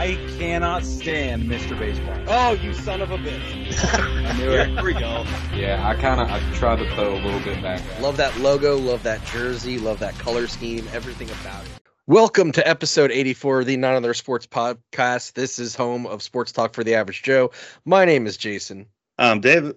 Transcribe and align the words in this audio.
I 0.00 0.14
cannot 0.38 0.82
stand 0.86 1.42
Mr. 1.42 1.78
Baseball. 1.78 2.16
Oh, 2.26 2.52
you 2.52 2.72
son 2.72 3.02
of 3.02 3.10
a 3.10 3.18
bitch. 3.18 3.68
I 3.94 4.32
knew 4.38 4.50
it. 4.50 4.68
Here 4.70 4.82
we 4.82 4.94
go. 4.94 5.26
Yeah, 5.54 5.86
I 5.86 5.94
kind 5.94 6.22
of 6.22 6.30
I 6.30 6.40
tried 6.54 6.76
to 6.76 6.90
throw 6.94 7.16
a 7.16 7.20
little 7.20 7.40
bit 7.40 7.60
back. 7.60 7.82
Love 8.00 8.16
that 8.16 8.34
logo, 8.38 8.78
love 8.78 9.02
that 9.02 9.22
jersey, 9.26 9.78
love 9.78 9.98
that 9.98 10.14
color 10.14 10.46
scheme, 10.46 10.88
everything 10.94 11.28
about 11.42 11.66
it. 11.66 11.70
Welcome 12.06 12.50
to 12.52 12.66
episode 12.66 13.10
84 13.10 13.60
of 13.60 13.66
the 13.66 13.76
Not 13.76 13.90
Another 13.90 14.14
Sports 14.14 14.46
Podcast. 14.46 15.34
This 15.34 15.58
is 15.58 15.76
home 15.76 16.06
of 16.06 16.22
Sports 16.22 16.52
Talk 16.52 16.72
for 16.72 16.82
the 16.82 16.94
Average 16.94 17.22
Joe. 17.22 17.50
My 17.84 18.06
name 18.06 18.26
is 18.26 18.38
Jason. 18.38 18.86
I'm 19.18 19.42
David. 19.42 19.76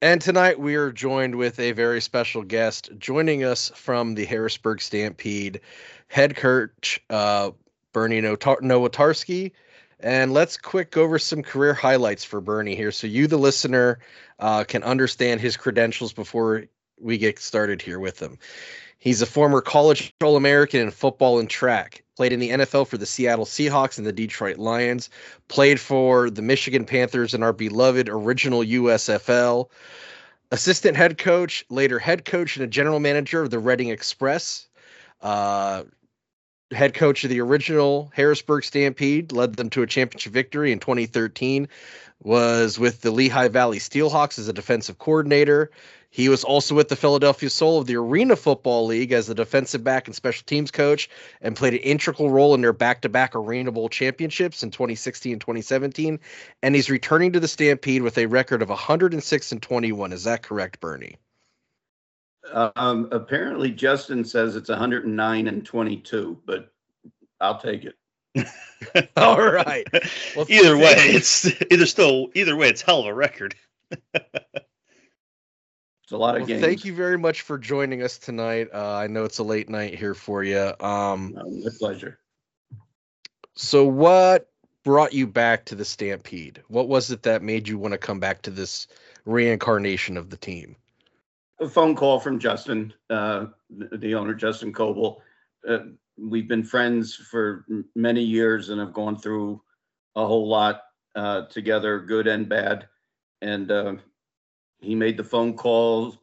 And 0.00 0.22
tonight 0.22 0.58
we 0.58 0.76
are 0.76 0.90
joined 0.90 1.34
with 1.34 1.60
a 1.60 1.72
very 1.72 2.00
special 2.00 2.44
guest 2.44 2.88
joining 2.96 3.44
us 3.44 3.70
from 3.74 4.14
the 4.14 4.24
Harrisburg 4.24 4.80
Stampede, 4.80 5.60
head 6.06 6.34
coach 6.34 6.98
uh, 7.10 7.50
Bernie 7.98 8.22
Nowotarski. 8.22 9.50
And 9.98 10.32
let's 10.32 10.56
quick 10.56 10.92
go 10.92 11.02
over 11.02 11.18
some 11.18 11.42
career 11.42 11.74
highlights 11.74 12.22
for 12.22 12.40
Bernie 12.40 12.76
here 12.76 12.92
so 12.92 13.08
you, 13.08 13.26
the 13.26 13.36
listener, 13.36 13.98
uh, 14.38 14.62
can 14.62 14.84
understand 14.84 15.40
his 15.40 15.56
credentials 15.56 16.12
before 16.12 16.66
we 17.00 17.18
get 17.18 17.40
started 17.40 17.82
here 17.82 17.98
with 17.98 18.22
him. 18.22 18.38
He's 18.98 19.20
a 19.20 19.26
former 19.26 19.60
college 19.60 20.14
All 20.22 20.36
American 20.36 20.80
in 20.80 20.92
football 20.92 21.40
and 21.40 21.50
track. 21.50 22.04
Played 22.14 22.32
in 22.32 22.38
the 22.38 22.50
NFL 22.50 22.86
for 22.86 22.98
the 22.98 23.06
Seattle 23.06 23.44
Seahawks 23.44 23.98
and 23.98 24.06
the 24.06 24.12
Detroit 24.12 24.58
Lions. 24.58 25.10
Played 25.48 25.80
for 25.80 26.30
the 26.30 26.42
Michigan 26.42 26.84
Panthers 26.84 27.34
and 27.34 27.42
our 27.42 27.52
beloved 27.52 28.08
original 28.08 28.60
USFL. 28.60 29.68
Assistant 30.52 30.96
head 30.96 31.18
coach, 31.18 31.64
later 31.68 31.98
head 31.98 32.24
coach 32.24 32.54
and 32.54 32.64
a 32.64 32.68
general 32.68 33.00
manager 33.00 33.42
of 33.42 33.50
the 33.50 33.58
Reading 33.58 33.88
Express. 33.88 34.68
Uh, 35.20 35.82
head 36.72 36.94
coach 36.94 37.24
of 37.24 37.30
the 37.30 37.40
original 37.40 38.10
Harrisburg 38.14 38.64
Stampede, 38.64 39.32
led 39.32 39.56
them 39.56 39.70
to 39.70 39.82
a 39.82 39.86
championship 39.86 40.32
victory 40.32 40.72
in 40.72 40.78
2013. 40.78 41.68
Was 42.20 42.80
with 42.80 43.00
the 43.00 43.12
Lehigh 43.12 43.48
Valley 43.48 43.78
Steelhawks 43.78 44.40
as 44.40 44.48
a 44.48 44.52
defensive 44.52 44.98
coordinator. 44.98 45.70
He 46.10 46.28
was 46.28 46.42
also 46.42 46.74
with 46.74 46.88
the 46.88 46.96
Philadelphia 46.96 47.48
Soul 47.48 47.78
of 47.78 47.86
the 47.86 47.96
Arena 47.96 48.34
Football 48.34 48.86
League 48.86 49.12
as 49.12 49.28
a 49.28 49.34
defensive 49.34 49.84
back 49.84 50.08
and 50.08 50.16
special 50.16 50.44
teams 50.46 50.70
coach 50.70 51.08
and 51.40 51.54
played 51.54 51.74
an 51.74 51.80
integral 51.80 52.30
role 52.30 52.54
in 52.54 52.60
their 52.60 52.72
back 52.72 53.02
to 53.02 53.08
back 53.08 53.36
Arena 53.36 53.70
Bowl 53.70 53.88
championships 53.88 54.62
in 54.62 54.70
2016 54.70 55.32
and 55.32 55.40
2017. 55.40 56.18
And 56.62 56.74
he's 56.74 56.90
returning 56.90 57.34
to 57.34 57.40
the 57.40 57.46
Stampede 57.48 58.02
with 58.02 58.18
a 58.18 58.26
record 58.26 58.62
of 58.62 58.68
106 58.68 59.52
and 59.52 59.62
21. 59.62 60.12
Is 60.12 60.24
that 60.24 60.42
correct, 60.42 60.80
Bernie? 60.80 61.18
Um, 62.52 63.08
apparently, 63.12 63.70
Justin 63.70 64.24
says 64.24 64.56
it's 64.56 64.68
109 64.68 65.48
and 65.48 65.64
22, 65.64 66.38
but 66.46 66.72
I'll 67.40 67.58
take 67.58 67.84
it. 67.84 67.94
All 69.16 69.40
right. 69.40 69.86
Well, 70.36 70.46
either 70.48 70.76
way, 70.76 70.94
it's 70.96 71.46
either 71.70 71.86
still 71.86 72.28
either 72.34 72.56
way, 72.56 72.68
it's 72.68 72.82
hell 72.82 73.00
of 73.00 73.06
a 73.06 73.14
record. 73.14 73.54
It's 76.08 76.14
a 76.14 76.16
lot 76.16 76.36
of 76.36 76.40
well, 76.40 76.46
games. 76.46 76.62
Thank 76.62 76.86
you 76.86 76.94
very 76.94 77.18
much 77.18 77.42
for 77.42 77.58
joining 77.58 78.02
us 78.02 78.16
tonight. 78.16 78.68
Uh, 78.72 78.94
I 78.94 79.08
know 79.08 79.24
it's 79.24 79.40
a 79.40 79.42
late 79.42 79.68
night 79.68 79.94
here 79.94 80.14
for 80.14 80.42
you. 80.42 80.72
Um, 80.80 81.34
no, 81.36 81.50
my 81.50 81.70
pleasure. 81.78 82.18
So, 83.54 83.84
what 83.84 84.48
brought 84.84 85.12
you 85.12 85.26
back 85.26 85.66
to 85.66 85.74
the 85.74 85.84
Stampede? 85.84 86.62
What 86.68 86.88
was 86.88 87.10
it 87.10 87.24
that 87.24 87.42
made 87.42 87.68
you 87.68 87.76
want 87.76 87.92
to 87.92 87.98
come 87.98 88.20
back 88.20 88.40
to 88.42 88.50
this 88.50 88.86
reincarnation 89.26 90.16
of 90.16 90.30
the 90.30 90.38
team? 90.38 90.76
A 91.60 91.68
phone 91.68 91.96
call 91.96 92.20
from 92.20 92.38
Justin, 92.38 92.92
uh, 93.10 93.46
the 93.68 94.14
owner, 94.14 94.34
Justin 94.34 94.72
Coble. 94.72 95.22
Uh, 95.68 95.78
we've 96.16 96.48
been 96.48 96.62
friends 96.62 97.16
for 97.16 97.66
many 97.96 98.22
years 98.22 98.68
and 98.68 98.80
have 98.80 98.92
gone 98.92 99.18
through 99.18 99.60
a 100.14 100.24
whole 100.24 100.48
lot 100.48 100.82
uh, 101.16 101.46
together, 101.46 101.98
good 101.98 102.28
and 102.28 102.48
bad. 102.48 102.86
And 103.42 103.70
uh, 103.72 103.94
he 104.80 104.94
made 104.94 105.16
the 105.16 105.24
phone 105.24 105.54
call 105.54 106.14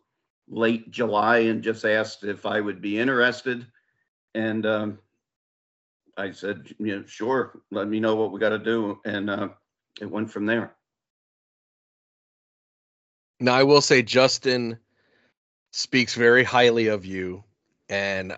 late 0.47 0.89
July 0.89 1.39
and 1.39 1.61
just 1.61 1.83
asked 1.83 2.23
if 2.23 2.45
I 2.45 2.61
would 2.61 2.81
be 2.81 2.97
interested. 2.97 3.67
And 4.35 4.65
um, 4.65 4.99
I 6.17 6.31
said, 6.31 6.73
sure, 7.07 7.61
let 7.71 7.89
me 7.89 7.99
know 7.99 8.15
what 8.15 8.31
we 8.31 8.39
got 8.39 8.49
to 8.49 8.59
do. 8.59 8.99
And 9.03 9.29
uh, 9.29 9.49
it 9.99 10.09
went 10.09 10.31
from 10.31 10.45
there. 10.45 10.75
Now, 13.41 13.55
I 13.55 13.63
will 13.63 13.81
say, 13.81 14.01
Justin 14.01 14.79
speaks 15.75 16.15
very 16.15 16.45
highly 16.45 16.87
of 16.87 17.05
you. 17.05 17.43
And 17.89 18.37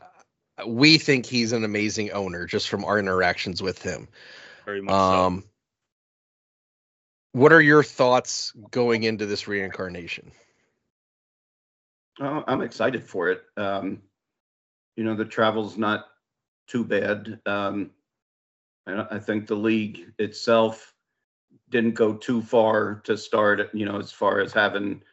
we 0.65 0.97
think 0.97 1.27
he's 1.27 1.51
an 1.51 1.63
amazing 1.63 2.11
owner 2.11 2.47
just 2.47 2.67
from 2.67 2.83
our 2.83 2.97
interactions 2.97 3.61
with 3.61 3.79
him. 3.79 4.07
Very 4.65 4.81
much 4.81 4.93
um, 4.93 5.41
so 5.41 5.47
what 7.33 7.53
are 7.53 7.61
your 7.61 7.83
thoughts 7.83 8.53
going 8.71 9.03
into 9.03 9.27
this 9.27 9.47
reincarnation? 9.47 10.31
Oh, 12.19 12.43
I'm 12.47 12.63
excited 12.63 13.03
for 13.03 13.29
it. 13.29 13.43
Um, 13.55 14.01
you 14.95 15.03
know, 15.03 15.13
the 15.13 15.25
travel's 15.25 15.77
not 15.77 16.07
too 16.65 16.83
bad. 16.83 17.39
Um, 17.45 17.91
I 18.87 19.19
think 19.19 19.45
the 19.45 19.55
league 19.55 20.11
itself 20.17 20.95
didn't 21.69 21.93
go 21.93 22.15
too 22.15 22.41
far 22.41 23.01
to 23.03 23.15
start, 23.15 23.69
you 23.75 23.85
know, 23.85 23.99
as 23.99 24.11
far 24.11 24.39
as 24.39 24.53
having, 24.53 25.03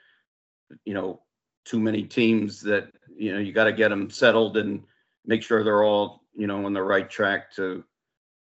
you 0.86 0.94
know, 0.94 1.20
too 1.64 1.80
many 1.80 2.02
teams 2.02 2.60
that, 2.62 2.88
you 3.16 3.32
know, 3.32 3.40
you 3.40 3.52
got 3.52 3.64
to 3.64 3.72
get 3.72 3.88
them 3.88 4.10
settled 4.10 4.56
and 4.56 4.82
make 5.24 5.42
sure 5.42 5.62
they're 5.62 5.84
all, 5.84 6.22
you 6.34 6.46
know, 6.46 6.64
on 6.66 6.72
the 6.72 6.82
right 6.82 7.08
track 7.08 7.52
to, 7.54 7.84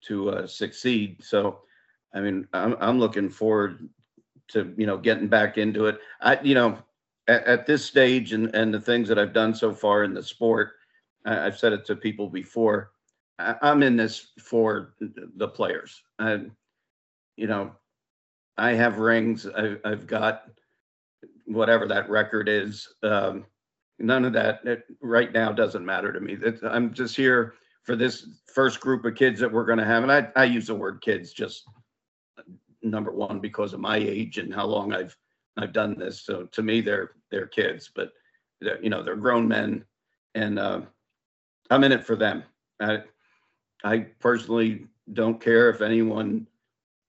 to 0.08 0.30
uh, 0.30 0.48
succeed. 0.48 1.24
So, 1.24 1.60
I 2.14 2.20
mean, 2.20 2.48
I'm 2.54 2.76
I'm 2.80 3.00
looking 3.00 3.30
forward 3.30 3.90
to 4.50 4.74
you 4.78 4.86
know 4.86 4.98
getting 4.98 5.28
back 5.28 5.58
into 5.58 5.86
it. 5.86 6.00
I 6.22 6.40
you 6.42 6.56
know 6.56 6.78
at, 7.28 7.44
at 7.46 7.66
this 7.66 7.86
stage 7.86 8.34
and 8.34 8.54
and 8.56 8.74
the 8.74 8.82
things 8.82 9.08
that 9.08 9.20
I've 9.20 9.34
done 9.34 9.54
so 9.54 9.74
far 9.74 10.04
in 10.04 10.14
the 10.14 10.24
sport, 10.24 10.74
I, 11.26 11.36
have 11.36 11.58
said 11.58 11.74
it 11.74 11.86
to 11.86 11.96
people 11.96 12.30
before. 12.30 12.92
I, 13.40 13.56
am 13.62 13.84
in 13.84 13.96
this 13.96 14.28
for 14.40 14.94
the 15.00 15.48
players. 15.48 16.02
and 16.20 16.52
you 17.38 17.48
know, 17.48 17.72
I 18.58 18.74
have 18.74 19.00
rings. 19.00 19.48
I, 19.48 19.78
I've 19.86 20.06
got 20.06 20.44
whatever 21.54 21.88
that 21.88 22.10
record 22.10 22.50
is. 22.50 22.88
Um, 23.04 23.46
none 24.00 24.26
of 24.26 24.34
that 24.34 24.62
it, 24.66 24.84
right 25.02 25.32
now 25.32 25.52
doesn't 25.52 25.86
matter 25.86 26.12
to 26.12 26.20
me. 26.20 26.38
It, 26.42 26.60
I'm 26.64 26.94
just 26.94 27.16
here 27.16 27.54
for 27.84 27.96
this 27.96 28.28
first 28.54 28.80
group 28.80 29.06
of 29.06 29.16
kids 29.16 29.40
that 29.40 29.52
we're 29.52 29.66
going 29.66 29.80
to 29.80 29.86
have, 29.86 30.04
and 30.04 30.12
I 30.12 30.28
I 30.36 30.46
use 30.46 30.68
the 30.68 30.76
word 30.76 31.02
kids 31.02 31.34
just 31.34 31.64
number 32.84 33.12
one 33.12 33.40
because 33.40 33.74
of 33.74 33.80
my 33.80 33.98
age 33.98 34.38
and 34.38 34.54
how 34.54 34.66
long 34.66 34.94
I've 34.94 35.16
I've 35.58 35.74
done 35.74 35.98
this. 35.98 36.22
So 36.22 36.44
to 36.44 36.62
me, 36.62 36.82
they're 36.82 37.12
they're 37.30 37.48
kids, 37.48 37.92
but 37.94 38.12
they're, 38.60 38.82
you 38.82 38.90
know 38.90 39.04
they're 39.04 39.16
grown 39.16 39.48
men, 39.48 39.84
and 40.36 40.60
uh, 40.60 40.82
I'm 41.70 41.84
in 41.84 41.92
it 41.92 42.06
for 42.06 42.16
them. 42.16 42.44
I 42.80 43.04
I 43.84 44.00
personally 44.20 44.88
don't 45.14 45.42
care 45.42 45.70
if 45.70 45.82
anyone 45.82 46.48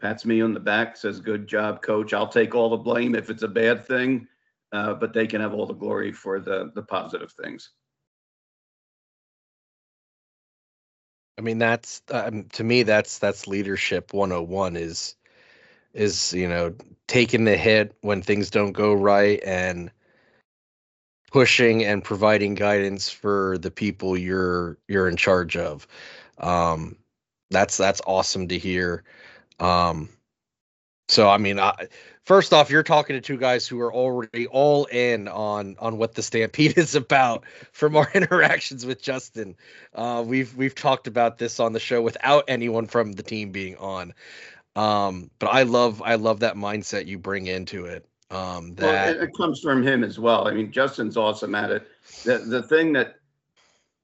pats 0.03 0.27
me 0.27 0.43
on 0.43 0.53
the 0.53 0.61
back, 0.61 0.97
says 0.97 1.21
"Good 1.21 1.47
job, 1.47 1.81
coach." 1.81 2.13
I'll 2.13 2.29
take 2.29 2.55
all 2.55 2.69
the 2.69 2.77
blame 2.77 3.15
if 3.15 3.31
it's 3.31 3.45
a 3.45 3.49
bad 3.49 3.87
thing, 3.87 4.27
uh, 4.73 4.95
but 4.95 5.15
they 5.15 5.27
can 5.27 5.41
have 5.41 5.55
all 5.55 5.65
the 5.65 5.73
glory 5.73 6.13
for 6.13 6.41
the 6.41 6.73
the 6.75 6.83
positive 6.83 7.33
things. 7.33 7.71
I 11.39 11.41
mean, 11.41 11.59
that's 11.59 12.03
um, 12.11 12.45
to 12.53 12.65
me 12.65 12.83
that's 12.83 13.19
that's 13.19 13.47
leadership 13.47 14.12
101 14.12 14.77
is 14.77 15.15
is 15.95 16.33
you 16.33 16.49
know 16.49 16.75
taking 17.07 17.45
the 17.45 17.57
hit 17.57 17.97
when 18.01 18.23
things 18.23 18.51
don't 18.51 18.73
go 18.73 18.93
right 18.93 19.41
and 19.45 19.91
pushing 21.31 21.85
and 21.85 22.05
providing 22.05 22.55
guidance 22.55 23.09
for 23.09 23.57
the 23.59 23.71
people 23.71 24.19
you're 24.19 24.79
you're 24.89 25.09
in 25.09 25.17
charge 25.17 25.57
of 25.57 25.87
um 26.39 26.97
that's 27.51 27.77
that's 27.77 28.03
awesome 28.07 28.49
to 28.49 28.59
hear 28.59 29.05
um 29.62 30.09
so 31.09 31.29
i 31.29 31.38
mean 31.38 31.59
I, 31.59 31.88
first 32.25 32.53
off 32.53 32.70
you're 32.70 32.82
talking 32.82 33.14
to 33.14 33.20
two 33.20 33.37
guys 33.37 33.67
who 33.67 33.81
are 33.81 33.93
already 33.93 34.47
all 34.47 34.85
in 34.87 35.29
on 35.29 35.76
on 35.79 35.97
what 35.99 36.14
the 36.14 36.23
stampede 36.23 36.76
is 36.79 36.94
about 36.94 37.44
from 37.73 37.97
our 37.97 38.11
interactions 38.14 38.85
with 38.85 39.03
justin 39.03 39.56
uh 39.94 40.23
we've 40.26 40.55
we've 40.56 40.75
talked 40.75 41.06
about 41.06 41.38
this 41.38 41.61
on 41.61 41.73
the 41.73 41.81
show 41.81 42.03
without 42.03 42.44
anyone 42.49 42.87
from 42.87 43.12
the 43.12 43.23
team 43.23 43.50
being 43.50 43.76
on 43.76 44.12
um, 44.75 45.31
but 45.38 45.49
I 45.49 45.62
love 45.62 46.03
I 46.03 46.14
love 46.14 46.41
that 46.41 46.56
mindset 46.56 47.06
you 47.06 47.19
bring 47.19 47.47
into 47.47 47.85
it. 47.87 48.06
Um, 48.31 48.75
that 48.76 49.17
well, 49.17 49.25
it, 49.25 49.31
comes 49.37 49.61
from 49.61 49.82
him 49.87 50.03
as 50.03 50.19
well. 50.19 50.49
I 50.49 50.53
mean, 50.53 50.73
Justin's 50.73 51.17
awesome 51.17 51.55
at 51.55 51.70
it. 51.70 51.87
The 52.25 52.38
the 52.38 52.62
thing 52.62 52.93
that 52.94 53.17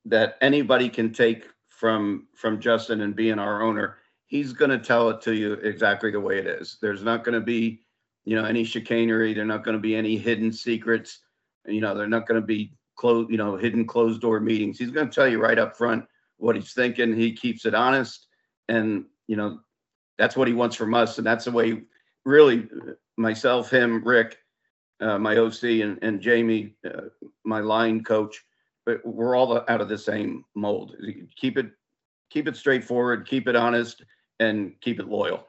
that 0.04 0.36
anybody 0.40 0.88
can 0.88 1.12
take 1.12 1.48
from 1.68 2.26
from 2.34 2.60
Justin 2.60 3.00
and 3.00 3.16
being 3.16 3.38
our 3.38 3.62
owner, 3.62 3.97
he's 4.28 4.52
going 4.52 4.70
to 4.70 4.78
tell 4.78 5.08
it 5.10 5.20
to 5.22 5.34
you 5.34 5.54
exactly 5.54 6.10
the 6.10 6.20
way 6.20 6.38
it 6.38 6.46
is. 6.46 6.76
There's 6.80 7.02
not 7.02 7.24
going 7.24 7.34
to 7.34 7.44
be, 7.44 7.80
you 8.24 8.36
know, 8.36 8.44
any 8.44 8.62
chicanery. 8.62 9.34
There're 9.34 9.44
not 9.44 9.64
going 9.64 9.76
to 9.76 9.80
be 9.80 9.96
any 9.96 10.16
hidden 10.16 10.52
secrets. 10.52 11.20
You 11.66 11.80
know, 11.80 11.94
they're 11.94 12.06
not 12.06 12.28
going 12.28 12.40
to 12.40 12.46
be 12.46 12.72
closed, 12.96 13.30
you 13.30 13.38
know, 13.38 13.56
hidden 13.56 13.86
closed 13.86 14.20
door 14.20 14.38
meetings. 14.38 14.78
He's 14.78 14.90
going 14.90 15.08
to 15.08 15.14
tell 15.14 15.26
you 15.26 15.40
right 15.40 15.58
up 15.58 15.76
front 15.76 16.04
what 16.36 16.56
he's 16.56 16.72
thinking. 16.72 17.16
He 17.16 17.32
keeps 17.32 17.64
it 17.64 17.74
honest, 17.74 18.26
and 18.68 19.06
you 19.26 19.36
know, 19.36 19.60
that's 20.18 20.36
what 20.36 20.48
he 20.48 20.54
wants 20.54 20.76
from 20.76 20.94
us, 20.94 21.18
and 21.18 21.26
that's 21.26 21.46
the 21.46 21.50
way. 21.50 21.82
Really, 22.24 22.68
myself, 23.16 23.70
him, 23.70 24.04
Rick, 24.04 24.36
uh, 25.00 25.18
my 25.18 25.36
OC, 25.38 25.62
and 25.62 25.98
and 26.02 26.20
Jamie, 26.20 26.74
uh, 26.84 27.08
my 27.44 27.60
line 27.60 28.04
coach, 28.04 28.44
but 28.84 29.04
we're 29.06 29.36
all 29.36 29.64
out 29.68 29.80
of 29.80 29.88
the 29.88 29.98
same 29.98 30.44
mold. 30.54 30.94
Keep 31.36 31.58
it, 31.58 31.70
keep 32.30 32.46
it 32.46 32.56
straightforward, 32.56 33.26
keep 33.26 33.48
it 33.48 33.56
honest, 33.56 34.04
and 34.40 34.72
keep 34.80 35.00
it 35.00 35.08
loyal. 35.08 35.46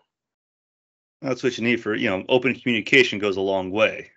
That's 1.21 1.43
what 1.43 1.57
you 1.57 1.63
need 1.63 1.81
for 1.81 1.95
you 1.95 2.09
know 2.09 2.23
open 2.29 2.55
communication 2.55 3.19
goes 3.19 3.37
a 3.37 3.41
long 3.41 3.71
way. 3.71 4.11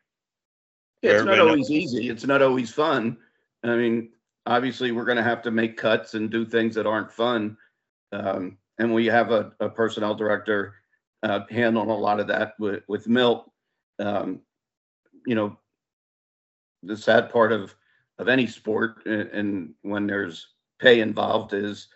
Yeah, 1.03 1.13
it's 1.13 1.25
not 1.25 1.41
always 1.41 1.71
easy. 1.71 2.09
It's 2.09 2.27
not 2.27 2.43
always 2.43 2.73
fun. 2.73 3.17
I 3.65 3.75
mean, 3.77 4.11
obviously, 4.47 4.93
we're 4.93 5.05
going 5.05 5.17
to 5.17 5.23
have 5.23 5.43
to 5.43 5.51
make 5.51 5.77
cuts 5.77 6.15
and 6.15 6.31
do 6.31 6.45
things 6.45 6.75
that 6.77 6.87
aren't 6.87 7.13
fun. 7.13 7.57
Um, 8.13 8.59
and 8.79 8.95
we 8.95 9.07
have 9.07 9.31
a, 9.31 9.53
a 9.61 9.69
personnel 9.69 10.15
director 10.15 10.75
uh, 11.23 11.41
handling 11.51 11.91
a 11.91 11.97
lot 11.97 12.21
of 12.21 12.27
that 12.29 12.55
with, 12.59 12.83
with 12.89 13.09
Milt. 13.09 13.51
Um, 13.99 14.41
you 15.27 15.35
know, 15.35 15.59
the 16.83 16.97
sad 16.97 17.31
part 17.31 17.53
of 17.53 17.75
of 18.19 18.29
any 18.29 18.47
sport 18.47 19.07
and, 19.07 19.29
and 19.31 19.75
when 19.83 20.07
there's 20.07 20.49
pay 20.79 21.01
involved 21.01 21.55
is, 21.55 21.89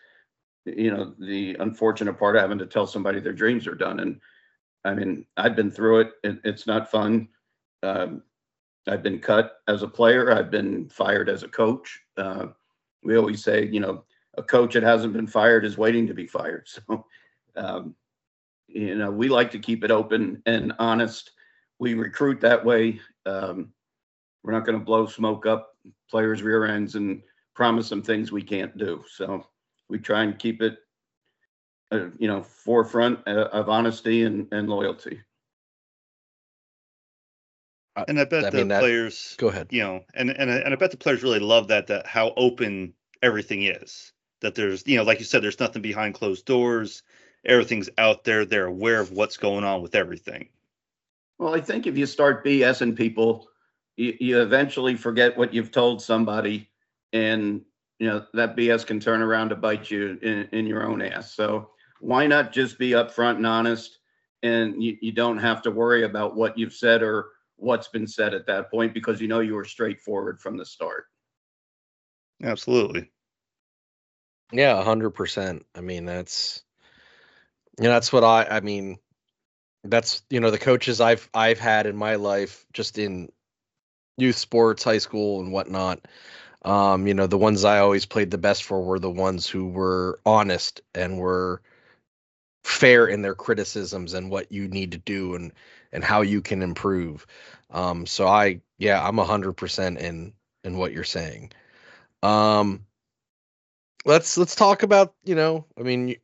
you 0.66 0.90
know, 0.90 1.14
the 1.18 1.56
unfortunate 1.60 2.18
part 2.18 2.36
of 2.36 2.42
having 2.42 2.58
to 2.58 2.66
tell 2.66 2.86
somebody 2.86 3.20
their 3.20 3.32
dreams 3.32 3.66
are 3.66 3.74
done. 3.74 4.00
And 4.00 4.20
I 4.84 4.94
mean, 4.94 5.26
I've 5.36 5.56
been 5.56 5.70
through 5.70 6.00
it. 6.00 6.12
it 6.24 6.38
it's 6.44 6.66
not 6.66 6.90
fun. 6.90 7.28
Um, 7.82 8.22
I've 8.88 9.02
been 9.02 9.18
cut 9.18 9.60
as 9.68 9.82
a 9.82 9.88
player. 9.88 10.32
I've 10.32 10.50
been 10.50 10.88
fired 10.88 11.28
as 11.28 11.42
a 11.42 11.48
coach. 11.48 12.00
Uh, 12.16 12.48
we 13.02 13.16
always 13.16 13.42
say, 13.42 13.66
you 13.66 13.80
know, 13.80 14.04
a 14.36 14.42
coach 14.42 14.74
that 14.74 14.82
hasn't 14.82 15.12
been 15.12 15.26
fired 15.26 15.64
is 15.64 15.78
waiting 15.78 16.06
to 16.06 16.14
be 16.14 16.26
fired. 16.26 16.68
So, 16.88 17.06
um, 17.56 17.94
you 18.68 18.96
know, 18.96 19.10
we 19.10 19.28
like 19.28 19.50
to 19.52 19.58
keep 19.58 19.82
it 19.82 19.90
open 19.90 20.42
and 20.44 20.74
honest. 20.78 21.30
We 21.78 21.94
recruit 21.94 22.38
that 22.42 22.62
way. 22.62 23.00
Um, 23.24 23.72
we're 24.42 24.52
not 24.52 24.66
going 24.66 24.78
to 24.78 24.84
blow 24.84 25.06
smoke 25.06 25.46
up 25.46 25.74
players' 26.10 26.42
rear 26.42 26.66
ends 26.66 26.96
and 26.96 27.22
promise 27.54 27.88
them 27.88 28.02
things 28.02 28.30
we 28.30 28.42
can't 28.42 28.76
do. 28.76 29.02
So 29.08 29.46
we 29.88 29.98
try 29.98 30.22
and 30.22 30.38
keep 30.38 30.62
it, 30.62 30.78
uh, 31.92 32.06
you 32.18 32.28
know, 32.28 32.42
forefront 32.42 33.20
uh, 33.26 33.48
of 33.52 33.68
honesty 33.68 34.22
and, 34.24 34.48
and 34.52 34.68
loyalty. 34.68 35.20
And 38.08 38.20
I 38.20 38.24
bet 38.24 38.44
I 38.44 38.50
the 38.50 38.58
mean, 38.58 38.68
that- 38.68 38.80
players, 38.80 39.34
Go 39.38 39.48
ahead. 39.48 39.68
you 39.70 39.82
know, 39.82 40.04
and 40.14 40.30
and 40.30 40.50
I- 40.50 40.58
and 40.58 40.74
I 40.74 40.76
bet 40.76 40.90
the 40.90 40.96
players 40.98 41.22
really 41.22 41.38
love 41.38 41.68
that 41.68 41.86
that 41.86 42.06
how 42.06 42.34
open 42.36 42.92
everything 43.22 43.62
is. 43.62 44.12
That 44.42 44.54
there's, 44.54 44.86
you 44.86 44.96
know, 44.96 45.02
like 45.02 45.18
you 45.18 45.24
said, 45.24 45.42
there's 45.42 45.58
nothing 45.60 45.80
behind 45.80 46.14
closed 46.14 46.44
doors. 46.44 47.02
Everything's 47.46 47.88
out 47.96 48.24
there. 48.24 48.44
They're 48.44 48.66
aware 48.66 49.00
of 49.00 49.12
what's 49.12 49.38
going 49.38 49.64
on 49.64 49.80
with 49.80 49.94
everything. 49.94 50.50
Well, 51.38 51.54
I 51.54 51.60
think 51.60 51.86
if 51.86 51.96
you 51.96 52.04
start 52.04 52.44
BSing 52.44 52.94
people, 52.96 53.48
you, 53.96 54.14
you 54.20 54.42
eventually 54.42 54.94
forget 54.94 55.38
what 55.38 55.54
you've 55.54 55.70
told 55.72 56.02
somebody, 56.02 56.68
and 57.14 57.64
you 57.98 58.06
know 58.06 58.24
that 58.34 58.56
BS 58.56 58.86
can 58.86 59.00
turn 59.00 59.22
around 59.22 59.50
to 59.50 59.56
bite 59.56 59.90
you 59.90 60.18
in, 60.22 60.48
in 60.52 60.66
your 60.66 60.86
own 60.86 61.02
ass. 61.02 61.34
So 61.34 61.70
why 62.00 62.26
not 62.26 62.52
just 62.52 62.78
be 62.78 62.90
upfront 62.90 63.36
and 63.36 63.46
honest, 63.46 63.98
and 64.42 64.82
you, 64.82 64.96
you 65.00 65.12
don't 65.12 65.38
have 65.38 65.62
to 65.62 65.70
worry 65.70 66.04
about 66.04 66.36
what 66.36 66.58
you've 66.58 66.74
said 66.74 67.02
or 67.02 67.30
what's 67.56 67.88
been 67.88 68.06
said 68.06 68.34
at 68.34 68.46
that 68.46 68.70
point 68.70 68.92
because 68.92 69.20
you 69.20 69.28
know 69.28 69.40
you 69.40 69.54
were 69.54 69.64
straightforward 69.64 70.40
from 70.40 70.56
the 70.56 70.64
start. 70.64 71.04
Absolutely. 72.42 73.10
Yeah, 74.52 74.82
hundred 74.82 75.10
percent. 75.10 75.64
I 75.74 75.80
mean, 75.80 76.04
that's 76.04 76.62
you 77.78 77.84
know, 77.84 77.90
that's 77.90 78.12
what 78.12 78.24
I 78.24 78.44
I 78.44 78.60
mean, 78.60 78.98
that's 79.84 80.22
you 80.30 80.40
know, 80.40 80.50
the 80.50 80.58
coaches 80.58 81.00
I've 81.00 81.28
I've 81.34 81.58
had 81.58 81.86
in 81.86 81.96
my 81.96 82.16
life 82.16 82.66
just 82.72 82.98
in 82.98 83.30
youth 84.16 84.36
sports, 84.36 84.84
high 84.84 84.98
school 84.98 85.40
and 85.40 85.52
whatnot. 85.52 86.06
Um, 86.66 87.06
you 87.06 87.14
know, 87.14 87.26
the 87.26 87.38
ones 87.38 87.64
I 87.64 87.78
always 87.78 88.04
played 88.04 88.30
the 88.30 88.38
best 88.38 88.64
for 88.64 88.82
were 88.82 88.98
the 88.98 89.10
ones 89.10 89.48
who 89.48 89.68
were 89.68 90.20
honest 90.26 90.80
and 90.94 91.18
were 91.18 91.62
fair 92.64 93.06
in 93.06 93.22
their 93.22 93.34
criticisms 93.34 94.12
and 94.12 94.30
what 94.30 94.50
you 94.50 94.68
need 94.68 94.92
to 94.92 94.98
do 94.98 95.34
and 95.36 95.52
and 95.92 96.04
how 96.04 96.20
you 96.22 96.42
can 96.42 96.62
improve. 96.62 97.26
Um, 97.70 98.04
so 98.04 98.26
I 98.26 98.60
yeah, 98.78 99.06
I'm 99.06 99.18
a 99.18 99.24
hundred 99.24 99.52
percent 99.54 99.98
in 99.98 100.32
in 100.64 100.76
what 100.76 100.92
you're 100.92 101.04
saying. 101.04 101.52
Um 102.22 102.84
let's 104.06 104.38
let's 104.38 104.54
talk 104.54 104.82
about 104.82 105.14
you 105.24 105.34
know 105.34 105.66
i 105.78 105.82
mean 105.82 106.08
you, 106.08 106.16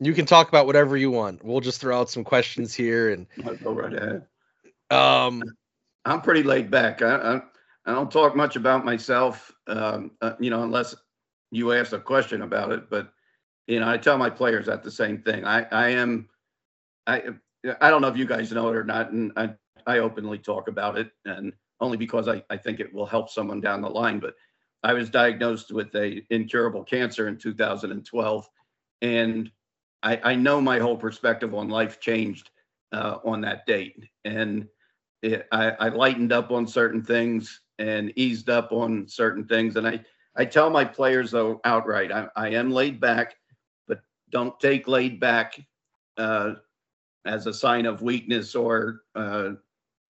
you 0.00 0.12
can 0.12 0.26
talk 0.26 0.48
about 0.48 0.66
whatever 0.66 0.96
you 0.96 1.10
want 1.10 1.42
we'll 1.44 1.60
just 1.60 1.80
throw 1.80 1.98
out 1.98 2.10
some 2.10 2.24
questions 2.24 2.74
here 2.74 3.10
and 3.10 3.26
I'll 3.46 3.56
go 3.56 3.72
right 3.72 3.94
ahead. 3.94 4.26
um 4.90 5.42
I'm 6.04 6.22
pretty 6.22 6.42
laid 6.42 6.70
back. 6.70 7.02
I, 7.02 7.16
I, 7.16 7.42
I 7.88 7.92
don't 7.92 8.10
talk 8.10 8.36
much 8.36 8.54
about 8.56 8.84
myself, 8.84 9.50
um, 9.66 10.10
uh, 10.20 10.34
you 10.38 10.50
know, 10.50 10.62
unless 10.62 10.94
you 11.50 11.72
ask 11.72 11.92
a 11.92 11.98
question 11.98 12.42
about 12.42 12.70
it. 12.70 12.90
But 12.90 13.10
you 13.66 13.80
know, 13.80 13.88
I 13.88 13.96
tell 13.96 14.18
my 14.18 14.28
players 14.28 14.66
that 14.66 14.82
the 14.82 14.90
same 14.90 15.22
thing. 15.22 15.46
I, 15.46 15.62
I 15.72 15.88
am, 15.88 16.28
I, 17.06 17.22
I 17.80 17.88
don't 17.88 18.02
know 18.02 18.08
if 18.08 18.16
you 18.18 18.26
guys 18.26 18.52
know 18.52 18.68
it 18.68 18.76
or 18.76 18.84
not, 18.84 19.12
and 19.12 19.32
I, 19.36 19.54
I 19.86 19.98
openly 20.00 20.36
talk 20.36 20.68
about 20.68 20.98
it, 20.98 21.10
and 21.24 21.54
only 21.80 21.96
because 21.96 22.28
I, 22.28 22.42
I 22.50 22.58
think 22.58 22.78
it 22.78 22.92
will 22.92 23.06
help 23.06 23.30
someone 23.30 23.62
down 23.62 23.80
the 23.80 23.88
line. 23.88 24.18
But 24.18 24.34
I 24.82 24.92
was 24.92 25.08
diagnosed 25.08 25.72
with 25.72 25.94
a 25.94 26.22
incurable 26.28 26.84
cancer 26.84 27.26
in 27.26 27.38
2012, 27.38 28.50
and 29.00 29.50
I, 30.02 30.20
I 30.24 30.34
know 30.34 30.60
my 30.60 30.78
whole 30.78 30.96
perspective 30.96 31.54
on 31.54 31.70
life 31.70 32.00
changed 32.00 32.50
uh, 32.92 33.16
on 33.24 33.40
that 33.40 33.64
date, 33.64 34.04
and 34.26 34.68
it, 35.22 35.48
I, 35.50 35.70
I 35.70 35.88
lightened 35.88 36.34
up 36.34 36.50
on 36.50 36.66
certain 36.66 37.02
things 37.02 37.62
and 37.78 38.12
eased 38.16 38.50
up 38.50 38.72
on 38.72 39.06
certain 39.06 39.44
things. 39.44 39.76
And 39.76 39.86
I, 39.86 40.00
I 40.36 40.44
tell 40.44 40.70
my 40.70 40.84
players 40.84 41.30
though 41.30 41.60
outright, 41.64 42.12
I, 42.12 42.28
I 42.36 42.48
am 42.50 42.70
laid 42.70 43.00
back, 43.00 43.36
but 43.86 44.00
don't 44.30 44.58
take 44.60 44.88
laid 44.88 45.20
back 45.20 45.60
uh, 46.16 46.54
as 47.24 47.46
a 47.46 47.54
sign 47.54 47.86
of 47.86 48.02
weakness 48.02 48.54
or 48.54 49.02
uh, 49.14 49.50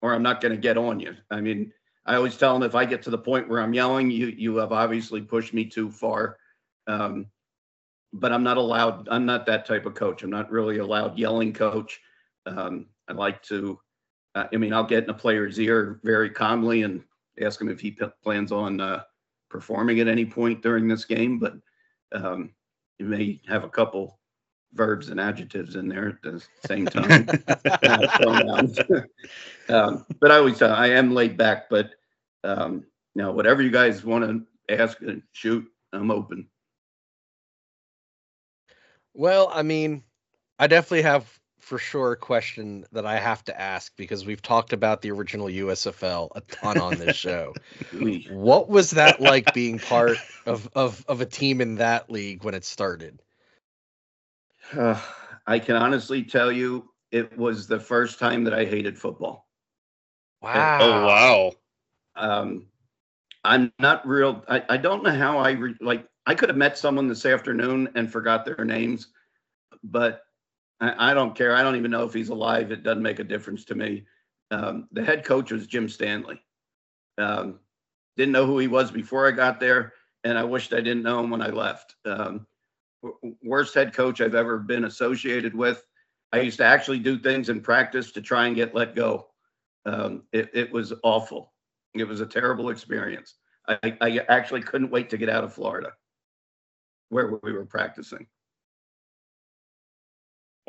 or 0.01 0.13
I'm 0.13 0.23
not 0.23 0.39
going 0.39 0.53
to 0.53 0.61
get 0.61 0.77
on 0.77 0.99
you. 0.99 1.13
I 1.29 1.41
mean, 1.41 1.73
I 2.05 2.15
always 2.15 2.37
tell 2.37 2.53
them 2.53 2.63
if 2.63 2.73
I 2.73 2.85
get 2.85 3.01
to 3.03 3.09
the 3.09 3.17
point 3.17 3.49
where 3.49 3.61
I'm 3.61 3.73
yelling, 3.73 4.09
you 4.09 4.27
you 4.27 4.55
have 4.57 4.71
obviously 4.71 5.21
pushed 5.21 5.53
me 5.53 5.65
too 5.65 5.91
far. 5.91 6.37
Um, 6.87 7.27
but 8.11 8.31
I'm 8.31 8.43
not 8.43 8.57
allowed. 8.57 9.07
I'm 9.09 9.25
not 9.25 9.45
that 9.45 9.65
type 9.65 9.85
of 9.85 9.93
coach. 9.93 10.23
I'm 10.23 10.31
not 10.31 10.49
really 10.49 10.79
a 10.79 10.85
loud 10.85 11.17
yelling 11.19 11.53
coach. 11.53 11.99
Um, 12.47 12.87
I 13.07 13.13
like 13.13 13.43
to 13.43 13.79
uh, 14.35 14.45
I 14.53 14.57
mean, 14.57 14.73
I'll 14.73 14.83
get 14.83 15.03
in 15.03 15.09
a 15.09 15.13
player's 15.13 15.59
ear 15.59 15.99
very 16.03 16.29
calmly 16.29 16.83
and 16.83 17.03
ask 17.41 17.61
him 17.61 17.69
if 17.69 17.79
he 17.79 17.91
p- 17.91 18.05
plans 18.23 18.51
on 18.51 18.79
uh, 18.81 19.03
performing 19.49 19.99
at 19.99 20.07
any 20.07 20.25
point 20.25 20.61
during 20.61 20.87
this 20.87 21.05
game. 21.05 21.39
But 21.39 21.53
um, 22.13 22.51
you 22.99 23.05
may 23.05 23.41
have 23.47 23.63
a 23.63 23.69
couple 23.69 24.19
verbs 24.73 25.09
and 25.09 25.19
adjectives 25.19 25.75
in 25.75 25.87
there 25.87 26.09
at 26.09 26.21
the 26.23 26.43
same 26.59 26.89
time. 26.89 27.29
uh, 27.85 28.07
um, 29.69 30.05
but 30.19 30.31
I 30.31 30.37
always 30.37 30.57
tell, 30.59 30.73
I 30.73 30.87
am 30.89 31.13
laid 31.13 31.37
back. 31.37 31.69
But 31.69 31.91
um, 32.43 32.85
you 33.15 33.23
know, 33.23 33.31
whatever 33.31 33.61
you 33.61 33.71
guys 33.71 34.03
want 34.03 34.25
to 34.25 34.73
ask 34.75 35.01
and 35.01 35.23
shoot, 35.33 35.65
I'm 35.93 36.11
open. 36.11 36.47
well 39.13 39.49
i 39.53 39.61
mean 39.63 40.03
i 40.59 40.67
definitely 40.67 41.01
have 41.03 41.38
for 41.59 41.77
sure 41.77 42.13
a 42.13 42.17
question 42.17 42.85
that 42.91 43.05
i 43.05 43.17
have 43.17 43.43
to 43.43 43.59
ask 43.59 43.95
because 43.97 44.25
we've 44.25 44.41
talked 44.41 44.73
about 44.73 45.01
the 45.01 45.11
original 45.11 45.47
usfl 45.47 46.29
a 46.35 46.41
ton 46.41 46.79
on 46.79 46.97
this 46.97 47.13
show 47.15 47.57
what 48.29 48.69
was 48.69 48.91
that 48.91 49.19
like 49.19 49.53
being 49.53 49.79
part 49.79 50.17
of 50.45 50.69
of 50.73 51.03
of 51.07 51.21
a 51.21 51.25
team 51.25 51.61
in 51.61 51.75
that 51.75 52.09
league 52.09 52.43
when 52.43 52.53
it 52.55 52.65
started 52.65 53.21
Uh, 54.73 54.99
I 55.47 55.59
can 55.59 55.75
honestly 55.75 56.23
tell 56.23 56.51
you, 56.51 56.91
it 57.11 57.35
was 57.37 57.65
the 57.67 57.79
first 57.79 58.19
time 58.19 58.43
that 58.43 58.53
I 58.53 58.65
hated 58.65 58.97
football. 58.99 59.47
wow 60.41 60.77
Oh 60.79 61.05
wow. 61.07 61.51
um 62.15 62.65
i'm 63.43 63.71
not 63.79 64.05
real 64.07 64.43
i, 64.47 64.63
I 64.69 64.77
don't 64.77 65.03
know 65.03 65.11
how 65.11 65.37
i 65.39 65.51
re, 65.51 65.75
like 65.79 66.05
i 66.25 66.35
could 66.35 66.49
have 66.49 66.57
met 66.57 66.77
someone 66.77 67.07
this 67.07 67.25
afternoon 67.25 67.89
and 67.95 68.11
forgot 68.11 68.45
their 68.45 68.65
names 68.65 69.07
but 69.83 70.23
I, 70.79 71.11
I 71.11 71.13
don't 71.13 71.35
care. 71.35 71.55
I 71.55 71.63
don't 71.63 71.75
even 71.75 71.91
know 71.91 72.03
if 72.03 72.13
he's 72.13 72.29
alive. 72.29 72.71
It 72.71 72.83
doesn't 72.83 73.03
make 73.03 73.19
a 73.19 73.23
difference 73.23 73.65
to 73.65 73.75
me. 73.75 74.05
Um, 74.51 74.87
the 74.91 75.03
head 75.03 75.23
coach 75.25 75.51
was 75.51 75.67
jim 75.67 75.87
stanley. 75.87 76.41
Um, 77.17 77.59
didn't 78.17 78.31
know 78.31 78.45
who 78.45 78.57
he 78.59 78.67
was 78.67 78.91
before 78.91 79.27
i 79.27 79.31
got 79.31 79.59
there 79.59 79.93
and 80.23 80.37
i 80.37 80.43
wished 80.43 80.73
i 80.73 80.81
didn't 80.81 81.03
know 81.03 81.19
him 81.19 81.29
when 81.29 81.41
i 81.41 81.49
left. 81.49 81.95
Um, 82.05 82.47
worst 83.43 83.73
head 83.73 83.93
coach 83.93 84.21
i've 84.21 84.35
ever 84.35 84.57
been 84.57 84.85
associated 84.85 85.53
with. 85.55 85.85
I 86.31 86.41
used 86.41 86.57
to 86.57 86.65
actually 86.65 86.99
do 86.99 87.17
things 87.17 87.49
in 87.49 87.61
practice 87.61 88.11
to 88.13 88.21
try 88.21 88.47
and 88.47 88.55
get 88.55 88.75
let 88.75 88.95
go. 88.95 89.27
Um, 89.85 90.23
it, 90.31 90.49
it 90.53 90.71
was 90.71 90.93
awful. 91.03 91.53
It 91.93 92.07
was 92.07 92.21
a 92.21 92.25
terrible 92.25 92.69
experience. 92.69 93.35
I, 93.67 93.97
I 94.01 94.19
actually 94.29 94.61
couldn't 94.61 94.91
wait 94.91 95.09
to 95.11 95.17
get 95.17 95.29
out 95.29 95.43
of 95.43 95.53
Florida, 95.53 95.93
where 97.09 97.39
we 97.41 97.51
were 97.51 97.65
practicing. 97.65 98.27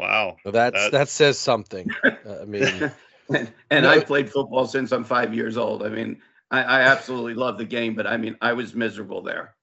Wow. 0.01 0.37
Well, 0.45 0.53
That's 0.53 0.75
That- 0.85 0.93
that 0.93 1.09
says 1.09 1.39
something. 1.39 1.91
Uh, 2.27 2.43
I 2.43 2.45
mean, 2.45 2.91
And, 3.31 3.53
and 3.71 3.85
No, 3.85 3.91
I 3.91 4.01
played 4.01 4.31
football 4.31 4.67
since 4.67 4.93
I'm 4.93 5.05
five 5.05 5.33
years 5.35 5.57
old. 5.57 5.83
I 5.83 5.89
mean, 5.89 6.21
I, 6.51 6.63
I 6.63 6.81
absolutely 6.83 7.35
love 7.35 7.57
the 7.59 7.65
game, 7.65 7.95
but 7.95 8.07
I 8.07 8.17
mean, 8.19 8.37
I 8.43 8.53
was 8.53 8.75
miserable 8.75 9.23
there. 9.23 9.55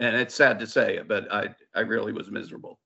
And 0.00 0.14
it's 0.16 0.34
sad 0.34 0.58
to 0.58 0.66
say, 0.66 1.00
but 1.06 1.32
I, 1.32 1.54
I 1.74 1.80
really 1.80 2.12
was 2.12 2.30
miserable. 2.30 2.78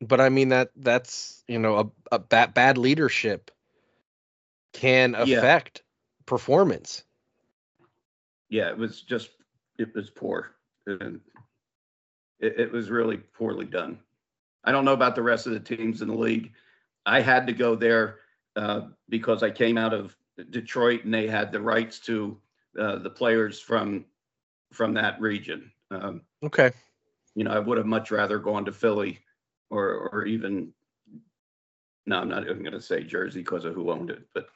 but 0.00 0.18
I 0.20 0.30
mean 0.30 0.48
that 0.48 0.70
that's 0.76 1.44
you 1.46 1.58
know 1.58 1.92
a, 2.10 2.14
a 2.16 2.18
bad 2.18 2.54
bad 2.54 2.78
leadership 2.78 3.50
can 4.72 5.12
Yeah. 5.12 5.36
affect 5.38 5.82
performance. 6.24 7.04
Yeah, 8.48 8.70
it 8.70 8.78
was 8.78 9.02
just, 9.02 9.30
it 9.78 9.94
was 9.94 10.08
poor. 10.10 10.52
And 10.86 11.20
it, 12.38 12.58
it 12.60 12.72
was 12.72 12.90
really 12.90 13.18
poorly 13.18 13.66
done. 13.66 13.98
I 14.64 14.72
don't 14.72 14.84
know 14.84 14.92
about 14.92 15.14
the 15.14 15.22
rest 15.22 15.46
of 15.46 15.52
the 15.52 15.60
teams 15.60 16.02
in 16.02 16.08
the 16.08 16.14
league. 16.14 16.52
I 17.06 17.20
had 17.20 17.46
to 17.46 17.52
go 17.52 17.74
there 17.74 18.18
uh, 18.56 18.82
because 19.08 19.42
I 19.42 19.50
came 19.50 19.78
out 19.78 19.94
of 19.94 20.16
Detroit 20.50 21.04
and 21.04 21.14
they 21.14 21.26
had 21.26 21.52
the 21.52 21.60
rights 21.60 21.98
to 22.00 22.38
uh, 22.78 22.96
the 22.96 23.10
players 23.10 23.60
from 23.60 24.04
from 24.72 24.94
that 24.94 25.20
region. 25.20 25.72
Um, 25.90 26.22
Okay. 26.42 26.70
you 27.34 27.44
know, 27.44 27.50
I 27.50 27.58
would 27.58 27.78
have 27.78 27.86
much 27.86 28.10
rather 28.10 28.38
gone 28.38 28.64
to 28.66 28.72
Philly 28.72 29.20
or 29.70 30.10
or 30.12 30.24
even 30.26 30.72
no, 32.06 32.18
I'm 32.18 32.28
not 32.28 32.44
even 32.44 32.62
going 32.62 32.72
to 32.72 32.80
say 32.80 33.04
Jersey 33.04 33.40
because 33.40 33.64
of 33.64 33.74
who 33.74 33.90
owned 33.90 34.10
it, 34.10 34.26
but 34.34 34.48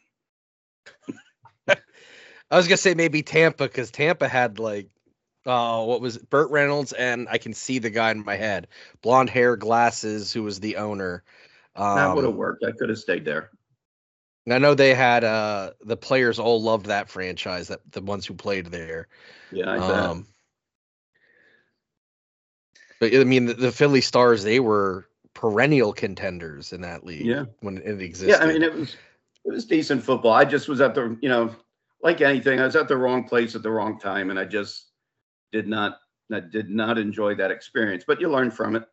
I 2.51 2.57
was 2.57 2.69
gonna 2.69 2.77
say 2.77 2.95
maybe 2.95 3.23
Tampa 3.23 3.65
because 3.65 3.91
Tampa 3.91 4.29
had 4.29 4.59
like, 4.59 4.89
oh, 5.47 5.85
what 5.85 6.01
was 6.01 6.17
it? 6.17 6.31
Burt 6.31 6.51
Reynolds 6.51 6.93
and 6.93 7.29
I 7.31 7.39
can 7.39 7.53
see 7.53 7.79
the 7.79 7.91
guy 7.91 8.11
in 8.11 8.25
my 8.25 8.37
head, 8.37 8.69
blonde 9.03 9.31
hair, 9.31 9.57
glasses, 9.57 10.33
who 10.33 10.43
was 10.43 10.61
the 10.61 10.77
owner. 10.77 11.23
that 11.77 12.15
would 12.15 12.25
have 12.25 12.33
Um, 12.33 12.39
worked. 12.39 12.65
I 12.65 12.73
could 12.73 12.89
have 12.89 12.99
stayed 12.99 13.25
there. 13.25 13.51
I 14.51 14.59
know 14.59 14.75
they 14.75 14.95
had 14.95 15.25
uh 15.25 15.71
the 15.83 15.97
players 15.97 16.39
all 16.39 16.61
loved 16.61 16.87
that 16.87 17.09
franchise, 17.09 17.69
that 17.69 17.81
the 17.93 18.03
ones 18.03 18.27
who 18.27 18.35
played 18.35 18.67
there. 18.67 19.09
Yeah, 19.51 19.71
I. 19.71 19.79
Um, 19.79 20.27
but 23.01 23.15
I 23.15 23.25
mean, 23.25 23.47
the, 23.47 23.55
the 23.55 23.73
Philly 23.73 24.01
Stars, 24.03 24.43
they 24.45 24.61
were 24.61 25.09
perennial 25.33 25.93
contenders 25.93 26.73
in 26.73 26.83
that 26.83 27.05
league. 27.05 27.27
Yeah. 27.27 27.45
when 27.61 27.79
it 27.79 28.01
existed. 28.01 28.29
Yeah, 28.39 28.45
I 28.45 28.53
mean, 28.53 28.63
it 28.63 28.73
was 28.75 28.97
it 29.45 29.53
was 29.53 29.65
decent 29.67 30.03
football. 30.03 30.33
I 30.33 30.45
just 30.45 30.69
was 30.69 30.81
at 30.81 30.95
the, 30.95 31.19
you 31.21 31.29
know, 31.29 31.55
like 32.03 32.21
anything, 32.21 32.61
I 32.61 32.65
was 32.67 32.77
at 32.77 32.89
the 32.89 32.97
wrong 32.97 33.25
place 33.25 33.55
at 33.55 33.63
the 33.63 33.71
wrong 33.71 33.99
time, 33.99 34.31
and 34.31 34.39
I 34.39 34.45
just 34.45 34.91
did 35.55 35.69
not, 35.69 35.99
I 36.33 36.41
did 36.41 36.69
not 36.69 36.99
enjoy 36.99 37.37
that 37.37 37.51
experience. 37.51 38.05
But 38.07 38.21
you 38.21 38.29
learn 38.29 38.51
from 38.51 38.77
it. 38.77 38.85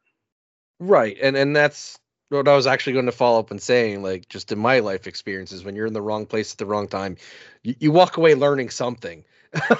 right, 0.80 1.18
and 1.22 1.36
and 1.36 1.56
that's 1.56 1.98
what 2.30 2.48
I 2.48 2.56
was 2.56 2.68
actually 2.68 2.94
going 2.94 3.08
to 3.08 3.12
follow 3.12 3.40
up 3.40 3.52
and 3.52 3.62
saying. 3.62 4.04
Like, 4.04 4.30
just 4.30 4.52
in 4.52 4.60
my 4.60 4.80
life 4.80 5.08
experiences, 5.08 5.64
when 5.64 5.76
you're 5.76 5.88
in 5.88 5.94
the 5.94 6.02
wrong 6.02 6.26
place 6.26 6.54
at 6.54 6.60
the 6.60 6.66
wrong 6.66 6.88
time, 6.88 7.18
you, 7.64 7.76
you 7.80 7.92
walk 7.92 8.18
away 8.18 8.36
learning 8.36 8.70
something. 8.70 9.26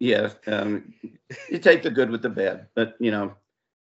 Yeah, 0.00 0.32
um, 0.46 0.92
you 1.48 1.58
take 1.58 1.82
the 1.82 1.90
good 1.90 2.10
with 2.10 2.20
the 2.20 2.28
bad, 2.28 2.66
but 2.74 2.94
you 3.00 3.10
know, 3.10 3.34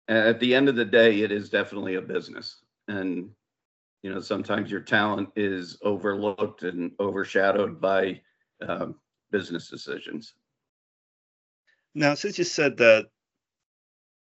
at 0.09 0.41
the 0.41 0.55
end 0.55 0.71
of 0.71 0.77
the 0.77 0.85
day, 0.85 1.21
it 1.21 1.31
is 1.31 1.51
definitely 1.51 1.97
a 1.97 2.01
business, 2.01 2.63
and 2.87 3.29
you 4.03 4.15
know, 4.15 4.21
sometimes 4.21 4.71
your 4.71 4.81
talent 4.81 5.29
is 5.37 5.77
overlooked 5.83 6.63
and 6.63 6.93
overshadowed 6.99 7.79
by 7.79 8.23
um, 8.67 8.95
business 9.31 9.69
decisions. 9.69 10.33
Now, 11.99 12.15
since 12.15 12.39
you 12.39 12.45
said 12.45 12.77
that 12.77 13.07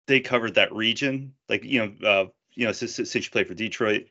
they 0.07 0.19
covered 0.19 0.55
that 0.55 0.73
region, 0.73 1.33
like 1.47 1.63
you 1.63 1.79
know, 1.79 2.07
uh, 2.07 2.25
you 2.55 2.65
know, 2.65 2.71
since, 2.71 2.95
since 2.95 3.15
you 3.15 3.31
played 3.31 3.47
for 3.47 3.53
Detroit 3.53 4.07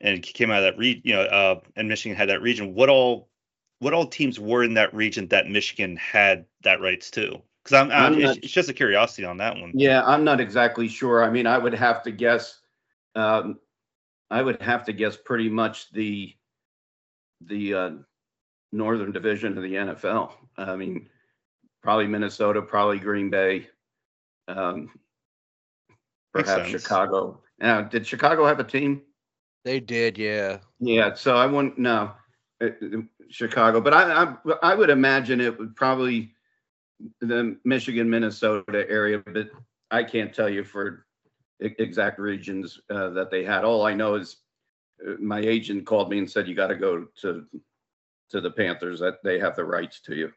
and 0.00 0.22
came 0.22 0.50
out 0.50 0.58
of 0.58 0.64
that 0.64 0.78
region, 0.78 1.02
you 1.04 1.14
know, 1.14 1.22
uh, 1.22 1.60
and 1.76 1.88
Michigan 1.88 2.16
had 2.16 2.28
that 2.28 2.42
region, 2.42 2.74
what 2.74 2.90
all, 2.90 3.30
what 3.78 3.94
all 3.94 4.06
teams 4.06 4.38
were 4.38 4.62
in 4.62 4.74
that 4.74 4.94
region 4.94 5.28
that 5.28 5.48
Michigan 5.48 5.96
had 5.96 6.44
that 6.62 6.80
rights 6.80 7.10
to? 7.12 7.40
Because 7.64 7.80
I'm, 7.80 7.90
I'm, 7.90 8.14
I'm 8.14 8.20
it's, 8.20 8.36
it's 8.38 8.52
just 8.52 8.68
a 8.68 8.74
curiosity 8.74 9.24
on 9.24 9.38
that 9.38 9.56
one. 9.56 9.72
Yeah, 9.74 10.04
I'm 10.04 10.22
not 10.22 10.40
exactly 10.40 10.88
sure. 10.88 11.24
I 11.24 11.30
mean, 11.30 11.46
I 11.46 11.56
would 11.56 11.74
have 11.74 12.02
to 12.02 12.10
guess. 12.10 12.60
Um, 13.14 13.58
I 14.30 14.42
would 14.42 14.60
have 14.60 14.84
to 14.84 14.92
guess 14.92 15.16
pretty 15.16 15.48
much 15.48 15.90
the 15.92 16.34
the 17.40 17.74
uh, 17.74 17.90
northern 18.72 19.12
division 19.12 19.56
of 19.56 19.62
the 19.62 19.74
NFL. 19.74 20.32
I 20.58 20.76
mean, 20.76 21.08
probably 21.82 22.06
Minnesota, 22.06 22.62
probably 22.62 22.98
Green 22.98 23.30
Bay, 23.30 23.68
um, 24.48 24.90
perhaps. 26.32 26.68
Chicago. 26.68 27.40
Now, 27.58 27.82
did 27.82 28.06
Chicago 28.06 28.46
have 28.46 28.60
a 28.60 28.64
team? 28.64 29.02
they 29.64 29.80
did, 29.80 30.16
yeah. 30.16 30.58
Yeah, 30.78 31.14
so 31.14 31.36
I 31.36 31.46
wouldn't 31.46 31.78
know 31.78 32.12
Chicago, 33.30 33.80
but 33.80 33.94
I, 33.94 34.34
I 34.44 34.52
I 34.62 34.74
would 34.74 34.90
imagine 34.90 35.40
it 35.40 35.58
would 35.58 35.76
probably 35.76 36.34
the 37.20 37.56
Michigan 37.64 38.08
Minnesota 38.08 38.86
area, 38.88 39.22
but 39.24 39.48
I 39.90 40.04
can't 40.04 40.34
tell 40.34 40.48
you 40.48 40.64
for 40.64 41.06
e- 41.62 41.74
exact 41.78 42.18
regions 42.18 42.78
uh, 42.90 43.10
that 43.10 43.30
they 43.30 43.44
had. 43.44 43.64
All 43.64 43.86
I 43.86 43.94
know 43.94 44.14
is 44.14 44.36
uh, 45.06 45.12
my 45.18 45.40
agent 45.40 45.86
called 45.86 46.10
me 46.10 46.18
and 46.18 46.30
said 46.30 46.48
you 46.48 46.54
got 46.54 46.68
to 46.68 46.76
go 46.76 47.06
to 47.22 47.46
to 48.30 48.40
the 48.40 48.50
Panthers 48.50 49.00
that 49.00 49.22
they 49.24 49.38
have 49.38 49.56
the 49.56 49.64
rights 49.64 50.00
to 50.02 50.14
you. 50.14 50.32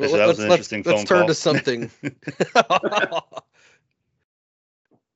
Yeah, 0.00 0.08
so 0.08 0.16
that 0.18 0.26
was 0.26 0.38
an 0.38 0.44
interesting 0.46 0.82
let's 0.84 1.00
phone 1.00 1.06
turn 1.06 1.18
call. 1.18 1.26
to 1.26 1.34
something. 1.34 1.90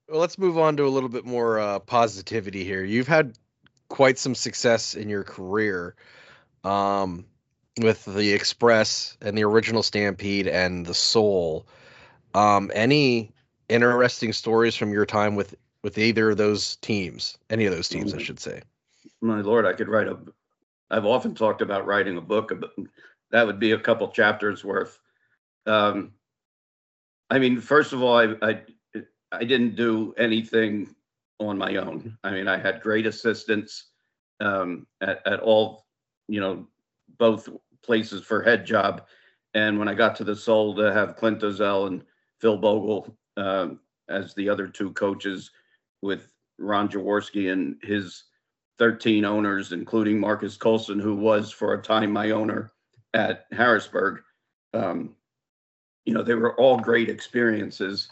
well, 0.08 0.20
let's 0.20 0.38
move 0.38 0.58
on 0.58 0.76
to 0.76 0.86
a 0.86 0.88
little 0.88 1.08
bit 1.08 1.24
more 1.24 1.58
uh, 1.58 1.78
positivity 1.80 2.64
here. 2.64 2.84
You've 2.84 3.08
had 3.08 3.38
quite 3.88 4.18
some 4.18 4.34
success 4.34 4.94
in 4.94 5.08
your 5.08 5.24
career 5.24 5.94
um, 6.64 7.24
with 7.80 8.04
the 8.04 8.32
Express 8.32 9.16
and 9.20 9.36
the 9.36 9.44
original 9.44 9.82
Stampede 9.82 10.46
and 10.46 10.86
the 10.86 10.94
Soul. 10.94 11.66
Um, 12.34 12.70
any 12.74 13.32
interesting 13.68 14.32
stories 14.32 14.74
from 14.76 14.92
your 14.92 15.06
time 15.06 15.36
with 15.36 15.54
with 15.82 15.98
either 15.98 16.30
of 16.30 16.36
those 16.38 16.76
teams? 16.76 17.36
Any 17.50 17.66
of 17.66 17.72
those 17.74 17.88
teams, 17.88 18.14
I 18.14 18.18
Mhm. 18.18 18.20
should 18.20 18.40
say. 18.40 18.62
My 19.20 19.40
lord, 19.40 19.66
I 19.66 19.72
could 19.74 19.88
write 19.88 20.08
a. 20.08 20.18
I've 20.90 21.04
often 21.06 21.34
talked 21.34 21.62
about 21.62 21.86
writing 21.86 22.16
a 22.16 22.20
book, 22.20 22.52
but 22.58 22.70
that 23.34 23.44
would 23.44 23.58
be 23.58 23.72
a 23.72 23.78
couple 23.78 24.06
chapters 24.06 24.64
worth. 24.64 25.00
Um, 25.66 26.12
I 27.30 27.40
mean, 27.40 27.60
first 27.60 27.92
of 27.92 28.00
all, 28.00 28.16
I, 28.16 28.36
I 28.40 28.62
I 29.32 29.42
didn't 29.42 29.74
do 29.74 30.14
anything 30.16 30.94
on 31.40 31.58
my 31.58 31.74
own. 31.74 32.16
I 32.22 32.30
mean, 32.30 32.46
I 32.46 32.56
had 32.58 32.80
great 32.80 33.06
assistance 33.06 33.90
um, 34.38 34.86
at 35.00 35.20
at 35.26 35.40
all, 35.40 35.84
you 36.28 36.40
know, 36.40 36.68
both 37.18 37.48
places 37.82 38.22
for 38.22 38.40
head 38.40 38.64
job. 38.64 39.04
And 39.54 39.80
when 39.80 39.88
I 39.88 39.94
got 39.94 40.14
to 40.16 40.24
the 40.24 40.36
Soul, 40.36 40.76
to 40.76 40.92
have 40.92 41.16
Clint 41.16 41.40
Dolezel 41.40 41.88
and 41.88 42.04
Phil 42.40 42.56
Bogle 42.56 43.18
um, 43.36 43.80
as 44.08 44.32
the 44.34 44.48
other 44.48 44.68
two 44.68 44.92
coaches, 44.92 45.50
with 46.02 46.32
Ron 46.60 46.88
Jaworski 46.88 47.52
and 47.52 47.78
his 47.82 48.24
13 48.78 49.24
owners, 49.24 49.72
including 49.72 50.20
Marcus 50.20 50.56
Colson, 50.56 51.00
who 51.00 51.16
was 51.16 51.50
for 51.50 51.74
a 51.74 51.82
time 51.82 52.12
my 52.12 52.30
owner 52.30 52.70
at 53.14 53.46
Harrisburg. 53.52 54.20
Um, 54.74 55.14
you 56.04 56.12
know, 56.12 56.22
they 56.22 56.34
were 56.34 56.58
all 56.60 56.78
great 56.78 57.08
experiences, 57.08 58.08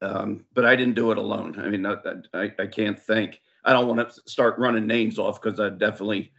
um, 0.00 0.44
but 0.54 0.64
I 0.64 0.76
didn't 0.76 0.94
do 0.94 1.10
it 1.10 1.18
alone. 1.18 1.58
I 1.58 1.68
mean, 1.68 1.82
that 1.82 2.26
I, 2.32 2.50
I 2.62 2.66
can't 2.66 2.98
think. 2.98 3.40
I 3.64 3.72
don't 3.72 3.88
want 3.88 4.08
to 4.08 4.22
start 4.30 4.58
running 4.58 4.86
names 4.86 5.18
off 5.18 5.42
because 5.42 5.60
I 5.60 5.68
definitely 5.70 6.32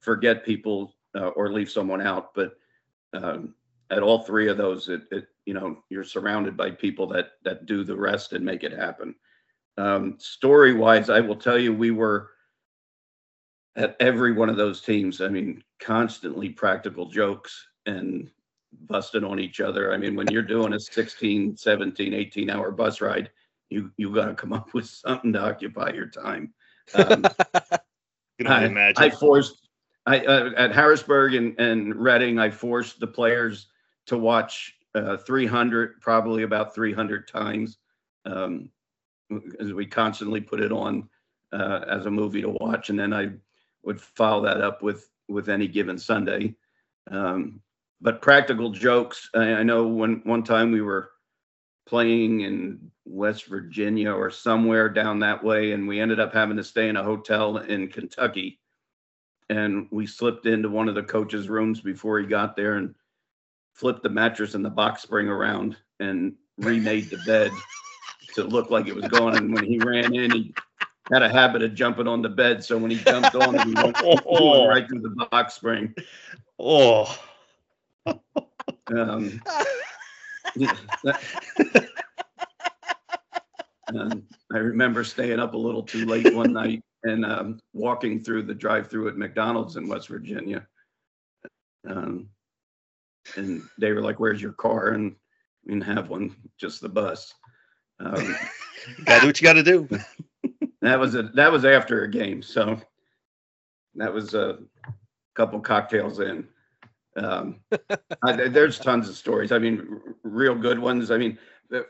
forget 0.00 0.44
people 0.44 0.96
uh, 1.14 1.28
or 1.28 1.52
leave 1.52 1.70
someone 1.70 2.00
out. 2.00 2.34
But 2.34 2.56
um, 3.12 3.54
at 3.90 4.02
all 4.02 4.22
three 4.22 4.48
of 4.48 4.56
those, 4.56 4.88
it, 4.88 5.02
it 5.10 5.28
you 5.44 5.54
know 5.54 5.78
you're 5.90 6.04
surrounded 6.04 6.56
by 6.56 6.70
people 6.70 7.06
that 7.08 7.32
that 7.44 7.66
do 7.66 7.84
the 7.84 7.96
rest 7.96 8.32
and 8.32 8.44
make 8.44 8.64
it 8.64 8.72
happen. 8.72 9.14
Um, 9.76 10.16
story 10.18 10.74
wise, 10.74 11.08
I 11.08 11.20
will 11.20 11.36
tell 11.36 11.58
you, 11.58 11.72
we 11.72 11.92
were 11.92 12.30
at 13.78 13.96
every 14.00 14.32
one 14.32 14.50
of 14.50 14.56
those 14.56 14.82
teams. 14.82 15.22
I 15.22 15.28
mean, 15.28 15.62
constantly 15.80 16.50
practical 16.50 17.06
jokes 17.06 17.66
and 17.86 18.30
busting 18.86 19.24
on 19.24 19.38
each 19.40 19.60
other. 19.60 19.94
I 19.94 19.96
mean, 19.96 20.14
when 20.14 20.26
you're 20.30 20.42
doing 20.42 20.74
a 20.74 20.80
16, 20.80 21.56
17, 21.56 22.12
18 22.12 22.50
hour 22.50 22.70
bus 22.70 23.00
ride, 23.00 23.30
you 23.70 23.90
you 23.96 24.14
got 24.14 24.26
to 24.26 24.34
come 24.34 24.52
up 24.52 24.74
with 24.74 24.86
something 24.86 25.32
to 25.32 25.40
occupy 25.40 25.92
your 25.92 26.08
time. 26.08 26.52
Um, 26.94 27.24
You 28.38 28.46
I, 28.46 28.66
imagine. 28.66 29.02
I 29.02 29.10
forced 29.10 29.68
I 30.06 30.20
uh, 30.20 30.50
at 30.56 30.72
Harrisburg 30.72 31.34
and 31.34 31.58
and 31.58 31.94
Reading. 31.96 32.38
I 32.38 32.50
forced 32.50 33.00
the 33.00 33.06
players 33.06 33.66
to 34.06 34.16
watch 34.16 34.74
uh, 34.94 35.16
300, 35.16 36.00
probably 36.00 36.44
about 36.44 36.74
300 36.74 37.26
times, 37.28 37.78
um, 38.24 38.70
as 39.60 39.72
we 39.72 39.86
constantly 39.86 40.40
put 40.40 40.60
it 40.60 40.70
on 40.72 41.08
uh, 41.52 41.80
as 41.88 42.06
a 42.06 42.10
movie 42.10 42.40
to 42.42 42.50
watch, 42.60 42.90
and 42.90 42.98
then 42.98 43.12
I 43.12 43.30
would 43.88 44.00
follow 44.00 44.42
that 44.42 44.60
up 44.60 44.82
with 44.82 45.08
with 45.28 45.48
any 45.48 45.66
given 45.66 45.98
Sunday. 45.98 46.54
Um, 47.10 47.60
but 48.02 48.20
practical 48.20 48.70
jokes. 48.70 49.30
I, 49.34 49.54
I 49.54 49.62
know 49.62 49.86
when 49.86 50.20
one 50.24 50.42
time 50.42 50.70
we 50.70 50.82
were 50.82 51.10
playing 51.86 52.42
in 52.42 52.90
West 53.06 53.46
Virginia 53.46 54.12
or 54.12 54.30
somewhere 54.30 54.90
down 54.90 55.18
that 55.20 55.42
way, 55.42 55.72
and 55.72 55.88
we 55.88 56.00
ended 56.00 56.20
up 56.20 56.34
having 56.34 56.58
to 56.58 56.64
stay 56.64 56.90
in 56.90 56.96
a 56.96 57.02
hotel 57.02 57.56
in 57.56 57.88
Kentucky. 57.88 58.60
And 59.48 59.88
we 59.90 60.06
slipped 60.06 60.44
into 60.44 60.68
one 60.68 60.90
of 60.90 60.94
the 60.94 61.02
coach's 61.02 61.48
rooms 61.48 61.80
before 61.80 62.20
he 62.20 62.26
got 62.26 62.56
there 62.56 62.74
and 62.74 62.94
flipped 63.72 64.02
the 64.02 64.10
mattress 64.10 64.54
and 64.54 64.62
the 64.62 64.68
box 64.70 65.00
spring 65.00 65.28
around 65.28 65.78
and 65.98 66.34
remade 66.58 67.08
the 67.08 67.18
bed 67.24 67.50
to 68.34 68.44
look 68.44 68.70
like 68.70 68.86
it 68.86 68.94
was 68.94 69.08
going. 69.08 69.36
And 69.38 69.54
when 69.54 69.64
he 69.64 69.78
ran 69.78 70.14
in, 70.14 70.30
he 70.30 70.54
had 71.12 71.22
a 71.22 71.28
habit 71.28 71.62
of 71.62 71.74
jumping 71.74 72.06
on 72.08 72.22
the 72.22 72.28
bed. 72.28 72.62
So 72.64 72.76
when 72.78 72.90
he 72.90 72.98
jumped 72.98 73.34
on 73.34 73.54
it, 73.54 73.62
he 73.62 73.74
went, 73.74 73.96
went 74.02 74.68
right 74.68 74.86
through 74.88 75.00
the 75.00 75.26
box 75.30 75.54
spring. 75.54 75.94
Oh, 76.58 77.18
Um, 78.90 79.40
yeah, 80.56 80.74
that- 81.04 81.20
um, 83.94 84.22
I 84.52 84.58
remember 84.58 85.02
staying 85.04 85.40
up 85.40 85.54
a 85.54 85.58
little 85.58 85.82
too 85.82 86.04
late 86.04 86.34
one 86.34 86.52
night 86.52 86.82
and 87.04 87.24
um, 87.24 87.58
walking 87.72 88.22
through 88.22 88.42
the 88.42 88.54
drive-through 88.54 89.08
at 89.08 89.16
McDonald's 89.16 89.76
in 89.76 89.88
West 89.88 90.08
Virginia. 90.08 90.66
Um, 91.88 92.28
and 93.36 93.62
they 93.78 93.92
were 93.92 94.02
like, 94.02 94.20
"Where's 94.20 94.42
your 94.42 94.52
car?" 94.52 94.88
And 94.88 95.14
we 95.64 95.72
didn't 95.74 95.84
have 95.86 96.08
one, 96.10 96.34
just 96.58 96.80
the 96.82 96.88
bus. 96.88 97.32
Um, 98.00 98.36
gotta 99.04 99.20
do 99.22 99.26
what 99.28 99.40
you 99.40 99.44
gotta 99.44 99.62
do. 99.62 99.88
That 100.82 100.98
was 100.98 101.14
a 101.14 101.22
that 101.34 101.50
was 101.50 101.64
after 101.64 102.04
a 102.04 102.10
game, 102.10 102.42
so 102.42 102.80
that 103.96 104.12
was 104.12 104.34
a 104.34 104.58
couple 105.34 105.60
cocktails 105.60 106.20
in. 106.20 106.46
Um, 107.16 107.60
I, 108.22 108.48
there's 108.48 108.78
tons 108.78 109.08
of 109.08 109.16
stories. 109.16 109.52
I 109.52 109.58
mean, 109.58 109.86
r- 109.90 110.14
real 110.22 110.54
good 110.54 110.78
ones. 110.78 111.10
I 111.10 111.18
mean, 111.18 111.38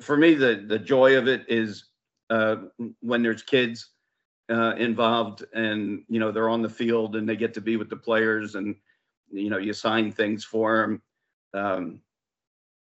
for 0.01 0.17
me, 0.17 0.35
the 0.35 0.65
the 0.67 0.79
joy 0.79 1.17
of 1.17 1.29
it 1.29 1.45
is 1.49 1.85
uh, 2.31 2.57
when 3.01 3.23
there's 3.23 3.43
kids 3.43 3.91
uh, 4.51 4.75
involved, 4.77 5.45
and 5.53 6.05
you 6.09 6.19
know 6.19 6.33
they're 6.33 6.49
on 6.49 6.63
the 6.63 6.69
field 6.69 7.17
and 7.17 7.29
they 7.29 7.37
get 7.37 7.55
to 7.55 7.61
be 7.61 7.77
with 7.77 7.91
the 7.91 7.97
players, 7.97 8.55
and 8.55 8.75
you 9.31 9.51
know 9.51 9.59
you 9.59 9.73
sign 9.73 10.11
things 10.11 10.45
for 10.45 10.81
them. 10.81 11.03
Um, 11.55 12.01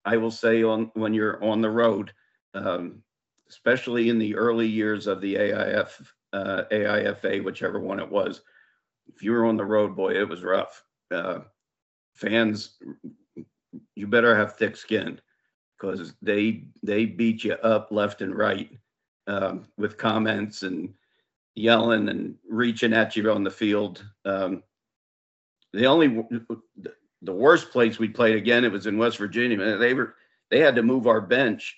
I 0.05 0.17
will 0.17 0.31
say 0.31 0.63
on 0.63 0.91
when 0.93 1.13
you're 1.13 1.43
on 1.43 1.61
the 1.61 1.69
road, 1.69 2.13
um, 2.53 3.03
especially 3.49 4.09
in 4.09 4.19
the 4.19 4.35
early 4.35 4.67
years 4.67 5.07
of 5.07 5.21
the 5.21 5.35
AIF, 5.35 6.13
uh, 6.33 6.63
AIFA, 6.71 7.43
whichever 7.43 7.79
one 7.79 7.99
it 7.99 8.09
was. 8.09 8.41
If 9.07 9.23
you 9.23 9.31
were 9.31 9.45
on 9.45 9.57
the 9.57 9.65
road, 9.65 9.95
boy, 9.95 10.13
it 10.13 10.27
was 10.27 10.43
rough. 10.43 10.83
Uh, 11.11 11.39
fans, 12.13 12.77
you 13.95 14.07
better 14.07 14.35
have 14.35 14.55
thick 14.55 14.77
skin 14.77 15.19
because 15.79 16.13
they 16.21 16.65
they 16.83 17.05
beat 17.05 17.43
you 17.43 17.53
up 17.53 17.91
left 17.91 18.21
and 18.21 18.35
right 18.35 18.69
um, 19.27 19.65
with 19.77 19.97
comments 19.97 20.63
and 20.63 20.93
yelling 21.55 22.09
and 22.09 22.35
reaching 22.47 22.93
at 22.93 23.15
you 23.15 23.31
on 23.31 23.43
the 23.43 23.51
field. 23.51 24.05
Um, 24.25 24.63
the 25.73 25.85
only 25.85 26.23
the 27.21 27.33
worst 27.33 27.71
place 27.71 27.99
we 27.99 28.09
played 28.09 28.35
again, 28.35 28.63
it 28.63 28.71
was 28.71 28.87
in 28.87 28.97
West 28.97 29.17
Virginia. 29.17 29.77
They 29.77 29.93
were 29.93 30.15
they 30.51 30.59
had 30.59 30.75
to 30.75 30.83
move 30.83 31.07
our 31.07 31.21
bench 31.21 31.77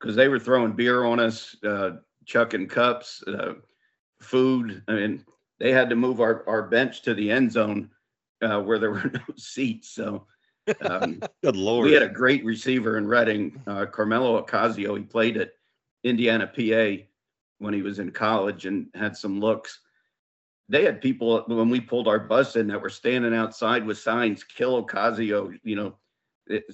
because 0.00 0.16
they 0.16 0.28
were 0.28 0.38
throwing 0.38 0.72
beer 0.72 1.04
on 1.04 1.20
us, 1.20 1.56
uh, 1.64 1.92
chucking 2.24 2.66
cups, 2.68 3.22
uh, 3.26 3.54
food. 4.20 4.82
I 4.88 4.92
mean, 4.92 5.24
they 5.58 5.72
had 5.72 5.88
to 5.90 5.96
move 5.96 6.20
our, 6.20 6.46
our 6.48 6.62
bench 6.62 7.02
to 7.02 7.14
the 7.14 7.30
end 7.30 7.52
zone 7.52 7.90
uh, 8.42 8.60
where 8.60 8.78
there 8.78 8.90
were 8.90 9.10
no 9.12 9.34
seats. 9.36 9.90
So 9.90 10.26
um, 10.82 11.20
Good 11.42 11.56
lord. 11.56 11.86
we 11.86 11.92
had 11.92 12.02
a 12.02 12.08
great 12.08 12.44
receiver 12.44 12.98
in 12.98 13.06
Reading, 13.06 13.60
uh, 13.66 13.86
Carmelo 13.86 14.42
Ocasio. 14.42 14.96
He 14.96 15.04
played 15.04 15.36
at 15.36 15.52
Indiana, 16.04 16.46
PA 16.46 17.02
when 17.58 17.74
he 17.74 17.82
was 17.82 17.98
in 17.98 18.10
college 18.10 18.66
and 18.66 18.88
had 18.94 19.16
some 19.16 19.40
looks. 19.40 19.80
They 20.68 20.84
had 20.84 21.00
people 21.00 21.44
when 21.46 21.70
we 21.70 21.80
pulled 21.80 22.08
our 22.08 22.18
bus 22.18 22.56
in 22.56 22.66
that 22.68 22.80
were 22.80 22.90
standing 22.90 23.34
outside 23.34 23.86
with 23.86 23.98
signs, 23.98 24.42
kill 24.42 24.84
Ocasio, 24.84 25.56
you 25.62 25.76
know, 25.76 25.94
it, 26.48 26.64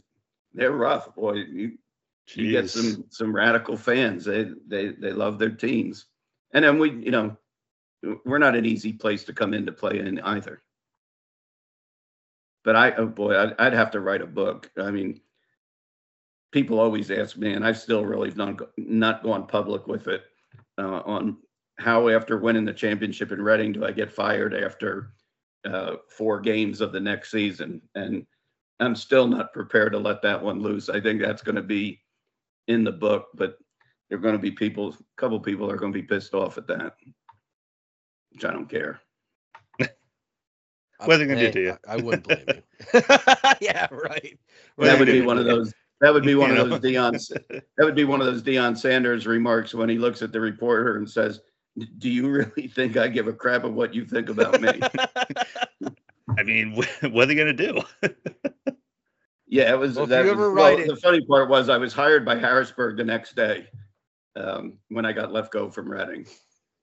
they're 0.55 0.73
rough, 0.73 1.15
boy. 1.15 1.35
You, 1.35 1.79
you 2.37 2.51
get 2.51 2.71
some 2.71 3.05
some 3.11 3.35
radical 3.35 3.77
fans. 3.77 4.25
They 4.25 4.51
they 4.67 4.89
they 4.89 5.13
love 5.13 5.39
their 5.39 5.51
teams, 5.51 6.07
and 6.53 6.65
then 6.65 6.79
we 6.79 6.91
you 6.91 7.11
know 7.11 7.37
we're 8.25 8.39
not 8.39 8.57
an 8.57 8.67
easy 8.67 8.93
place 8.93 9.25
to 9.25 9.33
come 9.33 9.55
in 9.55 9.67
to 9.67 9.73
play 9.73 9.99
in 9.99 10.21
either. 10.21 10.63
But 12.65 12.77
I 12.77 12.93
oh 12.93 13.07
boy, 13.07 13.37
I'd, 13.39 13.55
I'd 13.59 13.73
have 13.73 13.91
to 13.93 14.01
write 14.01 14.23
a 14.23 14.27
book. 14.27 14.71
I 14.77 14.91
mean, 14.91 15.21
people 16.53 16.79
always 16.79 17.11
ask 17.11 17.37
me, 17.37 17.55
and 17.55 17.65
I've 17.67 17.79
still 17.79 18.05
really 18.05 18.31
not 18.33 18.61
not 18.77 19.23
gone 19.23 19.47
public 19.47 19.87
with 19.87 20.09
it 20.09 20.23
uh, 20.79 21.03
on 21.05 21.39
how 21.79 22.09
after 22.09 22.39
winning 22.39 22.65
the 22.65 22.73
championship 22.73 23.33
in 23.33 23.43
Reading 23.43 23.73
do 23.73 23.85
I 23.85 23.93
get 23.93 24.13
fired 24.13 24.55
after 24.55 25.13
uh, 25.65 25.97
four 26.09 26.41
games 26.41 26.81
of 26.81 26.93
the 26.93 27.01
next 27.01 27.31
season? 27.31 27.81
And 27.95 28.27
I'm 28.79 28.95
still 28.95 29.27
not 29.27 29.53
prepared 29.53 29.93
to 29.93 29.99
let 29.99 30.23
that 30.23 30.43
one 30.43 30.61
loose. 30.61 30.89
I 30.89 31.01
think 31.01 31.21
that's 31.21 31.43
going 31.43 31.57
to 31.57 31.63
be 31.63 32.02
in 32.69 32.85
the 32.85 32.93
book, 32.93 33.29
but 33.35 33.59
there 34.09 34.19
are 34.19 34.21
going 34.21 34.35
to 34.35 34.41
be 34.41 34.51
people, 34.51 34.91
a 34.93 35.21
couple 35.21 35.41
people 35.41 35.71
are 35.71 35.77
going 35.77 35.93
to 35.93 35.99
be 35.99 36.07
pissed 36.07 36.35
off 36.35 36.59
at 36.59 36.67
that, 36.69 36.97
which 38.31 38.45
I 38.45 38.53
don't 38.53 38.69
care. 38.69 39.01
What 41.05 41.17
are 41.17 41.19
they 41.19 41.27
gonna 41.27 41.41
do 41.41 41.53
to 41.53 41.61
you? 41.61 41.79
I, 41.89 41.95
I 41.95 41.97
wouldn't 41.97 42.25
blame 42.25 42.45
you. 42.47 42.63
yeah, 43.61 43.89
right. 43.91 44.39
What 44.77 44.87
that 44.87 44.99
would 44.99 45.07
be 45.07 45.23
one 45.23 45.39
of 45.39 45.47
those. 45.47 45.73
That 46.01 46.13
would 46.13 46.25
be 46.25 46.35
one 46.35 46.51
You 46.51 46.61
of 46.61 46.69
know? 46.69 46.79
those 46.79 46.81
Dion. 46.81 47.13
That 47.13 47.85
would 47.85 47.95
be 47.95 48.05
one 48.05 48.21
of 48.21 48.27
those 48.27 48.43
Deion 48.43 48.77
Sanders 48.77 49.27
remarks 49.27 49.75
when 49.75 49.89
he 49.89 49.99
looks 49.99 50.23
at 50.23 50.33
the 50.33 50.41
reporter 50.41 50.97
and 50.97 51.09
says, 51.09 51.41
"Do 51.99 52.09
you 52.11 52.29
really 52.29 52.69
think 52.69 52.97
I 52.97 53.09
give 53.09 53.27
a 53.27 53.33
crap 53.33 53.65
of 53.65 53.75
what 53.75 53.95
you 53.95 54.05
think 54.05 54.29
about 54.29 54.61
me?" 54.61 54.81
I 56.39 56.43
mean, 56.45 56.75
what 56.75 56.89
are 57.03 57.27
they 57.27 57.35
gonna 57.35 57.53
do? 57.53 57.81
Yeah, 59.53 59.71
it 59.75 59.79
was. 59.79 59.97
Well, 59.97 60.07
that 60.07 60.25
was- 60.25 60.55
well, 60.55 60.79
it- 60.79 60.87
the 60.89 60.97
funny 60.97 61.21
part 61.27 61.51
was 61.51 61.69
I 61.69 61.77
was 61.77 61.93
hired 61.93 62.25
by 62.25 62.37
Harrisburg 62.37 62.97
the 62.97 63.05
next 63.05 63.37
day 63.37 63.69
um, 64.35 64.79
when 64.89 65.05
I 65.05 65.13
got 65.13 65.31
left 65.31 65.53
go 65.53 65.69
from 65.71 65.91
Reading. 65.91 66.27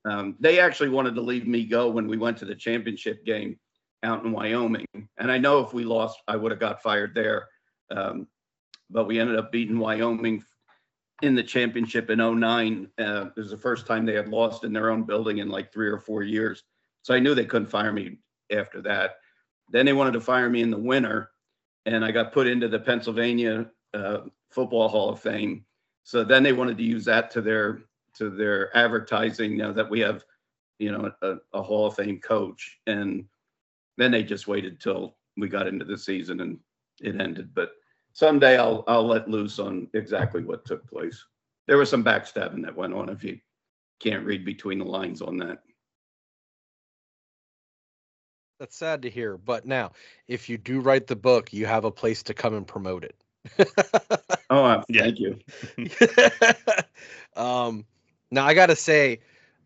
Um, 0.04 0.36
they 0.38 0.60
actually 0.60 0.88
wanted 0.90 1.16
to 1.16 1.20
leave 1.20 1.48
me 1.48 1.64
go 1.64 1.90
when 1.90 2.06
we 2.06 2.16
went 2.16 2.38
to 2.38 2.44
the 2.44 2.54
championship 2.54 3.24
game 3.24 3.58
out 4.04 4.24
in 4.24 4.30
Wyoming, 4.30 4.86
and 5.18 5.32
I 5.32 5.36
know 5.36 5.58
if 5.60 5.74
we 5.74 5.82
lost, 5.84 6.20
I 6.28 6.36
would 6.36 6.52
have 6.52 6.60
got 6.60 6.80
fired 6.80 7.12
there. 7.14 7.48
Um, 7.90 8.28
but 8.88 9.06
we 9.06 9.18
ended 9.18 9.36
up 9.36 9.50
beating 9.50 9.78
Wyoming 9.78 10.44
in 11.22 11.34
the 11.34 11.42
championship 11.42 12.08
in 12.08 12.18
09. 12.20 12.88
Uh, 12.98 13.26
it 13.36 13.40
was 13.40 13.50
the 13.50 13.56
first 13.58 13.86
time 13.86 14.06
they 14.06 14.14
had 14.14 14.28
lost 14.28 14.62
in 14.64 14.72
their 14.72 14.90
own 14.90 15.02
building 15.02 15.38
in 15.38 15.48
like 15.48 15.72
three 15.72 15.88
or 15.88 15.98
four 15.98 16.22
years. 16.22 16.62
So 17.02 17.14
I 17.14 17.18
knew 17.18 17.34
they 17.34 17.44
couldn't 17.44 17.68
fire 17.68 17.92
me 17.92 18.20
after 18.52 18.80
that. 18.82 19.16
Then 19.70 19.86
they 19.86 19.92
wanted 19.92 20.12
to 20.12 20.20
fire 20.20 20.48
me 20.48 20.62
in 20.62 20.70
the 20.70 20.78
winter, 20.78 21.30
and 21.86 22.04
I 22.04 22.10
got 22.10 22.32
put 22.32 22.46
into 22.46 22.68
the 22.68 22.78
Pennsylvania 22.78 23.70
uh, 23.94 24.18
Football 24.50 24.88
Hall 24.88 25.10
of 25.10 25.20
Fame. 25.20 25.64
So 26.04 26.24
then 26.24 26.42
they 26.42 26.52
wanted 26.52 26.76
to 26.78 26.84
use 26.84 27.04
that 27.06 27.30
to 27.32 27.40
their 27.40 27.82
to 28.14 28.30
their 28.30 28.76
advertising. 28.76 29.56
Know 29.56 29.72
that 29.72 29.88
we 29.88 30.00
have, 30.00 30.24
you 30.78 30.92
know, 30.92 31.12
a, 31.22 31.36
a 31.52 31.62
Hall 31.62 31.86
of 31.86 31.94
Fame 31.94 32.20
coach, 32.20 32.78
and 32.86 33.24
then 33.96 34.10
they 34.10 34.22
just 34.22 34.48
waited 34.48 34.80
till 34.80 35.16
we 35.36 35.48
got 35.48 35.66
into 35.66 35.84
the 35.84 35.96
season 35.96 36.40
and 36.40 36.58
it 37.00 37.20
ended. 37.20 37.54
But 37.54 37.72
someday 38.12 38.58
I'll 38.58 38.84
I'll 38.88 39.06
let 39.06 39.28
loose 39.28 39.58
on 39.58 39.88
exactly 39.94 40.44
what 40.44 40.64
took 40.64 40.88
place. 40.88 41.24
There 41.66 41.78
was 41.78 41.90
some 41.90 42.04
backstabbing 42.04 42.64
that 42.64 42.76
went 42.76 42.94
on. 42.94 43.08
If 43.08 43.22
you 43.22 43.38
can't 44.00 44.24
read 44.24 44.44
between 44.44 44.78
the 44.78 44.84
lines 44.84 45.22
on 45.22 45.36
that. 45.38 45.62
That's 48.60 48.76
sad 48.76 49.02
to 49.02 49.10
hear. 49.10 49.38
But 49.38 49.64
now, 49.64 49.92
if 50.28 50.50
you 50.50 50.58
do 50.58 50.80
write 50.80 51.06
the 51.06 51.16
book, 51.16 51.50
you 51.50 51.64
have 51.64 51.86
a 51.86 51.90
place 51.90 52.22
to 52.24 52.34
come 52.34 52.54
and 52.54 52.66
promote 52.66 53.04
it. 53.04 53.16
Oh, 54.50 54.64
uh, 54.64 54.82
Yeah. 54.90 55.02
thank 55.04 55.18
you. 55.18 55.38
um, 57.42 57.86
now 58.30 58.44
I 58.44 58.52
gotta 58.52 58.76
say, 58.76 59.20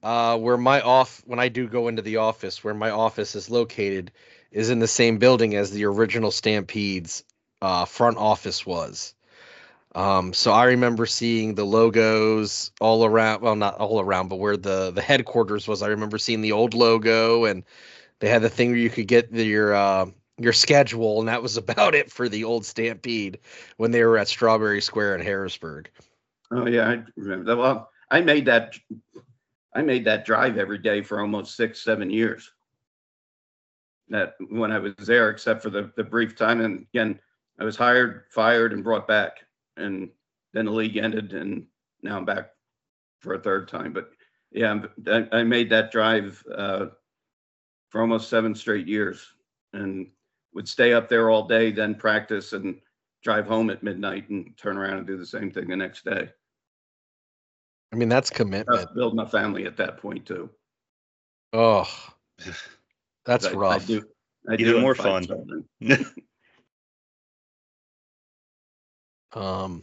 uh, 0.04 0.38
where 0.38 0.56
my 0.56 0.80
off 0.80 1.22
when 1.26 1.40
I 1.40 1.48
do 1.48 1.66
go 1.66 1.88
into 1.88 2.02
the 2.02 2.18
office, 2.18 2.62
where 2.62 2.72
my 2.72 2.90
office 2.90 3.34
is 3.34 3.50
located, 3.50 4.12
is 4.52 4.70
in 4.70 4.78
the 4.78 4.86
same 4.86 5.18
building 5.18 5.56
as 5.56 5.72
the 5.72 5.86
original 5.86 6.30
Stampede's 6.30 7.24
uh, 7.62 7.86
front 7.86 8.16
office 8.18 8.64
was. 8.64 9.12
Um, 9.96 10.32
so 10.32 10.52
I 10.52 10.64
remember 10.66 11.06
seeing 11.06 11.54
the 11.54 11.64
logos 11.64 12.72
all 12.80 13.04
around. 13.04 13.42
Well, 13.42 13.56
not 13.56 13.76
all 13.78 14.00
around, 14.00 14.28
but 14.28 14.36
where 14.36 14.56
the 14.56 14.92
the 14.92 15.02
headquarters 15.02 15.66
was. 15.66 15.82
I 15.82 15.88
remember 15.88 16.18
seeing 16.18 16.42
the 16.42 16.52
old 16.52 16.74
logo, 16.74 17.44
and 17.44 17.64
they 18.20 18.28
had 18.28 18.42
the 18.42 18.48
thing 18.48 18.70
where 18.70 18.78
you 18.78 18.90
could 18.90 19.08
get 19.08 19.32
the, 19.32 19.44
your 19.44 19.74
uh, 19.74 20.06
your 20.38 20.52
schedule, 20.52 21.20
and 21.20 21.28
that 21.28 21.42
was 21.42 21.56
about 21.64 21.94
it 21.94 22.10
for 22.10 22.28
the 22.28 22.44
old 22.44 22.64
Stampede 22.64 23.38
when 23.76 23.90
they 23.90 24.04
were 24.04 24.18
at 24.18 24.28
Strawberry 24.28 24.80
Square 24.80 25.16
in 25.16 25.20
Harrisburg. 25.20 25.90
Oh 26.50 26.66
yeah, 26.66 26.88
I 26.88 27.02
remember 27.16 27.44
that. 27.44 27.56
Well, 27.56 27.90
I 28.10 28.20
made 28.20 28.46
that. 28.46 28.74
I 29.74 29.82
made 29.82 30.04
that 30.04 30.24
drive 30.24 30.56
every 30.56 30.78
day 30.78 31.02
for 31.02 31.20
almost 31.20 31.56
six, 31.56 31.82
seven 31.82 32.10
years. 32.10 32.50
That 34.08 34.34
when 34.50 34.70
I 34.70 34.78
was 34.78 34.94
there, 34.98 35.30
except 35.30 35.62
for 35.62 35.70
the 35.70 35.90
the 35.96 36.04
brief 36.04 36.36
time, 36.36 36.60
and 36.60 36.86
again, 36.92 37.18
I 37.58 37.64
was 37.64 37.76
hired, 37.76 38.24
fired, 38.30 38.72
and 38.72 38.84
brought 38.84 39.08
back, 39.08 39.38
and 39.76 40.10
then 40.52 40.66
the 40.66 40.70
league 40.70 40.96
ended, 40.96 41.32
and 41.32 41.66
now 42.02 42.16
I'm 42.16 42.24
back 42.24 42.50
for 43.20 43.34
a 43.34 43.40
third 43.40 43.66
time. 43.66 43.92
But 43.92 44.10
yeah, 44.52 44.82
I, 45.08 45.26
I 45.32 45.42
made 45.42 45.70
that 45.70 45.90
drive 45.90 46.44
uh, 46.54 46.86
for 47.94 48.00
almost 48.00 48.28
seven 48.28 48.56
straight 48.56 48.88
years, 48.88 49.24
and 49.72 50.08
would 50.52 50.66
stay 50.66 50.94
up 50.94 51.08
there 51.08 51.30
all 51.30 51.46
day, 51.46 51.70
then 51.70 51.94
practice 51.94 52.52
and 52.52 52.80
drive 53.22 53.46
home 53.46 53.70
at 53.70 53.84
midnight 53.84 54.28
and 54.30 54.52
turn 54.56 54.76
around 54.76 54.98
and 54.98 55.06
do 55.06 55.16
the 55.16 55.24
same 55.24 55.48
thing 55.48 55.68
the 55.68 55.76
next 55.76 56.04
day. 56.04 56.28
I 57.92 57.96
mean, 57.96 58.08
that's 58.08 58.30
commitment. 58.30 58.80
Tough 58.80 58.94
Build 58.96 59.14
my 59.14 59.26
family 59.26 59.64
at 59.66 59.76
that 59.76 59.98
point 59.98 60.26
too. 60.26 60.50
Oh, 61.52 61.88
that's 63.24 63.46
I- 63.46 63.50
I 63.50 63.52
rough. 63.52 63.86
do- 63.86 64.08
I 64.50 64.56
do 64.56 64.80
more 64.80 64.96
fun. 64.96 65.24
Um, 69.34 69.82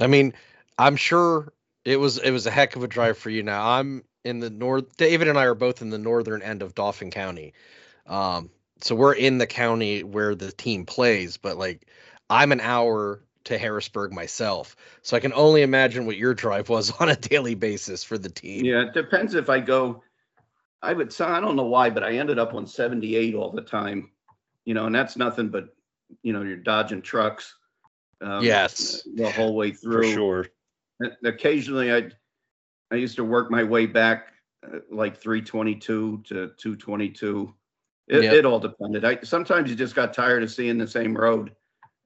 I 0.00 0.06
mean, 0.06 0.32
I'm 0.78 0.96
sure 0.96 1.52
it 1.84 1.96
was 1.96 2.16
it 2.18 2.30
was 2.30 2.46
a 2.46 2.50
heck 2.50 2.74
of 2.74 2.82
a 2.82 2.88
drive 2.88 3.18
for 3.18 3.28
you. 3.28 3.42
Now 3.42 3.68
I'm 3.68 4.02
in 4.28 4.40
the 4.40 4.50
north. 4.50 4.96
David 4.96 5.28
and 5.28 5.38
I 5.38 5.44
are 5.44 5.54
both 5.54 5.82
in 5.82 5.90
the 5.90 5.98
northern 5.98 6.42
end 6.42 6.62
of 6.62 6.74
Dauphin 6.74 7.10
County. 7.10 7.54
Um, 8.06 8.50
so 8.80 8.94
we're 8.94 9.14
in 9.14 9.38
the 9.38 9.46
county 9.46 10.04
where 10.04 10.34
the 10.34 10.52
team 10.52 10.86
plays, 10.86 11.36
but 11.36 11.56
like 11.56 11.86
I'm 12.30 12.52
an 12.52 12.60
hour 12.60 13.20
to 13.44 13.58
Harrisburg 13.58 14.12
myself, 14.12 14.76
so 15.02 15.16
I 15.16 15.20
can 15.20 15.32
only 15.32 15.62
imagine 15.62 16.06
what 16.06 16.16
your 16.16 16.34
drive 16.34 16.68
was 16.68 16.90
on 17.00 17.08
a 17.08 17.16
daily 17.16 17.54
basis 17.54 18.04
for 18.04 18.18
the 18.18 18.28
team. 18.28 18.64
Yeah, 18.64 18.82
it 18.82 18.92
depends 18.92 19.34
if 19.34 19.48
I 19.48 19.60
go. 19.60 20.02
I 20.80 20.92
would 20.92 21.12
say 21.12 21.24
I 21.24 21.40
don't 21.40 21.56
know 21.56 21.64
why, 21.64 21.90
but 21.90 22.04
I 22.04 22.12
ended 22.18 22.38
up 22.38 22.54
on 22.54 22.66
78 22.66 23.34
all 23.34 23.50
the 23.50 23.62
time. 23.62 24.10
You 24.64 24.74
know, 24.74 24.86
and 24.86 24.94
that's 24.94 25.16
nothing 25.16 25.48
but 25.48 25.74
you 26.22 26.32
know 26.32 26.42
you're 26.42 26.56
dodging 26.56 27.02
trucks. 27.02 27.54
Um, 28.20 28.44
Yes. 28.44 29.02
the 29.14 29.30
whole 29.30 29.56
way 29.56 29.72
through. 29.72 30.02
For 30.02 30.12
sure. 30.12 30.46
Occasionally, 31.24 31.92
I 31.92 32.10
I 32.90 32.96
used 32.96 33.16
to 33.16 33.24
work 33.24 33.50
my 33.50 33.62
way 33.64 33.86
back 33.86 34.32
uh, 34.66 34.78
like 34.90 35.20
322 35.20 36.22
to 36.28 36.34
222. 36.56 37.54
It, 38.08 38.22
Yep. 38.22 38.32
it 38.32 38.44
all 38.46 38.58
depended. 38.58 39.04
I 39.04 39.18
sometimes 39.22 39.68
you 39.68 39.76
just 39.76 39.94
got 39.94 40.14
tired 40.14 40.42
of 40.42 40.50
seeing 40.50 40.78
the 40.78 40.88
same 40.88 41.16
road. 41.16 41.54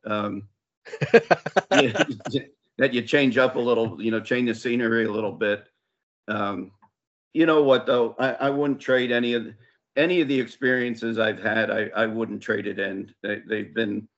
Um, 0.04 0.48
that 2.78 2.92
you 2.92 3.02
change 3.02 3.38
up 3.38 3.56
a 3.56 3.60
little, 3.60 4.02
you 4.02 4.10
know, 4.10 4.20
change 4.20 4.48
the 4.48 4.54
scenery 4.54 5.04
a 5.04 5.12
little 5.12 5.32
bit. 5.32 5.64
Um, 6.28 6.72
you 7.32 7.46
know 7.46 7.62
what 7.62 7.86
though? 7.86 8.16
I, 8.18 8.32
I 8.32 8.50
wouldn't 8.50 8.80
trade 8.80 9.12
any 9.12 9.34
of 9.34 9.46
any 9.96 10.20
of 10.20 10.28
the 10.28 10.40
experiences 10.40 11.18
I've 11.18 11.40
had. 11.40 11.70
I, 11.70 11.90
I 11.94 12.06
wouldn't 12.06 12.42
trade 12.42 12.66
it 12.66 12.78
in. 12.78 13.14
They, 13.22 13.42
they've 13.46 13.74
been, 13.74 14.08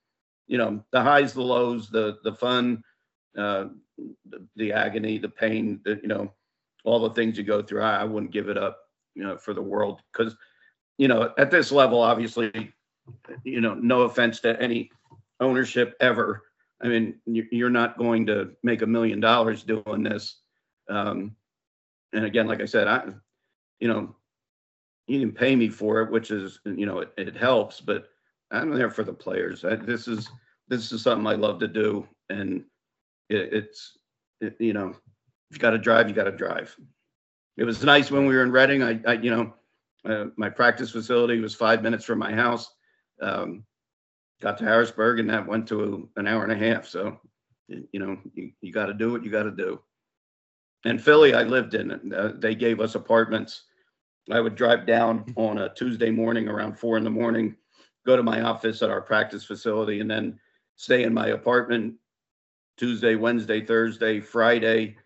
you 0.47 0.59
know, 0.59 0.83
the 0.93 1.03
highs, 1.03 1.33
the 1.33 1.43
lows, 1.43 1.91
the 1.91 2.19
the 2.25 2.33
fun, 2.33 2.83
uh, 3.37 3.67
the, 4.29 4.47
the 4.57 4.73
agony, 4.73 5.19
the 5.19 5.29
pain, 5.29 5.81
the, 5.85 6.01
you 6.03 6.09
know, 6.09 6.33
all 6.85 7.01
the 7.01 7.11
things 7.11 7.37
you 7.37 7.45
go 7.45 7.63
through. 7.63 7.83
I, 7.83 8.03
I 8.03 8.05
wouldn't 8.05 8.33
give 8.33 8.49
it 8.49 8.59
up, 8.59 8.79
you 9.15 9.23
know, 9.23 9.37
for 9.37 9.55
the 9.55 9.63
world 9.63 10.01
because, 10.13 10.37
you 10.99 11.09
know, 11.09 11.33
at 11.39 11.51
this 11.51 11.73
level, 11.73 12.01
obviously, 12.01 12.73
you 13.43 13.61
know, 13.61 13.75
no 13.75 14.03
offense 14.03 14.41
to 14.41 14.61
any 14.61 14.91
ownership 15.41 15.95
ever. 16.01 16.43
I 16.83 16.89
mean, 16.89 17.21
you- 17.27 17.49
you're 17.51 17.71
not 17.71 17.99
going 17.99 18.27
to 18.27 18.55
make 18.63 18.83
a 18.83 18.87
million 18.87 19.21
dollars 19.21 19.65
doing 19.65 20.03
this. 20.03 20.41
Um, 20.89 21.35
and 22.13 22.25
again, 22.25 22.47
like 22.47 22.61
I 22.61 22.67
said, 22.67 22.87
I, 22.87 23.07
you 23.81 23.89
know, 23.89 24.15
you 25.07 25.21
can 25.21 25.33
pay 25.33 25.57
me 25.57 25.69
for 25.69 26.01
it, 26.03 26.11
which 26.11 26.31
is, 26.31 26.61
you 26.65 26.87
know, 26.87 27.01
it, 27.01 27.13
it 27.17 27.37
helps, 27.37 27.81
but 27.81 28.09
I'm 28.51 28.71
there 28.71 28.91
for 28.91 29.05
the 29.05 29.13
players. 29.13 29.65
I, 29.65 29.75
this 29.77 30.07
is, 30.09 30.29
this 30.69 30.93
is 30.93 31.03
something 31.03 31.27
I 31.27 31.35
love 31.35 31.59
to 31.61 31.69
do. 31.69 32.07
And 32.31 32.65
it, 33.29 33.53
it's, 33.53 33.99
it, 34.41 34.57
you 34.59 34.73
know, 34.73 34.95
you 35.51 35.59
got 35.59 35.71
to 35.71 35.79
drive, 35.79 36.09
you 36.09 36.15
got 36.15 36.25
to 36.25 36.33
drive. 36.33 36.75
It 37.57 37.65
was 37.65 37.83
nice 37.85 38.11
when 38.11 38.27
we 38.27 38.35
were 38.35 38.43
in 38.43 38.53
Reading. 38.53 38.83
I, 38.83 39.01
I 39.07 39.13
you 39.15 39.31
know, 39.31 39.55
uh, 40.05 40.27
my 40.37 40.51
practice 40.51 40.91
facility 40.91 41.41
was 41.41 41.55
five 41.55 41.83
minutes 41.83 42.05
from 42.05 42.19
my 42.19 42.33
house. 42.33 42.71
Um, 43.21 43.65
got 44.41 44.59
to 44.59 44.65
Harrisburg 44.65 45.21
and 45.21 45.31
that 45.31 45.47
went 45.47 45.69
to 45.69 46.09
an 46.17 46.27
hour 46.27 46.45
and 46.45 46.53
a 46.53 46.73
half. 46.73 46.87
So, 46.87 47.19
you 47.69 48.01
know, 48.01 48.19
you, 48.35 48.51
you 48.61 48.73
got 48.73 48.87
to 48.87 48.95
do 48.95 49.13
what 49.13 49.25
you 49.25 49.31
got 49.31 49.45
to 49.45 49.51
do. 49.51 49.81
And 50.85 51.03
Philly, 51.03 51.35
I 51.35 51.45
lived 51.45 51.75
in, 51.75 52.13
uh, 52.13 52.33
they 52.37 52.55
gave 52.55 52.81
us 52.81 52.95
apartments. 52.95 53.63
I 54.31 54.41
would 54.41 54.55
drive 54.55 54.87
down 54.87 55.33
on 55.37 55.59
a 55.59 55.73
Tuesday 55.73 56.11
morning 56.11 56.49
around 56.49 56.79
four 56.79 56.99
in 56.99 57.05
the 57.05 57.11
morning, 57.11 57.57
go 58.07 58.17
to 58.17 58.23
my 58.23 58.43
office 58.43 58.83
at 58.83 58.91
our 58.91 59.01
practice 59.01 59.45
facility, 59.45 60.01
and 60.01 60.11
then 60.11 60.39
stay 60.77 61.05
in 61.05 61.15
my 61.15 61.29
apartment 61.29 61.95
Tuesday, 62.77 63.15
Wednesday, 63.15 63.65
Thursday, 63.65 64.21
Friday. 64.21 64.97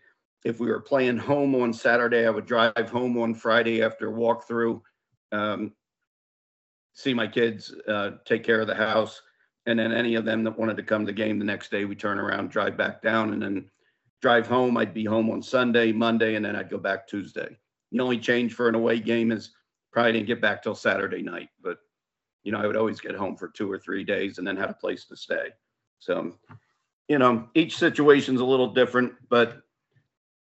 If 0.45 0.61
we 0.61 0.69
were 0.69 0.81
playing 0.81 1.19
home 1.19 1.55
on 1.55 1.73
Saturday, 1.73 2.27
I 2.27 2.31
would 2.31 2.47
drive 2.47 2.91
home 2.91 3.19
on 3.19 3.35
Friday 3.35 3.83
after 3.83 4.09
a 4.09 4.13
walkthrough. 4.13 4.81
Um, 5.33 5.73
see 6.95 7.15
my 7.15 7.27
kids, 7.27 7.75
uh, 7.87 8.13
take 8.25 8.45
care 8.45 8.61
of 8.61 8.67
the 8.67 8.75
house. 8.75 9.21
And 9.67 9.79
then 9.79 9.93
any 9.93 10.15
of 10.15 10.25
them 10.25 10.45
that 10.45 10.59
wanted 10.59 10.77
to 10.79 10.83
come 10.83 11.03
to 11.03 11.07
the 11.07 11.13
game 11.13 11.39
the 11.39 11.45
next 11.45 11.71
day, 11.71 11.85
we 11.85 11.95
turn 11.95 12.19
around, 12.19 12.51
drive 12.51 12.77
back 12.77 13.03
down 13.03 13.33
and 13.33 13.43
then 13.43 13.71
drive 14.23 14.47
home. 14.47 14.77
I'd 14.77 14.95
be 14.95 15.05
home 15.05 15.31
on 15.31 15.43
Sunday, 15.43 15.93
Monday, 15.93 16.37
and 16.37 16.45
then 16.45 16.57
I'd 16.57 16.71
go 16.71 16.79
back 16.79 17.07
Tuesday. 17.07 17.57
The 17.93 18.01
only 18.01 18.19
change 18.19 18.55
for 18.55 18.69
an 18.69 18.75
away 18.75 19.01
game 19.01 19.31
is 19.31 19.51
probably 19.93 20.13
didn't 20.13 20.27
get 20.27 20.41
back 20.41 20.63
till 20.63 20.75
Saturday 20.75 21.23
night, 21.23 21.49
but 21.63 21.79
you 22.45 22.53
know, 22.53 22.59
I 22.59 22.67
would 22.67 22.77
always 22.77 23.01
get 23.01 23.15
home 23.15 23.37
for 23.37 23.49
two 23.49 23.71
or 23.71 23.79
three 23.79 24.05
days 24.05 24.39
and 24.39 24.47
then 24.47 24.57
had 24.57 24.71
a 24.71 24.75
place 24.75 25.05
to 25.07 25.17
stay. 25.17 25.49
So, 25.99 26.35
you 27.09 27.19
know, 27.19 27.49
each 27.55 27.77
situation's 27.77 28.41
a 28.41 28.45
little 28.45 28.73
different, 28.73 29.13
but 29.29 29.63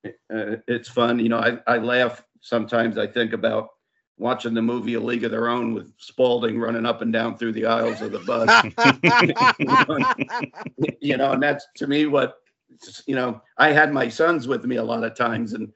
uh, 0.05 0.57
it's 0.69 0.89
fun. 0.89 1.19
You 1.19 1.29
know, 1.29 1.39
I, 1.39 1.59
I 1.67 1.79
laugh 1.79 2.25
sometimes. 2.41 2.99
I 2.99 3.07
think 3.07 3.33
about 3.33 3.69
watching 4.19 4.55
the 4.55 4.63
movie 4.63 4.95
A 4.95 5.01
League 5.01 5.25
of 5.25 5.31
Their 5.31 5.49
Own 5.49 5.75
with 5.75 5.93
Spalding 5.99 6.59
running 6.59 6.87
up 6.87 7.03
and 7.03 7.13
down 7.13 7.37
through 7.37 7.53
the 7.53 7.67
aisles 7.67 8.01
of 8.01 8.13
the 8.13 8.21
bus. 8.21 8.49
you 11.01 11.17
know, 11.17 11.33
and 11.33 11.43
that's 11.43 11.67
to 11.77 11.87
me 11.87 12.07
what 12.07 12.37
you 13.07 13.15
know. 13.15 13.41
I 13.59 13.73
had 13.73 13.93
my 13.93 14.09
sons 14.09 14.49
with 14.49 14.65
me 14.65 14.77
a 14.77 14.85
lot 14.85 15.05
of 15.05 15.15
times, 15.15 15.53
and 15.53 15.73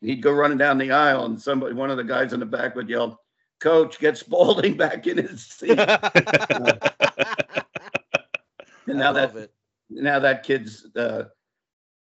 he'd 0.00 0.22
go 0.22 0.32
running 0.32 0.58
down 0.58 0.78
the 0.78 0.90
aisle, 0.90 1.26
and 1.26 1.40
somebody, 1.40 1.74
one 1.74 1.90
of 1.90 1.96
the 1.96 2.04
guys 2.04 2.32
in 2.32 2.40
the 2.40 2.46
back, 2.46 2.74
would 2.74 2.88
yell, 2.88 3.20
"Coach, 3.60 3.98
get 3.98 4.18
Spalding 4.18 4.76
back 4.78 5.06
in 5.06 5.18
his 5.18 5.44
seat." 5.44 5.78
And 8.88 8.98
now 8.98 9.12
that 9.12 9.34
it. 9.34 9.52
now 9.90 10.20
that 10.20 10.44
kid's 10.44 10.86
uh, 10.94 11.24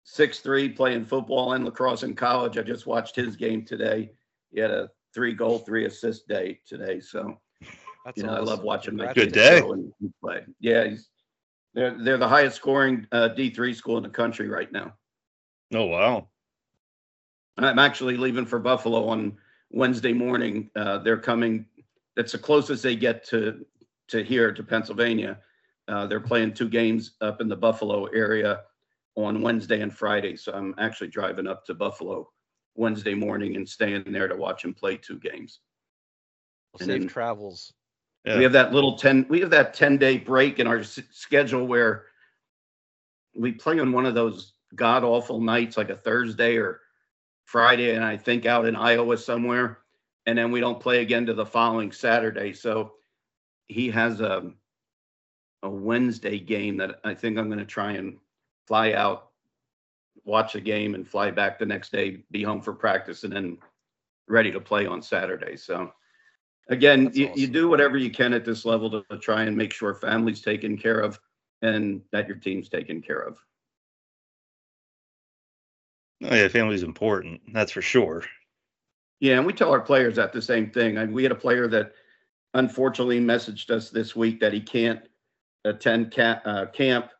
six 0.04 0.40
three 0.40 0.68
playing 0.68 1.04
football 1.04 1.52
and 1.52 1.64
lacrosse 1.64 2.02
in 2.02 2.14
college. 2.14 2.58
I 2.58 2.62
just 2.62 2.86
watched 2.86 3.16
his 3.16 3.36
game 3.36 3.64
today. 3.64 4.12
He 4.50 4.60
had 4.60 4.70
a 4.70 4.90
three 5.14 5.34
goal, 5.34 5.58
three 5.58 5.86
assist 5.86 6.28
day 6.28 6.60
today. 6.66 7.00
So 7.00 7.38
That's 8.04 8.16
you 8.16 8.24
know, 8.24 8.34
I 8.34 8.40
love 8.40 8.62
watching 8.62 8.96
my 8.96 9.12
Good 9.12 9.32
day. 9.32 9.58
and 9.58 9.92
and 10.00 10.12
play. 10.20 10.44
Yeah, 10.60 10.84
he's, 10.88 11.08
they're 11.74 11.96
they're 12.02 12.18
the 12.18 12.28
highest 12.28 12.56
scoring 12.56 13.06
uh, 13.12 13.28
D 13.28 13.50
three 13.50 13.74
school 13.74 13.96
in 13.96 14.02
the 14.02 14.08
country 14.08 14.48
right 14.48 14.70
now. 14.72 14.94
Oh 15.74 15.86
wow. 15.86 16.28
I'm 17.58 17.78
actually 17.78 18.16
leaving 18.16 18.46
for 18.46 18.58
Buffalo 18.58 19.08
on 19.08 19.36
Wednesday 19.70 20.12
morning. 20.12 20.70
Uh, 20.74 20.98
they're 20.98 21.18
coming. 21.18 21.66
That's 22.16 22.32
the 22.32 22.38
closest 22.38 22.82
they 22.82 22.96
get 22.96 23.24
to 23.28 23.64
to 24.08 24.22
here 24.22 24.52
to 24.52 24.62
Pennsylvania. 24.62 25.38
Uh, 25.88 26.06
they're 26.06 26.20
playing 26.20 26.54
two 26.54 26.68
games 26.68 27.12
up 27.20 27.40
in 27.40 27.48
the 27.48 27.56
Buffalo 27.56 28.06
area 28.06 28.62
on 29.14 29.42
Wednesday 29.42 29.80
and 29.80 29.92
Friday. 29.96 30.36
So 30.36 30.52
I'm 30.52 30.74
actually 30.78 31.08
driving 31.08 31.46
up 31.46 31.64
to 31.66 31.74
Buffalo 31.74 32.28
Wednesday 32.74 33.14
morning 33.14 33.56
and 33.56 33.68
staying 33.68 34.04
there 34.06 34.28
to 34.28 34.36
watch 34.36 34.64
him 34.64 34.72
play 34.74 34.96
two 34.96 35.18
games. 35.18 35.60
Well, 36.72 36.78
and 36.82 36.90
safe 36.90 37.00
then- 37.02 37.08
travels. 37.08 37.72
Yeah. 38.24 38.36
We 38.36 38.44
have 38.44 38.52
that 38.52 38.72
little 38.72 38.96
10 38.96 39.26
we 39.28 39.40
have 39.40 39.50
that 39.50 39.74
10 39.74 39.96
day 39.96 40.16
break 40.16 40.60
in 40.60 40.68
our 40.68 40.78
s- 40.78 41.00
schedule 41.10 41.66
where 41.66 42.06
we 43.34 43.50
play 43.50 43.80
on 43.80 43.90
one 43.90 44.06
of 44.06 44.14
those 44.14 44.52
god 44.76 45.02
awful 45.02 45.40
nights 45.40 45.76
like 45.76 45.90
a 45.90 45.96
Thursday 45.96 46.56
or 46.56 46.80
Friday 47.44 47.94
and 47.96 48.04
I 48.04 48.16
think 48.16 48.46
out 48.46 48.64
in 48.66 48.76
Iowa 48.76 49.18
somewhere 49.18 49.80
and 50.26 50.38
then 50.38 50.52
we 50.52 50.60
don't 50.60 50.78
play 50.80 51.00
again 51.02 51.26
to 51.26 51.34
the 51.34 51.44
following 51.44 51.90
Saturday. 51.90 52.52
So 52.52 52.92
he 53.66 53.90
has 53.90 54.20
a 54.20 54.52
a 55.64 55.68
Wednesday 55.68 56.38
game 56.38 56.76
that 56.76 57.00
I 57.02 57.14
think 57.14 57.36
I'm 57.38 57.48
going 57.48 57.58
to 57.58 57.64
try 57.64 57.92
and 57.92 58.18
fly 58.66 58.92
out 58.92 59.32
watch 60.24 60.54
a 60.54 60.60
game 60.60 60.94
and 60.94 61.08
fly 61.08 61.30
back 61.30 61.58
the 61.58 61.66
next 61.66 61.92
day, 61.92 62.22
be 62.30 62.42
home 62.42 62.60
for 62.60 62.72
practice 62.72 63.24
and 63.24 63.32
then 63.32 63.58
ready 64.28 64.52
to 64.52 64.60
play 64.60 64.86
on 64.86 65.02
Saturday. 65.02 65.56
So 65.56 65.92
again, 66.68 67.10
you, 67.12 67.30
you 67.34 67.46
do 67.46 67.68
whatever 67.68 67.96
you 67.96 68.10
can 68.10 68.32
at 68.32 68.44
this 68.44 68.64
level 68.64 68.90
to, 68.90 69.04
to 69.10 69.18
try 69.18 69.42
and 69.44 69.56
make 69.56 69.72
sure 69.72 69.94
family's 69.94 70.40
taken 70.40 70.76
care 70.76 71.00
of 71.00 71.18
and 71.62 72.02
that 72.12 72.28
your 72.28 72.36
team's 72.36 72.68
taken 72.68 73.02
care 73.02 73.20
of. 73.20 73.38
Oh 76.24 76.34
yeah, 76.34 76.48
family's 76.48 76.84
important. 76.84 77.40
That's 77.52 77.72
for 77.72 77.82
sure. 77.82 78.24
Yeah, 79.18 79.38
and 79.38 79.46
we 79.46 79.52
tell 79.52 79.72
our 79.72 79.80
players 79.80 80.16
that 80.16 80.32
the 80.32 80.42
same 80.42 80.70
thing. 80.70 80.98
And 80.98 81.12
we 81.12 81.24
had 81.24 81.32
a 81.32 81.36
player 81.36 81.66
that 81.68 81.92
unfortunately 82.54 83.20
messaged 83.20 83.70
us 83.70 83.90
this 83.90 84.14
week 84.14 84.38
that 84.40 84.52
he 84.52 84.60
can't 84.60 85.00
attend 85.64 86.14
ca- 86.14 86.40
uh, 86.44 86.66
camp 86.66 87.10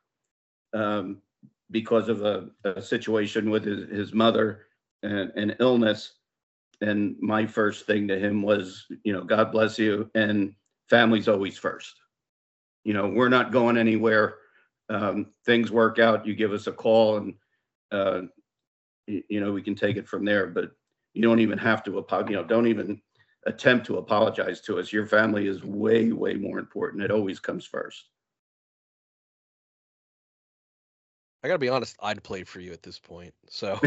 um, 0.72 1.20
because 1.72 2.08
of 2.08 2.22
a, 2.22 2.48
a 2.64 2.82
situation 2.82 3.50
with 3.50 3.64
his, 3.64 3.88
his 3.90 4.12
mother 4.14 4.66
and 5.02 5.32
an 5.36 5.56
illness. 5.60 6.14
And 6.80 7.16
my 7.20 7.46
first 7.46 7.86
thing 7.86 8.08
to 8.08 8.18
him 8.18 8.42
was, 8.42 8.86
you 9.04 9.12
know, 9.12 9.24
God 9.24 9.52
bless 9.52 9.78
you, 9.78 10.10
and 10.14 10.54
family's 10.90 11.28
always 11.28 11.58
first. 11.58 11.94
You 12.84 12.94
know, 12.94 13.08
we're 13.08 13.28
not 13.28 13.52
going 13.52 13.76
anywhere. 13.78 14.36
Um, 14.88 15.28
things 15.46 15.70
work 15.70 15.98
out. 15.98 16.26
You 16.26 16.34
give 16.34 16.52
us 16.52 16.66
a 16.66 16.72
call, 16.72 17.18
and 17.18 17.34
uh, 17.92 18.22
y- 19.08 19.22
you 19.28 19.40
know 19.40 19.52
we 19.52 19.62
can 19.62 19.76
take 19.76 19.96
it 19.96 20.08
from 20.08 20.24
there. 20.24 20.48
But 20.48 20.72
you 21.14 21.22
don't 21.22 21.40
even 21.40 21.58
have 21.58 21.84
to 21.84 22.04
You 22.28 22.36
know, 22.36 22.44
don't 22.44 22.66
even 22.66 23.00
attempt 23.46 23.86
to 23.86 23.98
apologize 23.98 24.60
to 24.62 24.78
us. 24.78 24.92
Your 24.92 25.06
family 25.06 25.46
is 25.46 25.64
way, 25.64 26.12
way 26.12 26.34
more 26.34 26.58
important. 26.58 27.02
It 27.02 27.10
always 27.10 27.40
comes 27.40 27.66
first. 27.66 28.11
I 31.44 31.48
gotta 31.48 31.58
be 31.58 31.68
honest, 31.68 31.96
I'd 32.00 32.22
play 32.22 32.44
for 32.44 32.60
you 32.60 32.72
at 32.72 32.82
this 32.82 32.98
point. 32.98 33.34
So 33.48 33.78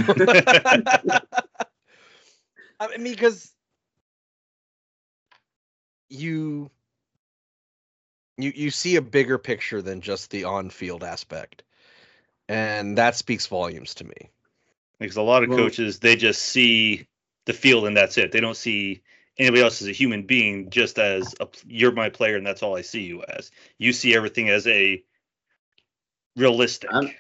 I 2.80 2.98
mean, 2.98 3.04
because 3.04 3.52
you 6.10 6.70
you 8.38 8.52
you 8.56 8.70
see 8.72 8.96
a 8.98 9.02
bigger 9.02 9.38
picture 9.38 9.82
than 9.82 10.02
just 10.02 10.30
the 10.32 10.44
on-field 10.44 11.04
aspect, 11.04 11.64
and 12.50 12.98
that 12.98 13.16
speaks 13.16 13.48
volumes 13.48 13.96
to 13.96 14.04
me. 14.04 14.30
Because 15.00 15.18
a 15.18 15.22
lot 15.22 15.44
of 15.44 15.50
Well- 15.50 15.60
coaches, 15.60 16.00
they 16.00 16.16
just 16.16 16.42
see 16.42 17.08
the 17.46 17.54
field 17.54 17.86
and 17.86 17.96
that's 17.96 18.18
it. 18.18 18.32
They 18.32 18.40
don't 18.40 18.58
see 18.58 19.02
anybody 19.38 19.62
else 19.62 19.82
as 19.82 19.88
a 19.88 19.92
human 19.94 20.24
being, 20.26 20.70
just 20.70 20.98
as 20.98 21.36
a, 21.40 21.48
you're 21.68 21.92
my 21.92 22.10
player 22.10 22.38
and 22.38 22.46
that's 22.48 22.64
all 22.64 22.76
I 22.78 22.82
see 22.82 23.02
you 23.04 23.24
as. 23.24 23.52
You 23.78 23.94
see 23.94 24.16
everything 24.16 24.50
as 24.50 24.66
a 24.68 25.04
realistic. 26.38 26.92
I'm- 26.94 27.14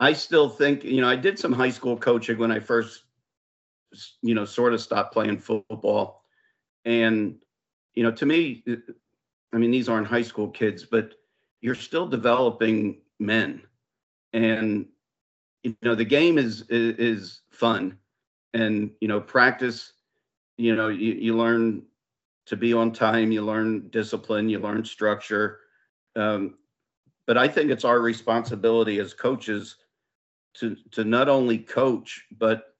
I 0.00 0.14
still 0.14 0.48
think, 0.48 0.82
you 0.82 1.02
know, 1.02 1.08
I 1.08 1.16
did 1.16 1.38
some 1.38 1.52
high 1.52 1.70
school 1.70 1.96
coaching 1.96 2.38
when 2.38 2.50
I 2.50 2.58
first, 2.58 3.04
you 4.22 4.34
know, 4.34 4.46
sort 4.46 4.72
of 4.72 4.80
stopped 4.80 5.12
playing 5.12 5.38
football. 5.38 6.24
And, 6.86 7.36
you 7.94 8.02
know, 8.02 8.10
to 8.10 8.24
me, 8.24 8.64
I 9.52 9.58
mean, 9.58 9.70
these 9.70 9.90
aren't 9.90 10.06
high 10.06 10.22
school 10.22 10.48
kids, 10.48 10.84
but 10.84 11.14
you're 11.60 11.74
still 11.74 12.06
developing 12.08 13.02
men. 13.18 13.62
And, 14.32 14.86
you 15.62 15.76
know, 15.82 15.94
the 15.94 16.04
game 16.04 16.38
is, 16.38 16.62
is, 16.70 16.96
is 16.96 17.40
fun. 17.50 17.98
And, 18.54 18.90
you 19.02 19.08
know, 19.08 19.20
practice, 19.20 19.92
you 20.56 20.74
know, 20.76 20.88
you, 20.88 21.12
you 21.12 21.36
learn 21.36 21.82
to 22.46 22.56
be 22.56 22.72
on 22.72 22.90
time, 22.90 23.32
you 23.32 23.42
learn 23.42 23.90
discipline, 23.90 24.48
you 24.48 24.60
learn 24.60 24.82
structure. 24.82 25.60
Um, 26.16 26.54
but 27.26 27.36
I 27.36 27.46
think 27.46 27.70
it's 27.70 27.84
our 27.84 28.00
responsibility 28.00 28.98
as 28.98 29.12
coaches 29.12 29.76
to 30.54 30.76
to 30.92 31.04
not 31.04 31.28
only 31.28 31.58
coach 31.58 32.24
but 32.38 32.74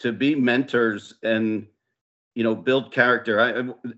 to 0.00 0.12
be 0.12 0.34
mentors 0.34 1.14
and 1.22 1.66
you 2.34 2.42
know 2.42 2.54
build 2.54 2.92
character. 2.92 3.40
I 3.40 3.92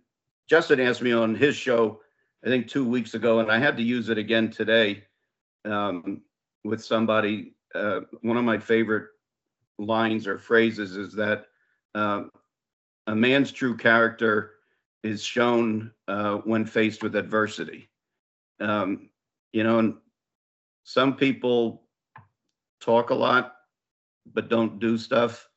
Justin 0.49 0.81
asked 0.81 1.03
me 1.03 1.13
on 1.13 1.35
his 1.35 1.57
show 1.57 2.01
I 2.45 2.49
think 2.49 2.69
two 2.69 2.87
weeks 2.87 3.15
ago, 3.15 3.41
and 3.41 3.51
I 3.51 3.59
had 3.59 3.77
to 3.77 3.83
use 3.83 4.09
it 4.09 4.19
again 4.19 4.51
today 4.51 5.05
um, 5.65 6.23
with 6.65 6.85
somebody. 6.85 7.55
Uh, 7.75 8.01
one 8.23 8.37
of 8.37 8.45
my 8.45 8.59
favorite 8.59 9.09
lines 9.79 10.27
or 10.27 10.39
phrases 10.39 10.97
is 10.97 11.15
that 11.15 11.47
um, 11.95 12.31
a 13.07 13.15
man's 13.15 13.53
true 13.53 13.77
character 13.77 14.55
is 15.05 15.23
shown 15.23 15.93
uh, 16.09 16.37
when 16.39 16.67
faced 16.67 17.03
with 17.03 17.17
adversity. 17.17 17.89
Um, 18.61 19.11
you 19.53 19.63
know, 19.63 19.79
and 19.79 19.95
some 20.85 21.15
people 21.15 21.82
talk 22.83 23.11
a 23.11 23.15
lot 23.15 23.55
but 24.27 24.49
don't 24.49 24.79
do 24.79 24.99
stuff. 24.99 25.49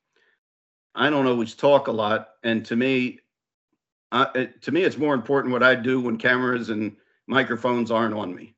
I 0.93 1.09
don't 1.09 1.27
always 1.27 1.55
talk 1.55 1.87
a 1.87 1.91
lot, 1.91 2.29
and 2.43 2.65
to 2.65 2.75
me, 2.75 3.19
it, 4.13 4.61
to 4.61 4.71
me, 4.71 4.83
it's 4.83 4.97
more 4.97 5.13
important 5.13 5.51
what 5.51 5.63
I 5.63 5.75
do 5.75 5.99
when 5.99 6.17
cameras 6.17 6.69
and 6.69 6.95
microphones 7.27 7.91
aren't 7.91 8.13
on 8.13 8.33
me. 8.33 8.55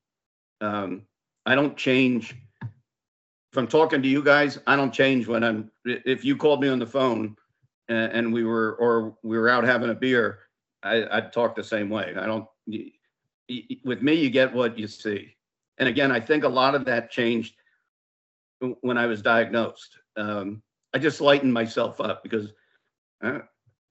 Um, 0.61 1.03
I 1.45 1.55
don't 1.55 1.75
change. 1.75 2.35
I'm 3.55 3.67
talking 3.67 4.03
to 4.03 4.07
you 4.07 4.21
guys, 4.21 4.59
I 4.67 4.75
don't 4.75 4.93
change 4.93 5.27
when 5.27 5.43
I'm. 5.43 5.71
If 5.83 6.23
you 6.23 6.37
called 6.37 6.61
me 6.61 6.67
on 6.67 6.77
the 6.77 6.85
phone 6.85 7.35
and, 7.89 8.11
and 8.11 8.33
we 8.33 8.43
were, 8.43 8.75
or 8.75 9.17
we 9.23 9.39
were 9.39 9.49
out 9.49 9.63
having 9.63 9.89
a 9.89 9.95
beer, 9.95 10.39
I, 10.83 11.07
I'd 11.09 11.33
talk 11.33 11.55
the 11.55 11.63
same 11.63 11.89
way. 11.89 12.13
I 12.15 12.27
don't. 12.27 12.45
With 13.83 14.01
me, 14.03 14.13
you 14.13 14.29
get 14.29 14.53
what 14.53 14.77
you 14.77 14.87
see. 14.87 15.33
And 15.79 15.89
again, 15.89 16.11
I 16.11 16.19
think 16.19 16.43
a 16.43 16.49
lot 16.49 16.75
of 16.75 16.85
that 16.85 17.09
changed 17.09 17.55
when 18.81 18.97
I 18.97 19.05
was 19.05 19.21
diagnosed. 19.21 19.97
Um, 20.15 20.61
I 20.93 20.99
just 20.99 21.21
lightened 21.21 21.53
myself 21.53 22.01
up 22.01 22.23
because 22.23 22.53
uh, 23.23 23.39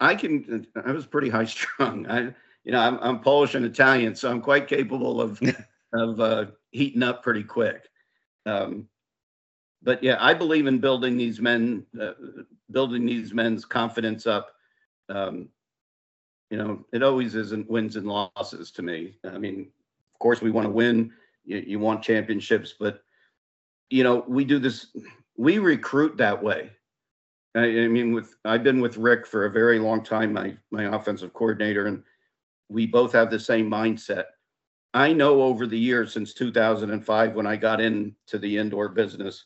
I 0.01 0.15
can. 0.15 0.67
I 0.85 0.93
was 0.93 1.07
pretty 1.07 1.29
high 1.29 1.45
strung. 1.45 2.07
I, 2.09 2.35
you 2.65 2.73
know, 2.73 2.81
I'm, 2.81 2.99
I'm 3.01 3.21
Polish 3.21 3.55
and 3.55 3.65
Italian, 3.65 4.15
so 4.15 4.31
I'm 4.31 4.41
quite 4.41 4.67
capable 4.67 5.21
of 5.21 5.41
of 5.93 6.21
uh, 6.21 6.47
heating 6.71 7.03
up 7.03 7.23
pretty 7.23 7.45
quick. 7.45 7.89
Um, 8.45 8.89
but 9.83 10.03
yeah, 10.03 10.17
I 10.21 10.35
believe 10.35 10.67
in 10.67 10.79
building 10.79 11.17
these 11.17 11.41
men, 11.41 11.87
uh, 12.01 12.13
building 12.71 13.07
these 13.07 13.33
men's 13.33 13.65
confidence 13.65 14.27
up. 14.27 14.53
Um, 15.09 15.49
you 16.51 16.59
know, 16.59 16.85
it 16.93 17.03
always 17.03 17.35
isn't 17.35 17.71
wins 17.71 17.97
and 17.97 18.07
losses 18.07 18.71
to 18.73 18.83
me. 18.83 19.17
I 19.25 19.39
mean, 19.39 19.69
of 20.15 20.19
course, 20.19 20.41
we 20.41 20.51
want 20.51 20.67
to 20.67 20.73
win. 20.73 21.13
You, 21.45 21.63
you 21.67 21.79
want 21.79 22.03
championships, 22.03 22.75
but 22.79 23.05
you 23.91 24.05
know, 24.05 24.25
we 24.27 24.45
do 24.45 24.59
this. 24.59 24.87
We 25.37 25.59
recruit 25.59 26.17
that 26.17 26.43
way. 26.43 26.71
I, 27.55 27.61
I 27.61 27.89
mean, 27.89 28.13
with 28.13 28.37
I've 28.45 28.63
been 28.63 28.81
with 28.81 28.97
Rick 28.97 29.27
for 29.27 29.47
a 29.47 29.51
very 29.51 29.79
long 29.79 30.03
time, 30.03 30.33
my 30.33 30.57
my 30.71 30.95
offensive 30.97 31.33
coordinator, 31.33 31.87
and 31.87 32.03
we 32.69 32.87
both 32.87 33.13
have 33.13 33.31
the 33.31 33.39
same 33.39 33.71
mindset. 33.71 34.25
I 34.95 35.13
know 35.13 35.43
over 35.43 35.67
the 35.67 35.79
years 35.79 36.13
since 36.13 36.33
2005, 36.33 37.35
when 37.35 37.47
I 37.47 37.57
got 37.57 37.81
into 37.81 38.39
the 38.39 38.57
indoor 38.57 38.89
business, 38.89 39.45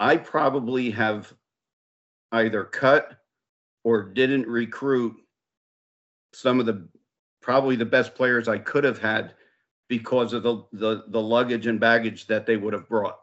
I 0.00 0.16
probably 0.16 0.90
have 0.92 1.32
either 2.32 2.64
cut 2.64 3.18
or 3.84 4.02
didn't 4.02 4.48
recruit 4.48 5.14
some 6.32 6.58
of 6.58 6.66
the 6.66 6.88
probably 7.42 7.76
the 7.76 7.84
best 7.84 8.14
players 8.14 8.48
I 8.48 8.58
could 8.58 8.84
have 8.84 8.98
had 8.98 9.34
because 9.88 10.32
of 10.32 10.42
the 10.42 10.62
the, 10.72 11.04
the 11.08 11.20
luggage 11.20 11.66
and 11.66 11.80
baggage 11.80 12.26
that 12.26 12.46
they 12.46 12.56
would 12.56 12.72
have 12.72 12.88
brought. 12.88 13.20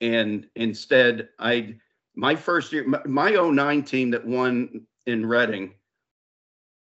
And 0.00 0.46
instead, 0.56 1.28
I 1.38 1.76
my 2.14 2.34
first 2.34 2.72
year, 2.72 2.86
my, 2.86 3.00
my 3.06 3.30
09 3.30 3.82
team 3.82 4.10
that 4.10 4.26
won 4.26 4.86
in 5.06 5.26
Reading, 5.26 5.74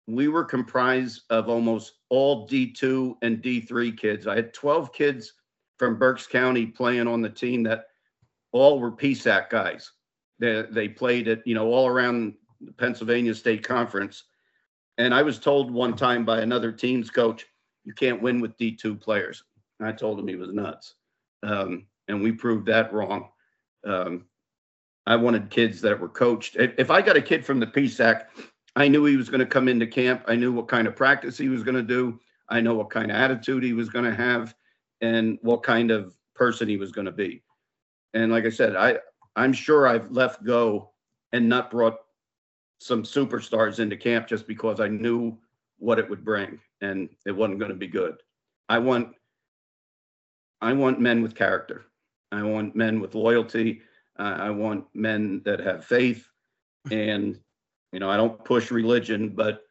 we 0.07 0.27
were 0.27 0.45
comprised 0.45 1.23
of 1.29 1.49
almost 1.49 1.93
all 2.09 2.47
D2 2.47 3.15
and 3.21 3.41
D3 3.41 3.97
kids. 3.97 4.27
I 4.27 4.35
had 4.35 4.53
12 4.53 4.93
kids 4.93 5.33
from 5.77 5.99
Berks 5.99 6.25
County 6.27 6.65
playing 6.65 7.07
on 7.07 7.21
the 7.21 7.29
team 7.29 7.63
that 7.63 7.87
all 8.51 8.79
were 8.79 8.91
PSAC 8.91 9.49
guys. 9.49 9.91
They, 10.39 10.63
they 10.71 10.87
played 10.87 11.27
at, 11.27 11.45
you 11.45 11.55
know, 11.55 11.67
all 11.67 11.87
around 11.87 12.35
the 12.61 12.71
Pennsylvania 12.71 13.35
State 13.35 13.67
Conference. 13.67 14.23
And 14.97 15.13
I 15.13 15.21
was 15.21 15.39
told 15.39 15.69
one 15.71 15.95
time 15.95 16.25
by 16.25 16.41
another 16.41 16.71
team's 16.71 17.09
coach, 17.09 17.45
you 17.87 17.93
can't 17.93 18.21
win 18.21 18.41
with 18.41 18.57
D2 18.57 18.99
players. 18.99 19.45
I 19.79 19.93
told 19.93 20.19
him 20.19 20.27
he 20.27 20.35
was 20.35 20.51
nuts. 20.51 20.95
Um, 21.41 21.85
and 22.09 22.21
we 22.21 22.33
proved 22.33 22.65
that 22.65 22.91
wrong. 22.91 23.29
Um, 23.85 24.25
I 25.05 25.15
wanted 25.15 25.49
kids 25.49 25.79
that 25.81 25.97
were 25.97 26.09
coached. 26.09 26.57
If, 26.57 26.73
if 26.77 26.91
I 26.91 27.01
got 27.01 27.15
a 27.15 27.21
kid 27.21 27.45
from 27.45 27.61
the 27.61 27.67
PSAC, 27.67 28.25
I 28.75 28.89
knew 28.89 29.05
he 29.05 29.15
was 29.15 29.29
going 29.29 29.39
to 29.39 29.45
come 29.45 29.69
into 29.69 29.87
camp. 29.87 30.25
I 30.27 30.35
knew 30.35 30.51
what 30.51 30.67
kind 30.67 30.85
of 30.85 30.97
practice 30.97 31.37
he 31.37 31.47
was 31.47 31.63
going 31.63 31.77
to 31.77 31.81
do. 31.81 32.19
I 32.49 32.59
know 32.59 32.75
what 32.75 32.89
kind 32.89 33.09
of 33.09 33.15
attitude 33.15 33.63
he 33.63 33.71
was 33.71 33.87
going 33.87 34.03
to 34.03 34.13
have 34.13 34.53
and 34.99 35.39
what 35.41 35.63
kind 35.63 35.89
of 35.89 36.13
person 36.35 36.67
he 36.67 36.75
was 36.75 36.91
going 36.91 37.05
to 37.05 37.13
be. 37.13 37.41
And 38.13 38.33
like 38.33 38.45
I 38.45 38.49
said, 38.49 38.75
I, 38.75 38.97
I'm 39.37 39.53
sure 39.53 39.87
I've 39.87 40.11
left 40.11 40.43
go 40.43 40.91
and 41.31 41.47
not 41.47 41.71
brought 41.71 41.99
some 42.79 43.03
superstars 43.03 43.79
into 43.79 43.95
camp 43.95 44.27
just 44.27 44.45
because 44.45 44.81
I 44.81 44.89
knew 44.89 45.37
what 45.77 45.99
it 45.99 46.09
would 46.09 46.25
bring 46.25 46.59
and 46.81 47.09
it 47.25 47.31
wasn't 47.31 47.59
going 47.59 47.71
to 47.71 47.77
be 47.77 47.87
good. 47.87 48.15
I 48.69 48.79
want 48.79 49.15
I 50.61 50.73
want 50.73 50.99
men 50.99 51.21
with 51.21 51.35
character. 51.35 51.85
I 52.31 52.43
want 52.43 52.75
men 52.75 52.99
with 52.99 53.15
loyalty. 53.15 53.81
Uh, 54.19 54.37
I 54.39 54.49
want 54.49 54.85
men 54.93 55.41
that 55.45 55.59
have 55.59 55.85
faith. 55.85 56.27
And, 56.91 57.39
you 57.91 57.99
know, 57.99 58.09
I 58.09 58.17
don't 58.17 58.43
push 58.43 58.71
religion, 58.71 59.29
but 59.29 59.61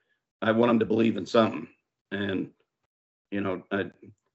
I 0.43 0.53
want 0.53 0.71
them 0.71 0.79
to 0.79 0.87
believe 0.87 1.17
in 1.17 1.27
something. 1.27 1.67
And, 2.13 2.51
you 3.31 3.41
know, 3.41 3.63
I, 3.73 3.87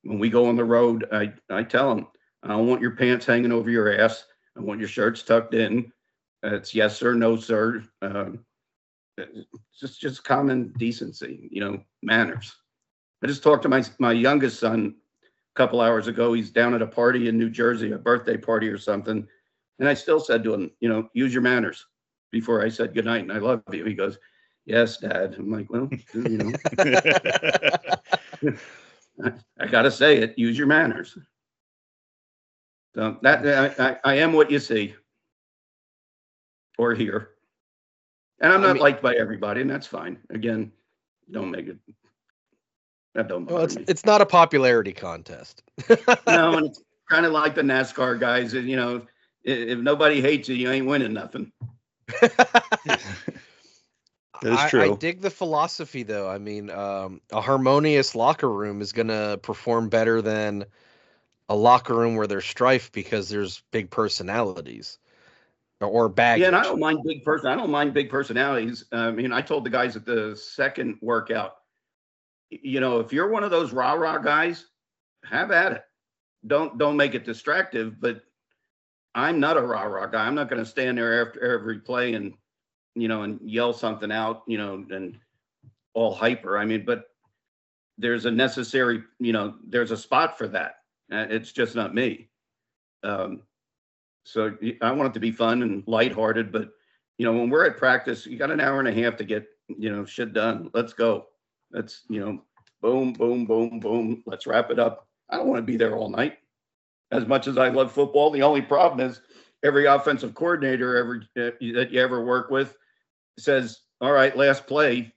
when 0.03 0.19
we 0.19 0.29
go 0.29 0.45
on 0.47 0.55
the 0.55 0.65
road, 0.65 1.07
I, 1.11 1.31
I 1.49 1.63
tell 1.63 1.95
them, 1.95 2.07
I 2.43 2.49
don't 2.49 2.67
want 2.67 2.81
your 2.81 2.95
pants 2.95 3.25
hanging 3.25 3.51
over 3.51 3.69
your 3.69 4.01
ass. 4.01 4.25
I 4.57 4.61
want 4.61 4.79
your 4.79 4.89
shirts 4.89 5.23
tucked 5.23 5.53
in. 5.53 5.91
It's 6.43 6.75
yes, 6.75 6.97
sir, 6.97 7.13
no, 7.13 7.37
sir. 7.37 7.83
It's 9.17 9.47
just, 9.79 10.01
just 10.01 10.23
common 10.23 10.73
decency, 10.77 11.47
you 11.51 11.61
know, 11.61 11.81
manners. 12.01 12.53
I 13.23 13.27
just 13.27 13.43
talked 13.43 13.63
to 13.63 13.69
my, 13.69 13.83
my 13.99 14.11
youngest 14.11 14.59
son 14.59 14.95
a 15.23 15.55
couple 15.55 15.81
hours 15.81 16.07
ago 16.07 16.33
he's 16.33 16.49
down 16.49 16.73
at 16.73 16.81
a 16.81 16.87
party 16.87 17.27
in 17.27 17.37
New 17.37 17.49
Jersey, 17.49 17.91
a 17.91 17.97
birthday 17.97 18.37
party 18.37 18.67
or 18.67 18.77
something. 18.77 19.27
And 19.79 19.89
I 19.89 19.93
still 19.93 20.19
said 20.19 20.43
to 20.43 20.53
him, 20.53 20.71
you 20.79 20.89
know, 20.89 21.09
use 21.13 21.33
your 21.33 21.41
manners 21.43 21.85
before 22.31 22.63
I 22.63 22.69
said 22.69 22.93
goodnight 22.93 23.21
and 23.23 23.31
I 23.31 23.37
love 23.37 23.63
you. 23.71 23.85
He 23.85 23.93
goes, 23.93 24.17
Yes, 24.65 24.97
Dad. 24.97 25.35
I'm 25.39 25.51
like, 25.51 25.71
well, 25.71 25.89
you 26.13 26.37
know, 26.37 26.51
I, 26.77 27.89
I 29.59 29.65
gotta 29.67 29.89
say 29.89 30.17
it, 30.17 30.37
use 30.37 30.55
your 30.57 30.67
manners. 30.67 31.17
So 32.95 33.17
that 33.23 33.79
I, 33.79 33.89
I, 33.89 33.97
I 34.03 34.13
am 34.15 34.33
what 34.33 34.51
you 34.51 34.59
see 34.59 34.93
or 36.77 36.93
hear. 36.93 37.29
And 38.39 38.53
I'm 38.53 38.61
I 38.63 38.67
not 38.67 38.73
mean- 38.73 38.83
liked 38.83 39.01
by 39.01 39.15
everybody, 39.15 39.61
and 39.61 39.69
that's 39.69 39.87
fine. 39.87 40.19
Again, 40.29 40.71
don't 41.31 41.49
make 41.51 41.67
it 41.67 41.77
that 43.15 43.27
don't 43.27 43.45
Well, 43.45 43.63
it's 43.63 43.75
me. 43.75 43.85
it's 43.87 44.05
not 44.05 44.21
a 44.21 44.25
popularity 44.25 44.93
contest. 44.93 45.63
no, 46.27 46.57
and 46.57 46.67
it's 46.67 46.81
kind 47.09 47.25
of 47.25 47.31
like 47.31 47.55
the 47.55 47.61
NASCAR 47.61 48.19
guys. 48.19 48.53
You 48.53 48.75
know, 48.75 48.95
if, 49.43 49.69
if 49.69 49.79
nobody 49.79 50.21
hates 50.21 50.49
you, 50.49 50.55
you 50.55 50.69
ain't 50.69 50.87
winning 50.87 51.13
nothing. 51.13 51.51
That 54.41 54.53
is 54.53 54.59
I, 54.59 54.65
I 54.65 54.69
true. 54.69 54.97
dig 54.99 55.21
the 55.21 55.29
philosophy, 55.29 56.03
though. 56.03 56.27
I 56.27 56.39
mean, 56.39 56.69
um, 56.71 57.21
a 57.31 57.41
harmonious 57.41 58.15
locker 58.15 58.49
room 58.49 58.81
is 58.81 58.91
going 58.91 59.09
to 59.09 59.39
perform 59.41 59.89
better 59.89 60.21
than 60.21 60.65
a 61.47 61.55
locker 61.55 61.93
room 61.95 62.15
where 62.15 62.27
there's 62.27 62.45
strife 62.45 62.91
because 62.91 63.29
there's 63.29 63.61
big 63.71 63.89
personalities 63.91 64.97
or, 65.79 65.87
or 65.87 66.09
baggage. 66.09 66.41
Yeah, 66.41 66.47
and 66.47 66.55
I 66.55 66.63
don't 66.63 66.79
mind 66.79 67.03
big 67.05 67.23
person. 67.23 67.47
I 67.51 67.55
don't 67.55 67.69
mind 67.69 67.93
big 67.93 68.09
personalities. 68.09 68.85
I 68.91 69.11
mean, 69.11 69.31
I 69.31 69.41
told 69.41 69.63
the 69.63 69.69
guys 69.69 69.95
at 69.95 70.05
the 70.05 70.35
second 70.35 70.97
workout, 71.01 71.57
y- 71.59 71.60
you 72.51 72.79
know, 72.79 72.99
if 72.99 73.13
you're 73.13 73.29
one 73.29 73.43
of 73.43 73.51
those 73.51 73.71
rah 73.71 73.93
rah 73.93 74.17
guys, 74.17 74.67
have 75.23 75.51
at 75.51 75.71
it. 75.71 75.83
Don't 76.45 76.77
don't 76.77 76.97
make 76.97 77.15
it 77.15 77.25
distractive. 77.25 77.99
But 77.99 78.21
I'm 79.15 79.39
not 79.39 79.57
a 79.57 79.61
rah 79.61 79.83
rah 79.83 80.07
guy. 80.07 80.25
I'm 80.25 80.35
not 80.35 80.49
going 80.49 80.63
to 80.63 80.69
stand 80.69 80.97
there 80.97 81.25
after 81.25 81.41
every 81.53 81.79
play 81.79 82.13
and 82.13 82.33
you 82.95 83.07
know 83.07 83.23
and 83.23 83.39
yell 83.43 83.73
something 83.73 84.11
out. 84.11 84.43
You 84.47 84.57
know, 84.57 84.85
and 84.89 85.17
all 85.93 86.13
hyper. 86.13 86.57
I 86.57 86.65
mean, 86.65 86.83
but 86.85 87.05
there's 87.97 88.25
a 88.25 88.31
necessary. 88.31 89.03
You 89.19 89.33
know, 89.33 89.55
there's 89.65 89.91
a 89.91 89.97
spot 89.97 90.37
for 90.37 90.47
that. 90.49 90.75
Uh, 91.11 91.27
It's 91.29 91.51
just 91.51 91.75
not 91.75 91.95
me. 91.95 92.29
Um, 93.03 93.43
so 94.23 94.55
I 94.81 94.91
want 94.91 95.09
it 95.09 95.13
to 95.13 95.19
be 95.19 95.31
fun 95.31 95.63
and 95.63 95.83
lighthearted, 95.87 96.51
but 96.51 96.69
you 97.17 97.25
know, 97.25 97.33
when 97.33 97.49
we're 97.49 97.65
at 97.65 97.77
practice, 97.77 98.25
you 98.25 98.37
got 98.37 98.51
an 98.51 98.59
hour 98.59 98.79
and 98.79 98.87
a 98.87 98.93
half 98.93 99.15
to 99.17 99.23
get, 99.23 99.45
you 99.67 99.91
know, 99.91 100.05
shit 100.05 100.33
done. 100.33 100.69
Let's 100.73 100.93
go. 100.93 101.27
Let's, 101.73 102.01
you 102.09 102.19
know, 102.19 102.41
boom, 102.81 103.13
boom, 103.13 103.45
boom, 103.45 103.79
boom. 103.79 104.23
Let's 104.25 104.47
wrap 104.47 104.71
it 104.71 104.79
up. 104.79 105.07
I 105.29 105.37
don't 105.37 105.47
want 105.47 105.59
to 105.59 105.71
be 105.71 105.77
there 105.77 105.95
all 105.95 106.09
night. 106.09 106.37
As 107.11 107.25
much 107.25 107.47
as 107.47 107.57
I 107.57 107.69
love 107.69 107.91
football, 107.91 108.31
the 108.31 108.43
only 108.43 108.61
problem 108.61 109.07
is 109.07 109.21
every 109.63 109.85
offensive 109.85 110.33
coordinator 110.33 110.97
ever 110.97 111.23
uh, 111.37 111.51
that 111.75 111.89
you 111.91 112.01
ever 112.01 112.23
work 112.23 112.49
with 112.49 112.77
says, 113.37 113.81
"All 113.99 114.11
right, 114.11 114.35
last 114.35 114.65
play," 114.65 115.13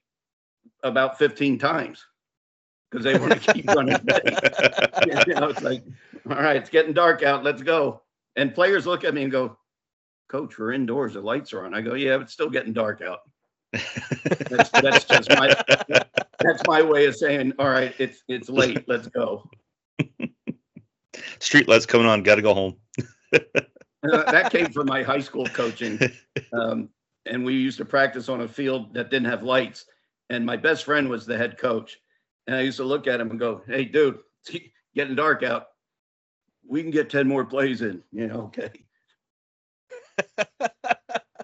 about 0.83 1.19
15 1.19 1.59
times 1.59 2.05
because 2.91 3.05
they 3.05 3.19
want 3.19 3.33
to 3.41 3.53
keep 3.53 3.69
running. 3.75 3.97
you 5.27 5.35
know, 5.35 5.49
it's 5.49 5.63
like, 5.63 5.83
all 6.29 6.37
right, 6.37 6.57
it's 6.57 6.71
getting 6.71 6.93
dark 6.93 7.23
out. 7.23 7.45
Let's 7.45 7.63
go. 7.63 8.03
And 8.37 8.55
players 8.55 8.87
look 8.87 9.05
at 9.05 9.15
me 9.15 9.23
and 9.23 9.33
go, 9.33 9.57
Coach, 10.29 10.59
we're 10.59 10.73
indoors. 10.73 11.15
The 11.15 11.21
lights 11.21 11.53
are 11.53 11.65
on. 11.65 11.75
I 11.75 11.81
go, 11.81 11.95
yeah, 11.95 12.17
but 12.17 12.23
it's 12.23 12.33
still 12.33 12.51
getting 12.51 12.73
dark 12.73 13.03
out. 13.03 13.21
That's, 14.51 14.71
that's 14.71 15.05
just 15.05 15.31
my 15.31 15.55
that's 16.41 16.63
my 16.67 16.83
way 16.83 17.07
of 17.07 17.17
saying, 17.17 17.53
all 17.59 17.69
right, 17.69 17.95
it's 17.99 18.23
it's 18.29 18.49
late. 18.49 18.85
Let's 18.87 19.09
go. 19.09 19.49
Street 21.39 21.69
lights 21.69 21.87
coming 21.87 22.07
on. 22.07 22.23
Got 22.23 22.37
to 22.37 22.43
go 22.43 22.55
home. 22.55 22.77
Uh, 23.33 24.31
that 24.31 24.51
came 24.53 24.71
from 24.71 24.87
my 24.87 25.03
high 25.03 25.21
school 25.21 25.47
coaching, 25.47 25.99
um, 26.53 26.91
and 27.27 27.45
we 27.45 27.55
used 27.55 27.79
to 27.79 27.85
practice 27.85 28.29
on 28.29 28.43
a 28.43 28.49
field 28.49 28.93
that 28.95 29.11
didn't 29.11 29.29
have 29.29 29.43
lights. 29.43 29.87
And 30.31 30.45
my 30.45 30.57
best 30.57 30.85
friend 30.85 31.09
was 31.09 31.27
the 31.27 31.37
head 31.37 31.59
coach, 31.59 31.99
and 32.47 32.57
I 32.57 32.61
used 32.61 32.77
to 32.79 32.85
look 32.85 33.07
at 33.07 33.21
him 33.21 33.31
and 33.31 33.39
go, 33.39 33.63
"Hey, 33.67 33.85
dude, 33.85 34.19
it's 34.49 34.65
getting 34.95 35.15
dark 35.15 35.43
out. 35.43 35.69
We 36.67 36.83
can 36.83 36.91
get 36.91 37.11
ten 37.11 37.29
more 37.29 37.45
plays 37.45 37.83
in. 37.83 38.03
You 38.13 38.27
know, 38.27 38.53
okay." 38.53 38.71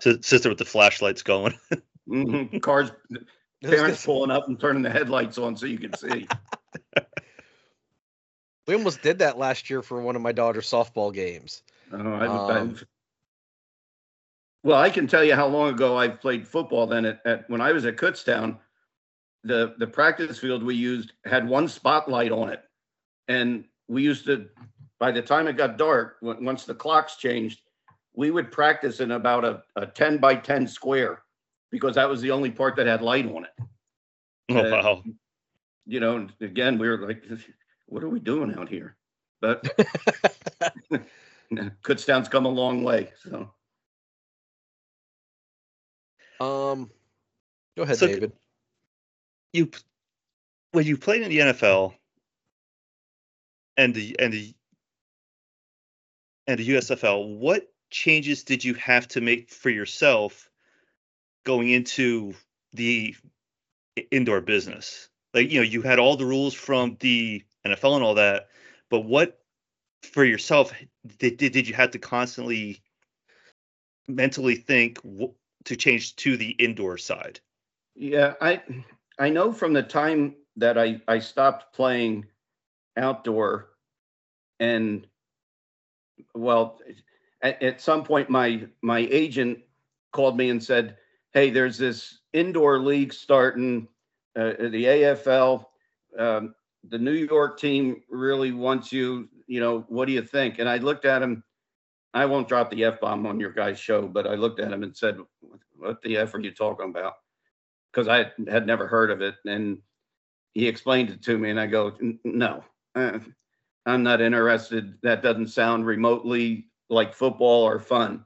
Sister 0.23 0.49
with 0.49 0.59
the 0.59 0.65
flashlights 0.65 1.23
going. 1.23 1.55
Mhm. 2.11 2.61
Cars, 2.63 2.91
parents 3.63 4.05
pulling 4.05 4.31
up 4.31 4.49
and 4.49 4.59
turning 4.59 4.83
the 4.83 4.91
headlights 4.91 5.39
on 5.39 5.57
so 5.57 5.67
you 5.67 5.79
can 5.79 5.95
see. 5.95 6.27
We 8.67 8.77
almost 8.77 9.03
did 9.03 9.19
that 9.19 9.37
last 9.37 9.69
year 9.69 9.83
for 9.83 10.01
one 10.01 10.15
of 10.15 10.23
my 10.23 10.31
daughter's 10.31 10.71
softball 10.71 11.13
games. 11.13 11.65
Oh, 11.93 12.15
I've, 12.15 12.31
Um, 12.31 12.51
I've, 12.51 12.85
well, 14.63 14.79
I 14.79 14.91
can 14.91 15.09
tell 15.09 15.25
you 15.25 15.35
how 15.35 15.49
long 15.49 15.71
ago 15.71 15.99
I 15.99 16.07
played 16.07 16.47
football. 16.47 16.87
Then 16.87 17.05
at, 17.05 17.21
at 17.27 17.51
when 17.51 17.61
I 17.61 17.73
was 17.73 17.85
at 17.85 17.97
Kutztown, 17.97 18.59
the 19.43 19.75
the 19.79 19.89
practice 19.89 20.39
field 20.39 20.63
we 20.63 20.77
used 20.77 21.15
had 21.25 21.49
one 21.49 21.67
spotlight 21.67 22.31
on 22.31 22.51
it, 22.51 22.63
and 23.27 23.65
we 23.89 24.05
used 24.05 24.27
to. 24.27 24.49
By 25.01 25.11
the 25.11 25.23
time 25.23 25.49
it 25.49 25.57
got 25.57 25.77
dark, 25.77 26.19
once 26.23 26.65
the 26.65 26.75
clocks 26.75 27.17
changed, 27.17 27.63
we 28.15 28.31
would 28.31 28.53
practice 28.53 29.01
in 29.01 29.11
about 29.11 29.45
a, 29.45 29.63
a 29.75 29.87
ten 29.87 30.19
by 30.19 30.37
ten 30.37 30.69
square 30.69 31.23
because 31.71 31.95
that 31.97 32.09
was 32.09 32.21
the 32.21 32.31
only 32.31 32.51
part 32.51 32.77
that 32.77 32.87
had 32.87 33.03
light 33.03 33.27
on 33.27 33.45
it. 33.45 33.51
Oh 34.51 34.57
Uh, 34.59 34.71
wow. 34.71 35.03
You 35.87 36.01
know, 36.01 36.29
again, 36.41 36.79
we 36.79 36.89
were 36.89 36.99
like, 37.07 37.25
"What 37.87 38.03
are 38.05 38.09
we 38.09 38.21
doing 38.21 38.55
out 38.55 38.69
here?" 38.69 38.97
But 39.41 39.63
Kutztown's 41.83 42.29
come 42.29 42.47
a 42.47 42.51
long 42.51 42.83
way, 42.85 43.11
so. 43.23 43.51
Um, 46.41 46.91
go 47.77 47.83
ahead, 47.83 47.97
So- 47.99 48.07
David. 48.07 48.33
You 49.53 49.71
when 50.73 50.87
you 50.87 50.97
played 50.97 51.23
in 51.23 51.29
the 51.31 51.39
NFL 51.39 51.95
and 53.77 53.93
the 53.95 54.17
and 54.21 54.33
the 54.33 54.55
and 56.47 56.59
the 56.59 56.69
USFL, 56.69 57.37
what 57.39 57.73
changes 57.91 58.45
did 58.45 58.65
you 58.65 58.75
have 58.75 59.09
to 59.09 59.21
make 59.21 59.51
for 59.51 59.71
yourself 59.71 60.50
going 61.45 61.71
into 61.71 62.35
the 62.73 63.15
indoor 64.11 64.41
business? 64.41 65.09
Like, 65.35 65.51
you 65.51 65.61
know, 65.61 65.65
you 65.65 65.83
had 65.83 65.99
all 65.99 66.17
the 66.17 66.27
rules 66.27 66.55
from 66.55 66.97
the 67.01 67.43
NFL 67.67 67.95
and 67.97 68.05
all 68.05 68.15
that, 68.15 68.49
but 68.89 69.01
what 69.01 69.41
for 70.03 70.25
yourself 70.25 70.73
did 71.19 71.37
did, 71.37 71.69
you 71.69 71.75
have 71.75 71.91
to 71.93 71.99
constantly 71.99 72.83
mentally 74.09 74.57
think 74.57 74.99
wh- 75.05 75.35
to 75.65 75.77
change 75.77 76.17
to 76.17 76.37
the 76.37 76.51
indoor 76.51 76.99
side? 76.99 77.41
Yeah, 77.95 78.35
I 78.41 78.63
I 79.19 79.29
know 79.29 79.53
from 79.53 79.73
the 79.73 79.83
time 79.83 80.37
that 80.57 80.79
I 80.79 81.01
I 81.07 81.19
stopped 81.19 81.75
playing 81.75 82.27
outdoor 82.97 83.69
and 84.59 85.07
well 86.35 86.81
at, 87.43 87.63
at 87.63 87.81
some 87.81 88.05
point 88.05 88.31
my 88.31 88.67
my 88.83 89.01
agent 89.11 89.59
called 90.13 90.37
me 90.37 90.51
and 90.51 90.63
said, 90.63 90.97
"Hey, 91.33 91.51
there's 91.51 91.79
this 91.79 92.21
indoor 92.33 92.79
league 92.79 93.13
starting 93.13 93.89
uh, 94.37 94.53
the 94.59 94.85
AFL 94.85 95.65
um, 96.19 96.55
the 96.89 96.99
New 96.99 97.13
York 97.13 97.59
team 97.59 98.03
really 98.09 98.53
wants 98.53 98.93
you, 98.93 99.29
you 99.47 99.61
know, 99.61 99.85
what 99.89 100.07
do 100.07 100.13
you 100.13 100.23
think?" 100.23 100.59
And 100.59 100.69
I 100.69 100.79
looked 100.79 101.05
at 101.05 101.23
him 101.23 101.43
I 102.13 102.27
won't 102.27 102.49
drop 102.49 102.71
the 102.71 102.85
F 102.85 103.01
bomb 103.01 103.27
on 103.27 103.39
your 103.39 103.53
guys' 103.53 103.79
show, 103.79 104.09
but 104.09 104.27
I 104.27 104.35
looked 104.35 104.61
at 104.61 104.73
him 104.73 104.83
and 104.83 104.97
said, 104.97 105.19
"What 105.77 106.03
the 106.03 106.17
F 106.17 106.35
are 106.35 106.41
you 106.41 106.51
talking 106.51 106.91
about?" 106.91 107.15
because 107.93 108.09
I 108.09 108.31
had 108.49 108.67
never 108.67 108.87
heard 108.87 109.11
of 109.11 109.21
it. 109.21 109.37
And 109.47 109.79
he 110.55 110.69
explained 110.69 111.11
it 111.11 111.23
to 111.23 111.39
me, 111.39 111.51
and 111.51 111.61
I 111.61 111.67
go, 111.67 111.97
"No, 112.25 112.65
uh, 112.95 113.19
I'm 113.87 114.03
not 114.03 114.21
interested. 114.21 114.99
That 115.03 115.23
doesn't 115.23 115.49
sound 115.49 115.87
remotely 115.87 116.69
like 116.89 117.15
football 117.15 117.63
or 117.63 117.79
fun." 117.79 118.25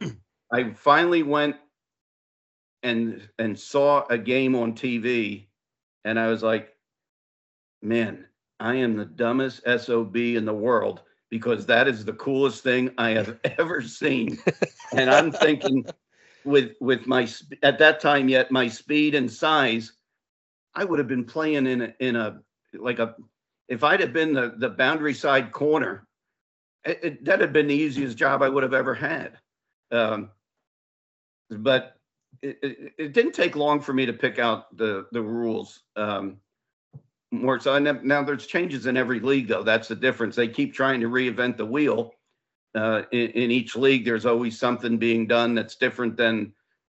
I 0.52 0.72
finally 0.74 1.22
went 1.22 1.56
and 2.82 3.28
and 3.38 3.58
saw 3.58 4.06
a 4.08 4.18
game 4.18 4.54
on 4.54 4.74
TV, 4.74 5.46
and 6.04 6.18
I 6.18 6.28
was 6.28 6.42
like, 6.42 6.74
"Man, 7.82 8.26
I 8.60 8.76
am 8.76 8.96
the 8.96 9.04
dumbest 9.04 9.62
sob 9.80 10.16
in 10.16 10.44
the 10.44 10.54
world." 10.54 11.02
Because 11.30 11.66
that 11.66 11.86
is 11.88 12.06
the 12.06 12.14
coolest 12.14 12.62
thing 12.62 12.90
I 12.96 13.10
have 13.10 13.38
ever 13.58 13.82
seen, 13.82 14.38
and 14.92 15.10
I'm 15.10 15.30
thinking, 15.30 15.84
with 16.44 16.72
with 16.80 17.06
my 17.06 17.28
at 17.62 17.78
that 17.78 18.00
time 18.00 18.28
yet 18.28 18.50
my 18.50 18.68
speed 18.68 19.14
and 19.14 19.30
size, 19.30 19.92
I 20.74 20.84
would 20.84 20.98
have 20.98 21.08
been 21.08 21.24
playing 21.24 21.66
in 21.66 21.82
a, 21.82 21.94
in 22.00 22.16
a 22.16 22.40
like 22.74 22.98
a 22.98 23.14
if 23.68 23.84
I'd 23.84 24.00
have 24.00 24.12
been 24.12 24.32
the 24.32 24.54
the 24.56 24.70
boundary 24.70 25.14
side 25.14 25.52
corner, 25.52 26.06
it, 26.84 26.98
it, 27.02 27.24
that 27.24 27.40
had 27.40 27.52
been 27.52 27.66
the 27.66 27.74
easiest 27.74 28.16
job 28.16 28.42
I 28.42 28.48
would 28.48 28.62
have 28.62 28.74
ever 28.74 28.94
had. 28.94 29.38
Um, 29.90 30.30
but 31.50 31.97
it, 32.42 32.58
it, 32.62 32.92
it 32.98 33.12
didn't 33.12 33.32
take 33.32 33.56
long 33.56 33.80
for 33.80 33.92
me 33.92 34.06
to 34.06 34.12
pick 34.12 34.38
out 34.38 34.76
the 34.76 35.06
the 35.12 35.22
rules. 35.22 35.80
Um, 35.96 36.38
more 37.30 37.60
so. 37.60 37.78
Now 37.78 38.22
there's 38.22 38.46
changes 38.46 38.86
in 38.86 38.96
every 38.96 39.20
league, 39.20 39.48
though. 39.48 39.62
That's 39.62 39.88
the 39.88 39.96
difference. 39.96 40.36
They 40.36 40.48
keep 40.48 40.72
trying 40.72 41.00
to 41.00 41.08
reinvent 41.08 41.56
the 41.56 41.66
wheel. 41.66 42.12
Uh, 42.74 43.02
in, 43.12 43.30
in 43.30 43.50
each 43.50 43.76
league, 43.76 44.04
there's 44.04 44.26
always 44.26 44.58
something 44.58 44.98
being 44.98 45.26
done 45.26 45.54
that's 45.54 45.76
different 45.76 46.16
than 46.16 46.52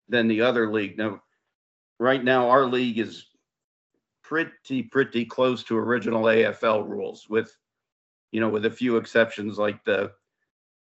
than 0.09 0.27
the 0.27 0.41
other 0.41 0.71
league. 0.71 0.97
Now, 0.97 1.21
right 1.99 2.23
now, 2.23 2.49
our 2.49 2.65
league 2.65 2.99
is 2.99 3.27
pretty 4.23 4.83
pretty 4.83 5.25
close 5.25 5.63
to 5.65 5.77
original 5.77 6.23
AFL 6.23 6.87
rules, 6.87 7.27
with 7.29 7.55
you 8.31 8.39
know, 8.39 8.49
with 8.49 8.65
a 8.65 8.71
few 8.71 8.97
exceptions 8.97 9.57
like 9.57 9.83
the 9.83 10.11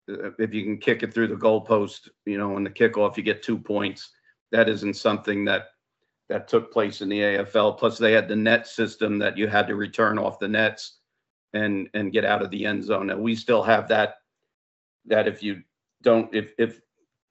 uh, 0.10 0.32
if 0.40 0.54
you 0.54 0.64
can 0.64 0.78
kick 0.78 1.04
it 1.04 1.14
through 1.14 1.28
the 1.28 1.36
goalpost, 1.36 2.10
you 2.26 2.38
know, 2.38 2.58
in 2.58 2.64
the 2.64 2.70
kickoff, 2.70 3.18
you 3.18 3.24
get 3.24 3.44
two 3.44 3.58
points. 3.58 4.12
That 4.52 4.70
isn't 4.70 4.96
something 4.96 5.46
that 5.46 5.68
that 6.30 6.48
took 6.48 6.74
place 6.74 7.02
in 7.02 7.10
the 7.10 7.20
AFL. 7.20 7.78
Plus, 7.78 7.98
they 7.98 8.12
had 8.12 8.28
the 8.28 8.36
net 8.36 8.68
system 8.68 9.18
that 9.20 9.38
you 9.38 9.48
had 9.48 9.68
to 9.68 9.76
return 9.76 10.18
off 10.18 10.40
the 10.40 10.48
nets 10.48 10.98
and 11.54 11.90
and 11.94 12.12
get 12.12 12.26
out 12.26 12.42
of 12.42 12.50
the 12.52 12.66
end 12.66 12.84
zone. 12.84 13.10
And 13.10 13.22
we 13.22 13.36
still 13.36 13.64
have 13.64 13.88
that. 13.90 14.16
That 15.06 15.28
if 15.28 15.42
you 15.42 15.64
don't, 16.02 16.34
if 16.36 16.54
if 16.58 16.82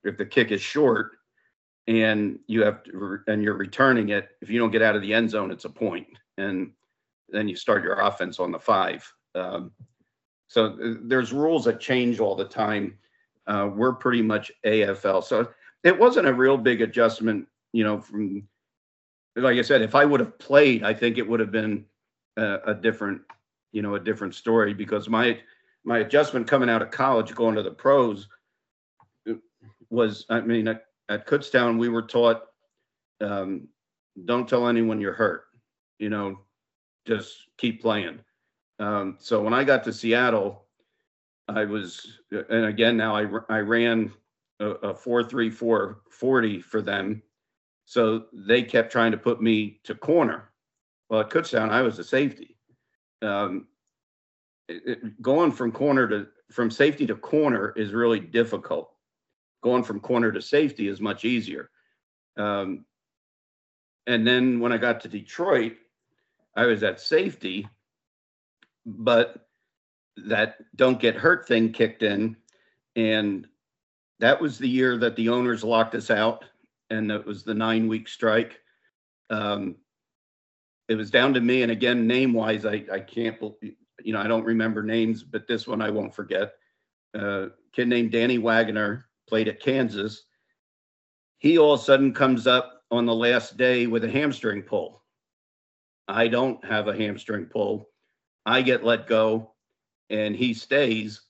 if 0.05 0.17
the 0.17 0.25
kick 0.25 0.51
is 0.51 0.63
short 0.63 1.13
and 1.87 2.39
you 2.47 2.63
have 2.65 2.83
to, 2.85 3.19
and 3.29 3.43
you're 3.43 3.55
returning 3.55 4.09
it, 4.11 4.29
if 4.41 4.51
you 4.51 4.59
don't 4.59 4.71
get 4.71 4.83
out 4.83 4.97
of 4.97 5.03
the 5.03 5.13
end 5.13 5.31
zone, 5.31 5.51
it's 5.51 5.67
a 5.67 5.71
point, 5.71 6.07
and 6.39 6.73
then 7.29 7.49
you 7.49 7.57
start 7.57 7.85
your 7.85 8.01
offense 8.01 8.41
on 8.41 8.51
the 8.51 8.59
five. 8.59 9.11
Um, 9.35 9.73
so 10.49 10.67
uh, 10.67 10.95
there's 11.03 11.33
rules 11.33 11.65
that 11.65 11.81
change 11.81 12.21
all 12.21 12.35
the 12.35 12.45
time. 12.45 12.99
Uh, 13.47 13.69
we're 13.73 13.93
pretty 13.93 14.23
much 14.23 14.51
AFL, 14.65 15.23
so 15.23 15.49
it 15.87 15.97
wasn't 15.97 16.27
a 16.27 16.35
real 16.35 16.59
big 16.59 16.83
adjustment, 16.83 17.47
you 17.73 17.85
know, 17.85 18.01
from 18.01 18.43
like 19.37 19.57
I 19.57 19.63
said, 19.63 19.83
if 19.83 19.95
I 19.95 20.05
would 20.05 20.19
have 20.19 20.37
played, 20.39 20.83
I 20.83 20.93
think 20.93 21.17
it 21.17 21.29
would 21.29 21.39
have 21.39 21.53
been 21.53 21.85
a, 22.37 22.59
a, 22.67 22.75
different, 22.75 23.21
you 23.71 23.83
know, 23.83 23.95
a 23.95 24.01
different 24.01 24.35
story 24.35 24.75
because 24.75 25.09
my 25.09 25.39
my 25.85 25.99
adjustment 25.99 26.49
coming 26.49 26.69
out 26.69 26.83
of 26.83 26.91
college, 26.91 27.37
going 27.37 27.55
to 27.55 27.63
the 27.63 27.71
pros, 27.71 28.29
was 29.89 30.27
I 30.29 30.41
mean 30.41 30.67
at, 30.67 30.87
at 31.09 31.25
Kutztown 31.29 31.79
we 31.79 31.89
were 31.89 32.03
taught, 32.03 32.43
um, 33.21 33.69
don't 34.25 34.49
tell 34.49 34.67
anyone 34.67 35.01
you're 35.01 35.13
hurt, 35.13 35.45
you 36.01 36.09
know, 36.09 36.41
just 37.07 37.37
keep 37.59 37.81
playing. 37.81 38.19
Um, 38.81 39.19
so 39.21 39.41
when 39.41 39.55
I 39.55 39.63
got 39.63 39.85
to 39.85 39.93
Seattle, 39.93 40.65
I 41.47 41.65
was, 41.65 42.19
and 42.33 42.65
again 42.65 42.97
now 42.97 43.15
I 43.15 43.27
I 43.49 43.61
ran 43.61 44.13
a, 44.61 44.67
a 44.67 44.95
four 44.95 45.23
three 45.23 45.51
four 45.51 46.01
forty 46.11 46.61
for 46.61 46.81
them 46.83 47.23
so 47.87 48.25
they 48.33 48.63
kept 48.63 48.91
trying 48.91 49.13
to 49.13 49.17
put 49.19 49.41
me 49.41 49.81
to 49.85 49.95
corner. 49.95 50.51
Well, 51.09 51.21
at 51.21 51.31
Kutztown, 51.31 51.71
I 51.71 51.83
was 51.83 51.99
a 52.01 52.05
safety. 52.05 52.57
Um, 53.23 53.69
it, 54.69 54.83
it, 54.85 55.23
going 55.23 55.53
from 55.53 55.71
corner 55.71 56.09
to 56.09 56.27
from 56.51 56.71
safety 56.71 57.07
to 57.07 57.15
corner 57.15 57.73
is 57.77 57.95
really 57.95 58.21
difficult. 58.21 58.91
Going 59.63 59.85
from 59.85 60.01
corner 60.01 60.33
to 60.33 60.43
safety 60.43 60.89
is 60.89 61.01
much 61.01 61.25
easier. 61.25 61.71
Um, 62.37 62.85
and 64.09 64.27
then 64.27 64.61
when 64.61 64.73
I 64.73 64.79
got 64.79 65.01
to 65.01 65.09
Detroit, 65.09 65.75
I 66.57 66.67
was 66.67 66.83
at 66.83 67.01
safety, 67.01 67.69
but 68.85 69.49
that 70.17 70.57
don't 70.75 71.01
get 71.01 71.15
hurt 71.15 71.47
thing 71.47 71.73
kicked 71.73 72.03
in. 72.03 72.37
And 72.97 73.47
that 74.21 74.41
was 74.41 74.59
the 74.59 74.69
year 74.69 74.97
that 74.99 75.17
the 75.17 75.29
owners 75.29 75.63
locked 75.63 75.95
us 75.95 76.11
out 76.11 76.45
and 76.91 77.11
it 77.11 77.25
was 77.27 77.43
the 77.43 77.55
nine 77.55 77.89
week 77.89 78.09
strike. 78.09 78.61
Um, 79.31 79.77
it 80.89 80.95
was 80.95 81.11
down 81.11 81.35
to 81.35 81.41
me, 81.41 81.63
and 81.63 81.73
again, 81.73 82.07
name 82.07 82.33
wise, 82.33 82.65
I 82.65 82.85
I 82.93 83.01
can't 83.01 83.37
you 84.03 84.13
know 84.13 84.21
I 84.21 84.29
don't 84.29 84.45
remember 84.45 84.83
names, 84.83 85.23
but 85.23 85.49
this 85.49 85.67
one 85.67 85.83
I 85.83 85.91
won't 85.91 86.15
forget. 86.15 86.53
Uh, 87.19 87.47
kid 87.73 87.89
named 87.89 88.13
Danny 88.13 88.39
Wagner 88.39 89.09
played 89.29 89.49
at 89.49 89.61
Kansas. 89.61 90.25
He 91.39 91.59
all 91.59 91.75
of 91.75 91.81
a 91.81 91.83
sudden 91.83 92.15
comes 92.15 92.47
up 92.47 92.85
on 92.91 93.05
the 93.05 93.15
last 93.15 93.57
day 93.57 93.87
with 93.87 94.05
a 94.05 94.11
hamstring 94.11 94.63
pull. 94.63 95.03
I 96.09 96.29
don't 96.29 96.65
have 96.65 96.87
a 96.87 96.97
hamstring 96.97 97.47
pull. 97.47 97.91
I 98.45 98.63
get 98.63 98.85
let 98.85 99.09
go, 99.09 99.55
and 100.09 100.37
he 100.37 100.55
stays 100.55 101.23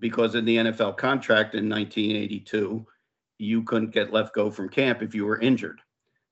because 0.00 0.34
in 0.34 0.44
the 0.44 0.56
NFL 0.56 0.96
contract 0.96 1.54
in 1.54 1.68
1982 1.68 2.86
you 3.38 3.62
couldn't 3.62 3.90
get 3.90 4.12
left 4.12 4.34
go 4.34 4.50
from 4.50 4.68
camp 4.68 5.02
if 5.02 5.14
you 5.14 5.24
were 5.24 5.40
injured. 5.40 5.80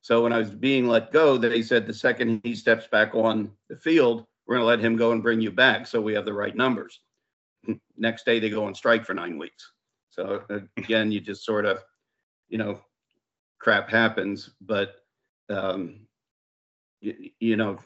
So 0.03 0.23
when 0.23 0.33
I 0.33 0.39
was 0.39 0.51
being 0.51 0.87
let 0.87 1.13
go, 1.13 1.37
they 1.37 1.63
said 1.63 1.87
the 1.87 1.95
second 1.95 2.41
he 2.45 2.55
steps 2.55 2.87
back 2.87 3.15
on 3.15 3.51
the 3.69 3.77
field, 3.77 4.25
we're 4.47 4.57
going 4.57 4.63
to 4.63 4.69
let 4.69 4.81
him 4.81 4.97
go 4.97 5.13
and 5.13 5.23
bring 5.23 5.41
you 5.41 5.51
back 5.51 5.87
so 5.87 6.01
we 6.01 6.15
have 6.15 6.25
the 6.25 6.33
right 6.33 6.55
numbers. 6.55 7.01
Next 7.97 8.25
day 8.25 8.39
they 8.39 8.51
go 8.51 8.65
on 8.65 8.75
strike 8.75 9.05
for 9.05 9.15
nine 9.15 9.39
weeks. 9.39 9.73
So 10.11 10.43
again, 10.77 11.11
you 11.11 11.21
just 11.21 11.45
sort 11.45 11.65
of, 11.65 11.79
you 12.49 12.59
know, 12.59 12.81
crap 13.59 13.89
happens, 13.89 14.51
but 14.61 14.97
um, 15.51 16.01
you, 17.01 17.31
you 17.41 17.57
know, 17.57 17.79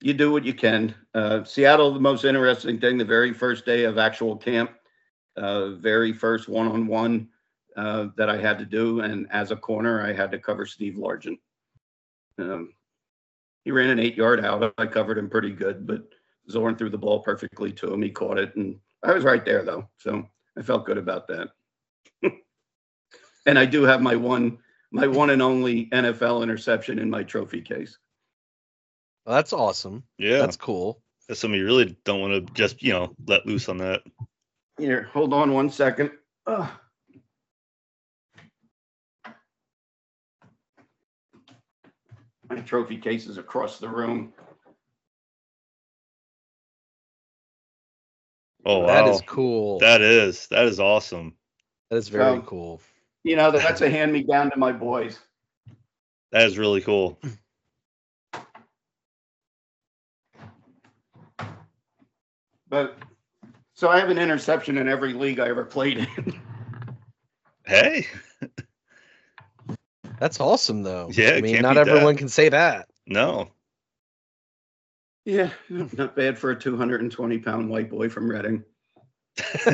you 0.00 0.12
do 0.12 0.30
what 0.30 0.44
you 0.44 0.54
can. 0.54 0.94
Uh, 1.14 1.44
Seattle, 1.44 1.92
the 1.92 2.00
most 2.00 2.24
interesting 2.24 2.78
thing, 2.78 2.98
the 2.98 3.04
very 3.04 3.32
first 3.32 3.64
day 3.64 3.84
of 3.84 3.98
actual 3.98 4.36
camp, 4.36 4.72
uh, 5.36 5.70
very 5.70 6.12
first 6.12 6.48
one-on-one 6.48 7.28
uh, 7.76 8.08
that 8.16 8.28
I 8.28 8.36
had 8.36 8.58
to 8.58 8.64
do. 8.64 9.00
And 9.00 9.26
as 9.30 9.50
a 9.50 9.56
corner, 9.56 10.02
I 10.02 10.12
had 10.12 10.30
to 10.32 10.38
cover 10.38 10.66
Steve 10.66 10.94
Largent. 10.94 11.38
Um, 12.38 12.72
he 13.64 13.70
ran 13.70 13.90
an 13.90 13.98
eight 13.98 14.16
yard 14.16 14.44
out. 14.44 14.74
I 14.78 14.86
covered 14.86 15.18
him 15.18 15.30
pretty 15.30 15.50
good, 15.50 15.86
but 15.86 16.02
Zorn 16.50 16.76
threw 16.76 16.90
the 16.90 16.98
ball 16.98 17.20
perfectly 17.20 17.72
to 17.72 17.92
him. 17.92 18.02
He 18.02 18.10
caught 18.10 18.38
it, 18.38 18.54
and 18.56 18.78
I 19.02 19.12
was 19.12 19.24
right 19.24 19.44
there 19.44 19.62
though, 19.64 19.88
so 19.98 20.26
I 20.58 20.62
felt 20.62 20.86
good 20.86 20.98
about 20.98 21.26
that. 21.28 21.48
and 23.46 23.58
I 23.58 23.64
do 23.64 23.82
have 23.84 24.02
my 24.02 24.16
one, 24.16 24.58
my 24.92 25.06
one 25.06 25.30
and 25.30 25.42
only 25.42 25.86
NFL 25.86 26.42
interception 26.42 26.98
in 26.98 27.08
my 27.08 27.22
trophy 27.22 27.62
case. 27.62 27.98
Well, 29.24 29.36
that's 29.36 29.52
awesome. 29.52 30.04
Yeah, 30.18 30.38
that's 30.38 30.56
cool. 30.56 31.00
That's 31.28 31.40
something 31.40 31.58
you 31.58 31.64
really 31.64 31.96
don't 32.04 32.20
want 32.20 32.46
to 32.46 32.52
just 32.52 32.82
you 32.82 32.92
know 32.92 33.14
let 33.26 33.46
loose 33.46 33.68
on 33.68 33.78
that. 33.78 34.02
Here, 34.78 35.08
hold 35.12 35.32
on 35.32 35.52
one 35.52 35.70
second. 35.70 36.10
Ugh. 36.46 36.70
my 42.54 42.60
trophy 42.60 42.96
cases 42.96 43.38
across 43.38 43.78
the 43.78 43.88
room. 43.88 44.32
Oh 48.66 48.80
wow. 48.80 48.86
That 48.86 49.08
is 49.08 49.20
cool. 49.22 49.78
That 49.80 50.00
is 50.00 50.46
that 50.48 50.64
is 50.66 50.80
awesome. 50.80 51.34
That 51.90 51.96
is 51.96 52.08
very 52.08 52.38
um, 52.38 52.42
cool. 52.42 52.80
You 53.24 53.36
know, 53.36 53.50
that's 53.50 53.80
a 53.80 53.90
hand 53.90 54.12
me 54.12 54.22
down 54.22 54.50
to 54.50 54.58
my 54.58 54.72
boys. 54.72 55.18
That 56.32 56.46
is 56.46 56.58
really 56.58 56.80
cool. 56.80 57.18
But 62.66 62.96
so 63.74 63.88
I 63.88 63.98
have 63.98 64.10
an 64.10 64.18
interception 64.18 64.78
in 64.78 64.88
every 64.88 65.12
league 65.12 65.40
I 65.40 65.48
ever 65.48 65.64
played 65.64 65.98
in. 65.98 66.40
Hey. 67.66 68.06
That's 70.20 70.38
awesome, 70.38 70.82
though. 70.82 71.08
Yeah, 71.12 71.30
I 71.30 71.40
mean, 71.40 71.62
not 71.62 71.78
everyone 71.78 72.14
that. 72.14 72.18
can 72.18 72.28
say 72.28 72.50
that. 72.50 72.88
No. 73.06 73.48
Yeah, 75.24 75.48
not 75.70 76.14
bad 76.14 76.38
for 76.38 76.50
a 76.50 76.60
220 76.60 77.38
pound 77.38 77.70
white 77.70 77.88
boy 77.88 78.10
from 78.10 78.28
Reading. 78.28 78.62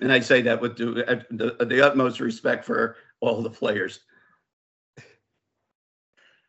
and 0.00 0.12
I 0.12 0.20
say 0.20 0.42
that 0.42 0.60
with 0.60 0.76
the, 0.76 1.10
uh, 1.10 1.22
the, 1.30 1.64
the 1.64 1.80
utmost 1.80 2.20
respect 2.20 2.64
for 2.66 2.96
all 3.20 3.42
the 3.42 3.50
players. 3.50 4.00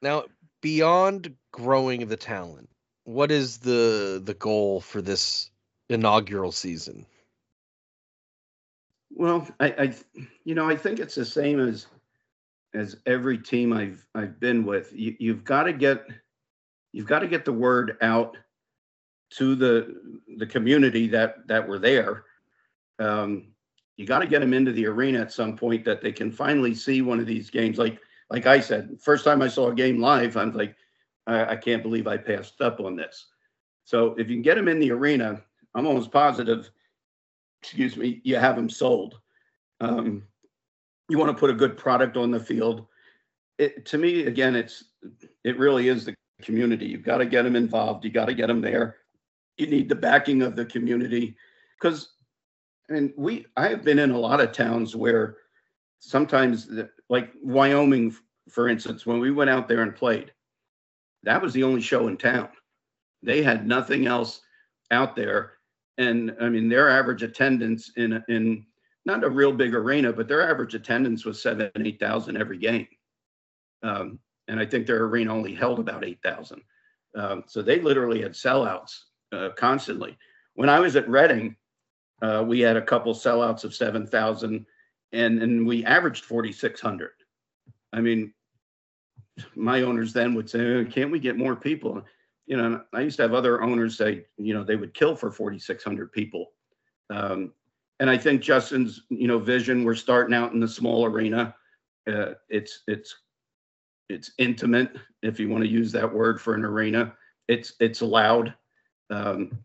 Now, 0.02 0.26
beyond 0.62 1.36
growing 1.52 2.08
the 2.08 2.18
talent, 2.18 2.70
what 3.04 3.32
is 3.32 3.58
the 3.60 4.22
the 4.24 4.34
goal 4.34 4.82
for 4.82 5.02
this 5.02 5.49
inaugural 5.89 6.52
season? 6.52 7.06
Well, 9.14 9.47
I, 9.60 9.66
I, 9.68 9.93
you 10.45 10.56
know, 10.56 10.70
I 10.70 10.76
think 10.76 10.99
it's 10.99 11.16
the 11.16 11.26
same 11.26 11.60
as 11.60 11.88
as 12.74 12.97
every 13.06 13.38
team 13.38 13.74
I've 13.74 14.06
I've 14.16 14.39
been 14.39 14.66
with. 14.66 14.91
You, 14.93 15.16
you've 15.20 15.43
got 15.43 15.64
to 15.64 15.74
get 15.74 16.08
you've 16.93 17.08
got 17.08 17.20
to 17.20 17.28
get 17.28 17.45
the 17.45 17.54
word 17.54 17.97
out 18.02 18.38
to 19.32 19.56
the 19.56 19.95
the 20.38 20.47
community 20.47 21.08
that 21.08 21.47
that 21.47 21.68
were 21.68 21.80
there. 21.80 22.26
Um, 22.99 23.47
you 23.97 24.06
got 24.06 24.20
to 24.20 24.28
get 24.28 24.39
them 24.39 24.54
into 24.54 24.72
the 24.72 24.88
arena 24.88 25.20
at 25.20 25.32
some 25.32 25.58
point 25.58 25.86
that 25.86 26.02
they 26.02 26.12
can 26.12 26.32
finally 26.32 26.74
see 26.74 27.02
one 27.02 27.20
of 27.20 27.26
these 27.26 27.49
games. 27.49 27.78
Like 27.78 27.99
like 28.30 28.45
I 28.45 28.62
said, 28.62 28.97
first 29.02 29.26
time 29.26 29.41
I 29.41 29.49
saw 29.49 29.70
a 29.70 29.76
game 29.76 29.99
live, 29.99 30.38
I'm 30.38 30.54
like, 30.54 30.76
I, 31.28 31.45
I 31.45 31.55
can't 31.55 31.84
believe 31.84 32.07
I 32.07 32.17
passed 32.17 32.61
up 32.61 32.80
on 32.80 32.95
this. 32.95 33.28
So 33.86 34.15
if 34.17 34.30
you 34.30 34.36
can 34.36 34.41
get 34.41 34.55
them 34.55 34.67
in 34.67 34.80
the 34.80 34.91
arena, 34.91 35.41
I'm 35.76 35.88
almost 35.88 36.11
positive 36.11 36.69
excuse 37.61 37.95
me, 37.95 38.22
you 38.24 38.38
have 38.38 38.55
them 38.55 38.69
sold. 38.69 39.19
Um, 39.80 40.24
you 41.09 41.17
want 41.17 41.30
to 41.30 41.39
put 41.39 41.49
a 41.49 41.55
good 41.55 41.78
product 41.78 42.17
on 42.17 42.32
the 42.32 42.39
field. 42.39 42.88
It, 43.57 43.86
to 43.88 43.97
me, 43.97 44.26
again, 44.26 44.55
it's 44.55 44.86
it 45.43 45.57
really 45.57 45.88
is 45.88 46.05
the 46.05 46.15
community. 46.41 46.86
You've 46.88 47.03
got 47.03 47.17
to 47.17 47.26
get 47.26 47.43
them 47.43 47.55
involved. 47.55 48.03
You 48.03 48.11
got 48.11 48.26
to 48.26 48.34
get 48.34 48.47
them 48.47 48.61
there. 48.61 48.97
You 49.57 49.67
need 49.67 49.89
the 49.89 49.95
backing 49.95 50.41
of 50.41 50.55
the 50.55 50.65
community 50.65 51.36
because 51.80 52.13
I 52.89 52.93
mean, 52.93 53.13
we 53.15 53.45
I 53.57 53.67
have 53.67 53.84
been 53.84 53.99
in 53.99 54.11
a 54.11 54.19
lot 54.19 54.41
of 54.41 54.51
towns 54.51 54.95
where 54.95 55.38
sometimes, 55.99 56.67
the, 56.67 56.89
like 57.09 57.32
Wyoming, 57.43 58.15
for 58.49 58.67
instance, 58.67 59.05
when 59.05 59.19
we 59.19 59.32
went 59.32 59.49
out 59.49 59.67
there 59.67 59.82
and 59.82 59.95
played, 59.95 60.32
that 61.24 61.41
was 61.41 61.53
the 61.53 61.63
only 61.63 61.82
show 61.82 62.07
in 62.07 62.17
town. 62.17 62.49
They 63.24 63.43
had 63.43 63.67
nothing 63.67 64.07
else 64.07 64.41
out 64.89 65.15
there, 65.15 65.53
and 65.97 66.36
I 66.41 66.49
mean, 66.49 66.69
their 66.69 66.89
average 66.89 67.24
attendance 67.24 67.91
in 67.97 68.24
in 68.28 68.65
not 69.05 69.24
a 69.24 69.30
real 69.30 69.51
big 69.51 69.74
arena, 69.74 70.13
but 70.13 70.28
their 70.28 70.49
average 70.49 70.76
attendance 70.76 71.26
was 71.26 71.41
seven, 71.41 71.72
eight 71.78 71.99
thousand 71.99 72.38
every 72.38 72.57
game. 72.57 72.88
Um, 73.84 74.19
and 74.47 74.59
I 74.59 74.65
think 74.65 74.86
their 74.86 75.03
arena 75.05 75.34
only 75.34 75.55
held 75.55 75.80
about 75.80 76.05
eight 76.05 76.19
thousand. 76.24 76.61
Um, 77.15 77.43
so 77.47 77.61
they 77.61 77.80
literally 77.80 78.22
had 78.22 78.34
sellouts 78.34 78.97
uh, 79.32 79.49
constantly. 79.57 80.17
When 80.55 80.69
I 80.69 80.80
was 80.80 80.95
at 80.95 81.09
Reading, 81.09 81.55
uh, 82.22 82.43
we 82.45 82.59
had 82.59 82.78
a 82.78 82.82
couple 82.82 83.13
sellouts 83.13 83.63
of 83.63 83.74
seven 83.74 84.05
thousand, 84.05 84.65
and 85.11 85.41
and 85.41 85.65
we 85.67 85.86
averaged 85.86 86.26
forty 86.26 86.51
six 86.51 86.80
hundred. 86.80 87.11
I 87.93 88.01
mean, 88.01 88.34
my 89.56 89.82
owners 89.82 90.14
then 90.14 90.34
would 90.34 90.50
say, 90.50 90.86
"Can't 90.86 91.12
we 91.12 91.20
get 91.20 91.38
more 91.38 91.56
people?" 91.56 92.04
You 92.48 92.58
know, 92.58 92.84
I 92.94 93.02
used 93.02 93.18
to 93.18 93.24
have 93.24 93.34
other 93.34 93.62
owners 93.62 93.98
say, 93.98 94.26
you 94.38 94.54
know, 94.54 94.64
they 94.64 94.76
would 94.76 94.94
kill 94.94 95.16
for 95.16 95.32
forty 95.32 95.60
six 95.60 95.84
hundred 95.84 96.12
people. 96.12 96.52
Um, 97.10 97.54
and 98.00 98.10
I 98.10 98.18
think 98.18 98.42
Justin's, 98.42 99.04
you 99.10 99.28
know, 99.28 99.38
vision. 99.38 99.84
We're 99.84 99.96
starting 99.96 100.34
out 100.34 100.54
in 100.54 100.60
the 100.60 100.68
small 100.68 101.06
arena. 101.06 101.56
Uh, 102.10 102.34
it's 102.50 102.82
it's 102.88 103.16
it's 104.10 104.32
intimate, 104.38 104.98
if 105.22 105.40
you 105.40 105.50
want 105.50 105.64
to 105.64 105.70
use 105.70 105.92
that 105.92 106.12
word 106.12 106.42
for 106.42 106.56
an 106.56 106.66
arena. 106.66 107.14
It's 107.48 107.74
it's 107.80 108.02
loud, 108.02 108.54
um, 109.10 109.58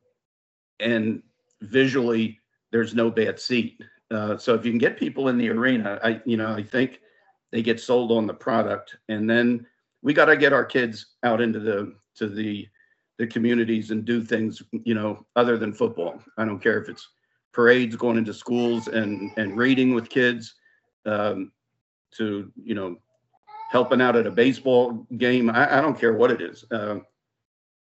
and 0.80 1.22
visually, 1.62 2.38
there's 2.72 2.94
no 2.94 3.10
bad 3.10 3.40
seat. 3.40 3.80
Uh, 4.10 4.36
so 4.36 4.54
if 4.54 4.64
you 4.64 4.70
can 4.70 4.78
get 4.78 4.98
people 4.98 5.28
in 5.28 5.38
the 5.38 5.48
arena, 5.48 5.98
I 6.04 6.20
you 6.24 6.36
know 6.36 6.52
I 6.52 6.62
think 6.62 7.00
they 7.52 7.62
get 7.62 7.80
sold 7.80 8.12
on 8.12 8.26
the 8.26 8.34
product, 8.34 8.96
and 9.08 9.28
then 9.28 9.66
we 10.02 10.12
got 10.12 10.26
to 10.26 10.36
get 10.36 10.52
our 10.52 10.64
kids 10.64 11.14
out 11.22 11.40
into 11.40 11.60
the 11.60 11.94
to 12.16 12.28
the 12.28 12.68
the 13.18 13.26
communities 13.26 13.90
and 13.90 14.04
do 14.04 14.22
things 14.22 14.62
you 14.84 14.94
know 14.94 15.24
other 15.36 15.56
than 15.56 15.72
football. 15.72 16.20
I 16.38 16.44
don't 16.44 16.60
care 16.60 16.80
if 16.80 16.88
it's 16.88 17.08
parades 17.52 17.96
going 17.96 18.18
into 18.18 18.34
schools 18.34 18.88
and 18.88 19.30
and 19.36 19.56
reading 19.56 19.94
with 19.94 20.08
kids 20.08 20.54
um, 21.06 21.52
to 22.12 22.52
you 22.62 22.74
know 22.74 22.96
helping 23.70 24.00
out 24.00 24.16
at 24.16 24.26
a 24.26 24.30
baseball 24.30 25.06
game. 25.16 25.50
I, 25.50 25.78
I 25.78 25.80
don't 25.80 25.98
care 25.98 26.14
what 26.14 26.30
it 26.30 26.40
is. 26.40 26.64
Uh, 26.70 26.98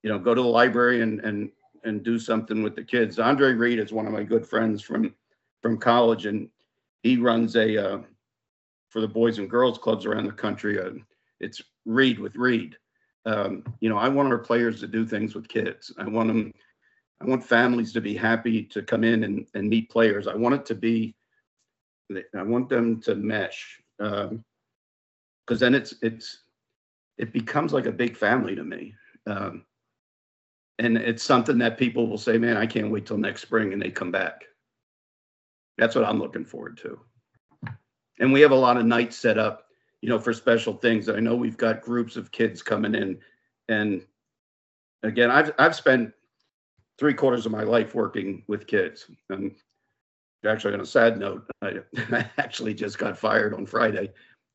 you 0.02 0.10
know 0.10 0.18
go 0.18 0.34
to 0.34 0.42
the 0.42 0.48
library 0.48 1.02
and 1.02 1.20
and 1.20 1.50
and 1.84 2.02
do 2.02 2.18
something 2.18 2.62
with 2.62 2.76
the 2.76 2.84
kids. 2.84 3.18
Andre 3.18 3.52
reed 3.52 3.78
is 3.78 3.92
one 3.92 4.06
of 4.06 4.12
my 4.12 4.22
good 4.22 4.46
friends 4.46 4.82
from 4.82 5.14
from 5.62 5.78
college 5.78 6.26
and 6.26 6.48
he 7.02 7.16
runs 7.16 7.56
a 7.56 7.76
uh, 7.76 7.98
for 8.96 9.02
the 9.02 9.08
boys 9.08 9.36
and 9.38 9.50
girls 9.50 9.76
clubs 9.76 10.06
around 10.06 10.24
the 10.24 10.32
country 10.32 10.80
uh, 10.80 10.92
it's 11.40 11.60
read 11.84 12.18
with 12.18 12.34
read. 12.34 12.74
um, 13.26 13.62
you 13.80 13.90
know 13.90 13.98
i 13.98 14.08
want 14.08 14.32
our 14.32 14.38
players 14.38 14.80
to 14.80 14.86
do 14.86 15.04
things 15.04 15.34
with 15.34 15.46
kids 15.48 15.92
i 15.98 16.08
want 16.08 16.28
them 16.28 16.50
I 17.20 17.24
want 17.24 17.44
families 17.44 17.92
to 17.94 18.00
be 18.00 18.14
happy 18.14 18.62
to 18.64 18.82
come 18.82 19.02
in 19.04 19.24
and, 19.24 19.46
and 19.54 19.68
meet 19.68 19.90
players. 19.90 20.26
I 20.26 20.34
want 20.34 20.54
it 20.54 20.66
to 20.66 20.74
be, 20.74 21.14
I 22.34 22.42
want 22.42 22.68
them 22.68 23.00
to 23.02 23.14
mesh. 23.14 23.80
Um, 23.98 24.44
cause 25.46 25.60
then 25.60 25.74
it's, 25.74 25.94
it's, 26.02 26.42
it 27.16 27.32
becomes 27.32 27.72
like 27.72 27.86
a 27.86 27.92
big 27.92 28.16
family 28.16 28.54
to 28.54 28.64
me. 28.64 28.94
Um, 29.26 29.64
and 30.78 30.98
it's 30.98 31.22
something 31.22 31.56
that 31.58 31.78
people 31.78 32.06
will 32.06 32.18
say, 32.18 32.36
man, 32.36 32.58
I 32.58 32.66
can't 32.66 32.90
wait 32.90 33.06
till 33.06 33.16
next 33.16 33.42
spring 33.42 33.72
and 33.72 33.80
they 33.80 33.90
come 33.90 34.12
back. 34.12 34.44
That's 35.78 35.94
what 35.94 36.04
I'm 36.04 36.18
looking 36.18 36.44
forward 36.44 36.76
to. 36.78 37.00
And 38.18 38.32
we 38.32 38.40
have 38.40 38.52
a 38.52 38.56
lot 38.56 38.76
of 38.76 38.86
nights 38.86 39.16
set 39.16 39.38
up, 39.38 39.66
you 40.00 40.08
know, 40.08 40.18
for 40.18 40.32
special 40.32 40.74
things. 40.74 41.08
I 41.08 41.20
know 41.20 41.36
we've 41.36 41.56
got 41.56 41.82
groups 41.82 42.16
of 42.16 42.32
kids 42.32 42.62
coming 42.62 42.94
in 42.94 43.18
and 43.68 44.04
again, 45.02 45.30
I've, 45.30 45.52
I've 45.58 45.74
spent 45.74 46.12
three 46.98 47.14
quarters 47.14 47.46
of 47.46 47.52
my 47.52 47.62
life 47.62 47.94
working 47.94 48.42
with 48.48 48.66
kids. 48.66 49.10
And 49.30 49.54
actually, 50.46 50.74
on 50.74 50.80
a 50.80 50.86
sad 50.86 51.18
note, 51.18 51.46
I, 51.62 51.78
I 52.10 52.30
actually 52.38 52.74
just 52.74 52.98
got 52.98 53.18
fired 53.18 53.54
on 53.54 53.66
Friday 53.66 54.12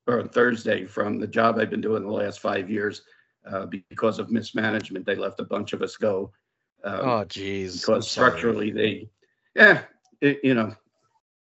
or 0.07 0.19
on 0.19 0.29
Thursday 0.29 0.85
from 0.85 1.19
the 1.19 1.27
job 1.27 1.57
I've 1.57 1.69
been 1.69 1.81
doing 1.81 2.03
the 2.03 2.11
last 2.11 2.39
five 2.39 2.69
years 2.69 3.03
uh, 3.49 3.65
because 3.89 4.19
of 4.19 4.31
mismanagement. 4.31 5.05
They 5.05 5.15
left 5.15 5.39
a 5.39 5.45
bunch 5.45 5.73
of 5.73 5.81
us 5.81 5.97
go. 5.97 6.31
Um, 6.83 6.99
oh, 7.01 7.23
geez. 7.25 7.81
Because 7.81 8.09
structurally, 8.09 8.71
they, 8.71 9.09
yeah, 9.55 9.83
it, 10.21 10.39
you 10.43 10.53
know, 10.53 10.73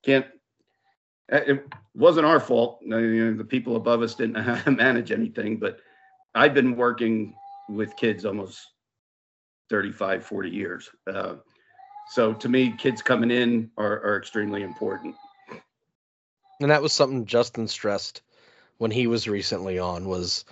can't. 0.02 0.26
Uh, 1.32 1.40
it 1.46 1.66
wasn't 1.94 2.26
our 2.26 2.40
fault. 2.40 2.80
You 2.82 2.88
know, 2.88 3.34
the 3.34 3.44
people 3.44 3.76
above 3.76 4.02
us 4.02 4.14
didn't 4.14 4.34
know 4.34 4.42
how 4.42 4.62
to 4.62 4.70
manage 4.70 5.10
anything, 5.10 5.56
but 5.56 5.78
I've 6.34 6.54
been 6.54 6.76
working 6.76 7.34
with 7.68 7.96
kids 7.96 8.24
almost 8.24 8.66
35, 9.70 10.24
40 10.24 10.50
years. 10.50 10.90
Uh, 11.06 11.36
so 12.10 12.32
to 12.34 12.48
me, 12.48 12.74
kids 12.78 13.02
coming 13.02 13.30
in 13.30 13.70
are, 13.76 14.00
are 14.02 14.18
extremely 14.18 14.62
important. 14.62 15.14
And 16.60 16.70
that 16.70 16.82
was 16.82 16.92
something 16.92 17.26
Justin 17.26 17.68
stressed 17.68 18.22
when 18.78 18.90
he 18.90 19.06
was 19.06 19.26
recently 19.26 19.78
on 19.78 20.08
was, 20.08 20.44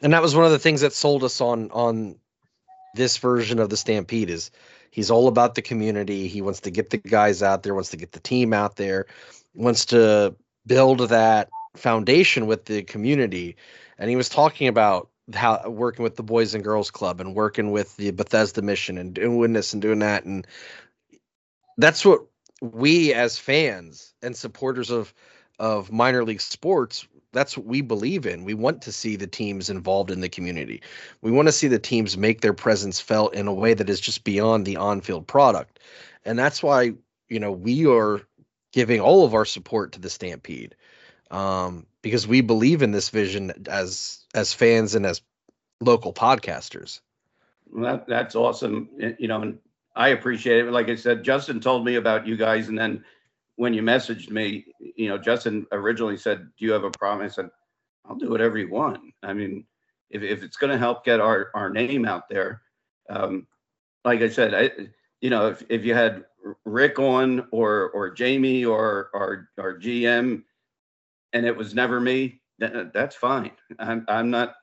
and 0.00 0.12
that 0.12 0.22
was 0.22 0.34
one 0.34 0.44
of 0.44 0.52
the 0.52 0.58
things 0.58 0.82
that 0.82 0.92
sold 0.92 1.24
us 1.24 1.40
on 1.40 1.70
on 1.70 2.16
this 2.94 3.16
version 3.16 3.58
of 3.58 3.70
the 3.70 3.76
Stampede 3.76 4.30
is 4.30 4.50
he's 4.90 5.10
all 5.10 5.26
about 5.26 5.54
the 5.54 5.62
community. 5.62 6.28
He 6.28 6.40
wants 6.40 6.60
to 6.60 6.70
get 6.70 6.90
the 6.90 6.98
guys 6.98 7.42
out 7.42 7.62
there, 7.62 7.74
wants 7.74 7.90
to 7.90 7.96
get 7.96 8.12
the 8.12 8.20
team 8.20 8.52
out 8.52 8.76
there, 8.76 9.06
wants 9.54 9.86
to 9.86 10.34
build 10.66 11.00
that 11.08 11.48
foundation 11.76 12.46
with 12.46 12.66
the 12.66 12.82
community. 12.82 13.56
And 13.98 14.10
he 14.10 14.16
was 14.16 14.28
talking 14.28 14.68
about 14.68 15.08
how 15.32 15.68
working 15.68 16.02
with 16.02 16.16
the 16.16 16.22
Boys 16.22 16.54
and 16.54 16.62
Girls 16.62 16.90
Club 16.90 17.20
and 17.20 17.34
working 17.34 17.70
with 17.70 17.96
the 17.96 18.10
Bethesda 18.10 18.62
Mission 18.62 18.98
and 18.98 19.14
doing 19.14 19.52
this 19.52 19.72
and 19.72 19.80
doing 19.80 20.00
that, 20.00 20.24
and 20.24 20.46
that's 21.78 22.04
what 22.04 22.20
we 22.60 23.12
as 23.14 23.38
fans 23.38 24.14
and 24.22 24.36
supporters 24.36 24.90
of 24.90 25.14
of 25.58 25.90
minor 25.90 26.24
league 26.24 26.40
sports 26.40 27.06
that's 27.34 27.56
what 27.56 27.66
we 27.66 27.82
believe 27.82 28.24
in. 28.24 28.44
We 28.44 28.54
want 28.54 28.80
to 28.82 28.92
see 28.92 29.16
the 29.16 29.26
teams 29.26 29.68
involved 29.68 30.10
in 30.10 30.20
the 30.20 30.28
community. 30.28 30.80
We 31.20 31.32
want 31.32 31.48
to 31.48 31.52
see 31.52 31.68
the 31.68 31.78
teams 31.78 32.16
make 32.16 32.40
their 32.40 32.54
presence 32.54 33.00
felt 33.00 33.34
in 33.34 33.46
a 33.46 33.52
way 33.52 33.74
that 33.74 33.90
is 33.90 34.00
just 34.00 34.24
beyond 34.24 34.64
the 34.64 34.76
on-field 34.76 35.26
product. 35.26 35.80
And 36.24 36.38
that's 36.38 36.62
why, 36.62 36.92
you 37.28 37.40
know, 37.40 37.52
we 37.52 37.86
are 37.86 38.22
giving 38.74 39.00
all 39.00 39.24
of 39.24 39.34
our 39.34 39.44
support 39.44 39.92
to 39.92 40.00
the 40.00 40.10
Stampede. 40.10 40.74
Um, 41.30 41.86
because 42.02 42.26
we 42.26 42.40
believe 42.40 42.82
in 42.82 42.90
this 42.90 43.08
vision 43.08 43.52
as 43.68 44.24
as 44.34 44.52
fans 44.52 44.94
and 44.94 45.06
as 45.06 45.22
local 45.80 46.12
podcasters. 46.12 47.00
That, 47.76 48.06
that's 48.06 48.34
awesome. 48.34 48.88
You 49.18 49.28
know, 49.28 49.42
and 49.42 49.58
I 49.96 50.08
appreciate 50.08 50.66
it. 50.66 50.70
Like 50.70 50.88
I 50.88 50.96
said, 50.96 51.22
Justin 51.22 51.60
told 51.60 51.84
me 51.84 51.94
about 51.94 52.26
you 52.26 52.36
guys, 52.36 52.68
and 52.68 52.76
then 52.78 53.04
when 53.56 53.72
you 53.72 53.82
messaged 53.82 54.30
me, 54.30 54.66
you 54.96 55.08
know, 55.08 55.18
Justin 55.18 55.66
originally 55.72 56.16
said, 56.16 56.50
"Do 56.58 56.64
you 56.64 56.72
have 56.72 56.84
a 56.84 56.90
problem?" 56.90 57.24
I 57.24 57.30
said, 57.30 57.50
"I'll 58.04 58.16
do 58.16 58.28
whatever 58.28 58.58
you 58.58 58.70
want." 58.70 59.00
I 59.22 59.32
mean, 59.32 59.64
if 60.10 60.22
if 60.22 60.42
it's 60.42 60.56
going 60.56 60.72
to 60.72 60.78
help 60.78 61.04
get 61.04 61.20
our 61.20 61.50
our 61.54 61.70
name 61.70 62.06
out 62.06 62.28
there, 62.28 62.62
um, 63.08 63.46
like 64.04 64.20
I 64.20 64.28
said, 64.28 64.52
I 64.52 64.70
you 65.20 65.30
know, 65.30 65.48
if 65.48 65.62
if 65.68 65.84
you 65.84 65.94
had 65.94 66.24
Rick 66.64 66.98
on 66.98 67.46
or 67.50 67.90
or 67.90 68.10
Jamie 68.10 68.64
or 68.64 69.10
or 69.14 69.48
our 69.58 69.78
GM, 69.78 70.42
and 71.32 71.46
it 71.46 71.56
was 71.56 71.74
never 71.74 72.00
me, 72.00 72.40
that, 72.58 72.92
that's 72.92 73.16
fine. 73.16 73.52
I'm 73.78 74.04
I'm 74.08 74.30
not, 74.30 74.54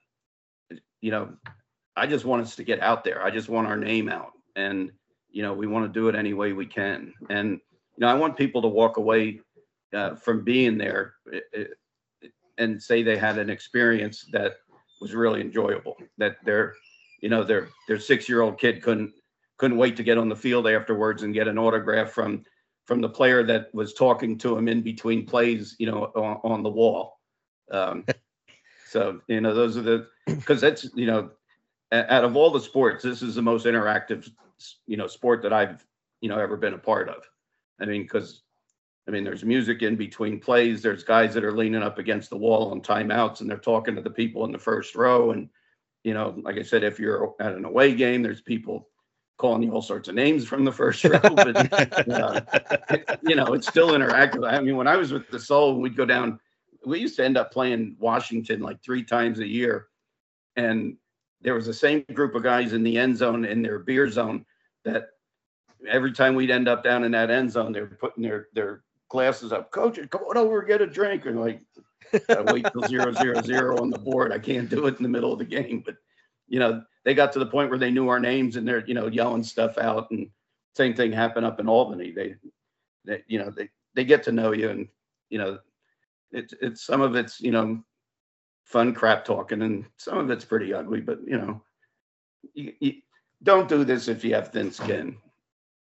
you 1.02 1.12
know, 1.12 1.34
I 1.96 2.08
just 2.08 2.26
want 2.26 2.44
us 2.44 2.56
to 2.56 2.64
get 2.64 2.82
out 2.82 3.04
there. 3.04 3.24
I 3.24 3.32
just 3.32 3.50
want 3.50 3.68
our 3.68 3.78
name 3.78 4.10
out, 4.10 4.32
and 4.56 4.92
you 5.30 5.42
know, 5.44 5.54
we 5.54 5.68
want 5.68 5.92
to 5.92 6.00
do 6.00 6.08
it 6.08 6.16
any 6.16 6.34
way 6.34 6.54
we 6.54 6.66
can. 6.66 7.14
And 7.30 7.52
you 7.52 8.00
know, 8.00 8.08
I 8.08 8.14
want 8.14 8.38
people 8.38 8.62
to 8.62 8.68
walk 8.68 8.98
away 8.98 9.42
uh, 9.94 10.16
from 10.16 10.44
being 10.44 10.78
there 10.78 11.16
and 12.58 12.82
say 12.82 13.04
they 13.04 13.18
had 13.18 13.38
an 13.38 13.50
experience 13.50 14.26
that 14.32 14.58
was 15.00 15.14
really 15.14 15.42
enjoyable. 15.42 15.98
That 16.18 16.38
their, 16.46 16.76
you 17.22 17.30
know, 17.30 17.44
their 17.44 17.70
their 17.88 18.00
six 18.00 18.30
year 18.30 18.42
old 18.42 18.60
kid 18.60 18.82
couldn't 18.82 19.12
couldn't 19.62 19.78
wait 19.78 19.96
to 19.96 20.02
get 20.02 20.18
on 20.18 20.28
the 20.28 20.36
field 20.36 20.68
afterwards 20.68 21.22
and 21.22 21.36
get 21.36 21.48
an 21.48 21.60
autograph 21.60 22.10
from 22.10 22.44
from 22.88 23.00
the 23.00 23.08
player 23.08 23.44
that 23.44 23.72
was 23.76 23.94
talking 23.94 24.36
to 24.36 24.58
him 24.58 24.68
in 24.68 24.82
between 24.82 25.24
plays, 25.24 25.76
you 25.78 25.86
know, 25.86 26.06
on, 26.16 26.40
on 26.44 26.64
the 26.64 26.70
wall. 26.70 27.20
Um, 27.70 28.04
so 28.90 29.22
you 29.28 29.40
know, 29.40 29.54
those 29.54 29.78
are 29.78 29.84
the 29.84 30.08
because 30.26 30.62
that's 30.62 30.90
you 30.96 31.06
know, 31.06 31.30
out 31.92 32.24
of 32.24 32.36
all 32.36 32.50
the 32.50 32.60
sports, 32.60 33.04
this 33.04 33.22
is 33.22 33.36
the 33.36 33.44
most 33.44 33.68
interactive, 33.68 34.28
you 34.88 34.98
know, 34.98 35.06
sport 35.06 35.44
that 35.44 35.54
I've 35.54 35.86
you 36.22 36.30
know 36.30 36.40
ever 36.40 36.58
been 36.58 36.74
a 36.74 36.80
part 36.80 37.08
of. 37.08 37.24
I 37.80 37.86
mean, 37.86 38.02
because 38.02 38.42
I 39.08 39.12
mean, 39.12 39.24
there's 39.24 39.46
music 39.46 39.84
in 39.84 39.96
between 39.96 40.40
plays. 40.40 40.82
There's 40.82 41.04
guys 41.04 41.36
that 41.36 41.44
are 41.44 41.56
leaning 41.56 41.84
up 41.84 42.00
against 42.00 42.32
the 42.32 42.38
wall 42.38 42.72
on 42.72 42.82
timeouts, 42.82 43.42
and 43.42 43.50
they're 43.50 43.58
talking 43.58 43.94
to 43.94 44.02
the 44.02 44.10
people 44.10 44.44
in 44.46 44.52
the 44.52 44.58
first 44.58 44.96
row, 44.96 45.30
and 45.30 45.50
you 46.04 46.16
know, 46.16 46.34
like 46.42 46.58
I 46.58 46.64
said, 46.64 46.84
if 46.84 47.00
you're 47.00 47.36
at 47.40 47.54
an 47.54 47.66
away 47.66 47.94
game, 47.94 48.24
there's 48.24 48.42
people 48.42 48.88
calling 49.42 49.64
you 49.64 49.72
all 49.72 49.82
sorts 49.82 50.08
of 50.08 50.14
names 50.14 50.46
from 50.48 50.64
the 50.64 50.72
first 50.72 51.04
row. 51.04 51.20
But, 51.20 51.74
uh, 52.10 52.42
it- 52.92 53.20
you 53.24 53.36
know, 53.36 53.54
it's 53.54 53.68
still 53.68 53.90
interactive. 53.90 54.48
I 54.48 54.60
mean, 54.62 54.78
when 54.78 54.88
I 54.88 54.96
was 54.96 55.12
with 55.12 55.30
the 55.32 55.40
Soul, 55.40 55.82
we'd 55.82 55.98
go 55.98 56.06
down. 56.06 56.40
We 56.86 57.00
used 57.00 57.16
to 57.18 57.26
end 57.26 57.38
up 57.38 57.52
playing 57.52 57.96
Washington 58.00 58.62
like 58.62 58.82
three 58.84 59.04
times 59.04 59.40
a 59.40 59.48
year, 59.48 59.88
and 60.56 60.96
there 61.42 61.56
was 61.56 61.66
the 61.66 61.74
same 61.74 62.06
group 62.14 62.36
of 62.36 62.44
guys 62.44 62.74
in 62.74 62.84
the 62.84 62.98
end 63.00 63.18
zone 63.18 63.44
in 63.46 63.64
their 63.64 63.80
beer 63.80 64.10
zone 64.10 64.46
that 64.86 65.08
every 65.88 66.12
time 66.12 66.36
we'd 66.36 66.52
end 66.52 66.68
up 66.68 66.84
down 66.84 67.04
in 67.04 67.12
that 67.12 67.32
end 67.32 67.52
zone, 67.52 67.72
they 67.72 67.82
were 67.82 67.88
putting 68.00 68.24
their 68.24 68.48
their 68.54 68.84
glasses 69.10 69.52
up. 69.52 69.72
Coach, 69.72 70.00
come 70.12 70.22
on 70.22 70.38
over, 70.38 70.62
get 70.62 70.82
a 70.82 70.88
drink, 70.88 71.26
and 71.26 71.40
like 71.40 71.62
I 72.30 72.42
wait 72.42 72.66
till 72.72 72.88
zero 72.88 73.12
zero 73.12 73.42
zero 73.42 73.82
on 73.82 73.90
the 73.90 73.98
board. 74.00 74.32
I 74.32 74.40
can't 74.40 74.70
do 74.70 74.86
it 74.86 74.98
in 74.98 75.04
the 75.04 75.10
middle 75.10 75.34
of 75.34 75.40
the 75.40 75.46
game, 75.46 75.82
but 75.84 75.96
you 76.48 76.60
know 76.60 76.84
they 77.04 77.14
got 77.14 77.32
to 77.34 77.40
the 77.40 77.46
point 77.46 77.70
where 77.70 77.80
they 77.80 77.92
knew 77.92 78.10
our 78.10 78.20
names 78.20 78.56
and 78.56 78.68
they're 78.68 78.86
you 78.86 78.94
know 78.94 79.08
yelling 79.08 79.44
stuff 79.44 79.78
out. 79.78 80.10
And 80.12 80.30
same 80.76 80.94
thing 80.94 81.12
happened 81.12 81.46
up 81.46 81.60
in 81.60 81.68
Albany. 81.68 82.12
They, 82.12 82.36
they 83.06 83.24
you 83.28 83.40
know 83.40 83.50
they 83.50 83.70
they 83.96 84.06
get 84.06 84.24
to 84.24 84.32
know 84.32 84.52
you, 84.52 84.70
and 84.70 84.88
you 85.30 85.38
know 85.38 85.60
it's 86.32 86.54
it's 86.62 86.86
some 86.86 87.02
of 87.02 87.16
it's 87.16 87.42
you 87.42 87.52
know 87.52 87.84
fun 88.66 88.94
crap 88.94 89.26
talking, 89.26 89.62
and 89.62 89.86
some 89.98 90.18
of 90.18 90.30
it's 90.30 90.46
pretty 90.46 90.74
ugly. 90.74 91.02
But 91.02 91.20
you 91.26 91.38
know 91.38 91.62
you, 92.54 92.74
you 92.80 92.94
don't 93.44 93.70
do 93.70 93.84
this 93.84 94.08
if 94.08 94.24
you 94.24 94.34
have 94.36 94.50
thin 94.50 94.72
skin. 94.72 95.18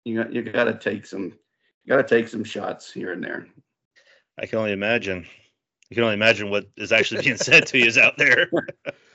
You 0.05 0.23
got 0.23 0.33
you 0.33 0.43
got 0.43 0.65
to 0.65 0.75
take 0.75 1.07
some 1.07 1.25
you 1.85 1.89
got 1.89 1.97
to 1.97 2.15
take 2.17 2.29
some 2.29 2.45
shots 2.45 2.93
here 2.93 3.13
and 3.13 3.23
there. 3.23 3.47
I 4.39 4.47
can 4.47 4.59
only 4.59 4.73
imagine. 4.73 5.27
You 5.91 5.97
can 5.97 6.05
only 6.05 6.15
imagine 6.15 6.49
what 6.49 6.67
is 6.77 6.93
actually 6.93 7.23
being 7.23 7.37
said 7.37 7.67
to 7.67 7.79
you 7.79 7.87
is 7.87 7.99
out 7.99 8.17
there. 8.17 8.51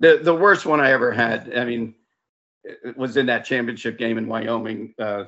The 0.00 0.18
the 0.22 0.34
worst 0.34 0.66
one 0.66 0.80
I 0.80 0.92
ever 0.92 1.12
had. 1.12 1.52
I 1.56 1.64
mean, 1.64 1.94
it 2.64 2.78
it 2.84 2.96
was 2.96 3.16
in 3.16 3.26
that 3.26 3.44
championship 3.44 3.98
game 3.98 4.18
in 4.18 4.26
Wyoming. 4.26 4.94
Uh, 4.98 5.24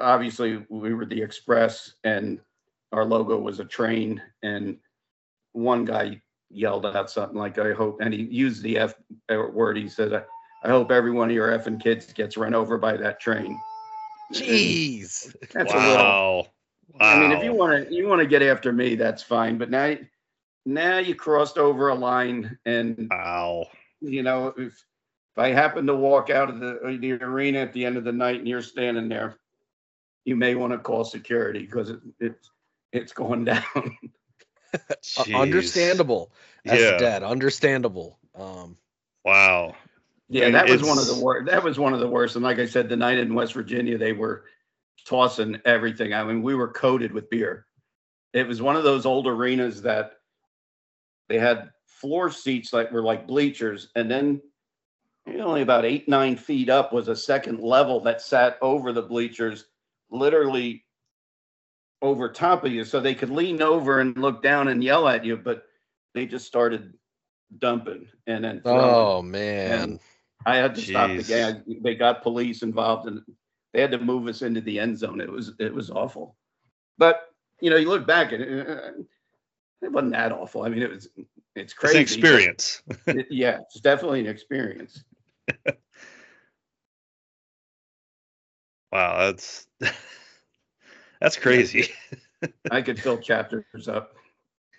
obviously, 0.00 0.64
we 0.68 0.94
were 0.94 1.06
the 1.06 1.22
Express, 1.22 1.94
and 2.04 2.40
our 2.92 3.04
logo 3.04 3.38
was 3.38 3.60
a 3.60 3.64
train. 3.64 4.20
And 4.42 4.78
one 5.52 5.84
guy 5.84 6.20
yelled 6.50 6.86
out 6.86 7.10
something 7.10 7.38
like, 7.38 7.58
"I 7.58 7.72
hope," 7.72 8.00
and 8.00 8.12
he 8.12 8.22
used 8.22 8.62
the 8.62 8.78
F 8.78 8.94
word. 9.28 9.76
He 9.76 9.88
said, 9.88 10.12
"I, 10.12 10.22
I 10.64 10.68
hope 10.68 10.90
every 10.90 11.12
one 11.12 11.28
of 11.28 11.34
your 11.34 11.56
effing 11.56 11.80
kids 11.80 12.12
gets 12.12 12.36
run 12.36 12.54
over 12.54 12.78
by 12.78 12.96
that 12.96 13.20
train." 13.20 13.58
And 14.30 14.36
Jeez. 14.36 15.34
That's 15.52 15.72
a 15.72 15.76
little. 15.76 15.94
wow. 15.94 16.46
Wow. 16.94 17.00
I 17.00 17.20
mean, 17.20 17.32
if 17.32 17.44
you 17.44 17.52
want 17.52 17.88
to, 17.88 17.94
you 17.94 18.08
want 18.08 18.20
to 18.20 18.26
get 18.26 18.42
after 18.42 18.72
me, 18.72 18.94
that's 18.94 19.22
fine. 19.22 19.58
But 19.58 19.70
now, 19.70 19.96
now 20.68 20.98
you 20.98 21.14
crossed 21.14 21.58
over 21.58 21.88
a 21.88 21.94
line, 21.94 22.58
and 22.64 23.08
Wow. 23.10 23.68
you 24.00 24.22
know, 24.22 24.48
if 24.56 24.72
if 24.72 25.38
I 25.38 25.48
happen 25.48 25.86
to 25.86 25.94
walk 25.94 26.30
out 26.30 26.50
of 26.50 26.60
the 26.60 26.98
the 27.00 27.12
arena 27.12 27.60
at 27.60 27.72
the 27.72 27.84
end 27.84 27.96
of 27.96 28.04
the 28.04 28.12
night 28.12 28.38
and 28.38 28.48
you're 28.48 28.62
standing 28.62 29.08
there, 29.08 29.38
you 30.24 30.36
may 30.36 30.54
want 30.54 30.72
to 30.72 30.78
call 30.78 31.04
security 31.04 31.60
because 31.60 31.90
it, 31.90 32.00
it's 32.20 32.50
it's 32.92 33.12
going 33.12 33.44
down. 33.46 33.64
Uh, 35.16 35.24
understandable. 35.34 36.32
As 36.66 36.84
Yeah. 36.84 36.98
dead. 36.98 37.22
Understandable. 37.22 38.18
Um, 38.34 38.76
Wow. 39.24 39.74
yeah, 40.28 40.46
And 40.46 40.54
that 40.54 40.68
was 40.68 40.82
one 40.82 40.98
of 40.98 41.06
the 41.06 41.14
worst. 41.14 41.46
That 41.46 41.64
was 41.64 41.78
one 41.78 41.94
of 41.94 42.00
the 42.00 42.08
worst. 42.08 42.36
And 42.36 42.44
like 42.44 42.58
I 42.58 42.66
said, 42.66 42.88
the 42.88 42.96
night 42.96 43.18
in 43.18 43.34
West 43.34 43.54
Virginia, 43.54 43.96
they 43.96 44.12
were 44.12 44.44
tossing 45.06 45.60
everything. 45.64 46.12
I 46.12 46.24
mean, 46.24 46.42
we 46.42 46.54
were 46.54 46.68
coated 46.68 47.12
with 47.12 47.30
beer. 47.30 47.66
It 48.34 48.46
was 48.46 48.60
one 48.60 48.76
of 48.76 48.84
those 48.84 49.06
old 49.06 49.26
arenas 49.26 49.82
that 49.82 50.17
they 51.28 51.38
had 51.38 51.70
floor 51.86 52.30
seats 52.30 52.70
that 52.70 52.92
were 52.92 53.02
like 53.02 53.26
bleachers, 53.26 53.90
and 53.96 54.10
then 54.10 54.40
only 55.26 55.62
about 55.62 55.84
eight 55.84 56.08
nine 56.08 56.36
feet 56.36 56.70
up 56.70 56.92
was 56.92 57.08
a 57.08 57.16
second 57.16 57.60
level 57.60 58.00
that 58.00 58.20
sat 58.22 58.58
over 58.62 58.92
the 58.92 59.02
bleachers, 59.02 59.66
literally 60.10 60.84
over 62.00 62.28
top 62.28 62.64
of 62.64 62.72
you, 62.72 62.84
so 62.84 63.00
they 63.00 63.14
could 63.14 63.30
lean 63.30 63.60
over 63.60 64.00
and 64.00 64.16
look 64.16 64.42
down 64.42 64.68
and 64.68 64.82
yell 64.82 65.08
at 65.08 65.24
you, 65.24 65.36
but 65.36 65.64
they 66.14 66.26
just 66.26 66.46
started 66.46 66.94
dumping 67.58 68.06
and 68.26 68.44
then 68.44 68.60
throwing. 68.62 68.80
oh 68.84 69.22
man. 69.22 70.00
I 70.46 70.56
had 70.56 70.74
to 70.76 70.80
stop 70.80 71.08
the 71.10 71.16
Jeez. 71.18 71.64
game. 71.66 71.80
They 71.82 71.94
got 71.94 72.22
police 72.22 72.62
involved 72.62 73.08
and 73.08 73.22
they 73.72 73.80
had 73.80 73.90
to 73.90 73.98
move 73.98 74.28
us 74.28 74.42
into 74.42 74.60
the 74.60 74.78
end 74.78 74.98
zone. 74.98 75.20
It 75.20 75.30
was 75.30 75.52
it 75.58 75.74
was 75.74 75.90
awful. 75.90 76.36
But 76.96 77.28
you 77.60 77.70
know, 77.70 77.76
you 77.76 77.88
look 77.88 78.06
back 78.06 78.32
and 78.32 78.68
uh, 78.68 78.90
it, 79.82 79.86
it 79.86 79.92
wasn't 79.92 80.12
that 80.12 80.32
awful. 80.32 80.62
I 80.62 80.68
mean, 80.68 80.82
it 80.82 80.90
was 80.90 81.08
it's 81.16 81.26
It's 81.56 81.74
crazy. 81.74 81.96
an 81.96 82.02
experience. 82.02 82.82
It- 83.06 83.26
yeah, 83.30 83.60
it's 83.62 83.80
definitely 83.80 84.20
an 84.20 84.26
experience. 84.26 85.02
Wow. 88.90 89.18
That's 89.26 89.66
that's 91.20 91.36
crazy. 91.36 91.90
I 92.70 92.80
could 92.80 92.98
fill 92.98 93.18
chapters 93.18 93.86
up. 93.86 94.14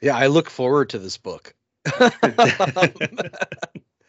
Yeah, 0.02 0.16
I 0.18 0.26
look 0.28 0.50
forward 0.50 0.90
to 0.90 0.98
this 1.00 1.18
book. 1.18 1.54
You 1.86 2.32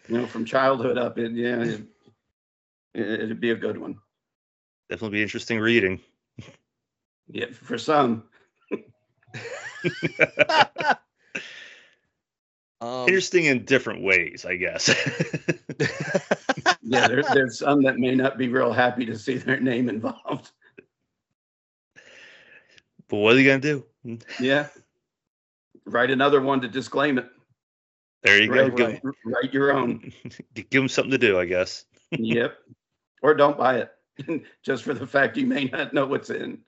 know, 0.09 0.26
from 0.26 0.47
childhood 0.47 0.97
up. 0.97 1.18
It, 1.18 1.32
yeah, 1.32 1.62
it, 1.62 1.82
it'd 2.95 3.41
be 3.41 3.51
a 3.51 3.57
good 3.57 3.76
one. 3.76 3.99
Definitely 4.88 5.18
be 5.18 5.22
interesting 5.22 5.61
reading. 5.61 6.01
Yeah, 7.28 7.47
for 7.53 7.76
some. 7.76 8.24
um, 12.81 13.09
interesting 13.09 13.45
in 13.47 13.64
different 13.64 14.03
ways, 14.03 14.45
I 14.45 14.57
guess. 14.57 14.95
Yeah, 16.91 17.07
there, 17.07 17.22
there's 17.22 17.59
some 17.59 17.83
that 17.83 17.99
may 17.99 18.16
not 18.16 18.37
be 18.37 18.49
real 18.49 18.72
happy 18.72 19.07
to 19.07 19.16
see 19.16 19.37
their 19.37 19.61
name 19.61 19.89
involved. 19.89 20.51
but 23.09 23.16
what 23.16 23.37
are 23.37 23.39
you 23.39 23.49
gonna 23.49 23.61
do? 23.61 23.85
Yeah. 24.41 24.66
Write 25.87 26.11
another 26.11 26.41
one 26.41 26.61
to 26.62 26.68
disclaim 26.68 27.18
it. 27.18 27.28
There 28.22 28.43
you 28.43 28.49
go. 28.49 28.62
Write, 28.62 28.76
Give, 28.76 29.01
write, 29.05 29.14
write 29.24 29.55
your 29.55 29.72
own. 29.72 30.12
give 30.55 30.68
them 30.70 30.89
something 30.89 31.12
to 31.12 31.18
do, 31.18 31.39
I 31.39 31.45
guess. 31.45 31.85
yep. 32.11 32.59
Or 33.22 33.35
don't 33.35 33.57
buy 33.57 33.87
it, 34.26 34.45
just 34.64 34.83
for 34.83 34.95
the 34.95 35.07
fact 35.07 35.37
you 35.37 35.47
may 35.47 35.66
not 35.66 35.95
know 35.95 36.07
what's 36.07 36.31
in. 36.31 36.59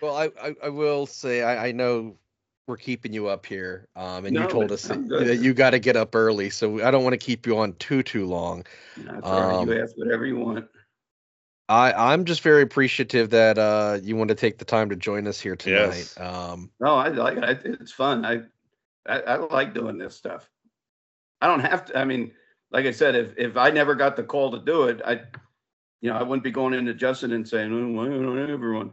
Well, 0.00 0.16
I, 0.16 0.30
I, 0.40 0.54
I 0.64 0.68
will 0.68 1.06
say 1.06 1.42
I, 1.42 1.68
I 1.68 1.72
know 1.72 2.16
we're 2.66 2.76
keeping 2.76 3.12
you 3.12 3.28
up 3.28 3.46
here, 3.46 3.88
um, 3.96 4.26
and 4.26 4.36
you 4.36 4.46
told 4.46 4.70
us 4.70 4.82
that, 4.82 5.08
that 5.08 5.36
you 5.36 5.54
got 5.54 5.70
to 5.70 5.78
get 5.78 5.96
up 5.96 6.14
early, 6.14 6.50
so 6.50 6.84
I 6.84 6.90
don't 6.90 7.02
want 7.02 7.14
to 7.14 7.18
keep 7.18 7.46
you 7.46 7.58
on 7.58 7.72
too 7.74 8.02
too 8.02 8.26
long. 8.26 8.66
That's 8.96 9.26
all 9.26 9.40
right. 9.40 9.54
Um, 9.60 9.68
You 9.68 9.82
ask 9.82 9.96
whatever 9.96 10.26
you 10.26 10.36
want. 10.36 10.66
I 11.68 11.92
I'm 11.92 12.24
just 12.24 12.42
very 12.42 12.62
appreciative 12.62 13.30
that 13.30 13.58
uh, 13.58 13.98
you 14.02 14.16
want 14.16 14.28
to 14.28 14.34
take 14.34 14.58
the 14.58 14.64
time 14.64 14.90
to 14.90 14.96
join 14.96 15.26
us 15.26 15.40
here 15.40 15.56
tonight. 15.56 15.86
Yes. 15.88 16.20
Um, 16.20 16.70
No, 16.80 16.94
I 16.94 17.08
like 17.08 17.38
it. 17.38 17.60
It's 17.80 17.92
fun. 17.92 18.24
I, 18.24 18.42
I 19.06 19.20
I 19.20 19.36
like 19.36 19.74
doing 19.74 19.98
this 19.98 20.14
stuff. 20.14 20.48
I 21.40 21.46
don't 21.46 21.60
have 21.60 21.86
to. 21.86 21.98
I 21.98 22.04
mean, 22.04 22.32
like 22.70 22.86
I 22.86 22.90
said, 22.90 23.14
if 23.14 23.36
if 23.38 23.56
I 23.56 23.70
never 23.70 23.94
got 23.94 24.16
the 24.16 24.24
call 24.24 24.50
to 24.52 24.58
do 24.58 24.84
it, 24.84 25.00
I, 25.04 25.20
you 26.00 26.10
know, 26.10 26.16
I 26.16 26.22
wouldn't 26.22 26.44
be 26.44 26.50
going 26.50 26.74
into 26.74 26.94
Justin 26.94 27.32
and 27.32 27.48
saying, 27.48 27.72
"Oh, 27.72 27.92
why 27.92 28.08
don't 28.08 28.50
everyone?" 28.50 28.92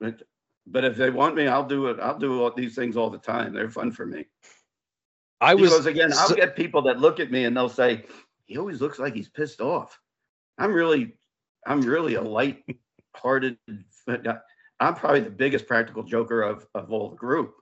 But 0.00 0.22
but 0.66 0.84
if 0.84 0.96
they 0.96 1.10
want 1.10 1.34
me, 1.34 1.46
I'll 1.46 1.66
do 1.66 1.86
it. 1.86 2.00
I'll 2.00 2.18
do 2.18 2.42
all 2.42 2.50
these 2.50 2.74
things 2.74 2.96
all 2.96 3.10
the 3.10 3.18
time. 3.18 3.52
They're 3.52 3.70
fun 3.70 3.92
for 3.92 4.06
me. 4.06 4.26
I 5.40 5.54
was 5.54 5.70
because 5.70 5.86
again, 5.86 6.12
I'll 6.16 6.34
get 6.34 6.56
people 6.56 6.82
that 6.82 7.00
look 7.00 7.20
at 7.20 7.30
me 7.30 7.44
and 7.44 7.56
they'll 7.56 7.68
say, 7.68 8.04
"He 8.46 8.56
always 8.56 8.80
looks 8.80 8.98
like 8.98 9.14
he's 9.14 9.28
pissed 9.28 9.60
off." 9.60 10.00
I'm 10.56 10.72
really, 10.72 11.16
I'm 11.66 11.82
really 11.82 12.14
a 12.14 12.22
light-hearted. 12.22 13.58
I'm 14.80 14.94
probably 14.94 15.20
the 15.20 15.30
biggest 15.30 15.66
practical 15.66 16.02
joker 16.02 16.42
of 16.42 16.66
of 16.74 16.90
all 16.90 17.10
the 17.10 17.16
group. 17.16 17.54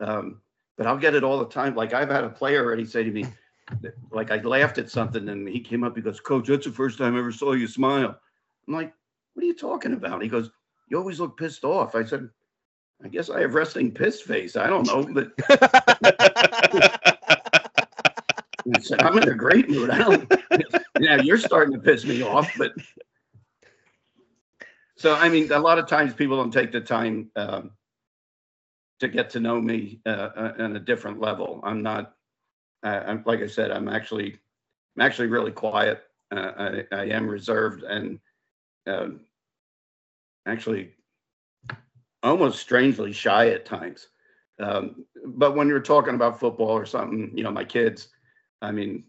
Um, 0.00 0.40
but 0.76 0.86
I'll 0.86 0.98
get 0.98 1.14
it 1.14 1.22
all 1.22 1.38
the 1.38 1.46
time. 1.46 1.76
Like 1.76 1.92
I've 1.92 2.10
had 2.10 2.24
a 2.24 2.30
player 2.30 2.64
already 2.64 2.86
say 2.86 3.04
to 3.04 3.10
me, 3.10 3.26
like 4.10 4.32
I 4.32 4.38
laughed 4.38 4.78
at 4.78 4.90
something 4.90 5.28
and 5.28 5.48
he 5.48 5.60
came 5.60 5.84
up. 5.84 5.94
He 5.94 6.02
goes, 6.02 6.18
"Coach, 6.18 6.48
that's 6.48 6.66
the 6.66 6.72
first 6.72 6.98
time 6.98 7.14
I 7.14 7.20
ever 7.20 7.30
saw 7.30 7.52
you 7.52 7.68
smile." 7.68 8.18
I'm 8.66 8.74
like, 8.74 8.92
"What 9.34 9.44
are 9.44 9.46
you 9.46 9.54
talking 9.54 9.92
about?" 9.92 10.22
He 10.22 10.28
goes, 10.28 10.50
"You 10.92 10.98
always 10.98 11.18
look 11.18 11.38
pissed 11.38 11.64
off." 11.64 11.94
I 11.94 12.04
said. 12.04 12.28
I 13.04 13.08
guess 13.08 13.30
I 13.30 13.40
have 13.40 13.54
resting 13.54 13.90
piss 13.90 14.20
face. 14.20 14.54
I 14.54 14.68
don't 14.68 14.86
know, 14.86 15.02
but 15.02 15.32
I 18.74 18.80
said, 18.80 19.02
I'm 19.02 19.18
in 19.18 19.28
a 19.28 19.34
great 19.34 19.68
mood. 19.68 19.90
I 19.90 19.98
don't. 19.98 20.32
Yeah, 21.00 21.20
you're 21.20 21.38
starting 21.38 21.74
to 21.74 21.80
piss 21.80 22.04
me 22.04 22.22
off, 22.22 22.52
but. 22.56 22.72
So 24.96 25.14
I 25.16 25.28
mean, 25.28 25.50
a 25.50 25.58
lot 25.58 25.80
of 25.80 25.88
times 25.88 26.14
people 26.14 26.36
don't 26.36 26.52
take 26.52 26.70
the 26.70 26.80
time 26.80 27.28
um, 27.34 27.72
to 29.00 29.08
get 29.08 29.30
to 29.30 29.40
know 29.40 29.60
me 29.60 30.00
uh, 30.06 30.28
uh, 30.36 30.52
on 30.60 30.76
a 30.76 30.80
different 30.80 31.18
level. 31.18 31.60
I'm 31.64 31.82
not. 31.82 32.14
I 32.84 32.98
I'm 33.00 33.24
like 33.26 33.40
I 33.40 33.48
said. 33.48 33.72
I'm 33.72 33.88
actually. 33.88 34.38
I'm 34.96 35.02
actually 35.02 35.26
really 35.26 35.50
quiet. 35.50 36.04
Uh, 36.30 36.84
I, 36.92 36.96
I 36.96 37.04
am 37.06 37.26
reserved 37.26 37.82
and 37.82 38.20
um, 38.86 39.22
actually 40.46 40.92
almost 42.22 42.60
strangely 42.60 43.12
shy 43.12 43.48
at 43.50 43.66
times. 43.66 44.08
Um, 44.60 45.04
but 45.26 45.56
when 45.56 45.68
you're 45.68 45.80
talking 45.80 46.14
about 46.14 46.38
football 46.38 46.70
or 46.70 46.86
something, 46.86 47.32
you 47.34 47.42
know, 47.42 47.50
my 47.50 47.64
kids, 47.64 48.08
I 48.60 48.70
mean, 48.70 49.04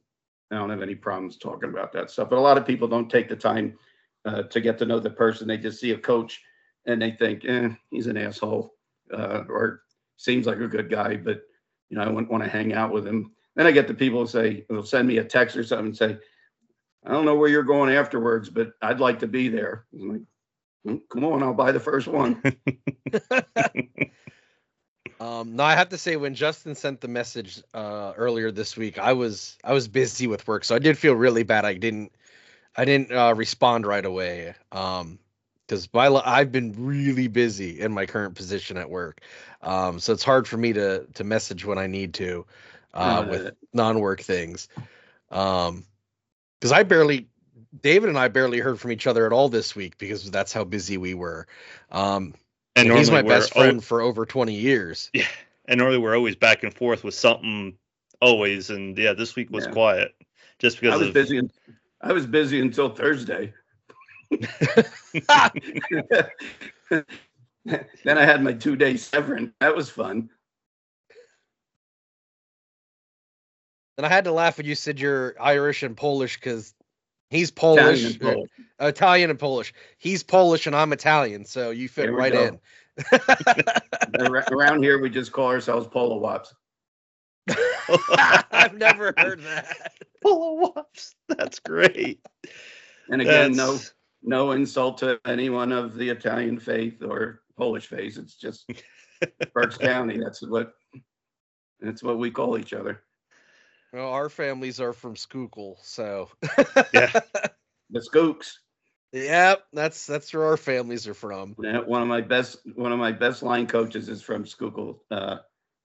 I 0.52 0.56
don't 0.56 0.70
have 0.70 0.82
any 0.82 0.96
problems 0.96 1.38
talking 1.38 1.70
about 1.70 1.92
that 1.94 2.10
stuff. 2.10 2.30
But 2.30 2.40
a 2.40 2.42
lot 2.42 2.58
of 2.58 2.66
people 2.66 2.88
don't 2.88 3.10
take 3.10 3.30
the 3.30 3.36
time 3.36 3.78
uh, 4.26 4.44
to 4.44 4.62
get 4.62 4.78
to 4.80 4.86
know 4.86 5.00
the 5.00 5.10
person. 5.10 5.48
They 5.48 5.58
just 5.58 5.80
see 5.80 5.92
a 5.92 5.98
coach 5.98 6.42
and 6.86 7.02
they 7.02 7.12
think, 7.12 7.46
eh, 7.46 7.70
he's 7.92 8.08
an 8.08 8.18
asshole 8.18 8.74
uh, 9.14 9.44
or 9.48 9.84
seems 10.18 10.48
like 10.48 10.60
a 10.60 10.68
good 10.68 10.90
guy, 10.90 11.18
but 11.18 11.42
you 11.90 11.98
know, 11.98 12.04
I 12.04 12.10
wouldn't 12.10 12.32
want 12.32 12.44
to 12.44 12.50
hang 12.50 12.74
out 12.74 12.92
with 12.92 13.06
him. 13.06 13.32
Then 13.56 13.68
I 13.68 13.72
get 13.72 13.88
the 13.88 13.94
people 13.94 14.22
who 14.22 14.28
say, 14.28 14.66
they'll 14.70 14.84
send 14.84 15.08
me 15.08 15.18
a 15.18 15.24
text 15.24 15.56
or 15.56 15.64
something 15.64 15.88
and 15.88 15.98
say, 15.98 16.18
I 17.06 17.12
don't 17.12 17.26
know 17.26 17.36
where 17.36 17.50
you're 17.50 17.64
going 17.64 17.94
afterwards, 17.94 18.50
but 18.50 18.72
I'd 18.82 19.00
like 19.00 19.20
to 19.20 19.28
be 19.28 19.50
there. 19.50 19.86
I'm 19.94 20.10
like, 20.10 20.18
"Hmm, 20.20 20.24
come 20.86 21.24
on, 21.24 21.44
I'll 21.44 21.54
buy 21.54 21.72
the 21.72 21.80
first 21.80 22.08
one. 22.08 22.42
Um, 25.20 25.56
no, 25.56 25.64
I 25.64 25.76
have 25.76 25.90
to 25.90 25.98
say 25.98 26.18
when 26.18 26.36
Justin 26.36 26.76
sent 26.76 27.00
the 27.00 27.08
message 27.08 27.64
uh, 27.74 28.12
earlier 28.18 28.52
this 28.52 28.76
week, 28.76 29.00
I 29.00 29.14
was 29.14 29.58
I 29.64 29.72
was 29.72 29.88
busy 29.88 30.28
with 30.28 30.46
work, 30.48 30.66
so 30.66 30.76
I 30.76 30.80
did 30.80 30.98
feel 30.98 31.14
really 31.14 31.44
bad. 31.44 31.64
I 31.64 31.76
didn't 31.76 32.12
I 32.76 32.84
didn't 32.84 33.12
uh, 33.14 33.34
respond 33.34 33.86
right 33.86 34.06
away. 34.06 34.54
Um, 34.74 35.20
because 35.66 35.88
my 35.94 36.08
I've 36.26 36.52
been 36.52 36.74
really 36.78 37.30
busy 37.30 37.80
in 37.80 37.94
my 37.94 38.06
current 38.06 38.36
position 38.36 38.76
at 38.76 38.90
work, 38.90 39.22
um, 39.62 39.98
so 40.00 40.12
it's 40.12 40.24
hard 40.24 40.46
for 40.46 40.58
me 40.58 40.74
to 40.74 41.06
to 41.14 41.24
message 41.24 41.64
when 41.64 41.78
I 41.78 41.88
need 41.88 42.14
to, 42.16 42.46
uh, 42.94 42.98
Uh, 42.98 43.30
with 43.30 43.56
non-work 43.74 44.22
things. 44.22 44.68
Um, 45.32 45.86
because 46.60 46.74
I 46.74 46.84
barely 46.84 47.28
David 47.82 48.10
and 48.10 48.18
I 48.18 48.28
barely 48.28 48.60
heard 48.60 48.80
from 48.80 48.92
each 48.92 49.08
other 49.08 49.26
at 49.26 49.34
all 49.34 49.50
this 49.50 49.76
week 49.76 49.98
because 49.98 50.30
that's 50.30 50.54
how 50.54 50.64
busy 50.64 50.98
we 50.98 51.14
were. 51.14 51.48
Um, 51.92 52.34
And 52.76 52.90
and 52.90 52.98
he's 52.98 53.10
my 53.10 53.22
best 53.22 53.56
we're 53.56 53.62
al- 53.62 53.68
friend 53.70 53.84
for 53.84 54.02
over 54.02 54.26
20 54.26 54.54
years. 54.54 55.10
Yeah, 55.14 55.28
and 55.66 55.80
normally 55.80 55.98
we're 55.98 56.16
always 56.16 56.36
back 56.36 56.64
and 56.64 56.74
forth 56.74 57.04
with 57.04 57.16
something 57.16 57.78
always, 58.22 58.70
and 58.70 58.98
yeah, 58.98 59.14
this 59.14 59.36
week 59.36 59.50
was 59.50 59.66
Yeah. 59.66 59.72
quiet 59.72 60.16
just 60.60 60.80
because 60.80 60.96
I 60.96 60.98
was 60.98 61.08
of 61.10 61.14
busy. 61.14 61.40
un- 61.40 61.52
I 62.02 62.14
was 62.14 62.28
busy 62.28 62.60
until 62.60 62.90
Thursday. 62.90 63.54
then 64.32 64.48
I 68.18 68.26
had 68.26 68.44
my 68.44 68.54
two 68.54 68.76
day 68.76 68.98
severance. 68.98 69.54
That 69.60 69.76
was 69.76 69.90
fun. 69.90 70.30
And 73.98 74.08
I 74.08 74.10
had 74.10 74.24
to 74.24 74.32
laugh 74.32 74.58
when 74.58 74.66
you 74.66 74.76
said 74.76 75.00
you're 75.00 75.36
Irish 75.40 75.84
and 75.84 75.96
Polish 75.96 76.38
because 76.38 76.74
he's 77.34 77.50
Italian 77.50 77.84
Polish, 77.84 78.04
and 78.04 78.24
uh, 78.24 78.34
Polish. 78.34 78.50
Italian 78.80 79.30
and 79.30 79.40
Polish. 79.40 79.74
He's 79.98 80.24
Polish 80.24 80.68
and 80.68 80.76
I'm 80.76 80.94
Italian, 80.94 81.46
so 81.46 81.72
you 81.72 81.90
fit 81.90 82.12
right 82.12 82.34
go. 82.34 82.44
in. 82.44 82.60
Around 84.52 84.84
here, 84.84 85.00
we 85.00 85.10
just 85.10 85.32
call 85.32 85.48
ourselves 85.48 85.88
Polo 85.88 86.20
Wops. 86.20 86.54
I've 88.52 88.76
never 88.76 89.14
heard 89.18 89.42
that. 89.44 89.94
Polo 90.22 90.74
Wops. 90.76 91.16
That's 91.28 91.60
great. 91.60 92.20
And 93.10 93.22
again, 93.22 93.54
no, 93.54 93.80
no 94.22 94.52
insult 94.52 95.00
to 95.00 95.20
anyone 95.26 95.72
of 95.72 95.96
the 95.96 96.10
Italian 96.10 96.60
faith 96.60 97.02
or 97.04 97.42
Polish 97.58 97.88
faith. 97.88 98.18
It's 98.18 98.36
just 98.36 98.70
Berks 99.54 99.78
County. 99.78 100.18
That's 100.20 100.42
what. 100.42 100.74
That's 101.82 102.02
what 102.02 102.18
we 102.18 102.32
call 102.32 102.58
each 102.58 102.72
other. 102.72 103.02
Well, 103.94 104.10
our 104.12 104.28
families 104.30 104.80
are 104.82 104.92
from 104.94 105.16
Schuylkill, 105.16 105.78
so 105.84 106.30
Yeah. 106.94 107.12
The 107.90 108.00
Skooks. 108.12 108.54
yep, 109.12 109.66
that's 109.72 110.08
that's 110.08 110.34
where 110.34 110.46
our 110.46 110.58
families 110.58 111.08
are 111.08 111.14
from. 111.14 111.56
Yeah, 111.62 111.80
One 111.82 112.02
of 112.02 112.08
my 112.08 112.22
best, 112.22 112.58
one 112.74 112.92
of 112.92 112.98
my 112.98 113.12
best 113.12 113.44
line 113.44 113.68
coaches 113.68 114.10
is 114.10 114.24
from 114.24 114.48
Schuylkill, 114.48 115.04
uh, 115.12 115.38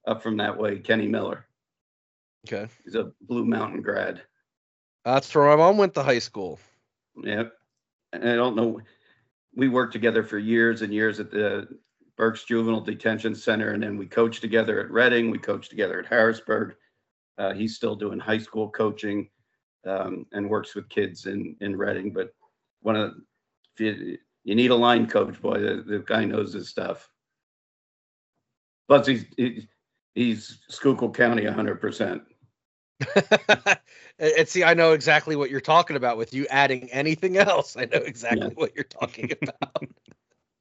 up 0.07 0.23
from 0.23 0.39
that 0.39 0.57
way. 0.57 0.79
Kenny 0.79 1.07
Miller. 1.07 1.45
Okay, 2.47 2.67
He's 2.83 2.95
a 2.95 3.13
Blue 3.21 3.45
Mountain 3.45 3.83
grad. 3.83 4.23
that's 5.05 5.35
where 5.35 5.45
my 5.49 5.57
mom 5.57 5.77
went 5.77 5.93
to 5.95 6.03
high 6.03 6.21
school. 6.21 6.59
Yep. 7.23 7.53
And 8.15 8.27
I 8.27 8.35
don't 8.37 8.57
know. 8.57 8.81
We 9.55 9.69
worked 9.69 9.93
together 9.93 10.23
for 10.23 10.39
years 10.39 10.81
and 10.81 10.95
years 10.95 11.21
at 11.21 11.31
the 11.31 11.69
Berks 12.17 12.45
Juvenile 12.45 12.81
Detention 12.81 13.35
Center, 13.35 13.73
and 13.73 13.83
then 13.83 13.99
we 13.99 14.07
coached 14.07 14.41
together 14.41 14.81
at 14.81 14.91
Reading. 14.91 15.31
We 15.31 15.39
coached 15.39 15.69
together 15.69 15.99
at 15.99 16.07
Harrisburg. 16.07 16.75
Uh, 17.39 17.53
he's 17.55 17.77
still 17.77 17.95
doing 17.95 18.19
high 18.19 18.39
school 18.39 18.69
coaching 18.71 19.29
um, 19.87 20.27
and 20.33 20.49
works 20.49 20.75
with 20.75 20.89
kids 20.89 21.27
in 21.27 21.57
in 21.61 21.77
Reading. 21.77 22.13
But 22.13 22.31
one 22.83 22.97
of 22.97 23.15
if 23.75 23.81
you, 23.81 24.19
you 24.45 24.55
need 24.55 24.71
a 24.71 24.77
line 24.77 25.07
coach, 25.07 25.41
boy, 25.41 25.61
the, 25.61 25.83
the 25.87 25.99
guy 26.01 26.25
knows 26.25 26.53
his 26.53 26.69
stuff. 26.69 27.09
Plus, 28.89 29.07
he's 29.07 29.25
he, 29.37 29.69
he's 30.15 30.59
Schuylkill 30.69 31.11
County 31.11 31.45
100. 31.45 31.81
percent 31.81 32.23
and 34.19 34.49
see, 34.49 34.65
I 34.65 34.75
know 34.75 34.93
exactly 34.93 35.37
what 35.37 35.51
you're 35.51 35.61
talking 35.61 35.97
about 35.97 36.17
with 36.17 36.35
you 36.35 36.47
adding 36.51 36.91
anything 36.91 37.37
else. 37.37 37.77
I 37.77 37.85
know 37.85 37.99
exactly 37.99 38.53
what 38.55 38.75
you're 38.75 38.85
talking 38.85 39.33
about. 39.43 39.85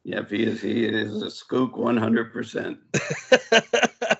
Yep, 0.03 0.29
he 0.29 0.43
is. 0.43 0.61
He 0.61 0.85
is 0.85 1.21
a 1.21 1.25
Skook 1.25 1.75
100. 1.75 2.31
percent 2.31 2.77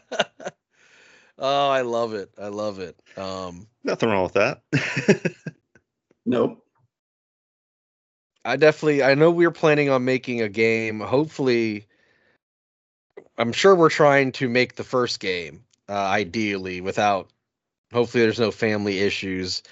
oh, 1.39 1.69
I 1.69 1.81
love 1.81 2.13
it. 2.13 2.31
I 2.39 2.47
love 2.47 2.79
it. 2.79 2.97
Um, 3.17 3.67
Nothing 3.83 4.09
wrong 4.09 4.23
with 4.23 4.33
that. 4.33 4.61
Nope. 6.27 6.61
I 8.43 8.57
definitely 8.57 9.01
I 9.01 9.15
know 9.15 9.31
we're 9.31 9.49
planning 9.49 9.89
on 9.89 10.03
making 10.03 10.41
a 10.41 10.49
game. 10.49 10.99
Hopefully 10.99 11.87
I'm 13.37 13.53
sure 13.53 13.73
we're 13.73 13.89
trying 13.89 14.33
to 14.33 14.49
make 14.49 14.75
the 14.75 14.83
first 14.83 15.21
game 15.21 15.63
uh, 15.87 15.93
ideally 15.93 16.81
without 16.81 17.29
hopefully 17.93 18.23
there's 18.23 18.41
no 18.41 18.51
family 18.51 18.99
issues 18.99 19.63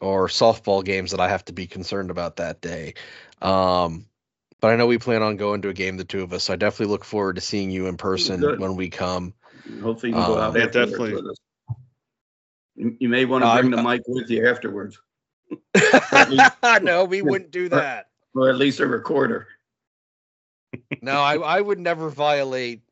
or 0.00 0.28
softball 0.28 0.82
games 0.82 1.10
that 1.10 1.20
I 1.20 1.28
have 1.28 1.44
to 1.46 1.52
be 1.52 1.66
concerned 1.66 2.10
about 2.10 2.36
that 2.36 2.62
day. 2.62 2.94
Um 3.42 4.06
but 4.60 4.72
I 4.72 4.76
know 4.76 4.86
we 4.86 4.98
plan 4.98 5.22
on 5.22 5.36
going 5.36 5.62
to 5.62 5.68
a 5.68 5.74
game 5.74 5.98
the 5.98 6.04
two 6.04 6.22
of 6.22 6.32
us. 6.32 6.44
So 6.44 6.54
I 6.54 6.56
definitely 6.56 6.92
look 6.92 7.04
forward 7.04 7.36
to 7.36 7.42
seeing 7.42 7.70
you 7.70 7.88
in 7.88 7.98
person 7.98 8.40
Good. 8.40 8.58
when 8.58 8.76
we 8.76 8.88
come. 8.88 9.34
Hopefully 9.82 10.10
you 10.10 10.16
can 10.18 10.26
go 10.26 10.34
Um, 10.34 10.40
out 10.40 10.56
Yeah, 10.56 10.64
afterwards 10.64 10.90
definitely. 10.90 11.14
with 11.14 11.26
us. 11.26 11.36
You 12.98 13.08
may 13.08 13.24
want 13.26 13.42
to 13.42 13.48
I'm- 13.48 13.68
bring 13.68 13.76
the 13.76 13.82
mic 13.82 14.02
with 14.06 14.30
you 14.30 14.46
afterwards, 14.48 14.98
no, 16.82 17.04
we 17.04 17.20
wouldn't 17.30 17.50
do 17.50 17.68
that. 17.68 18.08
or 18.34 18.48
at 18.48 18.56
least 18.56 18.80
a 18.80 18.86
recorder. 18.86 19.48
No, 21.02 21.20
I 21.20 21.36
I 21.36 21.60
would 21.60 21.78
never 21.80 22.08
violate 22.10 22.82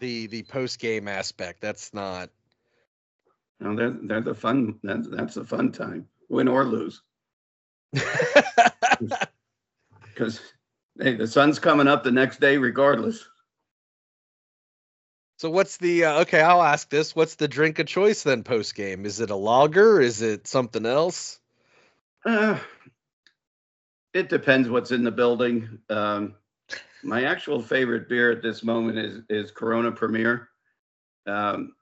the 0.00 0.26
the 0.28 0.42
post 0.44 0.78
game 0.78 1.08
aspect. 1.08 1.60
That's 1.62 1.92
not 1.94 2.28
No, 3.60 3.74
they're 3.74 3.90
they're 4.02 4.20
the 4.20 4.34
fun. 4.34 4.78
That's 4.82 5.08
that's 5.08 5.34
the 5.34 5.44
fun 5.44 5.72
time, 5.72 6.06
win 6.28 6.46
or 6.48 6.64
lose, 6.64 7.00
because 10.06 10.40
hey, 11.00 11.14
the 11.16 11.26
sun's 11.26 11.58
coming 11.58 11.88
up 11.88 12.04
the 12.04 12.10
next 12.12 12.40
day 12.40 12.56
regardless. 12.58 13.26
So 15.36 15.50
what's 15.50 15.78
the 15.78 16.04
uh, 16.04 16.20
okay? 16.22 16.40
I'll 16.40 16.62
ask 16.62 16.88
this. 16.88 17.16
What's 17.16 17.34
the 17.34 17.48
drink 17.48 17.78
of 17.78 17.86
choice 17.86 18.22
then 18.22 18.44
post 18.44 18.74
game? 18.74 19.04
Is 19.04 19.20
it 19.20 19.30
a 19.30 19.36
lager? 19.36 20.00
Is 20.00 20.22
it 20.22 20.46
something 20.46 20.86
else? 20.86 21.40
Uh, 22.24 22.58
it 24.12 24.28
depends 24.28 24.68
what's 24.68 24.92
in 24.92 25.02
the 25.02 25.10
building. 25.10 25.80
Um, 25.90 26.36
my 27.02 27.24
actual 27.24 27.60
favorite 27.60 28.08
beer 28.08 28.30
at 28.30 28.42
this 28.42 28.62
moment 28.62 28.98
is 28.98 29.22
is 29.28 29.50
Corona 29.50 29.90
Premier, 29.90 30.50
um, 31.26 31.74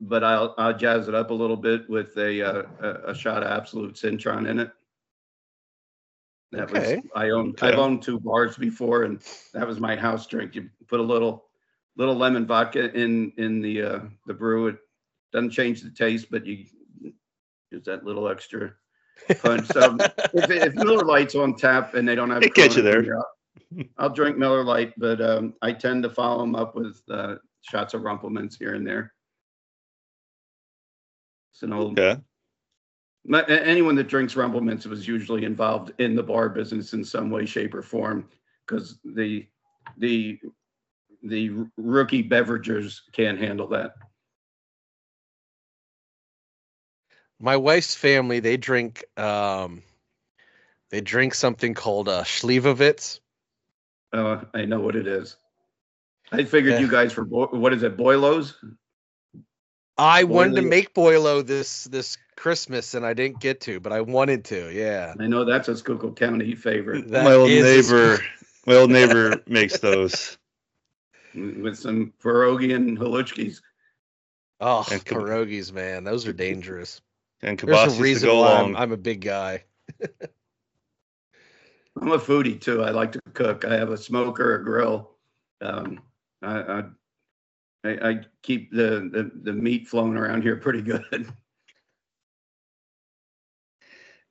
but 0.00 0.24
I'll 0.24 0.54
I'll 0.56 0.76
jazz 0.76 1.06
it 1.06 1.14
up 1.14 1.30
a 1.30 1.34
little 1.34 1.58
bit 1.58 1.88
with 1.90 2.16
a 2.16 2.42
uh, 2.42 2.62
a, 3.06 3.14
shot 3.14 3.42
of 3.42 3.50
Absolut 3.50 3.98
Citron 3.98 4.46
in 4.46 4.60
it. 4.60 4.72
That 6.52 6.70
Okay. 6.70 6.96
was 6.96 7.04
I 7.14 7.30
owned 7.30 7.58
Okay. 7.62 7.68
I've 7.68 7.78
owned 7.78 8.02
two 8.02 8.18
bars 8.18 8.56
before, 8.56 9.04
and 9.04 9.20
that 9.52 9.66
was 9.68 9.78
my 9.78 9.94
house 9.94 10.26
drink. 10.26 10.54
You 10.54 10.70
put 10.88 11.00
a 11.00 11.02
little 11.02 11.44
little 11.96 12.14
lemon 12.16 12.46
vodka 12.46 12.92
in 12.92 13.32
in 13.36 13.60
the 13.60 13.82
uh, 13.82 14.00
the 14.26 14.34
brew. 14.34 14.68
It 14.68 14.76
doesn't 15.32 15.50
change 15.50 15.82
the 15.82 15.90
taste, 15.90 16.28
but 16.30 16.46
you 16.46 16.64
use 17.70 17.84
that 17.84 18.04
little 18.04 18.28
extra 18.28 18.72
punch. 19.40 19.66
So 19.68 19.96
if, 20.34 20.50
if 20.50 20.74
Miller 20.74 21.04
Lite's 21.04 21.34
on 21.34 21.54
tap 21.56 21.94
and 21.94 22.06
they 22.06 22.14
don't 22.14 22.30
have, 22.30 22.42
It 22.42 22.54
gets 22.54 22.76
you 22.76 22.82
there. 22.82 23.16
I'll, 23.16 23.84
I'll 23.98 24.10
drink 24.10 24.36
Miller 24.36 24.64
Lite, 24.64 24.92
but 24.98 25.20
um, 25.20 25.54
I 25.62 25.72
tend 25.72 26.02
to 26.04 26.10
follow 26.10 26.40
them 26.40 26.54
up 26.54 26.74
with 26.76 27.00
uh, 27.10 27.36
shots 27.62 27.94
of 27.94 28.02
Rumple 28.02 28.30
Minze 28.30 28.56
here 28.56 28.74
and 28.74 28.86
there. 28.86 29.12
It's 31.52 31.62
an 31.62 31.72
old. 31.72 31.98
Okay. 31.98 32.20
my- 33.24 33.44
anyone 33.46 33.94
that 33.96 34.08
drinks 34.08 34.36
Rumple 34.36 34.60
Minze 34.60 34.86
was 34.86 35.06
usually 35.06 35.44
involved 35.44 35.92
in 35.98 36.14
the 36.14 36.22
bar 36.22 36.48
business 36.48 36.92
in 36.92 37.04
some 37.04 37.30
way, 37.30 37.46
shape, 37.46 37.74
or 37.74 37.82
form, 37.82 38.28
because 38.66 38.98
the 39.04 39.46
the 39.98 40.38
the 41.24 41.50
rookie 41.76 42.22
beveragers 42.22 43.00
can't 43.12 43.38
handle 43.38 43.68
that. 43.68 43.94
My 47.40 47.56
wife's 47.56 47.94
family 47.94 48.40
they 48.40 48.56
drink 48.56 49.04
um 49.18 49.82
they 50.90 51.00
drink 51.00 51.34
something 51.34 51.74
called 51.74 52.08
uh 52.08 52.22
Schlivovitz. 52.24 53.20
Uh, 54.12 54.44
I 54.54 54.64
know 54.64 54.80
what 54.80 54.94
it 54.94 55.06
is. 55.08 55.36
I 56.30 56.44
figured 56.44 56.74
Yeah. 56.74 56.80
you 56.80 56.88
guys 56.88 57.16
were 57.16 57.24
what 57.24 57.72
is 57.72 57.82
it, 57.82 57.96
Boilos? 57.96 58.54
I 59.96 60.24
wanted 60.24 60.56
to 60.56 60.62
make 60.62 60.94
Boilo 60.94 61.46
this 61.46 61.84
this 61.84 62.16
Christmas 62.36 62.94
and 62.94 63.06
I 63.06 63.14
didn't 63.14 63.40
get 63.40 63.60
to, 63.62 63.80
but 63.80 63.92
I 63.92 64.00
wanted 64.00 64.44
to. 64.46 64.72
Yeah. 64.72 65.14
I 65.18 65.26
know 65.26 65.44
that's 65.44 65.68
a 65.68 65.76
Schuylkill 65.76 66.14
County 66.14 66.54
favorite 66.54 67.10
That 67.10 67.24
my 67.24 67.32
old 67.32 67.50
is 67.50 67.66
a 67.66 67.76
neighbor, 67.76 68.20
my 68.66 68.74
old 68.74 68.90
neighbor 68.90 69.42
makes 69.46 69.78
those. 69.78 70.36
With 71.34 71.76
some 71.76 72.12
pierogi 72.22 72.74
and 72.74 72.98
haluchkis. 72.98 73.60
Oh, 74.60 74.86
And 74.90 75.04
pierogies, 75.04 75.72
man, 75.72 76.04
those 76.04 76.26
are 76.26 76.32
dangerous. 76.32 77.00
And 77.42 77.58
There's 77.58 77.98
a 77.98 78.02
reason 78.02 78.28
go 78.28 78.40
why 78.40 78.60
along. 78.60 78.76
I'm, 78.76 78.82
I'm 78.82 78.92
a 78.92 78.96
big 78.96 79.20
guy. 79.20 79.64
I'm 82.00 82.10
a 82.10 82.18
foodie 82.18 82.60
too. 82.60 82.82
I 82.82 82.90
like 82.90 83.12
to 83.12 83.20
cook. 83.34 83.64
I 83.64 83.76
have 83.76 83.90
a 83.90 83.96
smoker, 83.96 84.56
a 84.56 84.64
grill. 84.64 85.10
Um, 85.60 86.00
I, 86.42 86.58
I, 86.60 86.82
I, 87.84 88.10
I 88.10 88.20
keep 88.42 88.72
the, 88.72 89.08
the, 89.12 89.30
the 89.42 89.52
meat 89.52 89.86
flowing 89.88 90.16
around 90.16 90.42
here 90.42 90.56
pretty 90.56 90.82
good. 90.82 91.32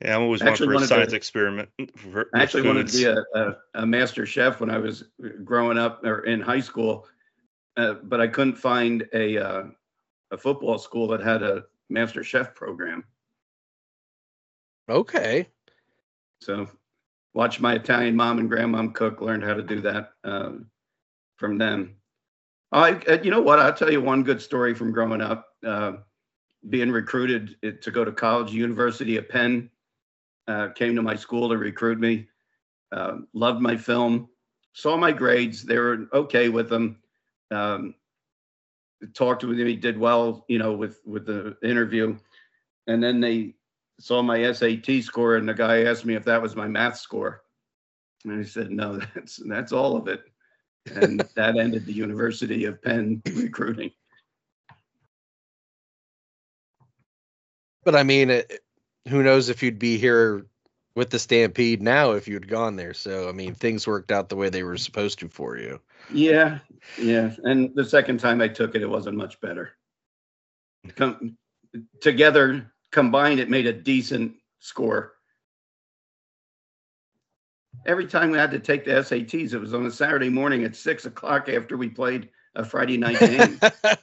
yeah, 0.03 0.15
I'm 0.15 0.23
always 0.23 0.41
I 0.41 0.45
one 0.45 0.51
actually 0.51 0.67
for 0.67 0.71
a 0.71 0.75
wanted 0.75 0.87
to- 0.87 0.95
science 0.95 1.13
experiment. 1.13 1.69
For, 1.95 2.29
I 2.33 2.43
actually 2.43 2.67
wanted 2.67 2.87
to 2.89 2.97
be 2.97 3.05
a, 3.05 3.23
a, 3.35 3.55
a 3.75 3.85
master 3.85 4.25
chef 4.25 4.59
when 4.59 4.69
I 4.69 4.77
was 4.77 5.05
growing 5.43 5.77
up 5.77 6.03
or 6.03 6.25
in 6.25 6.41
high 6.41 6.59
school, 6.59 7.07
uh, 7.77 7.93
but 8.03 8.19
I 8.19 8.27
couldn't 8.27 8.55
find 8.55 9.07
a, 9.13 9.37
uh, 9.37 9.63
a 10.31 10.37
football 10.37 10.77
school 10.77 11.07
that 11.09 11.21
had 11.21 11.41
a 11.43 11.63
master 11.89 12.23
chef 12.23 12.53
program. 12.53 13.03
Okay. 14.89 15.47
So 16.41 16.67
watch 17.33 17.61
my 17.61 17.75
Italian 17.75 18.15
mom 18.15 18.39
and 18.39 18.51
grandmom 18.51 18.93
cook, 18.93 19.21
learned 19.21 19.43
how 19.43 19.53
to 19.53 19.63
do 19.63 19.79
that 19.81 20.11
um, 20.23 20.65
from 21.37 21.57
them. 21.57 21.95
I, 22.71 22.93
uh, 23.07 23.19
you 23.23 23.31
know 23.31 23.41
what? 23.41 23.59
I'll 23.59 23.73
tell 23.73 23.91
you 23.91 24.01
one 24.01 24.23
good 24.23 24.41
story 24.41 24.73
from 24.73 24.91
growing 24.91 25.21
up. 25.21 25.47
Uh, 25.65 25.93
being 26.69 26.91
recruited 26.91 27.55
to 27.81 27.91
go 27.91 28.05
to 28.05 28.11
college, 28.11 28.51
University 28.51 29.17
of 29.17 29.27
Penn 29.27 29.69
uh, 30.47 30.69
came 30.69 30.95
to 30.95 31.01
my 31.01 31.15
school 31.15 31.49
to 31.49 31.57
recruit 31.57 31.99
me. 31.99 32.27
Uh, 32.91 33.17
loved 33.33 33.61
my 33.61 33.75
film, 33.75 34.29
saw 34.73 34.95
my 34.95 35.11
grades. 35.11 35.63
They 35.63 35.77
were 35.77 36.07
okay 36.13 36.49
with 36.49 36.69
them. 36.69 36.97
Um, 37.49 37.95
talked 39.13 39.43
with 39.43 39.57
me, 39.57 39.75
did 39.75 39.97
well, 39.97 40.45
you 40.47 40.59
know, 40.59 40.73
with 40.73 40.99
with 41.05 41.25
the 41.25 41.57
interview, 41.63 42.17
and 42.87 43.03
then 43.03 43.19
they 43.19 43.55
saw 43.99 44.21
my 44.21 44.51
SAT 44.51 45.01
score, 45.01 45.37
and 45.37 45.47
the 45.47 45.53
guy 45.53 45.83
asked 45.83 46.05
me 46.05 46.15
if 46.15 46.25
that 46.25 46.41
was 46.41 46.55
my 46.55 46.67
math 46.67 46.97
score, 46.97 47.43
and 48.25 48.39
I 48.39 48.43
said 48.43 48.71
no, 48.71 48.97
that's 49.15 49.37
that's 49.47 49.71
all 49.71 49.95
of 49.95 50.07
it, 50.07 50.23
and 50.95 51.19
that 51.35 51.57
ended 51.57 51.85
the 51.85 51.93
University 51.93 52.65
of 52.65 52.81
Penn 52.81 53.21
recruiting. 53.33 53.91
But 57.83 57.95
I 57.95 58.03
mean, 58.03 58.29
it, 58.29 58.61
who 59.07 59.23
knows 59.23 59.49
if 59.49 59.63
you'd 59.63 59.79
be 59.79 59.97
here 59.97 60.45
with 60.95 61.09
the 61.09 61.19
Stampede 61.19 61.81
now 61.81 62.11
if 62.11 62.27
you'd 62.27 62.47
gone 62.47 62.75
there. 62.75 62.93
So, 62.93 63.27
I 63.27 63.31
mean, 63.31 63.55
things 63.55 63.87
worked 63.87 64.11
out 64.11 64.29
the 64.29 64.35
way 64.35 64.49
they 64.49 64.63
were 64.63 64.77
supposed 64.77 65.19
to 65.19 65.29
for 65.29 65.57
you. 65.57 65.79
Yeah, 66.11 66.59
yeah, 66.99 67.33
and 67.43 67.73
the 67.75 67.85
second 67.85 68.19
time 68.19 68.41
I 68.41 68.47
took 68.47 68.75
it, 68.75 68.81
it 68.81 68.89
wasn't 68.89 69.17
much 69.17 69.39
better. 69.39 69.71
Com- 70.95 71.37
together 72.01 72.73
combined, 72.91 73.39
it 73.39 73.49
made 73.49 73.67
a 73.67 73.73
decent 73.73 74.35
score. 74.59 75.13
Every 77.85 78.05
time 78.05 78.31
we 78.31 78.37
had 78.37 78.51
to 78.51 78.59
take 78.59 78.85
the 78.85 78.91
SATs, 78.91 79.53
it 79.53 79.57
was 79.57 79.73
on 79.73 79.85
a 79.85 79.91
Saturday 79.91 80.29
morning 80.29 80.63
at 80.63 80.75
six 80.75 81.05
o'clock 81.05 81.49
after 81.49 81.77
we 81.77 81.89
played 81.89 82.29
a 82.55 82.63
Friday 82.63 82.97
night 82.97 83.19
game. 83.19 83.59
Yeah, 83.61 83.95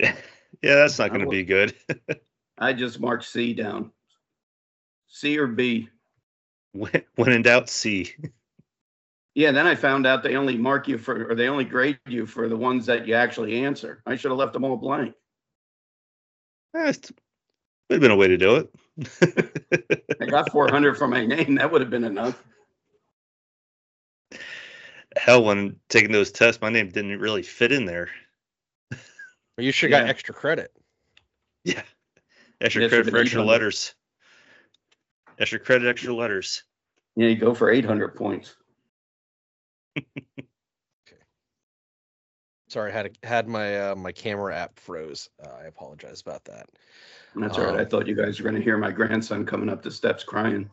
yeah, 0.00 0.74
that's 0.74 0.98
not 0.98 1.10
going 1.10 1.20
to 1.20 1.30
be 1.30 1.44
good. 1.44 1.74
I 2.58 2.72
just 2.72 3.00
marked 3.00 3.24
C 3.24 3.54
down. 3.54 3.90
C 5.08 5.38
or 5.38 5.46
B. 5.46 5.88
when, 6.72 7.02
when 7.16 7.32
in 7.32 7.42
doubt, 7.42 7.68
C. 7.68 8.14
Yeah, 9.34 9.50
then 9.50 9.66
I 9.66 9.74
found 9.74 10.06
out 10.06 10.22
they 10.22 10.36
only 10.36 10.56
mark 10.56 10.86
you 10.86 10.96
for, 10.96 11.30
or 11.30 11.34
they 11.34 11.48
only 11.48 11.64
grade 11.64 11.98
you 12.06 12.24
for 12.24 12.48
the 12.48 12.56
ones 12.56 12.86
that 12.86 13.08
you 13.08 13.14
actually 13.14 13.64
answer. 13.64 14.00
I 14.06 14.14
should 14.14 14.30
have 14.30 14.38
left 14.38 14.52
them 14.52 14.64
all 14.64 14.76
blank. 14.76 15.14
It 16.74 17.10
would 17.90 17.94
have 17.96 18.00
been 18.00 18.10
a 18.12 18.16
way 18.16 18.28
to 18.28 18.36
do 18.36 18.56
it. 18.56 20.12
I 20.20 20.26
got 20.26 20.50
400 20.52 20.96
for 20.96 21.08
my 21.08 21.26
name. 21.26 21.56
That 21.56 21.70
would 21.72 21.80
have 21.80 21.90
been 21.90 22.04
enough. 22.04 22.42
Hell, 25.16 25.44
when 25.44 25.76
taking 25.88 26.12
those 26.12 26.32
tests, 26.32 26.60
my 26.60 26.70
name 26.70 26.88
didn't 26.88 27.18
really 27.18 27.42
fit 27.42 27.72
in 27.72 27.84
there. 27.84 28.10
you 29.58 29.72
should 29.72 29.90
have 29.92 30.02
got 30.02 30.08
extra 30.08 30.34
credit. 30.34 30.72
Yeah, 31.64 31.82
extra 32.60 32.88
credit 32.88 33.06
should've 33.06 33.10
for 33.12 33.18
extra 33.18 33.42
letters. 33.42 33.94
Extra 35.38 35.58
credit, 35.58 35.88
extra 35.88 36.14
letters. 36.14 36.62
Yeah, 37.16 37.28
you 37.28 37.36
go 37.36 37.54
for 37.54 37.70
800 37.70 38.14
points. 38.14 38.56
Okay. 39.96 40.06
Sorry, 42.68 42.90
I 42.90 42.94
had 42.94 43.06
a, 43.06 43.26
had 43.26 43.48
my 43.48 43.90
uh, 43.90 43.94
my 43.94 44.12
camera 44.12 44.54
app 44.56 44.78
froze. 44.78 45.28
Uh, 45.44 45.50
I 45.60 45.64
apologize 45.64 46.20
about 46.20 46.44
that. 46.46 46.68
That's 47.36 47.58
all 47.58 47.64
right. 47.64 47.76
I 47.76 47.82
Um, 47.82 47.88
thought 47.88 48.06
you 48.06 48.14
guys 48.16 48.38
were 48.40 48.44
going 48.44 48.56
to 48.56 48.62
hear 48.62 48.78
my 48.78 48.90
grandson 48.90 49.44
coming 49.46 49.68
up 49.68 49.82
the 49.82 49.90
steps 49.90 50.24
crying. 50.24 50.70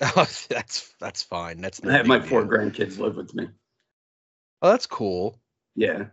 Oh, 0.00 0.26
that's 0.48 0.94
that's 0.98 1.22
fine. 1.22 1.60
That's 1.60 1.82
no 1.82 1.90
I 1.90 1.96
have 1.96 2.06
my 2.06 2.18
big 2.18 2.28
four 2.28 2.44
grandkids 2.44 2.98
live 2.98 3.16
with 3.16 3.34
me. 3.34 3.48
Oh, 4.62 4.70
that's 4.70 4.86
cool. 4.86 5.38
Yeah. 5.74 6.06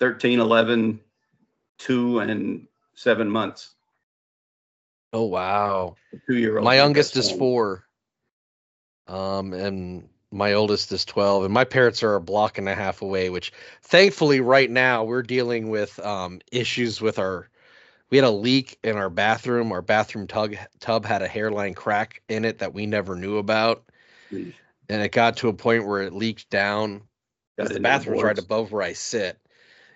13, 0.00 0.40
11, 0.40 1.00
2, 1.78 2.20
and 2.20 2.66
7 2.94 3.28
months. 3.28 3.74
Oh 5.12 5.24
wow. 5.24 5.96
Two 6.26 6.36
year 6.36 6.56
old. 6.56 6.64
My 6.64 6.76
youngest 6.76 7.16
is 7.16 7.30
four. 7.30 7.84
Um, 9.06 9.52
and 9.52 10.08
my 10.30 10.54
oldest 10.54 10.90
is 10.92 11.04
twelve, 11.04 11.44
and 11.44 11.52
my 11.52 11.64
parents 11.64 12.02
are 12.02 12.14
a 12.14 12.20
block 12.20 12.56
and 12.58 12.68
a 12.68 12.74
half 12.74 13.02
away. 13.02 13.28
Which, 13.28 13.52
thankfully, 13.82 14.40
right 14.40 14.70
now 14.70 15.04
we're 15.04 15.22
dealing 15.22 15.68
with 15.68 15.98
um 16.00 16.40
issues 16.50 17.00
with 17.00 17.18
our. 17.18 17.48
We 18.10 18.18
had 18.18 18.26
a 18.26 18.30
leak 18.30 18.78
in 18.84 18.96
our 18.96 19.10
bathroom. 19.10 19.72
Our 19.72 19.82
bathroom 19.82 20.26
tub 20.26 20.54
tub 20.80 21.04
had 21.04 21.22
a 21.22 21.28
hairline 21.28 21.74
crack 21.74 22.22
in 22.28 22.44
it 22.44 22.58
that 22.58 22.74
we 22.74 22.86
never 22.86 23.16
knew 23.16 23.36
about, 23.38 23.84
and 24.88 25.02
it 25.02 25.12
got 25.12 25.38
to 25.38 25.48
a 25.48 25.54
point 25.54 25.86
where 25.86 26.02
it 26.02 26.12
leaked 26.12 26.48
down. 26.48 27.02
the 27.56 27.80
bathroom's 27.80 28.22
right 28.22 28.38
above 28.38 28.72
where 28.72 28.82
I 28.82 28.94
sit. 28.94 29.38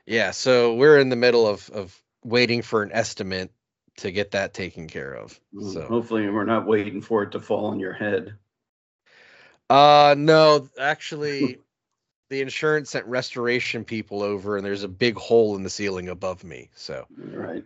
Yeah, 0.07 0.31
so 0.31 0.75
we're 0.75 0.99
in 0.99 1.09
the 1.09 1.17
middle 1.17 1.47
of 1.47 1.71
of 1.71 2.03
waiting 2.27 2.63
for 2.63 2.83
an 2.83 2.91
estimate 2.93 3.53
to 3.99 4.11
get 4.11 4.33
that 4.33 4.53
taken 4.53 4.89
care 4.89 5.15
of. 5.15 5.39
So 5.61 5.83
Hopefully, 5.83 6.29
we're 6.29 6.45
not 6.45 6.67
waiting 6.67 7.01
for 7.01 7.23
it 7.23 7.33
to 7.33 7.41
fall 7.41 7.67
on 7.67 7.81
your 7.81 7.93
head. 7.93 8.35
Uh 9.71 10.15
no, 10.19 10.69
actually 10.79 11.59
the 12.31 12.41
insurance 12.41 12.91
sent 12.91 13.07
restoration 13.07 13.85
people 13.85 14.23
over 14.23 14.57
and 14.57 14.67
there's 14.67 14.83
a 14.83 14.89
big 14.89 15.17
hole 15.17 15.57
in 15.57 15.63
the 15.63 15.71
ceiling 15.71 16.09
above 16.09 16.45
me. 16.45 16.71
So 16.75 17.07
Right. 17.17 17.65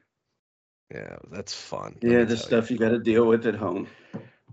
yeah, 0.93 1.17
that's 1.31 1.55
fun. 1.55 1.97
Yeah, 2.03 2.25
the 2.25 2.31
you. 2.31 2.37
stuff 2.37 2.71
you 2.71 2.79
got 2.79 2.91
to 2.91 2.99
deal 2.99 3.27
with 3.27 3.47
at 3.47 3.55
home. 3.55 3.87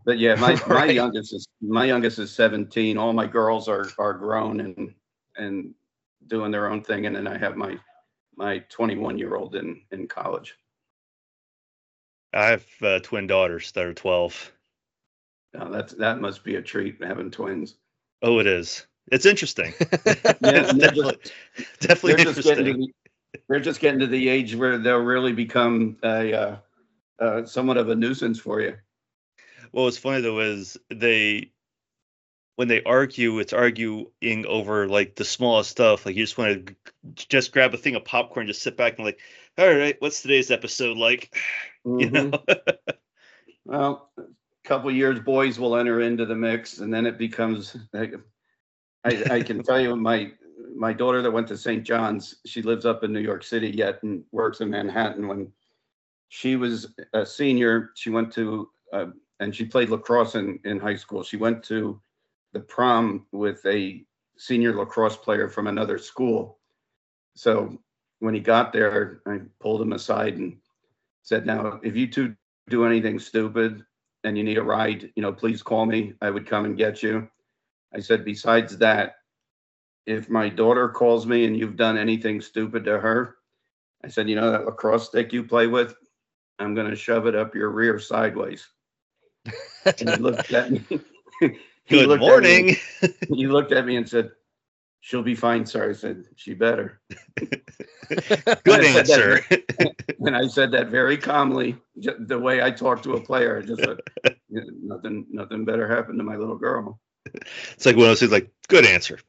But 0.06 0.20
yeah, 0.20 0.36
my, 0.36 0.56
my 0.68 0.86
youngest 0.86 1.34
is 1.34 1.48
my 1.62 1.86
youngest 1.86 2.20
is 2.20 2.34
17. 2.34 2.98
All 2.98 3.14
my 3.14 3.28
girls 3.28 3.68
are 3.68 3.86
are 3.98 4.14
grown 4.14 4.60
and 4.60 4.94
and 5.36 5.74
doing 6.26 6.52
their 6.52 6.70
own 6.70 6.84
thing, 6.84 7.06
and 7.06 7.16
then 7.16 7.28
I 7.28 7.38
have 7.38 7.56
my 7.56 7.78
my 8.38 8.60
21 8.70 9.18
year 9.18 9.36
old 9.36 9.56
in 9.56 9.82
in 9.92 10.08
college. 10.08 10.56
I 12.34 12.48
have 12.48 12.66
uh, 12.82 13.00
twin 13.00 13.28
daughters 13.28 13.72
that 13.72 13.86
are 13.86 13.94
12. 13.94 14.52
Uh, 15.58 15.70
that's 15.70 15.94
that 15.94 16.22
must 16.22 16.44
be 16.44 16.56
a 16.56 16.62
treat 16.62 17.04
having 17.04 17.32
twins. 17.32 17.76
Oh, 18.22 18.40
it 18.40 18.48
is. 18.48 18.86
It's 19.12 19.26
interesting. 19.26 19.74
yeah, 19.80 19.88
it's 20.42 20.74
they're 20.74 20.90
definitely, 20.90 21.04
just, 21.04 21.34
definitely 21.80 22.14
they're 22.14 22.26
just 22.26 22.44
getting 22.44 22.68
interesting. 22.68 22.88
to 22.88 22.94
the, 23.34 23.40
they're 23.48 23.60
just 23.60 23.80
getting 23.80 24.00
to 24.02 24.08
the 24.08 24.30
age 24.30 24.56
where 24.56 24.78
they'll 24.78 24.98
really 24.98 25.34
become 25.34 25.98
a 26.04 26.34
uh, 26.34 26.56
uh, 27.20 27.46
somewhat 27.46 27.78
of 27.78 27.90
a 27.90 27.96
nuisance 27.96 28.40
for 28.40 28.62
you. 28.62 28.76
What 29.72 29.84
was 29.84 29.98
funny 29.98 30.22
though 30.22 30.40
is 30.40 30.78
they, 30.90 31.52
when 32.58 32.68
they 32.68 32.84
argue, 32.84 33.38
it's 33.38 33.54
arguing 33.54 34.08
over 34.48 34.88
like 34.88 35.16
the 35.16 35.24
smallest 35.24 35.70
stuff. 35.70 36.06
Like 36.06 36.16
you 36.16 36.24
just 36.24 36.40
want 36.40 36.76
to 37.16 37.26
just 37.30 37.52
grab 37.52 37.74
a 37.76 37.78
thing 37.78 37.96
of 37.96 38.04
popcorn, 38.04 38.48
just 38.48 38.64
sit 38.64 38.76
back 38.76 38.98
and 38.98 39.06
like, 39.06 39.20
all 39.60 39.72
right, 39.72 39.96
what's 40.00 40.24
today's 40.24 40.52
episode 40.52 40.98
like? 40.98 41.34
You 41.86 42.10
Mhm. 42.10 42.32
know? 42.32 42.44
Well, 43.64 44.12
a 44.18 44.24
couple 44.66 44.92
years, 44.92 45.20
boys 45.20 45.58
will 45.58 45.78
enter 45.78 46.02
into 46.02 46.26
the 46.26 46.36
mix, 46.36 46.80
and 46.80 46.94
then 46.94 47.06
it 47.06 47.18
becomes. 47.18 47.78
I, 47.94 48.12
I 49.06 49.42
can 49.42 49.64
tell 49.64 49.80
you, 49.80 49.96
my 49.96 50.34
my 50.76 50.92
daughter 50.92 51.22
that 51.22 51.32
went 51.32 51.48
to 51.48 51.58
St. 51.58 51.84
John's, 51.84 52.36
she 52.46 52.62
lives 52.62 52.86
up 52.86 53.04
in 53.06 53.14
New 53.14 53.22
York 53.22 53.44
City 53.44 53.70
yet 53.70 54.04
and 54.04 54.24
works 54.34 54.60
in 54.60 54.70
Manhattan. 54.70 55.28
When 55.28 55.52
she 56.28 56.58
was 56.58 56.94
a 57.14 57.26
senior, 57.26 57.92
she 57.96 58.10
went 58.10 58.34
to 58.34 58.70
uh, 58.92 59.06
and 59.40 59.56
she 59.56 59.64
played 59.64 59.90
lacrosse 59.90 60.36
in 60.36 60.60
in 60.66 60.80
high 60.80 60.96
school. 60.96 61.24
She 61.24 61.38
went 61.38 61.64
to 61.66 62.02
the 62.58 62.64
prom 62.64 63.28
with 63.32 63.64
a 63.68 64.04
senior 64.38 64.76
lacrosse 64.76 65.16
player 65.16 65.48
from 65.48 65.68
another 65.68 66.00
school. 66.00 66.58
So 67.36 67.78
when 68.18 68.34
he 68.34 68.40
got 68.40 68.74
there, 68.74 69.22
I 69.28 69.42
pulled 69.60 69.82
him 69.82 69.94
aside 69.94 70.38
and 70.38 70.58
said, 71.22 71.46
"Now, 71.46 71.80
if 71.84 71.96
you 71.96 72.08
two 72.08 72.36
do 72.68 72.84
anything 72.84 73.20
stupid 73.20 73.86
and 74.24 74.36
you 74.36 74.44
need 74.44 74.58
a 74.58 74.64
ride, 74.64 75.12
you 75.16 75.22
know, 75.22 75.32
please 75.32 75.62
call 75.62 75.86
me. 75.86 76.14
I 76.20 76.32
would 76.32 76.48
come 76.48 76.66
and 76.66 76.76
get 76.76 77.04
you." 77.04 77.30
I 77.94 78.00
said, 78.00 78.26
"Besides 78.26 78.80
that, 78.80 79.18
if 80.08 80.28
my 80.30 80.50
daughter 80.50 80.90
calls 80.90 81.28
me 81.28 81.46
and 81.46 81.56
you've 81.56 81.76
done 81.76 81.98
anything 81.98 82.42
stupid 82.42 82.86
to 82.86 83.00
her, 83.00 83.36
I 84.04 84.08
said, 84.08 84.30
you 84.30 84.36
know 84.36 84.50
that 84.50 84.66
lacrosse 84.66 85.08
stick 85.08 85.32
you 85.32 85.44
play 85.44 85.68
with, 85.68 85.96
I'm 86.58 86.74
going 86.74 86.90
to 86.90 86.96
shove 86.96 87.28
it 87.28 87.36
up 87.36 87.54
your 87.54 87.70
rear 87.70 88.00
sideways." 88.00 88.68
And 89.86 90.10
he 90.10 90.16
looked 90.16 90.52
at 90.54 90.72
me. 90.72 90.82
he 91.88 91.98
Good 92.00 92.08
looked 92.08 92.22
at 92.24 92.26
me- 92.26 92.28
morning. 92.30 92.76
he 93.36 93.48
looked 93.48 93.72
at 93.72 93.86
me 93.86 93.96
and 93.96 94.08
said, 94.08 94.32
"She'll 95.02 95.24
be 95.24 95.36
fine, 95.36 95.66
sir." 95.66 95.90
I 95.90 95.94
said, 95.94 96.26
"She 96.36 96.54
better." 96.54 97.02
Good 97.40 97.64
said 98.66 98.66
that 98.66 99.10
answer. 99.10 99.44
And 100.20 100.36
I 100.36 100.48
said 100.48 100.72
that 100.72 100.88
very 100.90 101.16
calmly, 101.18 101.78
the 101.96 102.40
way 102.40 102.62
I 102.62 102.72
talk 102.72 103.04
to 103.04 103.14
a 103.14 103.22
player. 103.22 103.60
I 103.60 103.62
just 103.62 103.82
said, 103.82 104.00
"Nothing, 104.50 105.26
nothing 105.30 105.64
better 105.64 105.88
happened 105.88 106.18
to 106.20 106.24
my 106.24 106.36
little 106.36 106.58
girl." 106.58 107.00
it's 107.74 107.86
like 107.86 107.96
one 107.96 108.06
of 108.06 108.10
those 108.10 108.20
things 108.20 108.32
like, 108.32 108.52
good 108.68 108.86
answer. 108.86 109.20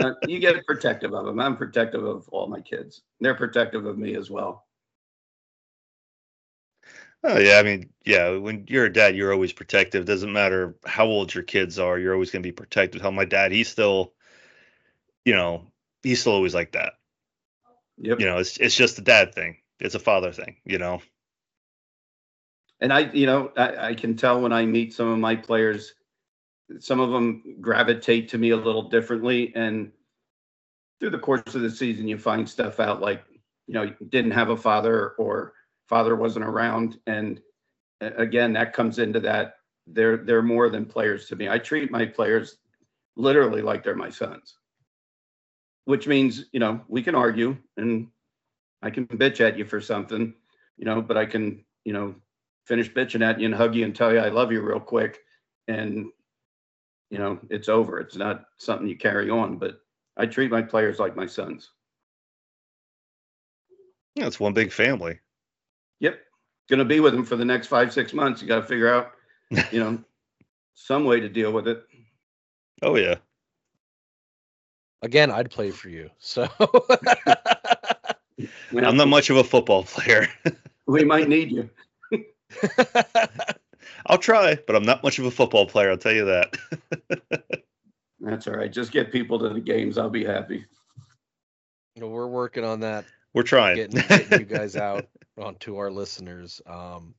Uh, 0.00 0.12
you 0.26 0.40
get 0.40 0.66
protective 0.66 1.14
of 1.14 1.24
them. 1.24 1.38
I'm 1.38 1.56
protective 1.56 2.04
of 2.04 2.28
all 2.30 2.48
my 2.48 2.60
kids. 2.60 3.02
They're 3.20 3.34
protective 3.34 3.86
of 3.86 3.96
me 3.96 4.16
as 4.16 4.28
well. 4.30 4.63
Oh 7.26 7.38
yeah, 7.38 7.56
I 7.56 7.62
mean, 7.62 7.88
yeah, 8.04 8.36
when 8.36 8.66
you're 8.68 8.84
a 8.84 8.92
dad, 8.92 9.16
you're 9.16 9.32
always 9.32 9.52
protective. 9.52 10.04
Doesn't 10.04 10.32
matter 10.32 10.76
how 10.84 11.06
old 11.06 11.34
your 11.34 11.42
kids 11.42 11.78
are, 11.78 11.98
you're 11.98 12.12
always 12.12 12.30
gonna 12.30 12.42
be 12.42 12.52
protective. 12.52 13.00
How 13.00 13.10
my 13.10 13.24
dad, 13.24 13.50
he's 13.50 13.68
still, 13.68 14.12
you 15.24 15.34
know, 15.34 15.62
he's 16.02 16.20
still 16.20 16.34
always 16.34 16.54
like 16.54 16.72
that. 16.72 16.94
Yep. 17.96 18.20
You 18.20 18.26
know, 18.26 18.38
it's 18.38 18.58
it's 18.58 18.76
just 18.76 18.98
a 18.98 19.02
dad 19.02 19.34
thing. 19.34 19.56
It's 19.80 19.94
a 19.94 19.98
father 20.00 20.32
thing, 20.32 20.56
you 20.66 20.78
know. 20.78 21.00
And 22.80 22.92
I, 22.92 23.10
you 23.12 23.24
know, 23.24 23.52
I, 23.56 23.88
I 23.88 23.94
can 23.94 24.16
tell 24.16 24.42
when 24.42 24.52
I 24.52 24.66
meet 24.66 24.92
some 24.92 25.08
of 25.08 25.18
my 25.18 25.34
players, 25.34 25.94
some 26.80 27.00
of 27.00 27.10
them 27.10 27.56
gravitate 27.60 28.28
to 28.30 28.38
me 28.38 28.50
a 28.50 28.56
little 28.56 28.90
differently. 28.90 29.52
And 29.54 29.92
through 31.00 31.10
the 31.10 31.18
course 31.18 31.54
of 31.54 31.62
the 31.62 31.70
season, 31.70 32.06
you 32.06 32.18
find 32.18 32.46
stuff 32.46 32.80
out 32.80 33.00
like, 33.00 33.24
you 33.66 33.74
know, 33.74 33.82
you 33.84 33.94
didn't 34.10 34.32
have 34.32 34.50
a 34.50 34.56
father 34.56 35.10
or 35.12 35.54
father 35.88 36.16
wasn't 36.16 36.44
around. 36.44 36.98
And 37.06 37.40
uh, 38.00 38.10
again, 38.16 38.52
that 38.54 38.72
comes 38.72 38.98
into 38.98 39.20
that. 39.20 39.56
They're 39.86 40.18
they're 40.18 40.42
more 40.42 40.70
than 40.70 40.86
players 40.86 41.26
to 41.26 41.36
me. 41.36 41.48
I 41.48 41.58
treat 41.58 41.90
my 41.90 42.06
players 42.06 42.56
literally 43.16 43.62
like 43.62 43.84
they're 43.84 43.94
my 43.94 44.10
sons. 44.10 44.56
Which 45.84 46.06
means, 46.06 46.46
you 46.52 46.60
know, 46.60 46.80
we 46.88 47.02
can 47.02 47.14
argue 47.14 47.56
and 47.76 48.08
I 48.82 48.90
can 48.90 49.06
bitch 49.06 49.40
at 49.40 49.58
you 49.58 49.66
for 49.66 49.80
something, 49.80 50.34
you 50.78 50.84
know, 50.86 51.02
but 51.02 51.18
I 51.18 51.26
can, 51.26 51.62
you 51.84 51.92
know, 51.92 52.14
finish 52.66 52.90
bitching 52.90 53.22
at 53.22 53.38
you 53.38 53.46
and 53.46 53.54
hug 53.54 53.74
you 53.74 53.84
and 53.84 53.94
tell 53.94 54.12
you 54.12 54.18
I 54.18 54.30
love 54.30 54.50
you 54.50 54.62
real 54.62 54.80
quick. 54.80 55.18
And, 55.68 56.06
you 57.10 57.18
know, 57.18 57.38
it's 57.50 57.68
over. 57.68 58.00
It's 58.00 58.16
not 58.16 58.46
something 58.56 58.88
you 58.88 58.96
carry 58.96 59.28
on, 59.28 59.58
but 59.58 59.80
I 60.16 60.26
treat 60.26 60.50
my 60.50 60.62
players 60.62 60.98
like 60.98 61.16
my 61.16 61.26
sons. 61.26 61.70
Yeah, 64.14 64.26
it's 64.26 64.40
one 64.40 64.52
big 64.52 64.72
family. 64.72 65.18
Yep. 66.68 66.78
Gonna 66.78 66.84
be 66.88 67.00
with 67.00 67.14
them 67.14 67.24
for 67.24 67.36
the 67.36 67.44
next 67.44 67.66
five, 67.66 67.92
six 67.92 68.12
months. 68.12 68.40
You 68.42 68.48
got 68.48 68.60
to 68.60 68.66
figure 68.66 68.92
out, 68.92 69.12
you 69.72 69.80
know, 69.80 69.98
some 70.74 71.04
way 71.04 71.20
to 71.20 71.28
deal 71.28 71.52
with 71.52 71.68
it. 71.68 71.84
Oh 72.82 72.96
yeah. 72.96 73.16
Again, 75.02 75.30
I'd 75.30 75.50
play 75.50 75.70
for 75.70 75.88
you. 75.90 76.10
So 76.18 76.48
You 78.38 78.80
know, 78.80 78.88
I'm 78.88 78.96
not 78.96 79.08
much 79.08 79.30
of 79.30 79.36
a 79.36 79.44
football 79.44 79.84
player. 79.84 80.26
we 80.86 81.04
might 81.04 81.28
need 81.28 81.52
you. 81.52 81.70
I'll 84.06 84.18
try, 84.18 84.58
but 84.66 84.74
I'm 84.76 84.82
not 84.82 85.02
much 85.02 85.18
of 85.18 85.24
a 85.24 85.30
football 85.30 85.66
player, 85.66 85.90
I'll 85.90 85.96
tell 85.96 86.12
you 86.12 86.24
that. 86.24 86.56
That's 88.20 88.46
all 88.48 88.54
right. 88.54 88.72
Just 88.72 88.90
get 88.92 89.12
people 89.12 89.38
to 89.38 89.50
the 89.50 89.60
games. 89.60 89.98
I'll 89.98 90.10
be 90.10 90.24
happy. 90.24 90.64
You 91.94 92.02
know, 92.02 92.08
We're 92.08 92.26
working 92.26 92.64
on 92.64 92.80
that, 92.80 93.04
We're 93.34 93.44
trying. 93.44 93.76
getting, 93.76 94.00
getting 94.00 94.40
you 94.40 94.46
guys 94.46 94.76
out 94.76 95.06
onto 95.38 95.76
our 95.76 95.90
listeners. 95.90 96.60
Um, 96.66 97.14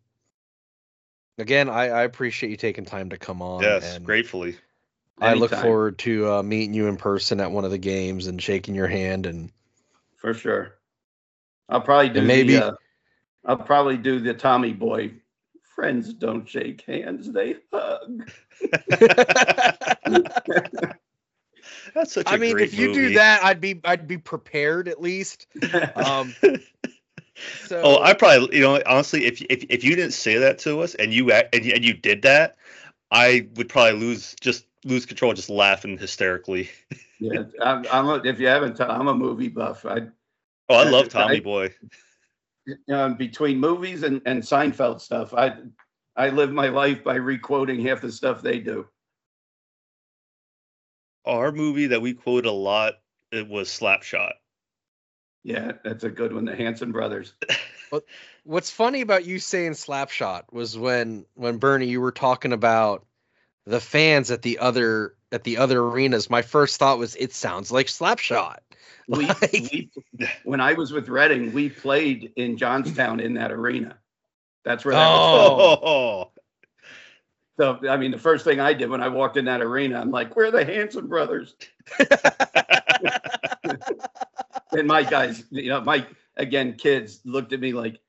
again, 1.38 1.70
I, 1.70 1.90
I 1.90 2.04
appreciate 2.04 2.50
you 2.50 2.58
taking 2.58 2.86
time 2.86 3.10
to 3.10 3.18
come 3.18 3.42
on. 3.42 3.64
yes, 3.64 3.96
and 3.96 4.06
gratefully. 4.06 4.58
I 5.20 5.34
look 5.34 5.52
forward 5.52 5.98
to 6.00 6.30
uh, 6.30 6.44
meeting 6.44 6.74
you 6.74 6.88
in 6.88 6.98
person 6.98 7.40
at 7.40 7.50
one 7.50 7.64
of 7.64 7.72
the 7.72 7.78
games 7.78 8.28
and 8.28 8.42
shaking 8.42 8.76
your 8.76 8.88
hand. 8.88 9.26
And 9.26 9.50
for 10.18 10.34
sure. 10.34 10.76
I'll 11.70 11.82
probably 11.82 12.10
do 12.10 12.22
maybe- 12.22 12.56
the, 12.56 12.66
uh, 12.66 12.76
I'll 13.46 13.58
probably 13.58 13.98
do 13.98 14.20
the 14.20 14.34
Tommy 14.34 14.74
Boy. 14.74 15.14
Friends 15.76 16.14
don't 16.14 16.48
shake 16.48 16.82
hands; 16.82 17.32
they 17.32 17.58
hug. 17.72 18.30
That's 21.94 22.14
such 22.14 22.28
a 22.28 22.30
I 22.30 22.38
mean, 22.38 22.54
great 22.54 22.70
if 22.70 22.80
you 22.80 22.94
do 22.94 23.14
that, 23.16 23.44
I'd 23.44 23.60
be 23.60 23.82
I'd 23.84 24.08
be 24.08 24.18
prepared 24.18 24.88
at 24.88 25.02
least. 25.02 25.48
Um, 25.96 26.34
so 27.68 27.82
Oh, 27.84 28.02
I 28.02 28.14
probably, 28.14 28.58
you 28.58 28.64
know, 28.64 28.82
honestly, 28.86 29.26
if 29.26 29.42
if 29.50 29.66
if 29.70 29.84
you 29.84 29.96
didn't 29.96 30.14
say 30.14 30.38
that 30.38 30.60
to 30.60 30.82
us 30.82 30.96
and 30.96 31.14
you 31.14 31.32
act, 31.32 31.54
and 31.56 31.66
you, 31.66 31.74
and 31.74 31.84
you 31.84 31.94
did 31.94 32.22
that, 32.24 32.58
I 33.12 33.48
would 33.56 33.70
probably 33.70 34.00
lose 34.00 34.36
just 34.42 34.66
lose 34.84 35.06
control, 35.06 35.34
just 35.34 35.50
laughing 35.50 35.98
hysterically. 35.98 36.70
yeah, 37.20 37.44
I'm, 37.62 37.86
I'm 37.92 38.08
a, 38.08 38.16
if 38.24 38.40
you 38.40 38.48
haven't, 38.48 38.80
i 38.82 38.86
I'm 38.88 39.08
a 39.08 39.16
movie 39.16 39.50
buff. 39.50 39.86
I 39.86 40.08
Oh, 40.70 40.76
I 40.76 40.84
Yeah, 40.84 40.92
love 40.92 41.08
I- 41.08 41.10
Tommy 41.10 41.40
Boy. 41.40 41.74
um, 42.92 43.16
between 43.16 43.60
movies 43.60 44.04
and, 44.04 44.22
and 44.26 44.42
Seinfeld 44.42 45.02
stuff, 45.02 45.34
I 45.34 45.58
I 46.16 46.30
live 46.30 46.52
my 46.52 46.70
life 46.70 47.04
by 47.04 47.16
requoting 47.16 47.86
half 47.86 48.02
the 48.02 48.12
stuff 48.12 48.42
they 48.42 48.60
do. 48.60 48.88
Our 51.26 51.52
movie 51.52 51.88
that 51.88 52.02
we 52.02 52.14
quote 52.14 52.46
a 52.46 52.52
lot 52.52 52.96
it 53.32 53.48
was 53.48 53.70
Slapshot. 53.70 54.34
Yeah, 55.46 55.74
that's 55.84 56.04
a 56.04 56.10
good 56.10 56.34
one. 56.34 56.46
The 56.46 56.56
Hanson 56.56 56.92
brothers. 56.92 57.36
what's 58.44 58.72
funny 58.72 59.02
about 59.02 59.26
you 59.26 59.38
saying 59.38 59.74
slapshot 59.74 60.52
was 60.52 60.76
when 60.76 61.28
when 61.36 61.58
Bernie 61.58 61.86
you 61.86 62.02
were 62.02 62.12
talking 62.12 62.52
about 62.52 63.06
the 63.68 63.80
fans 63.80 64.32
at 64.32 64.42
the 64.42 64.58
other 64.58 65.14
at 65.32 65.44
the 65.44 65.58
other 65.58 65.80
arenas. 65.82 66.32
My 66.32 66.42
first 66.42 66.80
thought 66.80 66.98
was 66.98 67.16
it 67.16 67.32
sounds 67.32 67.72
like 67.72 67.86
slapshot. 67.88 68.58
We, 69.08 69.28
Like- 69.28 69.52
we 69.52 69.92
when 70.46 70.62
I 70.62 70.74
was 70.74 70.92
with 70.92 71.10
Reading, 71.10 71.54
we 71.54 71.70
played 71.70 72.34
in 72.38 72.58
Johnstown 72.58 73.20
in 73.20 73.36
that 73.36 73.52
arena. 73.52 74.00
That's 74.64 74.84
where 74.84 74.96
that 74.96 75.08
was. 75.08 75.80
Oh. 75.80 75.80
Oh, 75.84 76.32
So 77.60 77.88
I 77.88 77.98
mean, 77.98 78.10
the 78.10 78.18
first 78.18 78.46
thing 78.46 78.60
I 78.60 78.74
did 78.74 78.90
when 78.90 79.02
I 79.02 79.10
walked 79.10 79.38
in 79.38 79.46
that 79.46 79.62
arena, 79.62 80.00
I'm 80.00 80.10
like, 80.10 80.36
"Where 80.36 80.48
are 80.48 80.52
the 80.52 80.66
Hanson 80.66 81.06
brothers?" 81.06 81.54
And 84.78 84.88
my 84.88 85.04
guys, 85.04 85.46
you 85.52 85.70
know, 85.70 85.82
my 85.82 86.06
again, 86.38 86.76
kids 86.76 87.22
looked 87.26 87.54
at 87.54 87.60
me 87.60 87.74
like, 87.74 88.00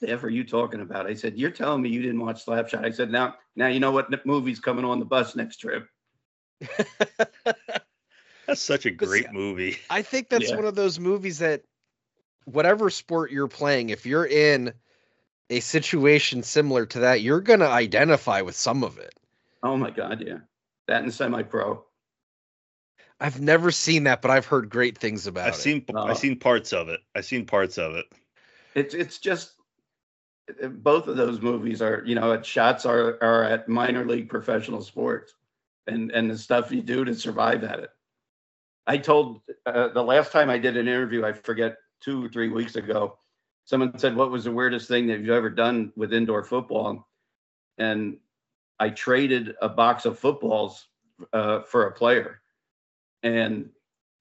"The 0.00 0.10
f 0.10 0.24
are 0.24 0.30
you 0.30 0.44
talking 0.44 0.80
about?" 0.80 1.06
I 1.06 1.14
said, 1.14 1.38
"You're 1.38 1.50
telling 1.50 1.82
me 1.82 1.88
you 1.90 2.02
didn't 2.02 2.20
watch 2.20 2.44
Slapshot?" 2.44 2.84
I 2.84 2.90
said, 2.90 3.10
"Now, 3.10 3.36
now 3.56 3.68
you 3.68 3.80
know 3.80 3.92
what 3.92 4.26
movie's 4.26 4.60
coming 4.60 4.84
on 4.84 4.98
the 4.98 5.04
bus 5.04 5.36
next 5.36 5.58
trip." 5.58 5.86
that's 8.46 8.60
such 8.60 8.86
a 8.86 8.90
But 8.98 9.08
great 9.08 9.30
movie. 9.30 9.78
I 9.88 10.02
think 10.02 10.28
that's 10.28 10.50
Yeah. 10.50 10.56
one 10.56 10.64
of 10.64 10.74
those 10.74 10.98
movies 10.98 11.38
that 11.38 11.62
whatever 12.44 12.90
sport 12.90 13.30
you're 13.30 13.48
playing, 13.48 13.90
if 13.90 14.06
you're 14.06 14.26
in 14.26 14.72
a 15.50 15.60
situation 15.60 16.42
similar 16.42 16.86
to 16.86 17.00
that, 17.00 17.20
you're 17.22 17.40
gonna 17.40 17.66
identify 17.66 18.42
with 18.42 18.56
some 18.56 18.84
of 18.84 18.98
it. 18.98 19.14
Oh 19.62 19.76
my 19.76 19.90
god, 19.90 20.22
yeah, 20.26 20.38
that 20.86 21.02
and 21.02 21.12
semi-pro. 21.12 21.84
I've 23.20 23.40
never 23.40 23.70
seen 23.70 24.04
that, 24.04 24.22
but 24.22 24.30
I've 24.30 24.46
heard 24.46 24.70
great 24.70 24.96
things 24.96 25.26
about 25.26 25.48
I've 25.48 25.54
it. 25.54 25.58
seen 25.58 25.84
Uh, 25.94 26.04
I've 26.04 26.18
seen 26.18 26.38
parts 26.38 26.72
of 26.72 26.88
it. 26.88 27.00
I've 27.14 27.26
seen 27.26 27.44
parts 27.44 27.78
of 27.78 27.94
it. 27.94 28.06
It's 28.74 28.94
it's 28.94 29.18
just 29.18 29.52
both 30.72 31.06
of 31.06 31.16
those 31.16 31.40
movies 31.40 31.82
are 31.82 32.02
you 32.06 32.14
know 32.14 32.32
at 32.32 32.46
shots 32.46 32.86
are 32.86 33.18
are 33.22 33.44
at 33.44 33.68
minor 33.68 34.04
league 34.04 34.28
professional 34.28 34.82
sports, 34.82 35.34
and 35.86 36.10
and 36.10 36.30
the 36.30 36.38
stuff 36.38 36.72
you 36.72 36.82
do 36.82 37.04
to 37.04 37.14
survive 37.14 37.62
at 37.64 37.80
it. 37.80 37.90
I 38.86 38.96
told 38.96 39.42
uh, 39.66 39.88
the 39.88 40.02
last 40.02 40.32
time 40.32 40.50
I 40.50 40.58
did 40.58 40.76
an 40.76 40.88
interview, 40.88 41.24
I 41.24 41.32
forget 41.32 41.76
two 42.00 42.24
or 42.24 42.28
three 42.28 42.48
weeks 42.48 42.76
ago, 42.76 43.18
someone 43.64 43.98
said, 43.98 44.16
"What 44.16 44.30
was 44.30 44.44
the 44.44 44.52
weirdest 44.52 44.88
thing 44.88 45.06
that 45.08 45.20
you've 45.20 45.30
ever 45.30 45.50
done 45.50 45.92
with 45.94 46.12
indoor 46.12 46.42
football?" 46.42 47.06
And 47.76 48.16
I 48.78 48.90
traded 48.90 49.54
a 49.60 49.68
box 49.68 50.06
of 50.06 50.18
footballs 50.18 50.86
uh, 51.32 51.60
for 51.62 51.86
a 51.86 51.92
player, 51.92 52.39
and 53.22 53.70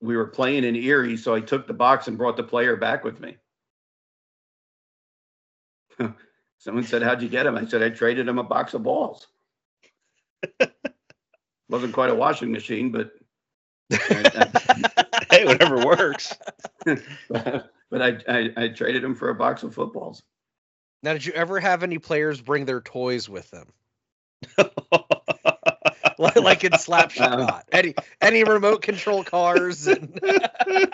we 0.01 0.15
were 0.15 0.27
playing 0.27 0.63
in 0.63 0.75
Erie, 0.75 1.17
so 1.17 1.35
I 1.35 1.41
took 1.41 1.67
the 1.67 1.73
box 1.73 2.07
and 2.07 2.17
brought 2.17 2.37
the 2.37 2.43
player 2.43 2.75
back 2.75 3.03
with 3.03 3.19
me. 3.19 3.37
Someone 6.57 6.83
said, 6.83 7.01
"How'd 7.01 7.21
you 7.21 7.29
get 7.29 7.45
him?" 7.45 7.55
I 7.55 7.65
said, 7.65 7.83
"I 7.83 7.89
traded 7.89 8.27
him 8.27 8.39
a 8.39 8.43
box 8.43 8.73
of 8.73 8.83
balls." 8.83 9.27
Wasn't 11.69 11.93
quite 11.93 12.09
a 12.09 12.15
washing 12.15 12.51
machine, 12.51 12.91
but 12.91 13.11
hey, 15.31 15.45
whatever 15.45 15.85
works. 15.85 16.33
but 16.85 17.71
I, 17.91 18.17
I 18.27 18.49
I 18.55 18.67
traded 18.69 19.03
him 19.03 19.15
for 19.15 19.29
a 19.29 19.35
box 19.35 19.63
of 19.63 19.73
footballs. 19.73 20.23
Now, 21.01 21.13
did 21.13 21.25
you 21.25 21.33
ever 21.33 21.59
have 21.59 21.83
any 21.83 21.97
players 21.97 22.41
bring 22.41 22.65
their 22.65 22.81
toys 22.81 23.29
with 23.29 23.49
them? 23.51 23.71
Like, 26.19 26.35
like 26.35 26.63
in 26.63 26.71
Slapshot? 26.73 27.63
any 27.71 27.95
any 28.21 28.43
remote 28.43 28.81
control 28.81 29.23
cars? 29.23 29.87
And... 29.87 30.19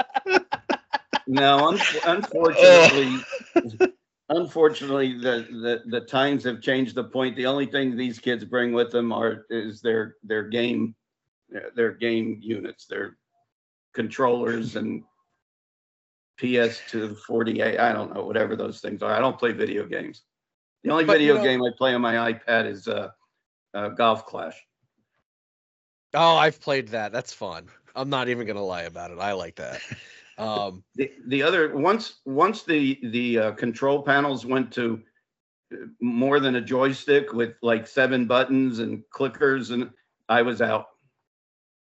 No, 1.28 1.70
un- 1.70 1.80
unfortunately, 2.06 3.18
unfortunately, 4.30 5.18
the, 5.18 5.48
the 5.50 5.82
the 5.88 6.02
times 6.02 6.44
have 6.44 6.62
changed. 6.62 6.94
The 6.94 7.04
point, 7.04 7.36
the 7.36 7.48
only 7.48 7.66
thing 7.66 7.98
these 7.98 8.20
kids 8.20 8.46
bring 8.46 8.74
with 8.74 8.92
them 8.92 9.12
are 9.12 9.46
is 9.50 9.82
their 9.82 10.18
their 10.24 10.44
game, 10.44 10.94
their 11.76 11.94
game 11.94 12.38
units, 12.44 12.86
their 12.86 13.18
controllers 13.96 14.76
and 14.76 15.04
PS 16.38 16.80
to 16.92 17.16
48. 17.16 17.80
I 17.80 17.92
don't 17.92 18.14
know, 18.14 18.24
whatever 18.24 18.56
those 18.56 18.80
things 18.80 19.02
are. 19.02 19.12
I 19.12 19.20
don't 19.20 19.40
play 19.40 19.52
video 19.52 19.88
games. 19.88 20.22
The 20.84 20.92
only 20.92 21.06
But, 21.06 21.14
you 21.22 21.34
video 21.34 21.38
know- 21.38 21.44
game 21.44 21.64
I 21.64 21.72
play 21.76 21.96
on 21.96 22.02
my 22.02 22.32
iPad 22.34 22.68
is 22.70 22.88
uh, 22.88 23.10
uh, 23.74 23.90
Golf 23.90 24.28
Clash. 24.28 24.62
Oh, 26.16 26.36
I've 26.38 26.60
played 26.60 26.90
that. 26.90 27.12
That's 27.12 27.34
fun. 27.34 27.68
I'm 27.96 28.10
not 28.10 28.30
even 28.30 28.48
gonna 28.48 28.64
lie 28.64 28.84
about 28.84 29.12
it. 29.12 29.20
I 29.20 29.34
like 29.34 29.56
that. 29.56 29.82
Um, 30.38 30.84
The 30.96 31.14
the 31.28 31.44
other 31.44 31.78
once 31.78 32.20
once 32.26 32.64
the 32.64 33.00
the 33.04 33.40
uh, 33.40 33.52
control 33.54 34.04
panels 34.04 34.46
went 34.46 34.70
to 34.74 35.02
uh, 35.74 35.86
more 36.02 36.42
than 36.42 36.56
a 36.56 36.62
joystick 36.62 37.32
with 37.32 37.54
like 37.62 37.88
seven 37.88 38.26
buttons 38.28 38.80
and 38.80 39.02
clickers 39.14 39.72
and 39.72 39.92
I 40.28 40.42
was 40.42 40.62
out. 40.62 40.88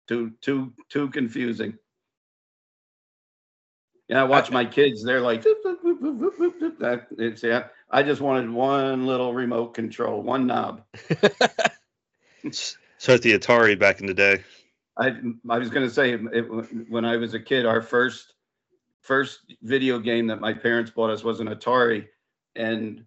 Too 0.06 0.32
too 0.42 0.74
too 0.90 1.08
confusing. 1.08 1.78
Yeah, 4.08 4.20
I 4.20 4.24
watch 4.24 4.50
my 4.50 4.64
kids. 4.64 5.02
They're 5.02 5.20
like, 5.20 5.42
that, 5.42 7.06
it's, 7.18 7.42
yeah. 7.42 7.68
I 7.90 8.02
just 8.02 8.20
wanted 8.20 8.50
one 8.50 9.06
little 9.06 9.34
remote 9.34 9.74
control, 9.74 10.22
one 10.22 10.46
knob. 10.46 10.82
So 12.98 13.14
at 13.14 13.22
the 13.22 13.38
Atari 13.38 13.78
back 13.78 14.00
in 14.00 14.06
the 14.06 14.14
day. 14.14 14.42
I 14.98 15.14
I 15.48 15.58
was 15.58 15.70
going 15.70 15.86
to 15.86 15.92
say 15.92 16.12
it, 16.12 16.88
when 16.90 17.04
I 17.04 17.16
was 17.16 17.34
a 17.34 17.40
kid, 17.40 17.66
our 17.66 17.82
first 17.82 18.34
first 19.02 19.40
video 19.62 19.98
game 19.98 20.26
that 20.26 20.40
my 20.40 20.52
parents 20.52 20.90
bought 20.90 21.10
us 21.10 21.22
was 21.22 21.40
an 21.40 21.48
Atari, 21.48 22.06
and 22.54 23.04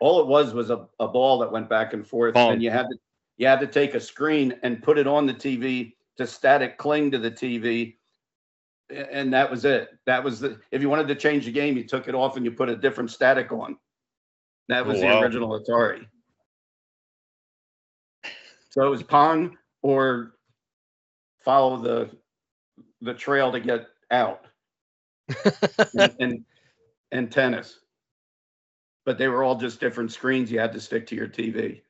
all 0.00 0.20
it 0.20 0.26
was 0.26 0.52
was 0.52 0.70
a, 0.70 0.86
a 1.00 1.08
ball 1.08 1.38
that 1.38 1.50
went 1.50 1.68
back 1.68 1.92
and 1.94 2.06
forth, 2.06 2.36
and 2.36 2.62
you 2.62 2.70
had 2.70 2.86
to 2.88 2.96
you 3.36 3.46
had 3.46 3.60
to 3.60 3.66
take 3.66 3.94
a 3.94 4.00
screen 4.00 4.54
and 4.62 4.82
put 4.82 4.98
it 4.98 5.06
on 5.06 5.26
the 5.26 5.34
TV 5.34 5.94
to 6.18 6.26
static 6.26 6.78
cling 6.78 7.10
to 7.10 7.18
the 7.18 7.30
TV, 7.30 7.96
and 8.90 9.32
that 9.32 9.50
was 9.50 9.64
it. 9.64 9.88
That 10.06 10.22
was 10.22 10.40
the 10.40 10.60
if 10.70 10.82
you 10.82 10.90
wanted 10.90 11.08
to 11.08 11.14
change 11.14 11.46
the 11.46 11.52
game, 11.52 11.76
you 11.76 11.84
took 11.84 12.06
it 12.06 12.14
off 12.14 12.36
and 12.36 12.44
you 12.44 12.52
put 12.52 12.68
a 12.68 12.76
different 12.76 13.10
static 13.10 13.50
on. 13.50 13.78
That 14.68 14.86
was 14.86 14.98
Oh, 14.98 15.00
the 15.00 15.20
original 15.20 15.60
Atari. 15.60 16.06
So 18.74 18.84
it 18.84 18.90
was 18.90 19.04
Pong 19.04 19.56
or 19.82 20.34
follow 21.44 21.80
the 21.80 22.10
the 23.02 23.14
trail 23.14 23.52
to 23.52 23.60
get 23.60 23.86
out 24.10 24.48
and, 25.94 26.16
and 26.18 26.44
and 27.12 27.30
tennis. 27.30 27.78
But 29.06 29.16
they 29.16 29.28
were 29.28 29.44
all 29.44 29.54
just 29.54 29.78
different 29.78 30.10
screens. 30.10 30.50
You 30.50 30.58
had 30.58 30.72
to 30.72 30.80
stick 30.80 31.06
to 31.06 31.14
your 31.14 31.28
TV. 31.28 31.82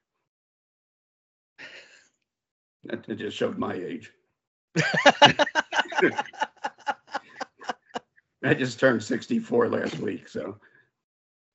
That 2.82 3.09
just 3.16 3.35
showed 3.35 3.57
my 3.57 3.72
age. 3.72 4.12
I 8.45 8.53
just 8.53 8.78
turned 8.78 9.03
64 9.03 9.70
last 9.70 9.99
week, 10.01 10.28
so 10.28 10.59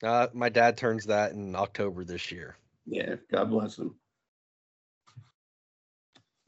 uh, 0.02 0.26
my 0.34 0.50
dad 0.50 0.76
turns 0.76 1.06
that 1.06 1.34
in 1.34 1.56
October 1.56 2.04
this 2.04 2.32
year. 2.32 2.56
yeah, 2.88 3.18
God 3.32 3.52
bless 3.52 3.76
them. 3.76 3.94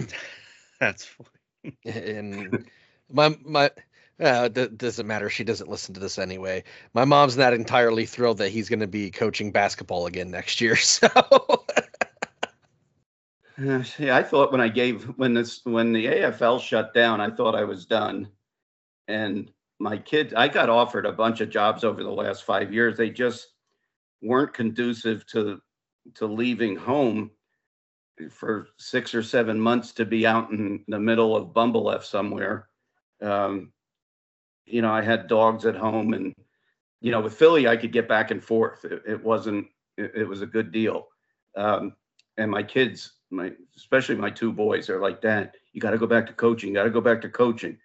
That's 0.79 1.05
funny. 1.05 1.77
and 1.85 2.67
my 3.11 3.37
my 3.43 3.71
uh, 4.19 4.49
it 4.53 4.77
doesn't 4.77 5.07
matter. 5.07 5.29
She 5.29 5.43
doesn't 5.43 5.69
listen 5.69 5.93
to 5.95 5.99
this 5.99 6.19
anyway. 6.19 6.63
My 6.93 7.05
mom's 7.05 7.37
not 7.37 7.53
entirely 7.53 8.05
thrilled 8.05 8.37
that 8.37 8.49
he's 8.49 8.69
going 8.69 8.81
to 8.81 8.87
be 8.87 9.09
coaching 9.09 9.51
basketball 9.51 10.05
again 10.05 10.29
next 10.29 10.61
year. 10.61 10.75
So 10.81 11.07
Uh, 13.61 13.83
Yeah, 13.99 14.15
I 14.15 14.23
thought 14.23 14.51
when 14.51 14.61
I 14.61 14.69
gave 14.69 15.03
when 15.17 15.33
this 15.33 15.61
when 15.65 15.91
the 15.93 16.05
AFL 16.05 16.61
shut 16.61 16.93
down, 16.93 17.21
I 17.21 17.29
thought 17.29 17.55
I 17.55 17.63
was 17.63 17.85
done. 17.85 18.29
And 19.07 19.51
my 19.79 19.97
kids, 19.97 20.33
I 20.33 20.47
got 20.47 20.69
offered 20.69 21.05
a 21.05 21.11
bunch 21.11 21.41
of 21.41 21.49
jobs 21.49 21.83
over 21.83 22.03
the 22.03 22.11
last 22.11 22.43
five 22.43 22.73
years. 22.73 22.97
They 22.97 23.09
just 23.09 23.47
weren't 24.21 24.53
conducive 24.53 25.25
to 25.27 25.61
to 26.15 26.25
leaving 26.25 26.75
home 26.75 27.31
for 28.29 28.67
six 28.77 29.13
or 29.13 29.23
seven 29.23 29.59
months 29.59 29.91
to 29.93 30.05
be 30.05 30.25
out 30.25 30.51
in 30.51 30.83
the 30.87 30.99
middle 30.99 31.35
of 31.35 31.53
Bumblef 31.53 32.03
somewhere. 32.03 32.67
Um, 33.21 33.71
you 34.65 34.81
know, 34.81 34.91
I 34.91 35.01
had 35.01 35.27
dogs 35.27 35.65
at 35.65 35.75
home, 35.75 36.13
and 36.13 36.35
you 37.01 37.11
know, 37.11 37.21
with 37.21 37.35
Philly, 37.35 37.67
I 37.67 37.77
could 37.77 37.91
get 37.91 38.07
back 38.07 38.31
and 38.31 38.43
forth. 38.43 38.85
It, 38.85 39.03
it 39.07 39.23
wasn't. 39.23 39.67
It, 39.97 40.11
it 40.15 40.27
was 40.27 40.41
a 40.41 40.47
good 40.47 40.71
deal. 40.71 41.07
Um, 41.55 41.95
and 42.37 42.49
my 42.49 42.63
kids, 42.63 43.13
my 43.29 43.51
especially 43.75 44.15
my 44.15 44.29
two 44.29 44.51
boys, 44.51 44.89
are 44.89 45.01
like, 45.01 45.21
Dad, 45.21 45.51
you 45.73 45.81
got 45.81 45.91
to 45.91 45.97
go 45.97 46.07
back 46.07 46.27
to 46.27 46.33
coaching. 46.33 46.69
You 46.69 46.75
Got 46.75 46.83
to 46.83 46.89
go 46.89 47.01
back 47.01 47.21
to 47.21 47.29
coaching. 47.29 47.77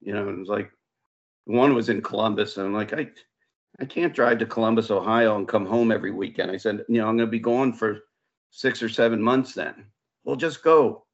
You 0.00 0.12
know, 0.12 0.28
and 0.28 0.36
it 0.36 0.40
was 0.40 0.48
like 0.48 0.70
one 1.46 1.74
was 1.74 1.88
in 1.88 2.02
Columbus, 2.02 2.56
and 2.56 2.66
I'm 2.66 2.74
like, 2.74 2.92
I, 2.92 3.08
I 3.80 3.84
can't 3.84 4.14
drive 4.14 4.38
to 4.38 4.46
Columbus, 4.46 4.90
Ohio, 4.90 5.36
and 5.36 5.48
come 5.48 5.64
home 5.64 5.92
every 5.92 6.10
weekend. 6.10 6.50
I 6.50 6.56
said, 6.56 6.84
you 6.88 7.00
know, 7.00 7.08
I'm 7.08 7.16
going 7.16 7.28
to 7.28 7.30
be 7.30 7.38
gone 7.38 7.72
for 7.72 8.00
six 8.56 8.82
or 8.82 8.88
seven 8.88 9.22
months. 9.22 9.52
Then, 9.52 9.84
We'll 10.24 10.36
just 10.36 10.62
go. 10.62 11.04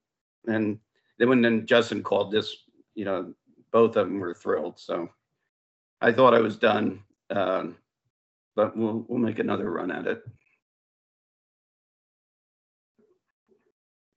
And 0.47 0.79
then 1.19 1.29
when 1.29 1.43
then 1.43 1.67
Justin 1.67 2.03
called 2.03 2.31
this, 2.31 2.57
you 2.95 3.05
know, 3.05 3.35
both 3.73 3.97
of 3.97 4.07
them 4.07 4.21
were 4.21 4.33
thrilled. 4.33 4.79
So 4.79 5.09
I 6.01 6.13
thought 6.13 6.35
I 6.35 6.41
was 6.41 6.57
done, 6.57 7.03
um, 7.31 7.77
but 8.55 8.77
we'll 8.77 9.05
we'll 9.09 9.19
make 9.19 9.39
another 9.39 9.71
run 9.71 9.91
at 9.91 10.07
it. 10.07 10.23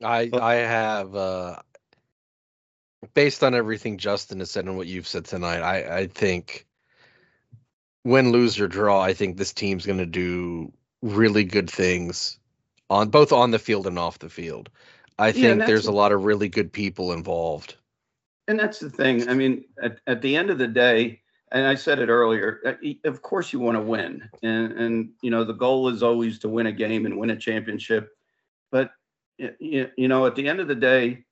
I 0.04 0.30
I 0.34 0.56
have 0.56 1.16
uh 1.16 1.60
based 3.14 3.44
on 3.44 3.56
everything 3.56 3.98
Justin 3.98 4.40
has 4.40 4.52
said 4.52 4.66
and 4.66 4.78
what 4.78 4.88
you've 4.88 5.08
said 5.08 5.26
tonight, 5.26 5.62
I 5.62 5.98
I 5.98 6.08
think 6.08 6.68
win, 8.04 8.32
lose 8.32 8.60
or 8.60 8.68
draw, 8.68 9.02
I 9.02 9.14
think 9.14 9.36
this 9.36 9.54
team's 9.54 9.86
going 9.86 9.98
to 9.98 10.06
do 10.06 10.72
really 11.02 11.44
good 11.44 11.70
things 11.70 12.40
on 12.90 13.10
both 13.10 13.32
on 13.32 13.52
the 13.52 13.60
field 13.60 13.88
and 13.88 13.98
off 14.00 14.20
the 14.20 14.30
field. 14.30 14.70
I 15.18 15.32
think 15.32 15.60
that's 15.60 15.68
there's 15.70 15.88
a 15.88 15.92
lot 15.92 16.12
of 16.12 16.26
really 16.26 16.50
good 16.50 16.72
people 16.72 17.14
involved. 17.14 17.76
And 18.48 18.60
that's 18.60 18.80
the 18.80 18.90
thing. 18.90 19.28
I 19.30 19.34
mean, 19.34 19.66
at, 19.82 20.00
at 20.08 20.22
the 20.22 20.36
end 20.36 20.50
of 20.50 20.58
the 20.58 20.68
day, 20.68 21.22
and 21.52 21.66
I 21.66 21.76
said 21.76 22.00
it 22.00 22.10
earlier, 22.10 22.60
uh, 22.66 22.74
of 23.10 23.22
course 23.22 23.54
you 23.54 23.60
want 23.60 23.78
to 23.78 23.82
win. 23.82 24.30
And, 24.44 24.72
and, 24.74 25.10
you 25.22 25.32
know, 25.32 25.44
the 25.44 25.54
goal 25.54 25.88
is 25.90 26.04
always 26.04 26.38
to 26.40 26.50
win 26.50 26.68
a 26.68 26.72
game 26.72 27.06
and 27.06 27.18
win 27.18 27.30
a 27.30 27.36
championship. 27.36 28.10
But, 28.72 28.92
you, 29.38 29.90
you 29.98 30.08
know, 30.08 30.26
at 30.26 30.36
the 30.36 30.48
end 30.48 30.60
of 30.60 30.68
the 30.68 30.76
day, 30.76 31.26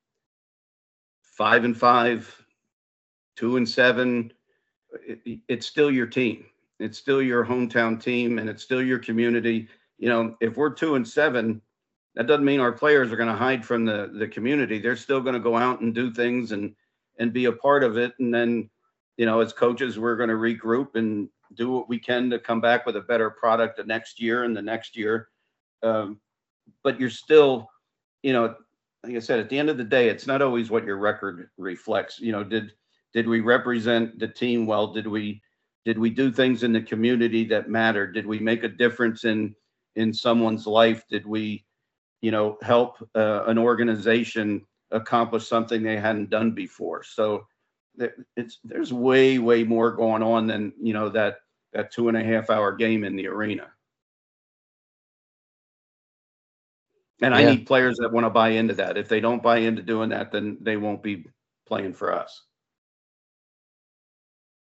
five 1.21 1.65
and 1.65 1.77
five, 1.77 2.33
two 3.35 3.57
and 3.57 3.67
seven, 3.67 4.31
it, 5.05 5.19
it- 5.25 5.39
it's 5.47 5.67
still 5.67 5.91
your 5.91 6.07
team. 6.07 6.45
It's 6.79 6.97
still 6.97 7.21
your 7.21 7.45
hometown 7.45 8.01
team 8.01 8.39
and 8.39 8.49
it's 8.49 8.63
still 8.63 8.81
your 8.81 8.99
community. 8.99 9.67
You 9.97 10.09
know, 10.09 10.35
if 10.41 10.57
we're 10.57 10.73
two 10.73 10.95
and 10.95 11.07
seven, 11.07 11.61
that 12.15 12.27
doesn't 12.27 12.45
mean 12.45 12.59
our 12.59 12.71
players 12.71 13.11
are 13.11 13.17
going 13.17 13.29
to 13.29 13.35
hide 13.35 13.65
from 13.65 13.85
the, 13.85 14.11
the 14.13 14.27
community. 14.27 14.79
They're 14.79 14.95
still 14.95 15.21
going 15.21 15.33
to 15.33 15.39
go 15.39 15.55
out 15.55 15.81
and 15.81 15.95
do 15.95 16.11
things 16.11 16.51
and, 16.51 16.75
and 17.19 17.33
be 17.33 17.45
a 17.45 17.51
part 17.51 17.83
of 17.83 17.97
it. 17.97 18.13
And 18.19 18.33
then, 18.33 18.69
you 19.17 19.25
know, 19.25 19.39
as 19.39 19.53
coaches, 19.53 19.97
we're 19.97 20.15
going 20.15 20.29
to 20.29 20.35
regroup 20.35 20.95
and 20.95 21.29
do 21.55 21.71
what 21.71 21.89
we 21.89 21.99
can 21.99 22.29
to 22.29 22.39
come 22.39 22.61
back 22.61 22.85
with 22.85 22.95
a 22.95 23.01
better 23.01 23.29
product 23.29 23.77
the 23.77 23.83
next 23.83 24.19
year 24.19 24.43
and 24.43 24.55
the 24.55 24.61
next 24.61 24.95
year. 24.95 25.29
Um, 25.81 26.19
but 26.83 26.99
you're 26.99 27.09
still, 27.09 27.69
you 28.21 28.33
know, 28.33 28.55
like 29.03 29.15
I 29.15 29.19
said, 29.19 29.39
at 29.39 29.49
the 29.49 29.59
end 29.59 29.69
of 29.69 29.77
the 29.77 29.83
day, 29.83 30.09
it's 30.09 30.27
not 30.27 30.41
always 30.41 30.69
what 30.71 30.85
your 30.85 30.97
record 30.97 31.49
reflects. 31.57 32.19
You 32.19 32.31
know, 32.31 32.43
did 32.43 32.73
did 33.13 33.27
we 33.27 33.41
represent 33.41 34.17
the 34.17 34.27
team 34.27 34.65
well? 34.65 34.93
Did 34.93 35.07
we 35.07 35.41
did 35.85 35.99
we 35.99 36.09
do 36.09 36.31
things 36.31 36.63
in 36.63 36.71
the 36.71 36.81
community 36.81 37.45
that 37.45 37.69
mattered? 37.69 38.13
Did 38.13 38.25
we 38.25 38.39
make 38.39 38.63
a 38.63 38.69
difference 38.69 39.25
in 39.25 39.55
in 39.95 40.13
someone's 40.13 40.65
life? 40.67 41.07
Did 41.07 41.25
we, 41.25 41.65
you 42.21 42.31
know, 42.31 42.57
help 42.61 42.97
uh, 43.15 43.43
an 43.45 43.57
organization 43.57 44.65
accomplish 44.91 45.47
something 45.47 45.83
they 45.83 45.97
hadn't 45.97 46.29
done 46.29 46.51
before? 46.51 47.03
So 47.03 47.47
there- 47.95 48.25
it's 48.35 48.59
there's 48.63 48.91
way 48.93 49.39
way 49.39 49.63
more 49.63 49.91
going 49.91 50.23
on 50.23 50.47
than 50.47 50.73
you 50.81 50.93
know 50.93 51.09
that 51.09 51.37
that 51.73 51.91
two 51.91 52.07
and 52.07 52.17
a 52.17 52.23
half 52.23 52.49
hour 52.49 52.71
game 52.75 53.03
in 53.03 53.15
the 53.15 53.27
arena. 53.27 53.71
And 57.21 57.33
I 57.33 57.43
need 57.43 57.65
players 57.67 57.95
that 57.99 58.11
want 58.11 58.25
to 58.25 58.29
buy 58.29 58.49
into 58.49 58.73
that. 58.75 58.97
If 58.97 59.07
they 59.07 59.19
don't 59.21 59.41
buy 59.41 59.59
into 59.59 59.81
doing 59.81 60.09
that, 60.09 60.31
then 60.31 60.57
they 60.61 60.75
won't 60.77 61.01
be 61.01 61.25
playing 61.65 61.93
for 61.93 62.13
us. 62.13 62.43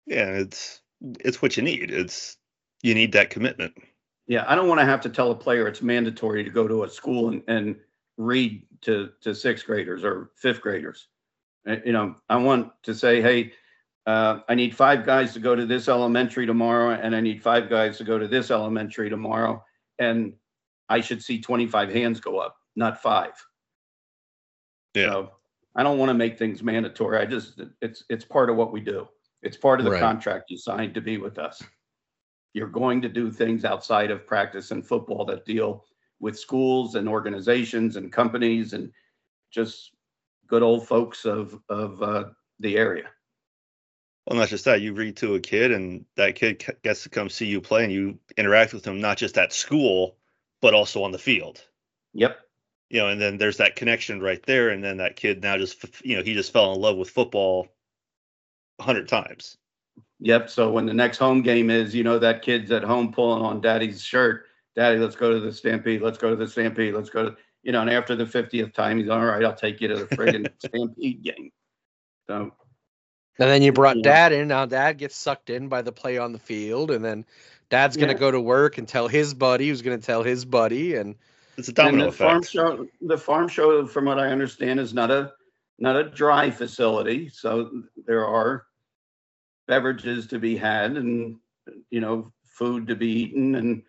Yeah, 0.07 0.31
it's 0.33 0.83
it's 1.21 1.41
what 1.41 1.57
you 1.57 1.63
need. 1.63 1.91
It's 1.91 2.37
you 2.83 2.95
need 2.95 3.13
that 3.13 3.31
commitment. 3.31 3.75
Yeah, 4.31 4.45
I 4.47 4.55
don't 4.55 4.69
want 4.69 4.79
to 4.79 4.85
have 4.87 5.01
to 5.01 5.09
tell 5.09 5.33
a 5.33 5.35
player 5.35 5.67
it's 5.67 5.83
mandatory 5.83 6.45
to 6.45 6.51
go 6.51 6.69
to 6.69 6.85
a 6.85 6.89
school 6.89 7.31
and, 7.31 7.43
and 7.49 7.75
read 8.17 8.65
to 8.83 9.11
to 9.23 9.35
sixth 9.35 9.67
graders 9.67 10.05
or 10.05 10.31
fifth 10.37 10.61
graders. 10.61 11.09
Uh, 11.69 11.79
You 11.85 11.93
know, 11.93 12.15
I 12.29 12.37
want 12.37 12.71
to 12.85 12.95
say, 12.95 13.21
hey, 13.21 13.53
uh, 14.07 14.39
I 14.49 14.55
need 14.55 14.77
five 14.77 15.05
guys 15.05 15.33
to 15.33 15.41
go 15.41 15.57
to 15.57 15.67
this 15.67 15.89
elementary 15.89 16.47
tomorrow, 16.47 16.91
and 16.91 17.17
I 17.17 17.21
need 17.21 17.43
five 17.43 17.69
guys 17.69 17.99
to 17.99 18.05
go 18.05 18.21
to 18.21 18.29
this 18.29 18.53
elementary 18.53 19.11
tomorrow, 19.11 19.65
and 19.99 20.35
I 20.89 21.01
should 21.01 21.25
see 21.25 21.41
25 21.41 21.91
hands 21.91 22.21
go 22.21 22.39
up, 22.39 22.55
not 22.77 23.03
five. 23.03 23.33
Yeah. 24.95 25.11
So 25.11 25.31
I 25.75 25.83
don't 25.83 25.99
want 25.99 26.11
to 26.11 26.15
make 26.15 26.39
things 26.39 26.63
mandatory. 26.63 27.19
I 27.19 27.27
just 27.27 27.61
it's 27.83 28.05
it's 28.09 28.25
part 28.25 28.49
of 28.49 28.55
what 28.55 28.71
we 28.71 28.79
do. 28.81 29.09
It's 29.43 29.57
part 29.57 29.81
of 29.81 29.87
the 29.87 29.91
Right. 29.91 30.01
contract 30.01 30.53
you 30.53 30.57
signed 30.57 30.95
to 30.95 31.01
be 31.01 31.19
with 31.19 31.37
us. 31.37 31.61
You're 32.53 32.69
going 32.69 33.01
to 33.03 33.09
do 33.09 33.31
things 33.31 33.65
outside 33.65 34.11
of 34.11 34.27
practice 34.27 34.71
and 34.71 34.87
football 34.87 35.25
that 35.27 35.45
deal 35.45 35.85
with 36.19 36.39
schools 36.39 36.95
and 36.97 37.09
organizations 37.09 37.97
and 37.97 38.13
companies 38.13 38.73
and 38.73 38.93
just 39.51 39.93
good 40.47 40.63
old 40.63 40.87
folks 40.87 41.25
of 41.25 41.59
of 41.69 42.03
uh, 42.03 42.25
the 42.59 42.77
area. 42.77 43.09
Well, 44.27 44.39
not 44.39 44.49
just 44.49 44.65
that. 44.67 44.81
You 44.81 44.93
read 44.93 45.17
to 45.19 45.35
a 45.35 45.41
kid, 45.41 45.73
and 45.73 46.05
that 46.17 46.35
kid 46.35 46.65
gets 46.83 47.03
to 47.05 47.09
come 47.09 47.31
see 47.31 47.47
you 47.47 47.61
play, 47.61 47.85
and 47.85 47.93
you 47.93 48.19
interact 48.37 48.73
with 48.73 48.85
them 48.85 49.01
not 49.01 49.17
just 49.17 49.39
at 49.39 49.53
school, 49.53 50.17
but 50.61 50.75
also 50.75 51.03
on 51.03 51.13
the 51.13 51.19
field. 51.19 51.65
Yep. 52.13 52.39
You 52.91 53.01
know, 53.01 53.09
and 53.09 53.21
then 53.21 53.39
there's 53.39 53.57
that 53.57 53.77
connection 53.77 54.21
right 54.21 54.45
there, 54.45 54.69
and 54.69 54.85
then 54.85 54.99
that 54.99 55.17
kid 55.17 55.43
now 55.43 55.57
just, 55.57 55.85
you 56.05 56.17
know, 56.17 56.23
he 56.23 56.35
just 56.35 56.53
fell 56.53 56.73
in 56.75 56.81
love 56.81 56.97
with 56.97 57.11
football 57.11 57.69
a 58.79 58.83
hundred 58.83 59.09
times. 59.09 59.57
Yep. 60.21 60.51
So 60.51 60.71
when 60.71 60.87
the 60.87 60.95
next 60.95 61.19
home 61.19 61.43
game 61.43 61.71
is, 61.71 61.95
you 61.95 62.05
know, 62.05 62.19
that 62.19 62.43
kid's 62.43 62.71
at 62.71 62.85
home 62.85 63.13
pulling 63.13 63.43
on 63.43 63.61
daddy's 63.61 64.03
shirt. 64.03 64.47
Daddy, 64.77 64.99
let's 64.99 65.17
go 65.17 65.33
to 65.33 65.41
the 65.41 65.53
Stampede. 65.53 66.03
Let's 66.03 66.19
go 66.19 66.31
to 66.31 66.37
the 66.37 66.47
Stampede. 66.47 66.95
Let's 66.95 67.11
go 67.11 67.31
to, 67.31 67.37
you 67.63 67.73
know, 67.73 67.81
and 67.81 67.91
after 67.91 68.15
the 68.15 68.25
50th 68.25 68.73
time, 68.73 68.99
he's 68.99 69.09
all 69.09 69.25
right, 69.25 69.45
I'll 69.45 69.55
take 69.55 69.81
you 69.81 69.89
to 69.89 69.97
the 69.97 70.07
friggin' 70.07 70.51
Stampede 70.59 71.23
game. 71.23 71.51
So, 72.29 72.53
And 73.39 73.49
then 73.51 73.63
you 73.63 73.73
brought 73.73 73.97
Yeah. 73.97 74.03
dad 74.03 74.33
in. 74.33 74.49
Now 74.49 74.67
dad 74.67 74.99
gets 74.99 75.17
sucked 75.17 75.51
in 75.51 75.69
by 75.69 75.83
the 75.83 75.93
play 75.93 76.19
on 76.19 76.33
the 76.33 76.39
field, 76.39 76.91
and 76.91 77.05
then 77.05 77.25
dad's 77.71 77.97
gonna 77.97 78.13
Yeah. 78.13 78.19
go 78.19 78.31
to 78.31 78.41
work 78.41 78.79
and 78.79 78.87
tell 78.87 79.09
his 79.09 79.35
buddy 79.35 79.69
who's 79.69 79.83
gonna 79.83 79.99
tell 79.99 80.23
his 80.23 80.45
buddy, 80.45 80.95
and 80.95 81.17
It's 81.57 81.69
a 81.69 81.73
and 81.73 81.77
domino 81.77 82.07
the 82.07 82.13
farm 82.13 82.43
show, 82.43 82.87
the 83.01 83.19
farm 83.19 83.49
show, 83.49 83.87
from 83.87 84.05
what 84.05 84.19
I 84.19 84.29
understand, 84.29 84.79
is 84.79 84.95
not 84.95 85.11
a, 85.11 85.33
not 85.79 85.97
a 85.97 86.05
dry 86.05 86.51
facility. 86.51 87.29
So 87.31 87.83
there 88.07 88.27
are 88.27 88.67
beverages 89.71 90.29
to 90.29 90.41
be 90.41 90.59
had 90.59 90.99
and, 90.99 91.39
you 91.91 92.01
know, 92.01 92.33
food 92.45 92.89
to 92.89 92.97
be 92.97 93.09
eaten 93.23 93.57
and, 93.57 93.83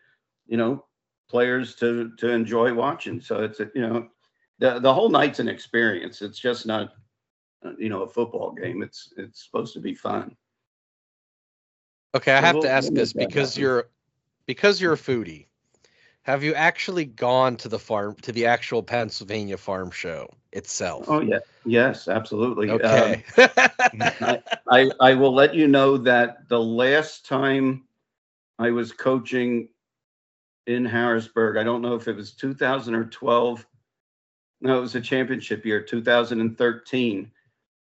you 0.47 0.57
know, 0.57 0.85
players 1.29 1.75
to, 1.77 2.11
to 2.19 2.29
enjoy 2.29 2.73
watching. 2.73 3.21
So 3.21 3.43
it's, 3.43 3.59
a 3.61 3.71
you 3.75 3.81
know, 3.87 4.09
the, 4.59 4.79
the 4.79 4.93
whole 4.93 5.09
night's 5.09 5.39
an 5.39 5.49
experience. 5.49 6.21
It's 6.21 6.39
just 6.39 6.67
not, 6.67 6.93
you 7.79 7.89
know, 7.89 8.03
a 8.03 8.09
football 8.09 8.53
game. 8.53 8.83
It's, 8.83 9.13
it's 9.17 9.43
supposed 9.45 9.73
to 9.75 9.79
be 9.81 9.95
fun. 9.95 10.37
okay, 12.15 12.33
I 12.33 12.41
So 12.41 12.47
have 12.47 12.55
we'll- 12.55 12.63
to 12.63 12.69
ask 12.71 12.91
we'll 12.91 12.95
this 12.95 13.13
because 13.13 13.57
happen. 13.57 13.61
you're 13.61 13.89
because 14.47 14.81
you're 14.81 14.93
a 14.93 14.97
foodie. 14.97 15.47
Have 16.23 16.43
you 16.43 16.53
actually 16.53 17.05
gone 17.05 17.57
to 17.57 17.69
the 17.69 17.79
farm 17.79 18.15
to 18.21 18.31
the 18.31 18.45
actual 18.45 18.83
Pennsylvania 18.83 19.57
farm 19.57 19.89
show 19.89 20.29
itself? 20.51 21.05
Oh, 21.07 21.21
yeah. 21.21 21.39
Yes, 21.65 22.07
absolutely. 22.07 22.69
Um, 22.69 22.79
okay. 22.81 23.23
I, 24.69 24.91
I 24.99 25.13
will 25.15 25.33
let 25.33 25.55
you 25.55 25.67
know 25.67 25.97
that 25.97 26.47
the 26.47 26.59
last 26.59 27.25
time 27.25 27.85
I 28.59 28.69
was 28.69 28.91
coaching 28.91 29.69
in 30.67 30.85
Harrisburg, 30.85 31.57
I 31.57 31.63
don't 31.63 31.81
know 31.81 31.95
if 31.95 32.07
it 32.07 32.15
was 32.15 32.33
2000 32.33 32.93
or 32.93 33.05
12. 33.05 33.65
No, 34.61 34.77
it 34.77 34.81
was 34.81 34.93
a 34.93 35.01
championship 35.01 35.65
year, 35.65 35.81
2013. 35.81 37.31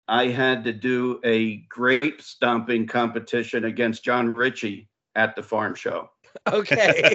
I 0.09 0.27
had 0.27 0.65
to 0.65 0.73
do 0.73 1.21
a 1.25 1.59
grape 1.69 2.21
stomping 2.21 2.89
competition 2.89 3.67
against 3.67 4.05
John 4.05 4.35
Ritchie 4.35 4.89
at 5.15 5.37
the 5.37 5.43
farm 5.43 5.77
show. 5.77 6.11
okay. 6.53 7.15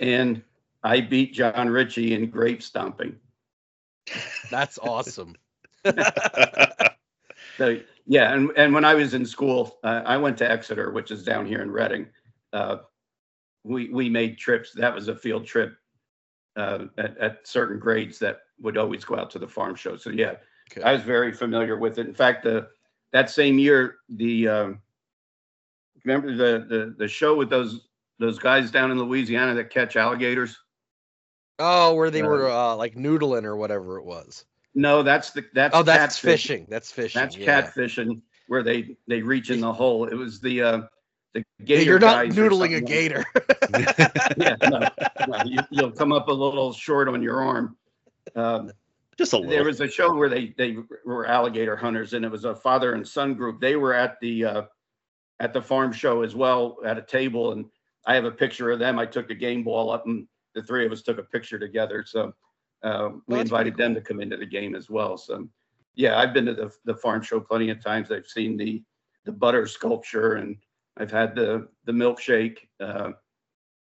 And 0.00 0.42
I 0.82 1.00
beat 1.00 1.32
John 1.34 1.68
Ritchie 1.68 2.14
in 2.14 2.30
grape 2.30 2.62
stomping. 2.62 3.16
That's 4.50 4.78
awesome. 4.78 5.36
So 7.58 7.78
yeah, 8.06 8.34
and 8.34 8.50
and 8.56 8.74
when 8.74 8.84
I 8.84 8.94
was 8.94 9.14
in 9.14 9.24
school, 9.24 9.78
uh, 9.82 10.02
I 10.04 10.16
went 10.16 10.36
to 10.38 10.50
Exeter, 10.50 10.90
which 10.90 11.10
is 11.10 11.24
down 11.24 11.46
here 11.46 11.62
in 11.62 11.70
Reading. 11.70 12.06
Uh, 12.52 12.78
we 13.64 13.88
we 13.90 14.08
made 14.10 14.38
trips. 14.38 14.72
That 14.72 14.94
was 14.94 15.08
a 15.08 15.16
field 15.16 15.46
trip 15.46 15.76
uh, 16.56 16.86
at 16.98 17.16
at 17.18 17.46
certain 17.46 17.78
grades 17.78 18.18
that 18.20 18.40
would 18.60 18.76
always 18.76 19.04
go 19.04 19.16
out 19.16 19.30
to 19.30 19.38
the 19.38 19.48
farm 19.48 19.74
show. 19.74 19.96
So 19.96 20.10
yeah, 20.10 20.34
Okay. 20.70 20.82
I 20.82 20.92
was 20.92 21.02
very 21.02 21.32
familiar 21.32 21.76
with 21.78 21.98
it. 21.98 22.06
In 22.06 22.14
fact, 22.14 22.42
the 22.44 22.68
that 23.12 23.30
same 23.30 23.58
year, 23.58 23.96
the 24.08 24.48
um, 24.48 24.82
remember 26.06 26.34
the 26.34 26.64
the 26.66 26.94
the 26.96 27.08
show 27.08 27.34
with 27.36 27.50
those 27.50 27.88
those 28.18 28.38
guys 28.38 28.70
down 28.70 28.90
in 28.90 28.98
Louisiana 28.98 29.54
that 29.54 29.70
catch 29.70 29.96
alligators. 29.96 30.56
Oh, 31.58 31.94
where 31.94 32.10
they 32.10 32.22
Uh, 32.22 32.26
were 32.26 32.50
uh, 32.50 32.76
like 32.76 32.94
noodling 32.94 33.44
or 33.44 33.56
whatever 33.56 33.98
it 33.98 34.04
was. 34.04 34.44
No, 34.74 35.02
that's 35.02 35.32
the 35.32 35.44
that's 35.54 35.74
Oh, 35.74 35.82
that's 35.82 36.16
catfish. 36.16 36.42
fishing. 36.42 36.66
That's 36.68 36.92
fishing. 36.92 37.20
That's 37.20 37.36
yeah. 37.36 37.62
catfishing 37.62 38.22
where 38.46 38.62
they 38.62 38.96
they 39.08 39.22
reach 39.22 39.50
in 39.50 39.60
the 39.60 39.72
hole. 39.72 40.06
It 40.06 40.14
was 40.14 40.40
the 40.40 40.62
uh 40.62 40.80
the 41.34 41.42
Yeah, 41.58 41.64
gator. 41.64 41.90
You're 41.90 41.98
not 41.98 42.26
guys 42.26 42.36
noodling 42.36 42.76
a 42.76 42.80
gator. 42.80 43.24
yeah, 44.36 44.56
no, 44.62 44.88
no, 45.26 45.44
you, 45.44 45.60
you'll 45.70 45.90
come 45.90 46.12
up 46.12 46.28
a 46.28 46.32
little 46.32 46.72
short 46.72 47.08
on 47.08 47.22
your 47.22 47.40
arm. 47.42 47.76
Um, 48.34 48.70
Just 49.18 49.32
a 49.32 49.38
there 49.38 49.64
was 49.64 49.80
a 49.80 49.88
show 49.88 50.14
where 50.14 50.28
they 50.28 50.54
they 50.58 50.76
were 51.04 51.26
alligator 51.26 51.74
hunters, 51.74 52.12
and 52.12 52.24
it 52.24 52.30
was 52.30 52.44
a 52.44 52.54
father 52.54 52.92
and 52.92 53.06
son 53.06 53.34
group. 53.34 53.60
They 53.60 53.76
were 53.76 53.94
at 53.94 54.20
the 54.20 54.44
uh, 54.44 54.62
at 55.40 55.52
the 55.52 55.62
farm 55.62 55.92
show 55.92 56.22
as 56.22 56.34
well 56.34 56.78
at 56.84 56.98
a 56.98 57.02
table, 57.02 57.52
and 57.52 57.66
I 58.06 58.14
have 58.14 58.24
a 58.24 58.30
picture 58.30 58.70
of 58.70 58.78
them. 58.78 58.98
I 58.98 59.06
took 59.06 59.30
a 59.30 59.34
game 59.34 59.62
ball 59.62 59.90
up, 59.90 60.06
and 60.06 60.26
the 60.54 60.62
three 60.62 60.86
of 60.86 60.92
us 60.92 61.02
took 61.02 61.18
a 61.18 61.22
picture 61.22 61.58
together. 61.58 62.04
So 62.06 62.32
uh, 62.82 63.10
we 63.26 63.36
that's 63.36 63.50
pretty 63.50 63.68
invited 63.68 63.76
them 63.76 63.94
to 63.94 64.00
come 64.00 64.20
into 64.20 64.36
the 64.36 64.46
game 64.46 64.74
as 64.74 64.88
well. 64.88 65.16
So 65.16 65.48
yeah, 65.94 66.18
I've 66.18 66.32
been 66.34 66.46
to 66.46 66.54
the 66.54 66.70
the 66.84 66.96
farm 66.96 67.22
show 67.22 67.40
plenty 67.40 67.70
of 67.70 67.82
times. 67.82 68.10
I've 68.10 68.26
seen 68.26 68.56
the 68.56 68.82
the 69.24 69.32
butter 69.32 69.66
sculpture, 69.66 70.34
and 70.34 70.56
I've 70.96 71.10
had 71.10 71.34
the 71.34 71.68
the 71.84 71.92
milkshake. 71.92 72.58
Uh, 72.80 73.12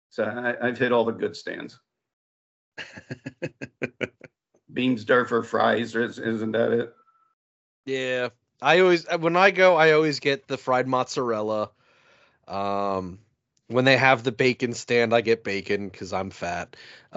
so 0.09 0.23
I, 0.25 0.67
I've 0.67 0.77
hit 0.77 0.91
all 0.91 1.05
the 1.05 1.11
good 1.11 1.35
stands. 1.35 1.79
Beans, 4.73 5.05
Durfer, 5.05 5.45
fries, 5.45 5.95
isn't 5.95 6.51
that 6.51 6.71
it? 6.71 6.93
Yeah, 7.85 8.29
I 8.63 8.79
always 8.79 9.05
uh, 9.07 9.17
when 9.17 9.35
I 9.35 9.51
go, 9.51 9.75
I 9.75 9.91
always 9.91 10.19
get 10.19 10.47
the 10.47 10.57
fried 10.57 10.87
mozzarella. 10.87 11.71
Um, 12.47 13.19
when 13.67 13.85
they 13.85 13.97
have 13.97 14.23
the 14.23 14.31
bacon 14.31 14.73
stand, 14.73 15.13
I 15.13 15.21
get 15.21 15.43
bacon 15.43 15.89
because 15.89 16.13
I'm 16.13 16.29
fat. 16.29 16.75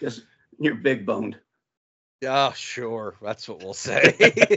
Yes, 0.00 0.20
you're 0.58 0.74
big 0.74 1.06
boned. 1.06 1.38
yeah, 2.20 2.52
sure, 2.54 3.14
that's 3.22 3.48
what 3.48 3.62
we'll 3.62 3.72
say. 3.72 4.16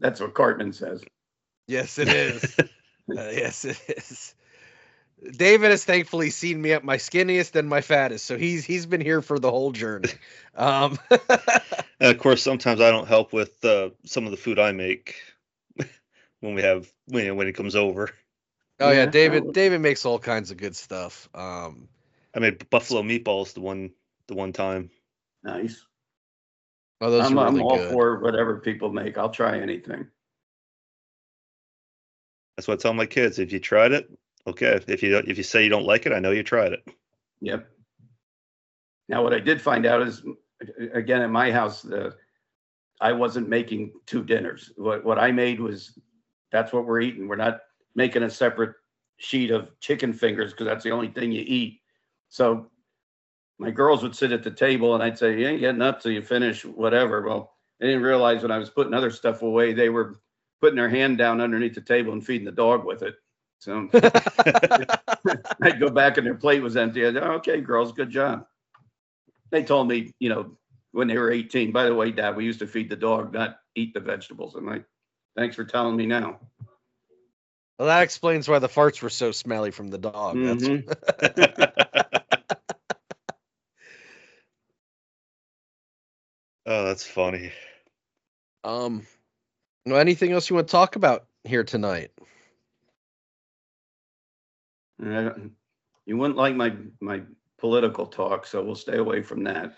That's 0.00 0.20
what 0.20 0.34
Cartman 0.34 0.72
says. 0.72 1.02
yes, 1.66 1.98
it 1.98 2.08
is. 2.08 2.56
Uh, 3.06 3.28
yes, 3.30 3.66
it 3.66 3.78
is. 3.86 4.34
David 5.32 5.70
has 5.70 5.84
thankfully 5.84 6.30
seen 6.30 6.60
me 6.60 6.72
at 6.72 6.84
my 6.84 6.96
skinniest 6.96 7.56
and 7.56 7.68
my 7.68 7.80
fattest, 7.80 8.26
so 8.26 8.36
he's 8.36 8.64
he's 8.64 8.86
been 8.86 9.00
here 9.00 9.22
for 9.22 9.38
the 9.38 9.50
whole 9.50 9.72
journey. 9.72 10.10
Um, 10.56 11.00
And 12.00 12.14
of 12.14 12.18
course, 12.18 12.42
sometimes 12.42 12.80
I 12.80 12.90
don't 12.90 13.08
help 13.08 13.32
with 13.32 13.64
uh, 13.64 13.90
some 14.04 14.24
of 14.24 14.30
the 14.30 14.36
food 14.36 14.58
I 14.58 14.72
make 14.72 15.16
when 16.40 16.54
we 16.54 16.62
have 16.62 16.92
when, 17.06 17.34
when 17.36 17.48
it 17.48 17.54
comes 17.54 17.74
over. 17.74 18.10
oh 18.80 18.90
yeah, 18.90 19.04
Yeah. 19.04 19.06
David 19.06 19.52
David 19.52 19.80
makes 19.80 20.04
all 20.04 20.18
kinds 20.18 20.50
of 20.50 20.56
good 20.56 20.76
stuff. 20.76 21.28
Um, 21.34 21.88
I 22.34 22.40
made 22.40 22.68
buffalo 22.68 23.02
meatballs 23.02 23.54
the 23.54 23.62
one 23.62 23.90
the 24.26 24.34
one 24.34 24.52
time. 24.52 24.90
Nice. 25.42 25.84
oh, 27.00 27.10
those 27.10 27.26
I'm, 27.26 27.38
are 27.38 27.46
I'm 27.46 27.60
all 27.62 27.78
good. 27.78 27.92
for 27.92 28.18
whatever 28.20 28.58
people 28.58 28.92
make. 28.92 29.16
I'll 29.18 29.30
try 29.30 29.58
anything. 29.58 30.06
That's 32.56 32.68
what 32.68 32.80
I 32.80 32.82
tell 32.82 32.94
my 32.94 33.06
kids. 33.06 33.38
If 33.38 33.52
you 33.52 33.60
tried 33.60 33.92
it, 33.92 34.10
okay. 34.46 34.80
If 34.86 35.02
you 35.02 35.16
if 35.18 35.36
you 35.36 35.44
say 35.44 35.64
you 35.64 35.70
don't 35.70 35.86
like 35.86 36.06
it, 36.06 36.12
I 36.12 36.18
know 36.18 36.30
you 36.30 36.42
tried 36.42 36.72
it. 36.72 36.86
Yep. 37.40 37.68
Now, 39.08 39.22
what 39.22 39.34
I 39.34 39.40
did 39.40 39.60
find 39.60 39.84
out 39.84 40.02
is, 40.02 40.22
again, 40.92 41.20
at 41.22 41.30
my 41.30 41.52
house, 41.52 41.82
the 41.82 42.16
I 43.00 43.12
wasn't 43.12 43.48
making 43.48 43.92
two 44.06 44.22
dinners. 44.24 44.72
What 44.76 45.04
what 45.04 45.18
I 45.18 45.32
made 45.32 45.60
was 45.60 45.98
that's 46.52 46.72
what 46.72 46.86
we're 46.86 47.00
eating. 47.00 47.28
We're 47.28 47.36
not 47.36 47.60
making 47.94 48.22
a 48.22 48.30
separate 48.30 48.74
sheet 49.16 49.50
of 49.50 49.68
chicken 49.80 50.12
fingers 50.12 50.52
because 50.52 50.66
that's 50.66 50.84
the 50.84 50.90
only 50.90 51.08
thing 51.08 51.32
you 51.32 51.44
eat. 51.46 51.80
So 52.28 52.70
my 53.58 53.70
girls 53.70 54.02
would 54.02 54.16
sit 54.16 54.32
at 54.32 54.42
the 54.42 54.50
table 54.50 54.94
and 54.94 55.02
I'd 55.02 55.18
say, 55.18 55.38
You 55.38 55.48
ain't 55.48 55.60
getting 55.60 55.82
up 55.82 56.00
till 56.00 56.12
you 56.12 56.22
finish 56.22 56.64
whatever. 56.64 57.22
Well, 57.22 57.54
they 57.80 57.86
didn't 57.86 58.02
realize 58.02 58.42
when 58.42 58.50
I 58.50 58.58
was 58.58 58.70
putting 58.70 58.94
other 58.94 59.10
stuff 59.10 59.42
away, 59.42 59.72
they 59.72 59.88
were 59.88 60.20
putting 60.60 60.76
their 60.76 60.88
hand 60.88 61.18
down 61.18 61.40
underneath 61.40 61.74
the 61.74 61.80
table 61.80 62.12
and 62.12 62.24
feeding 62.24 62.44
the 62.44 62.52
dog 62.52 62.84
with 62.84 63.02
it. 63.02 63.16
So 63.64 63.88
I'd 65.62 65.80
go 65.80 65.88
back 65.88 66.18
and 66.18 66.26
their 66.26 66.34
plate 66.34 66.62
was 66.62 66.76
empty. 66.76 67.06
I'd, 67.06 67.16
okay, 67.16 67.62
girls, 67.62 67.92
good 67.92 68.10
job. 68.10 68.44
They 69.50 69.62
told 69.62 69.88
me, 69.88 70.12
you 70.18 70.28
know, 70.28 70.58
when 70.92 71.08
they 71.08 71.16
were 71.16 71.30
18, 71.30 71.72
by 71.72 71.84
the 71.84 71.94
way, 71.94 72.10
dad, 72.10 72.36
we 72.36 72.44
used 72.44 72.58
to 72.58 72.66
feed 72.66 72.90
the 72.90 72.96
dog, 72.96 73.32
not 73.32 73.56
eat 73.74 73.94
the 73.94 74.00
vegetables. 74.00 74.54
I'm 74.54 74.66
like, 74.66 74.84
thanks 75.34 75.56
for 75.56 75.64
telling 75.64 75.96
me 75.96 76.04
now. 76.04 76.40
well, 77.78 77.88
that 77.88 78.02
explains 78.02 78.46
why 78.46 78.58
the 78.58 78.68
farts 78.68 79.00
were 79.00 79.08
so 79.08 79.32
smelly 79.32 79.70
from 79.70 79.88
the 79.88 79.96
dog. 79.96 80.36
That's 80.44 80.68
Mhm. 80.68 80.86
oh, 86.66 86.84
that's 86.84 87.06
funny. 87.06 87.50
um. 88.62 89.06
Well, 89.86 89.98
anything 89.98 90.32
else 90.32 90.50
you 90.50 90.56
want 90.56 90.68
to 90.68 90.72
talk 90.72 90.96
about 90.96 91.26
here 91.44 91.64
tonight? 91.64 92.10
Uh, 95.02 95.30
You 96.06 96.16
wouldn't 96.18 96.36
like 96.36 96.54
my, 96.54 96.74
my 97.00 97.22
political 97.58 98.06
talk, 98.06 98.46
so 98.46 98.62
we'll 98.62 98.74
stay 98.74 98.98
away 98.98 99.22
from 99.22 99.44
that. 99.44 99.74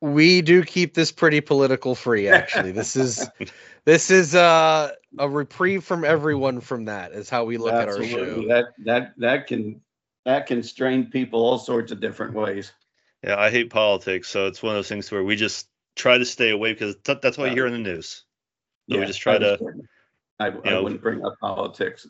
We 0.00 0.42
do 0.42 0.62
keep 0.62 0.94
this 0.94 1.10
pretty 1.10 1.40
political 1.40 1.94
free. 1.94 2.28
Actually, 2.28 2.72
this 2.72 2.96
is 2.96 3.28
this 3.84 4.10
is 4.10 4.34
uh, 4.34 4.92
a 5.18 5.28
reprieve 5.28 5.84
from 5.84 6.04
everyone. 6.04 6.60
From 6.60 6.84
that 6.86 7.12
is 7.12 7.30
how 7.30 7.44
we 7.44 7.56
look 7.56 7.72
at 7.72 7.88
our 7.88 7.98
Absolutely. 7.98 8.42
show. 8.42 8.48
That, 8.48 8.64
that, 8.84 9.12
that 9.18 9.46
can, 9.46 9.80
that 10.24 10.46
can 10.46 10.62
strain 10.62 11.10
people 11.10 11.40
all 11.40 11.58
sorts 11.58 11.92
of 11.92 12.00
different 12.00 12.34
ways. 12.34 12.72
Yeah, 13.22 13.40
I 13.40 13.50
hate 13.50 13.70
politics, 13.70 14.28
so 14.28 14.46
it's 14.46 14.62
one 14.62 14.72
of 14.72 14.78
those 14.78 14.88
things 14.88 15.10
where 15.10 15.24
we 15.24 15.34
just 15.34 15.68
try 15.96 16.18
to 16.18 16.24
stay 16.24 16.50
away 16.50 16.72
because 16.74 16.96
th- 17.04 17.18
that's 17.22 17.38
what 17.38 17.48
you 17.48 17.56
hear 17.56 17.66
in 17.66 17.72
the 17.72 17.78
news. 17.78 18.24
So 18.90 19.00
we 19.00 19.06
just 19.06 19.20
try 19.20 19.34
I 19.34 19.38
to, 19.38 19.52
understand. 19.52 19.88
I, 20.38 20.46
I 20.46 20.70
know, 20.70 20.82
wouldn't 20.82 21.02
bring 21.02 21.24
up 21.24 21.34
politics. 21.40 22.06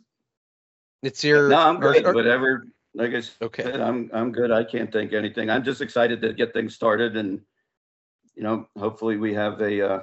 It's 1.03 1.23
your 1.23 1.49
No, 1.49 1.59
I'm 1.59 1.81
good. 1.81 2.05
or- 2.05 2.15
Whatever, 2.15 2.67
like 2.95 3.13
I 3.13 3.23
okay. 3.43 3.63
said, 3.63 3.81
I'm, 3.81 4.11
I'm 4.13 4.33
good. 4.33 4.51
I 4.51 4.65
can't 4.65 4.91
think 4.91 5.13
anything. 5.13 5.51
I'm 5.51 5.65
just 5.65 5.81
excited 5.81 6.21
to 6.23 6.33
get 6.33 6.53
things 6.53 6.75
started 6.75 7.17
and, 7.17 7.41
you 8.35 8.43
know, 8.43 8.67
hopefully 8.79 9.17
we 9.17 9.35
have 9.35 9.61
a, 9.61 9.95
uh, 9.97 10.03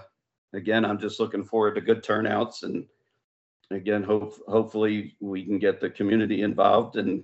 again, 0.54 0.86
I'm 0.86 1.00
just 1.00 1.20
looking 1.20 1.44
forward 1.44 1.76
to 1.76 1.82
good 1.82 2.04
turnouts 2.04 2.64
and 2.64 2.86
again, 3.72 4.04
hope, 4.04 4.36
hopefully 4.48 5.16
we 5.20 5.44
can 5.44 5.58
get 5.60 5.80
the 5.82 5.90
community 5.90 6.44
involved 6.44 6.96
and 6.98 7.24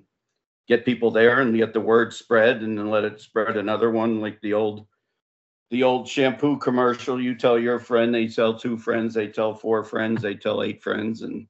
get 0.68 0.86
people 0.86 1.12
there 1.12 1.42
and 1.42 1.56
get 1.56 1.74
the 1.74 1.80
word 1.80 2.14
spread 2.14 2.62
and 2.62 2.78
then 2.78 2.90
let 2.90 3.04
it 3.04 3.22
spread 3.22 3.58
another 3.58 3.92
one 3.92 4.20
like 4.22 4.40
the 4.42 4.54
old, 4.54 4.88
the 5.72 5.84
old 5.84 6.08
shampoo 6.08 6.58
commercial. 6.58 7.22
You 7.22 7.36
tell 7.36 7.60
your 7.60 7.80
friend, 7.80 8.14
they 8.14 8.28
tell 8.28 8.58
two 8.58 8.78
friends, 8.78 9.14
they 9.14 9.28
tell 9.28 9.54
four 9.54 9.84
friends, 9.84 10.22
they 10.22 10.34
tell 10.34 10.64
eight 10.64 10.82
friends 10.82 11.22
and 11.22 11.48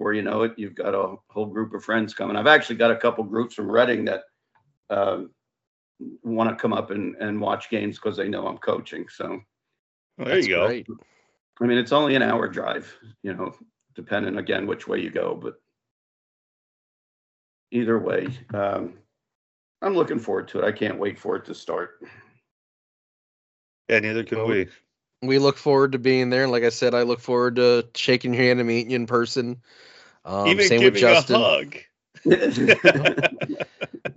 before 0.00 0.14
you 0.14 0.22
know 0.22 0.44
it, 0.44 0.54
you've 0.56 0.74
got 0.74 0.94
a 0.94 1.16
whole 1.28 1.44
group 1.44 1.74
of 1.74 1.84
friends 1.84 2.14
coming. 2.14 2.34
I've 2.34 2.46
actually 2.46 2.76
got 2.76 2.90
a 2.90 2.96
couple 2.96 3.22
groups 3.22 3.54
from 3.54 3.70
Reading 3.70 4.06
that 4.06 4.22
um, 4.88 5.30
want 6.22 6.48
to 6.48 6.56
come 6.56 6.72
up 6.72 6.90
and, 6.90 7.16
and 7.16 7.38
watch 7.38 7.68
games 7.68 7.98
because 7.98 8.16
they 8.16 8.26
know 8.26 8.46
I'm 8.46 8.56
coaching. 8.56 9.04
So, 9.10 9.28
well, 10.16 10.24
there 10.24 10.36
That's 10.36 10.46
you 10.46 10.54
go. 10.54 10.66
great. 10.68 10.86
I 11.60 11.66
mean, 11.66 11.76
it's 11.76 11.92
only 11.92 12.14
an 12.14 12.22
hour 12.22 12.48
drive, 12.48 12.90
you 13.22 13.34
know, 13.34 13.54
depending 13.94 14.38
again 14.38 14.66
which 14.66 14.88
way 14.88 15.00
you 15.00 15.10
go, 15.10 15.34
but 15.34 15.60
either 17.70 17.98
way, 17.98 18.26
um, 18.54 18.94
I'm 19.82 19.94
looking 19.94 20.18
forward 20.18 20.48
to 20.48 20.60
it. 20.60 20.64
I 20.64 20.72
can't 20.72 20.98
wait 20.98 21.18
for 21.18 21.36
it 21.36 21.44
to 21.44 21.54
start. 21.54 22.02
Yeah, 23.90 23.98
neither 23.98 24.24
can 24.24 24.38
Well, 24.38 24.46
we. 24.46 24.68
We 25.22 25.38
look 25.38 25.56
forward 25.58 25.92
to 25.92 25.98
being 25.98 26.30
there. 26.30 26.42
And 26.44 26.52
like 26.52 26.62
I 26.62 26.70
said, 26.70 26.94
I 26.94 27.02
look 27.02 27.20
forward 27.20 27.56
to 27.56 27.86
shaking 27.94 28.32
your 28.34 28.42
hand 28.42 28.58
and 28.58 28.66
meeting 28.68 28.90
you 28.90 28.96
in 28.96 29.06
person. 29.06 29.60
Um, 30.24 30.46
Even 30.48 30.66
same 30.66 30.82
with 30.82 30.96
Justin. 30.96 31.36
a 31.36 31.38
hug. 31.38 31.76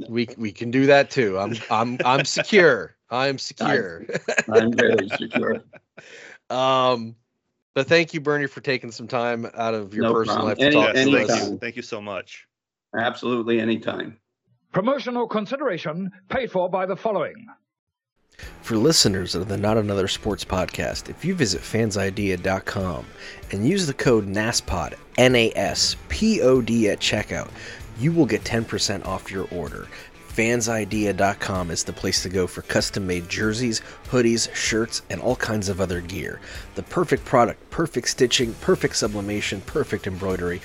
We 0.09 0.27
we 0.37 0.51
can 0.51 0.69
do 0.69 0.87
that 0.87 1.09
too. 1.09 1.39
I'm 1.39 1.55
I'm 1.71 1.97
I'm 2.05 2.25
secure. 2.25 2.95
I'm 3.09 3.37
secure. 3.37 4.05
I'm 4.51 4.71
very 4.73 5.07
secure. 5.09 5.63
um, 6.49 7.15
but 7.73 7.87
thank 7.87 8.13
you, 8.13 8.19
Bernie, 8.21 8.47
for 8.47 8.61
taking 8.61 8.91
some 8.91 9.07
time 9.07 9.47
out 9.55 9.73
of 9.73 9.93
your 9.93 10.03
No 10.03 10.13
personal 10.13 10.35
problem. 10.45 10.49
life 10.49 10.57
to 10.59 10.65
Any- 10.65 10.75
talk 10.75 10.93
Yes, 10.95 11.05
to 11.05 11.11
thank 11.11 11.29
us. 11.29 11.49
you. 11.49 11.57
Thank 11.57 11.75
you 11.77 11.81
so 11.81 12.01
much. 12.01 12.47
Absolutely 12.95 13.59
anytime. 13.59 14.19
Promotional 14.71 15.27
consideration 15.27 16.11
paid 16.29 16.51
for 16.51 16.69
by 16.69 16.85
the 16.85 16.95
following. 16.95 17.47
For 18.61 18.75
listeners 18.77 19.35
of 19.35 19.49
the 19.49 19.57
Not 19.57 19.77
Another 19.77 20.07
Sports 20.07 20.45
podcast, 20.45 21.09
if 21.09 21.25
you 21.25 21.35
visit 21.35 21.61
fansidea.com 21.61 23.05
and 23.51 23.67
use 23.67 23.87
the 23.87 23.93
code 23.93 24.27
NASPOD, 24.27 24.95
N 25.17 25.35
A 25.35 25.51
S 25.55 25.95
P 26.07 26.41
O 26.41 26.61
D 26.61 26.89
at 26.89 26.99
checkout, 26.99 27.49
you 27.99 28.11
will 28.11 28.25
get 28.25 28.43
10% 28.43 29.05
off 29.05 29.31
your 29.31 29.47
order. 29.51 29.87
Fansidea.com 30.35 31.69
is 31.69 31.83
the 31.83 31.93
place 31.93 32.23
to 32.23 32.29
go 32.29 32.47
for 32.47 32.63
custom 32.63 33.05
made 33.05 33.29
jerseys, 33.29 33.81
hoodies, 34.09 34.53
shirts, 34.55 35.03
and 35.11 35.21
all 35.21 35.35
kinds 35.35 35.69
of 35.69 35.79
other 35.79 36.01
gear. 36.01 36.39
The 36.73 36.81
perfect 36.81 37.23
product, 37.23 37.69
perfect 37.69 38.07
stitching, 38.07 38.55
perfect 38.55 38.95
sublimation, 38.95 39.61
perfect 39.61 40.07
embroidery, 40.07 40.59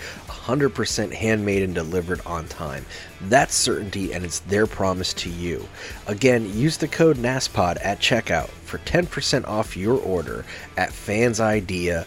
100% 0.49 1.13
handmade 1.13 1.63
and 1.63 1.75
delivered 1.75 2.21
on 2.25 2.49
time. 2.49 2.87
That's 3.23 3.55
certainty, 3.55 4.15
and 4.15 4.25
it's 4.25 4.41
their 4.41 4.67
promise 4.67 5.13
to 5.15 5.29
you. 5.29 5.69
Again, 6.07 6.51
use 6.55 6.79
the 6.79 6.89
code 6.89 7.19
NASPOD 7.19 7.77
at 7.83 8.01
checkout 8.01 8.49
for 8.49 8.79
10% 8.79 9.47
off 9.47 9.77
your 9.77 9.99
order 10.01 10.45
at 10.77 10.91
fansidea.com. 10.91 12.05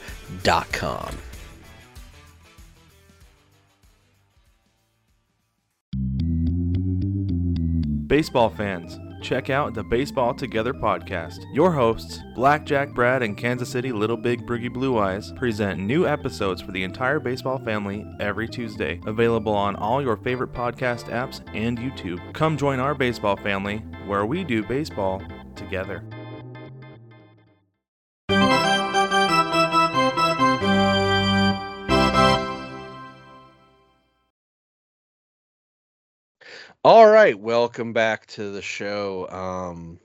Baseball 8.07 8.49
fans, 8.49 8.99
check 9.21 9.49
out 9.49 9.73
the 9.73 9.83
Baseball 9.83 10.33
Together 10.33 10.73
podcast. 10.73 11.45
Your 11.53 11.71
hosts, 11.71 12.19
Blackjack 12.35 12.93
Brad 12.93 13.21
and 13.23 13.37
Kansas 13.37 13.69
City 13.69 13.91
Little 13.91 14.17
Big 14.17 14.45
Broogie 14.45 14.71
Blue 14.71 14.97
Eyes, 14.97 15.31
present 15.33 15.79
new 15.79 16.07
episodes 16.07 16.61
for 16.61 16.71
the 16.71 16.83
entire 16.83 17.19
baseball 17.19 17.59
family 17.59 18.05
every 18.19 18.47
Tuesday. 18.47 18.99
Available 19.05 19.53
on 19.53 19.75
all 19.75 20.01
your 20.01 20.17
favorite 20.17 20.53
podcast 20.53 21.05
apps 21.05 21.41
and 21.55 21.77
YouTube. 21.77 22.33
Come 22.33 22.57
join 22.57 22.79
our 22.79 22.95
baseball 22.95 23.37
family 23.37 23.77
where 24.05 24.25
we 24.25 24.43
do 24.43 24.63
baseball 24.63 25.21
together. 25.55 26.03
All 36.83 37.07
right, 37.07 37.39
welcome 37.39 37.93
back 37.93 38.25
to 38.27 38.49
the 38.49 38.61
show. 38.63 39.29
Um, 39.29 39.99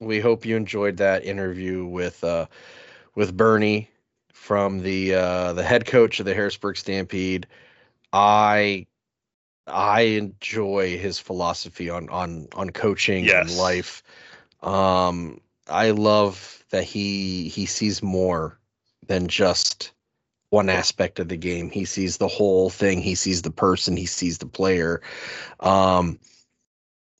we 0.00 0.18
hope 0.18 0.44
you 0.44 0.56
enjoyed 0.56 0.96
that 0.96 1.24
interview 1.24 1.86
with 1.86 2.24
uh, 2.24 2.46
with 3.14 3.36
Bernie 3.36 3.88
from 4.32 4.80
the 4.80 5.14
uh, 5.14 5.52
the 5.52 5.62
head 5.62 5.86
coach 5.86 6.18
of 6.18 6.26
the 6.26 6.34
Harrisburg 6.34 6.76
Stampede. 6.76 7.46
I 8.12 8.88
I 9.68 10.00
enjoy 10.00 10.98
his 10.98 11.20
philosophy 11.20 11.88
on 11.88 12.08
on 12.08 12.48
on 12.54 12.70
coaching 12.70 13.30
and 13.30 13.56
life. 13.56 14.02
Um, 14.64 15.40
I 15.68 15.92
love 15.92 16.64
that 16.70 16.82
he 16.82 17.48
he 17.48 17.66
sees 17.66 18.02
more 18.02 18.58
than 19.06 19.28
just 19.28 19.92
one 20.50 20.68
aspect 20.68 21.20
of 21.20 21.28
the 21.28 21.36
game. 21.36 21.70
He 21.70 21.84
sees 21.84 22.18
the 22.18 22.28
whole 22.28 22.70
thing. 22.70 23.00
He 23.00 23.14
sees 23.14 23.42
the 23.42 23.50
person. 23.50 23.96
He 23.96 24.06
sees 24.06 24.38
the 24.38 24.46
player. 24.46 25.00
Um, 25.60 26.18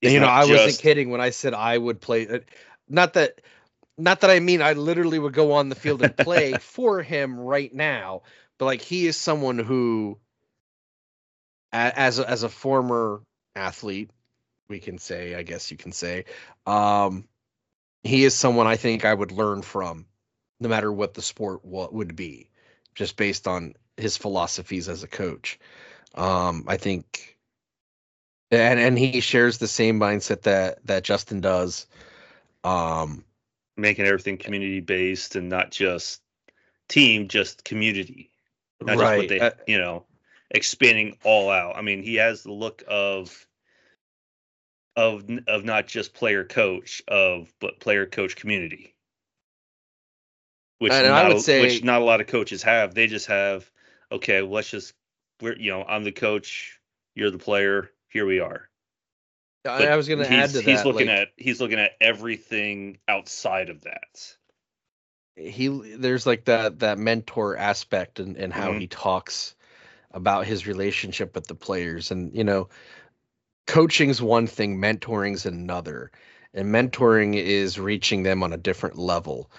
He's 0.00 0.12
you 0.12 0.20
know, 0.20 0.26
I 0.26 0.46
wasn't 0.46 0.78
kidding 0.78 1.10
when 1.10 1.20
I 1.20 1.30
said 1.30 1.54
I 1.54 1.76
would 1.76 2.00
play. 2.00 2.40
Not 2.88 3.14
that, 3.14 3.40
not 3.98 4.20
that 4.20 4.30
I 4.30 4.40
mean 4.40 4.62
I 4.62 4.72
literally 4.72 5.18
would 5.18 5.34
go 5.34 5.52
on 5.52 5.68
the 5.68 5.74
field 5.74 6.02
and 6.02 6.16
play 6.16 6.54
for 6.60 7.02
him 7.02 7.38
right 7.38 7.72
now, 7.72 8.22
but 8.58 8.64
like 8.64 8.80
he 8.80 9.06
is 9.06 9.16
someone 9.16 9.58
who, 9.58 10.18
as 11.72 12.18
a, 12.18 12.28
as 12.28 12.42
a 12.42 12.48
former 12.48 13.22
athlete, 13.54 14.10
we 14.68 14.80
can 14.80 14.98
say, 14.98 15.34
I 15.34 15.42
guess 15.42 15.70
you 15.70 15.76
can 15.76 15.92
say, 15.92 16.24
um, 16.66 17.28
he 18.02 18.24
is 18.24 18.34
someone 18.34 18.66
I 18.66 18.76
think 18.76 19.04
I 19.04 19.12
would 19.12 19.32
learn 19.32 19.62
from, 19.62 20.06
no 20.60 20.68
matter 20.68 20.90
what 20.90 21.14
the 21.14 21.22
sport 21.22 21.60
would 21.64 22.16
be, 22.16 22.49
just 23.00 23.16
based 23.16 23.48
on 23.48 23.72
his 23.96 24.18
philosophies 24.18 24.86
as 24.86 25.02
a 25.02 25.08
coach. 25.08 25.58
Um, 26.14 26.64
I 26.68 26.76
think 26.76 27.38
and 28.50 28.78
and 28.78 28.98
he 28.98 29.20
shares 29.20 29.56
the 29.56 29.66
same 29.66 29.98
mindset 29.98 30.42
that 30.42 30.84
that 30.84 31.02
Justin 31.02 31.40
does. 31.40 31.86
Um, 32.62 33.24
making 33.78 34.04
everything 34.04 34.36
community 34.36 34.80
based 34.80 35.34
and 35.34 35.48
not 35.48 35.70
just 35.70 36.20
team, 36.90 37.28
just 37.28 37.64
community. 37.64 38.30
Not 38.82 38.98
just 38.98 39.02
right. 39.02 39.18
what 39.18 39.28
they, 39.30 39.40
uh, 39.40 39.50
you 39.66 39.78
know, 39.78 40.04
expanding 40.50 41.16
all 41.24 41.48
out. 41.48 41.76
I 41.76 41.80
mean, 41.80 42.02
he 42.02 42.16
has 42.16 42.42
the 42.42 42.52
look 42.52 42.84
of 42.86 43.46
of 44.94 45.24
of 45.48 45.64
not 45.64 45.86
just 45.86 46.12
player 46.12 46.44
coach 46.44 47.00
of 47.08 47.50
but 47.62 47.80
player 47.80 48.04
coach 48.04 48.36
community. 48.36 48.94
Which 50.80 50.92
And 50.92 51.06
I 51.06 51.22
not, 51.22 51.28
would 51.28 51.36
a- 51.36 51.40
say- 51.40 51.60
which 51.60 51.84
not 51.84 52.00
a 52.02 52.04
lot 52.04 52.20
of 52.20 52.26
coaches 52.26 52.62
have. 52.64 52.94
They 52.94 53.06
just 53.06 53.26
have 53.26 53.70
okay, 54.10 54.40
let's 54.42 54.68
just 54.70 54.92
we're 55.40 55.56
you 55.56 55.70
know 55.70 55.84
I'm 55.84 56.02
the 56.04 56.10
coach, 56.12 56.80
you're 57.14 57.30
the 57.30 57.38
player, 57.38 57.90
here 58.08 58.26
we 58.26 58.40
are. 58.40 58.68
I 59.66 59.78
But 59.78 59.88
I 59.92 59.96
was 59.96 60.08
going 60.08 60.20
to 60.20 60.30
add 60.32 60.50
to 60.50 60.62
that. 60.62 60.64
he's 60.64 60.84
looking 60.86 61.06
like, 61.08 61.16
at 61.18 61.28
he's 61.36 61.60
looking 61.60 61.78
at 61.78 61.92
everything 62.00 62.98
outside 63.06 63.68
of 63.68 63.82
that. 63.82 64.36
he 65.36 65.68
there's 65.68 66.26
like 66.26 66.46
that 66.46 66.78
that 66.80 66.98
mentor 66.98 67.56
aspect 67.56 68.18
and 68.18 68.36
and 68.38 68.52
how 68.52 68.72
Mhm. 68.72 68.80
he 68.80 68.86
talks 68.86 69.54
about 70.12 70.46
his 70.46 70.66
relationship 70.66 71.34
with 71.34 71.46
the 71.46 71.54
players 71.54 72.10
and 72.10 72.34
you 72.34 72.42
know 72.44 72.68
coaching's 73.66 74.20
one 74.20 74.46
thing 74.46 74.78
mentoring's 74.78 75.44
another 75.46 76.10
and 76.54 76.68
mentoring 76.74 77.36
is 77.36 77.78
reaching 77.78 78.22
them 78.24 78.42
on 78.42 78.52
a 78.52 78.56
different 78.58 78.98
level 78.98 79.50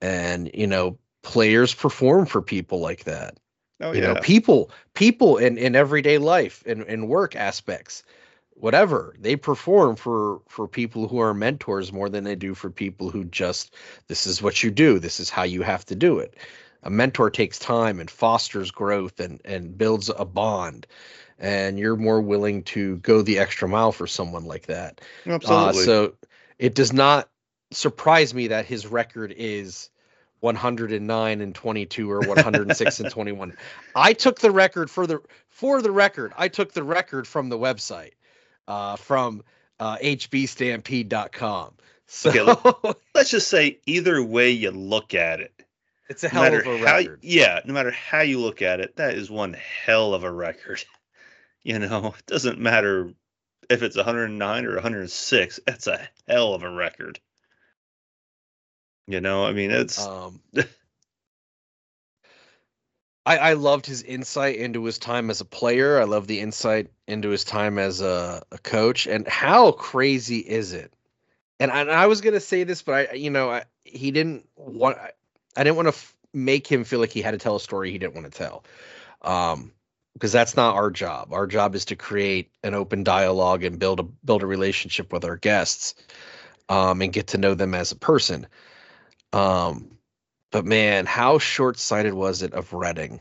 and 0.00 0.50
you 0.54 0.66
know 0.66 0.98
players 1.22 1.74
perform 1.74 2.26
for 2.26 2.42
people 2.42 2.80
like 2.80 3.04
that. 3.04 3.38
Oh 3.80 3.92
you 3.92 4.00
know 4.00 4.16
people 4.16 4.70
people 4.94 5.36
in 5.36 5.58
in 5.58 5.74
everyday 5.74 6.18
life 6.18 6.62
in 6.66 6.82
in 6.84 7.08
work 7.08 7.34
aspects 7.34 8.02
whatever 8.54 9.16
they 9.18 9.34
perform 9.36 9.96
for 9.96 10.40
for 10.48 10.68
people 10.68 11.08
who 11.08 11.18
are 11.18 11.34
mentors 11.34 11.92
more 11.92 12.08
than 12.08 12.24
they 12.24 12.36
do 12.36 12.54
for 12.54 12.70
people 12.70 13.10
who 13.10 13.24
just 13.24 13.74
this 14.06 14.26
is 14.26 14.40
what 14.40 14.62
you 14.62 14.70
do. 14.70 14.98
This 14.98 15.18
is 15.18 15.28
how 15.28 15.42
you 15.42 15.62
have 15.62 15.84
to 15.86 15.94
do 15.94 16.18
it. 16.18 16.36
A 16.84 16.90
mentor 16.90 17.30
takes 17.30 17.58
time 17.58 17.98
and 17.98 18.10
fosters 18.10 18.70
growth 18.70 19.18
and 19.18 19.40
and 19.44 19.76
builds 19.76 20.10
a 20.16 20.24
bond 20.24 20.86
and 21.38 21.78
you're 21.78 21.96
more 21.96 22.20
willing 22.20 22.62
to 22.62 22.96
go 22.98 23.22
the 23.22 23.38
extra 23.38 23.68
mile 23.68 23.92
for 23.92 24.06
someone 24.06 24.44
like 24.44 24.66
that. 24.66 25.00
Uh, 25.26 25.32
absolutely. 25.32 25.84
so 25.84 26.14
it 26.58 26.74
does 26.74 26.92
not 26.92 27.28
surprise 27.74 28.34
me 28.34 28.48
that 28.48 28.66
his 28.66 28.86
record 28.86 29.34
is 29.36 29.90
109 30.40 31.40
and 31.40 31.54
22 31.54 32.10
or 32.10 32.20
106 32.20 33.00
and 33.00 33.10
21. 33.12 33.56
I 33.96 34.12
took 34.12 34.40
the 34.40 34.50
record 34.50 34.90
for 34.90 35.06
the 35.06 35.20
for 35.48 35.80
the 35.82 35.90
record. 35.90 36.32
I 36.36 36.48
took 36.48 36.72
the 36.72 36.82
record 36.82 37.26
from 37.26 37.48
the 37.48 37.58
website 37.58 38.12
uh, 38.68 38.96
from 38.96 39.42
uh, 39.80 39.96
hbstampede.com. 39.98 41.74
So 42.06 42.30
Okay, 42.30 42.92
Let's 43.14 43.30
just 43.30 43.48
say 43.48 43.80
either 43.86 44.22
way 44.22 44.50
you 44.50 44.70
look 44.70 45.14
at 45.14 45.40
it, 45.40 45.52
it's 46.08 46.22
a 46.22 46.28
hell 46.28 46.42
matter 46.42 46.60
of 46.60 46.66
a 46.66 46.78
how 46.78 46.96
record. 46.98 47.20
yeah, 47.22 47.60
no 47.64 47.72
matter 47.72 47.90
how 47.90 48.20
you 48.20 48.38
look 48.40 48.60
at 48.60 48.80
it, 48.80 48.96
that 48.96 49.14
is 49.14 49.30
one 49.30 49.54
hell 49.54 50.14
of 50.14 50.24
a 50.24 50.32
record. 50.32 50.84
You 51.66 51.78
know, 51.78 52.14
it 52.18 52.26
doesn't 52.26 52.58
matter 52.58 53.14
if 53.70 53.82
it's 53.82 53.96
109 53.96 54.66
or 54.66 54.74
106. 54.74 55.60
That's 55.66 55.86
a 55.86 56.06
hell 56.28 56.52
of 56.52 56.62
a 56.62 56.68
record. 56.68 57.18
You 59.06 59.20
know, 59.20 59.44
I 59.44 59.52
mean, 59.52 59.70
it's 59.70 60.04
Um, 60.04 60.40
I, 63.26 63.38
I 63.38 63.52
loved 63.54 63.86
his 63.86 64.02
insight 64.02 64.56
into 64.56 64.84
his 64.84 64.98
time 64.98 65.30
as 65.30 65.40
a 65.40 65.46
player. 65.46 66.00
I 66.00 66.04
love 66.04 66.26
the 66.26 66.40
insight 66.40 66.90
into 67.06 67.30
his 67.30 67.44
time 67.44 67.78
as 67.78 68.00
a, 68.00 68.42
a 68.52 68.58
coach. 68.58 69.06
And 69.06 69.26
how 69.26 69.72
crazy 69.72 70.38
is 70.38 70.72
it? 70.72 70.92
And 71.60 71.70
I, 71.70 71.80
and 71.82 71.90
I 71.90 72.06
was 72.06 72.20
gonna 72.20 72.40
say 72.40 72.64
this, 72.64 72.82
but 72.82 73.10
I, 73.10 73.14
you 73.14 73.30
know, 73.30 73.50
I, 73.50 73.64
he 73.84 74.10
didn't 74.10 74.46
want. 74.56 74.98
I, 75.56 75.62
didn't 75.62 75.76
want 75.76 75.86
to 75.86 75.94
f- 75.94 76.16
make 76.32 76.66
him 76.66 76.84
feel 76.84 76.98
like 76.98 77.12
he 77.12 77.22
had 77.22 77.30
to 77.30 77.38
tell 77.38 77.56
a 77.56 77.60
story 77.60 77.92
he 77.92 77.98
didn't 77.98 78.14
want 78.14 78.30
to 78.30 78.36
tell, 78.36 78.64
um, 79.22 79.72
because 80.14 80.32
that's 80.32 80.56
not 80.56 80.74
our 80.74 80.90
job. 80.90 81.32
Our 81.32 81.46
job 81.46 81.74
is 81.74 81.84
to 81.86 81.96
create 81.96 82.50
an 82.64 82.74
open 82.74 83.04
dialogue 83.04 83.62
and 83.62 83.78
build 83.78 84.00
a 84.00 84.02
build 84.02 84.42
a 84.42 84.46
relationship 84.46 85.12
with 85.12 85.24
our 85.24 85.36
guests, 85.36 85.94
um, 86.68 87.00
and 87.02 87.12
get 87.12 87.28
to 87.28 87.38
know 87.38 87.54
them 87.54 87.74
as 87.74 87.92
a 87.92 87.96
person. 87.96 88.46
Um, 89.34 89.98
but 90.52 90.64
man, 90.64 91.06
how 91.06 91.38
short 91.38 91.78
sighted 91.78 92.14
was 92.14 92.42
it 92.42 92.52
of 92.54 92.72
Reading, 92.72 93.20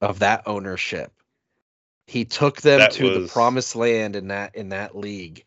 of 0.00 0.20
that 0.20 0.44
ownership? 0.46 1.12
He 2.06 2.24
took 2.24 2.60
them 2.60 2.78
That 2.78 2.92
to 2.92 3.20
the 3.20 3.28
promised 3.28 3.74
land 3.74 4.14
in 4.16 4.28
that 4.28 4.54
in 4.54 4.68
that 4.68 4.96
league, 4.96 5.44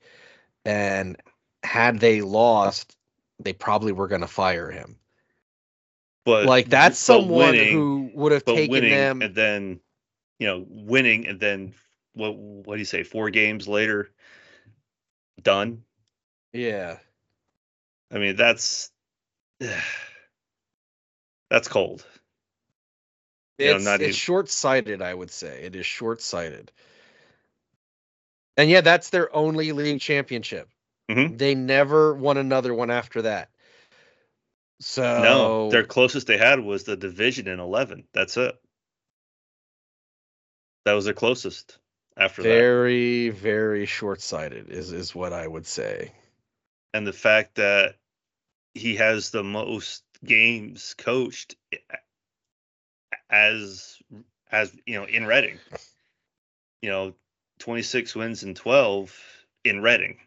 and 0.66 1.16
had 1.64 2.00
they 2.00 2.22
lost, 2.22 2.98
they 3.40 3.54
probably 3.54 3.92
were 3.94 4.08
going 4.08 4.22
to 4.22 4.28
fire 4.28 4.70
him. 4.70 4.98
but 6.26 6.46
like 6.46 6.70
that's 6.70 6.98
someone 7.00 7.52
winning- 7.52 7.72
who 7.74 8.12
would 8.16 8.32
have 8.32 8.44
taken 8.44 8.90
them. 8.90 9.22
and 9.22 9.36
then 9.36 9.80
you 10.40 10.48
know 10.48 10.66
winning 10.68 11.28
and 11.28 11.40
then 11.40 11.74
what 12.14 12.36
what 12.36 12.76
do 12.76 12.80
you 12.80 12.86
say 12.86 13.04
four 13.04 13.30
games 13.30 13.68
later 13.68 14.12
done 15.42 15.84
yeah, 16.52 16.98
i 18.12 18.18
mean 18.18 18.36
that's 18.36 18.92
that's 21.49 21.68
cold 21.68 22.06
You 23.57 23.65
know, 23.68 23.76
it's, 23.77 23.86
it's 23.88 24.02
even- 24.02 24.14
short 24.14 24.49
sighted. 24.49 25.02
I 25.02 25.14
would 25.14 25.32
say 25.32 25.64
it 25.64 25.76
is 25.76 25.86
short 25.86 26.22
sighted. 26.22 26.72
And 28.57 28.69
yeah, 28.69 28.82
that's 28.82 29.10
their 29.10 29.34
only 29.36 29.72
league 29.73 29.99
championship. 30.02 30.69
Mhm. 31.10 31.38
They 31.38 31.56
never 31.56 32.14
won 32.14 32.38
another 32.38 32.73
one 32.73 32.90
after 32.90 33.22
that. 33.23 33.49
So 34.82 35.03
no 35.23 35.69
their 35.72 35.86
closest 35.86 36.27
they 36.27 36.38
had 36.38 36.60
was 36.60 36.84
the 36.84 36.98
division 36.98 37.48
in 37.48 37.60
11 37.61 38.03
that's 38.11 38.36
it 38.36 38.56
that 40.84 40.91
was 40.94 41.06
their 41.06 41.14
closest 41.14 41.77
after 42.18 42.44
that 42.44 42.49
very 42.49 43.30
very 43.30 43.86
short 43.86 44.22
sighted 44.22 44.69
is 44.69 44.91
is 44.91 45.15
what 45.15 45.32
I 45.32 45.48
would 45.48 45.65
say. 45.65 46.11
and 46.94 47.07
the 47.07 47.14
fact 47.14 47.56
that 47.56 47.95
he 48.76 48.98
has 48.98 49.32
the 49.32 49.44
most 49.44 50.04
games 50.24 50.94
coached 50.98 51.56
as 53.30 53.98
as 54.52 54.76
you 54.86 55.00
know 55.00 55.06
in 55.06 55.26
Reading. 55.26 55.58
You 56.82 56.90
know, 56.90 57.16
26 57.60 58.14
wins 58.16 58.44
and 58.44 58.56
12 58.56 59.18
in 59.64 59.82
Reading. 59.82 60.18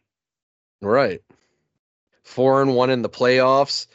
Right. 0.80 1.22
Four 2.24 2.62
and 2.62 2.74
one 2.74 2.90
in 2.90 3.02
the 3.02 3.08
playoffs. 3.08 3.86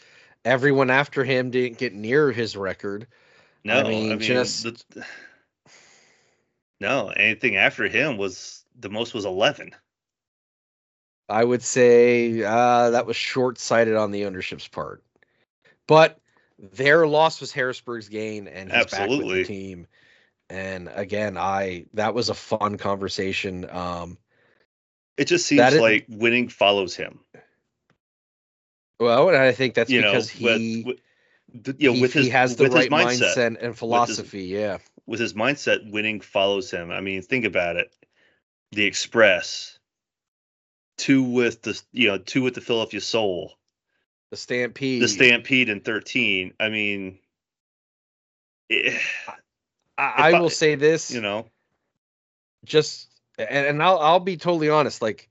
Everyone 0.46 0.90
after 0.90 1.24
him 1.24 1.52
didn't 1.52 1.78
get 1.78 1.94
near 1.94 2.32
his 2.32 2.56
record. 2.56 3.08
No, 3.64 3.80
I 3.80 3.84
mean, 3.84 4.10
mean, 4.10 4.20
just- 4.20 4.64
the- 4.94 5.06
no, 6.80 7.10
anything 7.10 7.56
after 7.56 7.88
him 7.88 8.18
was 8.18 8.64
the 8.80 8.90
most 8.90 9.14
was 9.14 9.26
11. 9.26 9.76
I 11.34 11.44
would 11.44 11.64
say 11.64 12.44
uh, 12.44 12.92
that 12.92 13.06
was 13.06 13.16
short 13.16 13.58
sighted 13.58 13.96
on 13.96 14.12
the 14.12 14.26
ownership's 14.26 14.68
part. 14.68 15.04
But 15.88 16.20
their 16.60 17.08
loss 17.08 17.42
was 17.42 17.52
Harrisburg's 17.52 18.08
gain, 18.08 18.48
and 18.48 18.72
he's 18.72 18.86
back 18.86 19.10
with 19.10 19.20
Absolutely. 19.20 19.42
the 19.42 19.48
team. 19.48 19.88
And 20.50 20.90
again, 20.94 21.38
I 21.38 21.86
that 21.96 22.14
was 22.14 22.30
a 22.30 22.34
fun 22.36 22.78
conversation. 22.78 23.68
Um, 23.70 24.18
It 25.18 25.26
just 25.26 25.48
seems 25.48 25.76
like 25.76 26.06
winning 26.08 26.50
follows 26.50 26.96
him. 26.96 27.20
well, 29.00 29.30
and 29.30 29.38
I 29.38 29.52
think 29.52 29.74
that's 29.74 29.90
you 29.90 30.02
because 30.02 30.34
with- 30.40 30.60
he 30.60 30.84
with, 30.86 31.00
th- 31.66 31.78
you 31.80 31.90
know, 31.90 31.96
he, 31.96 32.02
with 32.02 32.14
his 32.14 32.26
he 32.26 32.32
has 32.32 32.56
the 32.56 32.64
with 32.66 32.74
right 32.74 32.84
his 32.84 32.90
mindset. 33.22 33.36
mindset 33.36 33.58
and 33.64 33.78
philosophy. 33.78 34.44
yeah, 34.44 34.78
with 35.08 35.20
his 35.20 35.34
mindset, 35.34 35.90
winning 35.92 36.22
follows 36.22 36.70
him. 36.70 36.92
I 36.92 37.02
mean, 37.02 37.22
think 37.22 37.46
about 37.46 37.76
it. 37.76 37.92
The 38.72 38.86
Express, 38.86 39.80
two 41.04 41.24
with 41.24 41.62
the 41.62 41.82
you 41.92 42.08
know 42.08 42.18
two 42.18 42.42
with 42.42 42.56
the 42.56 42.62
Philadelphia 42.62 43.02
Soul, 43.02 43.54
the 44.32 44.38
Stampede. 44.38 45.02
the 45.02 45.10
Stampede 45.10 45.68
in 45.68 45.82
thirteen. 45.82 46.54
I 46.60 46.70
mean, 46.70 47.20
eh, 48.70 48.98
I, 49.98 50.04
I 50.04 50.32
I- 50.32 50.40
will 50.40 50.50
say 50.50 50.76
this. 50.76 51.12
you 51.12 51.20
know, 51.20 51.46
just 52.64 53.10
and, 53.38 53.68
and 53.68 53.84
I'll 53.84 54.00
I'll 54.00 54.20
be 54.22 54.38
totally 54.38 54.70
honest 54.70 55.02
like 55.02 55.30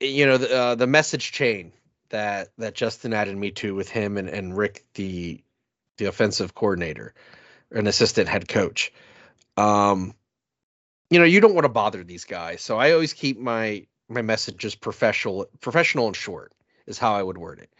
you 0.00 0.26
know 0.26 0.38
the 0.38 0.52
uh, 0.52 0.74
the 0.74 0.88
message 0.88 1.30
chain 1.30 1.72
that 2.08 2.48
that 2.58 2.74
Justin 2.74 3.12
added 3.12 3.36
me 3.36 3.52
to 3.52 3.76
with 3.76 3.88
him 3.88 4.16
and 4.16 4.28
and 4.28 4.56
Rick 4.56 4.84
the 4.94 5.40
the 5.98 6.06
offensive 6.06 6.54
coordinator 6.56 7.14
an 7.70 7.86
assistant 7.86 8.28
head 8.28 8.48
coach 8.48 8.92
um 9.56 10.14
you 11.10 11.18
know 11.18 11.24
you 11.24 11.40
don't 11.40 11.54
want 11.54 11.64
to 11.64 11.68
bother 11.70 12.04
these 12.04 12.24
guys 12.24 12.60
so 12.62 12.78
I 12.78 12.92
always 12.92 13.12
keep 13.12 13.38
my 13.38 13.86
my 14.08 14.22
messages 14.22 14.74
professional 14.74 15.46
professional 15.60 16.06
and 16.06 16.16
short 16.16 16.52
is 16.86 16.98
how 16.98 17.14
I 17.14 17.22
would 17.22 17.38
word 17.38 17.58
it. 17.60 17.70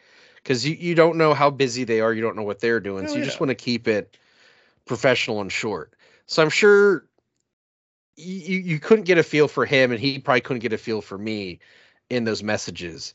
Cuz 0.44 0.66
you 0.66 0.74
you 0.74 0.94
don't 0.94 1.16
know 1.16 1.34
how 1.34 1.50
busy 1.50 1.84
they 1.84 2.00
are 2.00 2.12
you 2.12 2.22
don't 2.22 2.36
know 2.36 2.42
what 2.42 2.60
they're 2.60 2.80
doing 2.80 3.06
so 3.06 3.14
Oh, 3.14 3.18
you 3.18 3.24
just 3.24 3.40
want 3.40 3.50
to 3.50 3.54
keep 3.54 3.88
it 3.88 4.16
professional 4.86 5.40
and 5.40 5.52
short. 5.52 5.94
So 6.26 6.42
I'm 6.42 6.50
sure 6.50 7.04
you 8.16 8.58
you 8.58 8.80
couldn't 8.80 9.04
get 9.04 9.18
a 9.18 9.22
feel 9.22 9.48
for 9.48 9.64
him 9.64 9.92
and 9.92 10.00
he 10.00 10.18
probably 10.18 10.40
couldn't 10.40 10.60
get 10.60 10.72
a 10.72 10.78
feel 10.78 11.00
for 11.00 11.16
me 11.18 11.60
in 12.10 12.24
those 12.24 12.42
messages. 12.42 13.14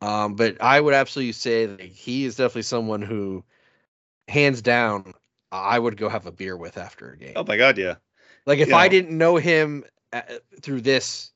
Um 0.00 0.34
but 0.34 0.60
i 0.60 0.80
would 0.80 0.94
absolutely 0.94 1.32
say 1.32 1.66
that 1.66 1.80
he 1.80 2.24
is 2.24 2.36
definitely 2.36 2.62
someone 2.62 3.02
who 3.02 3.44
hands 4.28 4.62
down 4.62 5.14
i 5.52 5.78
would 5.78 5.96
go 5.96 6.08
have 6.08 6.26
a 6.26 6.32
beer 6.32 6.56
with 6.56 6.78
after 6.78 7.10
a 7.12 7.16
game. 7.16 7.32
Oh 7.36 7.44
my 7.44 7.56
God, 7.56 7.78
yeah, 7.78 7.96
like 8.46 8.58
if 8.58 8.68
you 8.68 8.74
i 8.74 8.88
didn't 8.88 9.16
know 9.16 9.36
him 9.36 9.84
uh, 10.12 10.22
through 10.60 10.80
this 10.80 11.32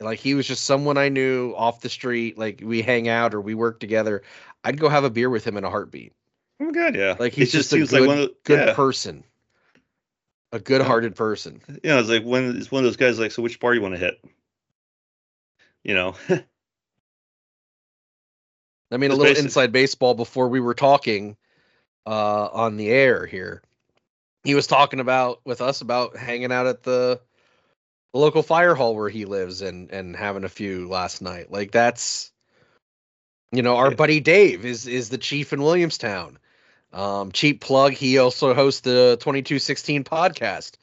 Like 0.00 0.20
he 0.20 0.34
was 0.34 0.46
just 0.46 0.64
someone 0.64 0.96
I 0.96 1.08
knew 1.08 1.54
off 1.56 1.80
the 1.80 1.88
street. 1.88 2.38
Like 2.38 2.62
we 2.64 2.82
hang 2.82 3.08
out 3.08 3.34
or 3.34 3.40
we 3.40 3.54
work 3.54 3.80
together. 3.80 4.22
I'd 4.62 4.78
go 4.78 4.88
have 4.88 5.02
a 5.04 5.10
beer 5.10 5.28
with 5.28 5.44
him 5.44 5.56
in 5.56 5.64
a 5.64 5.70
heartbeat. 5.70 6.12
Oh 6.60 6.70
god, 6.70 6.94
yeah. 6.94 7.16
Like 7.18 7.32
he's 7.32 7.50
just, 7.50 7.72
a 7.72 7.76
seems 7.76 7.90
good, 7.90 8.06
one 8.06 8.18
of 8.18 8.28
the- 8.28 8.36
good 8.44 8.68
yeah. 8.68 8.74
person, 8.74 9.24
a 10.52 10.60
good-hearted 10.60 11.16
person. 11.16 11.60
You 11.68 11.90
know, 11.90 11.98
it's 11.98 12.08
like 12.08 12.24
when 12.24 12.56
it's 12.56 12.70
one 12.70 12.80
of 12.80 12.84
those 12.84 12.96
guys 12.96 13.18
like, 13.18 13.32
so 13.32 13.42
which 13.42 13.58
bar 13.58 13.74
you 13.74 13.82
want 13.82 13.94
to 13.94 14.00
hit? 14.00 14.24
You 15.82 15.94
know, 15.94 16.14
I 18.90 18.96
mean, 18.96 19.10
a 19.10 19.16
little 19.16 19.34
basi- 19.34 19.42
inside 19.42 19.72
baseball 19.72 20.14
before 20.14 20.48
we 20.48 20.60
were 20.60 20.74
talking 20.74 21.36
uh, 22.06 22.46
on 22.52 22.76
the 22.76 22.88
air 22.88 23.26
here. 23.26 23.62
He 24.44 24.54
was 24.54 24.66
talking 24.66 25.00
about 25.00 25.40
with 25.44 25.60
us 25.60 25.80
about 25.80 26.16
hanging 26.16 26.52
out 26.52 26.66
at 26.66 26.82
the, 26.82 27.20
the 28.12 28.18
local 28.18 28.42
fire 28.42 28.74
hall 28.74 28.94
where 28.94 29.08
he 29.08 29.24
lives 29.24 29.62
and 29.62 29.90
and 29.90 30.16
having 30.16 30.44
a 30.44 30.48
few 30.48 30.88
last 30.88 31.20
night. 31.20 31.50
Like 31.50 31.70
that's, 31.70 32.32
you 33.52 33.62
know, 33.62 33.76
our 33.76 33.90
buddy 33.90 34.20
Dave 34.20 34.64
is 34.64 34.86
is 34.86 35.08
the 35.08 35.18
chief 35.18 35.52
in 35.52 35.62
Williamstown. 35.62 36.38
Um, 36.92 37.32
cheap 37.32 37.60
plug. 37.60 37.92
He 37.92 38.18
also 38.18 38.54
hosts 38.54 38.80
the 38.80 39.18
twenty 39.20 39.42
two 39.42 39.58
sixteen 39.58 40.04
podcast, 40.04 40.76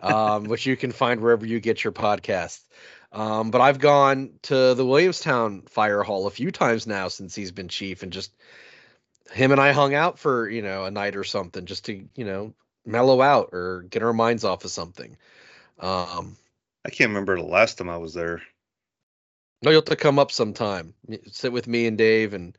um, 0.00 0.44
which 0.48 0.66
you 0.66 0.76
can 0.76 0.92
find 0.92 1.20
wherever 1.20 1.44
you 1.44 1.60
get 1.60 1.82
your 1.82 1.92
podcasts. 1.92 2.62
Um, 3.10 3.50
but 3.50 3.60
I've 3.60 3.78
gone 3.78 4.32
to 4.42 4.74
the 4.74 4.84
Williamstown 4.84 5.62
Fire 5.62 6.02
Hall 6.02 6.26
a 6.26 6.30
few 6.30 6.50
times 6.50 6.86
now 6.86 7.08
since 7.08 7.34
he's 7.34 7.52
been 7.52 7.68
chief, 7.68 8.02
and 8.02 8.12
just 8.12 8.32
him 9.32 9.50
and 9.50 9.60
I 9.60 9.72
hung 9.72 9.94
out 9.94 10.18
for 10.18 10.48
you 10.48 10.62
know 10.62 10.84
a 10.84 10.90
night 10.90 11.16
or 11.16 11.24
something, 11.24 11.64
just 11.64 11.86
to 11.86 12.06
you 12.14 12.24
know 12.24 12.54
mellow 12.88 13.20
out 13.20 13.50
or 13.52 13.82
get 13.82 14.02
our 14.02 14.12
minds 14.12 14.44
off 14.44 14.64
of 14.64 14.70
something. 14.70 15.16
Um, 15.78 16.36
I 16.84 16.90
can't 16.90 17.08
remember 17.08 17.36
the 17.36 17.42
last 17.42 17.78
time 17.78 17.90
I 17.90 17.98
was 17.98 18.14
there. 18.14 18.42
no, 19.62 19.70
you'll 19.70 19.80
have 19.80 19.86
to 19.86 19.96
come 19.96 20.18
up 20.18 20.32
sometime, 20.32 20.94
sit 21.26 21.52
with 21.52 21.66
me 21.66 21.86
and 21.86 21.98
Dave, 21.98 22.34
and 22.34 22.56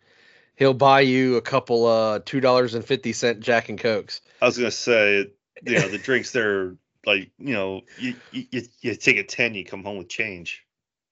he'll 0.55 0.73
buy 0.73 1.01
you 1.01 1.37
a 1.37 1.41
couple 1.41 1.85
uh 1.85 2.19
two 2.25 2.39
dollars 2.39 2.75
and 2.75 2.85
fifty 2.85 3.11
cent 3.13 3.39
Jack 3.39 3.69
and 3.69 3.79
Cokes. 3.79 4.21
I 4.41 4.45
was 4.45 4.57
gonna 4.57 4.71
say, 4.71 5.31
you 5.65 5.79
know, 5.79 5.87
the 5.89 5.97
drinks 6.03 6.31
there, 6.31 6.75
like, 7.05 7.31
you 7.39 7.53
know, 7.53 7.81
you 7.97 8.15
you, 8.31 8.63
you, 8.81 8.95
take 8.95 9.17
a 9.17 9.23
ten, 9.23 9.55
you 9.55 9.65
come 9.65 9.83
home 9.83 9.97
with 9.97 10.09
change. 10.09 10.65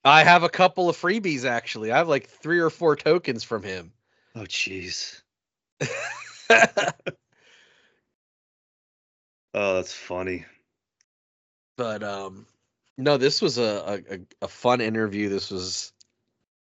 I 0.05 0.23
have 0.23 0.43
a 0.43 0.49
couple 0.49 0.89
of 0.89 0.95
freebies 0.95 1.43
actually. 1.43 1.91
I 1.91 1.97
have 1.97 2.07
like 2.07 2.29
three 2.29 2.59
or 2.59 2.69
four 2.69 2.95
tokens 2.95 3.43
from 3.43 3.63
him. 3.63 3.91
Oh, 4.35 4.41
jeez. 4.41 5.21
Oh, 9.53 9.75
that's 9.75 9.93
funny. 9.93 10.45
but 11.77 12.03
um 12.03 12.45
no 12.97 13.17
this 13.17 13.41
was 13.41 13.57
a, 13.57 14.01
a 14.09 14.19
a- 14.41 14.47
fun 14.47 14.81
interview 14.81 15.29
this 15.29 15.51
was 15.51 15.93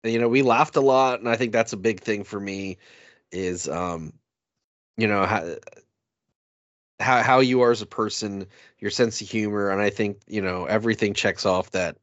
you 0.04 0.20
know 0.20 0.28
we 0.28 0.42
laughed 0.42 0.76
a 0.76 0.82
lot 0.82 1.20
and 1.20 1.30
i 1.30 1.36
think 1.36 1.52
that's 1.52 1.74
a 1.74 1.78
big 1.78 2.00
thing 2.02 2.24
for 2.24 2.40
me 2.40 2.78
is 3.32 3.68
um 3.68 4.14
you 4.98 5.08
know 5.08 5.26
how 5.26 5.56
how, 7.00 7.22
how 7.22 7.40
you 7.40 7.62
are 7.62 7.72
as 7.72 7.82
a 7.82 7.86
person 7.88 8.48
your 8.80 8.92
sense 8.92 9.22
of 9.22 9.30
humor 9.30 9.70
and 9.70 9.82
i 9.82 9.90
think 9.90 10.22
you 10.28 10.42
know 10.42 10.66
everything 10.66 11.14
checks 11.14 11.46
off 11.46 11.72
that 11.72 11.98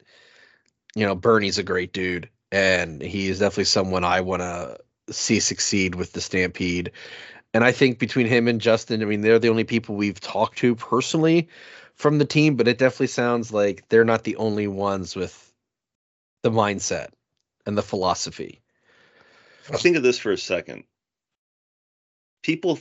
you 0.94 1.04
know 1.06 1.14
bernie's 1.14 1.58
a 1.58 1.62
great 1.62 1.92
dude 1.92 2.28
and 2.52 3.00
he 3.02 3.28
is 3.28 3.38
definitely 3.40 3.64
someone 3.64 4.04
i 4.04 4.20
want 4.20 4.42
to 4.42 4.78
see 5.10 5.40
succeed 5.40 5.94
with 5.94 6.12
the 6.12 6.20
stampede 6.20 6.92
and 7.54 7.64
i 7.64 7.72
think 7.72 7.98
between 7.98 8.26
him 8.26 8.48
and 8.48 8.60
justin 8.60 9.02
i 9.02 9.04
mean 9.04 9.20
they're 9.20 9.38
the 9.38 9.48
only 9.48 9.64
people 9.64 9.94
we've 9.94 10.20
talked 10.20 10.58
to 10.58 10.74
personally 10.74 11.48
from 11.94 12.18
the 12.18 12.24
team, 12.24 12.56
but 12.56 12.68
it 12.68 12.78
definitely 12.78 13.06
sounds 13.06 13.52
like 13.52 13.88
they're 13.88 14.04
not 14.04 14.24
the 14.24 14.36
only 14.36 14.66
ones 14.66 15.14
with 15.14 15.52
the 16.42 16.50
mindset 16.50 17.10
and 17.66 17.76
the 17.76 17.82
philosophy. 17.82 18.60
Think 19.62 19.96
of 19.96 20.02
this 20.02 20.18
for 20.18 20.32
a 20.32 20.38
second. 20.38 20.84
People, 22.42 22.80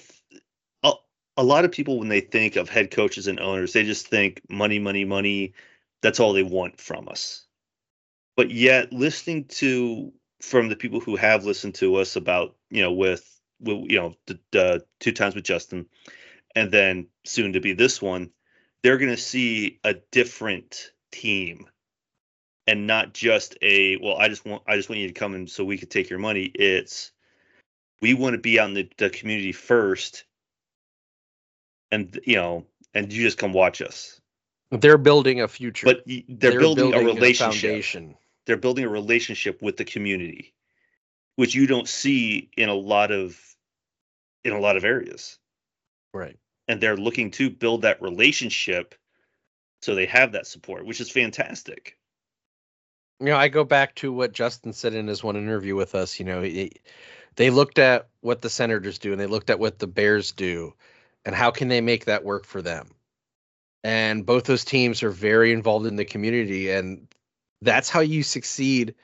a, 0.83 0.93
a 1.37 1.43
lot 1.43 1.65
of 1.65 1.71
people, 1.71 1.99
when 1.99 2.09
they 2.09 2.21
think 2.21 2.55
of 2.55 2.69
head 2.69 2.89
coaches 2.89 3.27
and 3.27 3.39
owners, 3.39 3.73
they 3.73 3.83
just 3.83 4.07
think 4.07 4.41
money, 4.49 4.79
money, 4.79 5.05
money. 5.05 5.53
That's 6.01 6.19
all 6.19 6.33
they 6.33 6.43
want 6.43 6.81
from 6.81 7.07
us. 7.07 7.45
But 8.35 8.49
yet, 8.49 8.91
listening 8.91 9.45
to 9.49 10.11
from 10.41 10.69
the 10.69 10.75
people 10.75 10.99
who 10.99 11.15
have 11.15 11.45
listened 11.45 11.75
to 11.75 11.97
us 11.97 12.15
about, 12.15 12.55
you 12.71 12.81
know, 12.81 12.91
with, 12.91 13.39
you 13.63 13.99
know, 13.99 14.15
the, 14.27 14.39
the 14.51 14.85
two 14.99 15.11
times 15.11 15.35
with 15.35 15.43
Justin, 15.43 15.87
and 16.55 16.71
then 16.71 17.07
soon 17.25 17.53
to 17.53 17.59
be 17.61 17.73
this 17.73 18.01
one, 18.01 18.31
they're 18.83 18.97
going 18.97 19.11
to 19.11 19.17
see 19.17 19.79
a 19.83 19.95
different 20.11 20.91
team 21.11 21.67
and 22.67 22.87
not 22.87 23.13
just 23.13 23.57
a 23.61 23.97
well 23.97 24.15
i 24.17 24.27
just 24.29 24.45
want 24.45 24.63
i 24.67 24.75
just 24.75 24.89
want 24.89 24.99
you 24.99 25.07
to 25.07 25.13
come 25.13 25.35
in 25.35 25.47
so 25.47 25.63
we 25.63 25.77
could 25.77 25.89
take 25.89 26.09
your 26.09 26.19
money 26.19 26.43
it's 26.55 27.11
we 28.01 28.13
want 28.13 28.33
to 28.33 28.39
be 28.39 28.59
out 28.59 28.69
in 28.69 28.75
the, 28.75 28.89
the 28.97 29.09
community 29.09 29.51
first 29.51 30.25
and 31.91 32.19
you 32.25 32.35
know 32.35 32.65
and 32.93 33.11
you 33.11 33.23
just 33.23 33.37
come 33.37 33.53
watch 33.53 33.81
us 33.81 34.19
They're 34.71 34.97
building 34.97 35.41
a 35.41 35.47
future. 35.47 35.85
but 35.85 36.03
y- 36.07 36.23
they're, 36.29 36.59
building, 36.59 36.93
a 36.93 36.97
relationship 37.05 37.61
foundation. 37.61 38.15
they're 38.45 38.57
building 38.57 38.85
a 38.85 38.89
relationship 38.89 39.61
with 39.61 39.77
the 39.77 39.85
community 39.85 40.53
which 41.35 41.55
you 41.55 41.67
don't 41.67 41.87
see 41.87 42.49
in 42.57 42.69
a 42.69 42.73
lot 42.73 43.11
of 43.11 43.39
in 44.43 44.53
a 44.53 44.59
lot 44.59 44.77
of 44.77 44.83
areas 44.83 45.37
Right. 46.13 46.37
and 46.67 46.81
they're 46.81 46.97
looking 46.97 47.31
to 47.31 47.49
build 47.49 47.83
that 47.83 48.01
relationship 48.01 48.95
so 49.81 49.95
they 49.95 50.05
have 50.07 50.31
that 50.33 50.47
support 50.47 50.85
which 50.85 51.01
is 51.01 51.09
fantastic 51.11 51.97
You 53.19 53.27
know, 53.27 53.37
I 53.37 53.49
go 53.49 53.63
back 53.63 53.93
to 53.95 54.11
what 54.11 54.33
Justin 54.33 54.73
said 54.73 54.93
in 54.95 55.07
his 55.07 55.23
one 55.23 55.35
interview 55.35 55.75
with 55.75 55.93
us. 55.93 56.19
You 56.19 56.25
know, 56.25 56.41
he, 56.41 56.71
they 57.35 57.49
looked 57.51 57.77
at 57.79 58.07
what 58.21 58.41
the 58.41 58.49
Senators 58.49 58.97
do 58.97 59.11
and 59.11 59.21
they 59.21 59.27
looked 59.27 59.49
at 59.51 59.59
what 59.59 59.77
the 59.79 59.87
Bears 59.87 60.31
do, 60.31 60.73
and 61.23 61.35
how 61.35 61.51
can 61.51 61.67
they 61.67 61.81
make 61.81 62.05
that 62.05 62.23
work 62.23 62.45
for 62.45 62.61
them. 62.63 62.89
And 63.83 64.25
both 64.25 64.45
those 64.45 64.65
teams 64.65 65.03
are 65.03 65.11
very 65.11 65.51
involved 65.53 65.85
in 65.85 65.95
the 65.95 66.05
community, 66.05 66.71
and 66.71 67.07
that's 67.61 67.89
how 67.89 67.99
you 68.01 68.23
succeed 68.23 68.95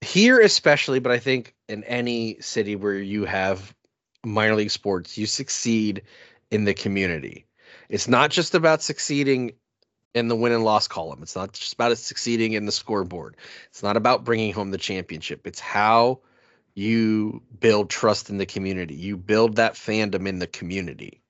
here, 0.00 0.40
especially. 0.40 1.00
But 1.00 1.12
I 1.12 1.18
think 1.18 1.54
in 1.68 1.84
any 1.84 2.40
city 2.40 2.76
where 2.76 2.98
you 2.98 3.24
have 3.24 3.74
minor 4.24 4.54
league 4.56 4.70
sports, 4.70 5.18
you 5.18 5.26
succeed 5.26 6.02
in 6.50 6.64
the 6.64 6.74
community. 6.74 7.46
It's 7.88 8.08
not 8.08 8.30
just 8.30 8.54
about 8.54 8.82
succeeding 8.82 9.52
in 10.14 10.28
the 10.28 10.36
win 10.36 10.52
and 10.52 10.64
loss 10.64 10.88
column. 10.88 11.22
It's 11.22 11.36
not 11.36 11.52
just 11.52 11.74
about 11.74 11.96
succeeding 11.98 12.52
in 12.52 12.66
the 12.66 12.72
scoreboard. 12.72 13.36
It's 13.70 13.82
not 13.82 13.96
about 13.96 14.24
bringing 14.24 14.52
home 14.52 14.70
the 14.70 14.78
championship. 14.78 15.46
It's 15.46 15.60
how 15.60 16.20
you 16.74 17.42
build 17.60 17.90
trust 17.90 18.30
in 18.30 18.38
the 18.38 18.46
community. 18.46 18.94
You 18.94 19.16
build 19.16 19.56
that 19.56 19.74
fandom 19.74 20.26
in 20.28 20.38
the 20.38 20.46
community. 20.46 21.22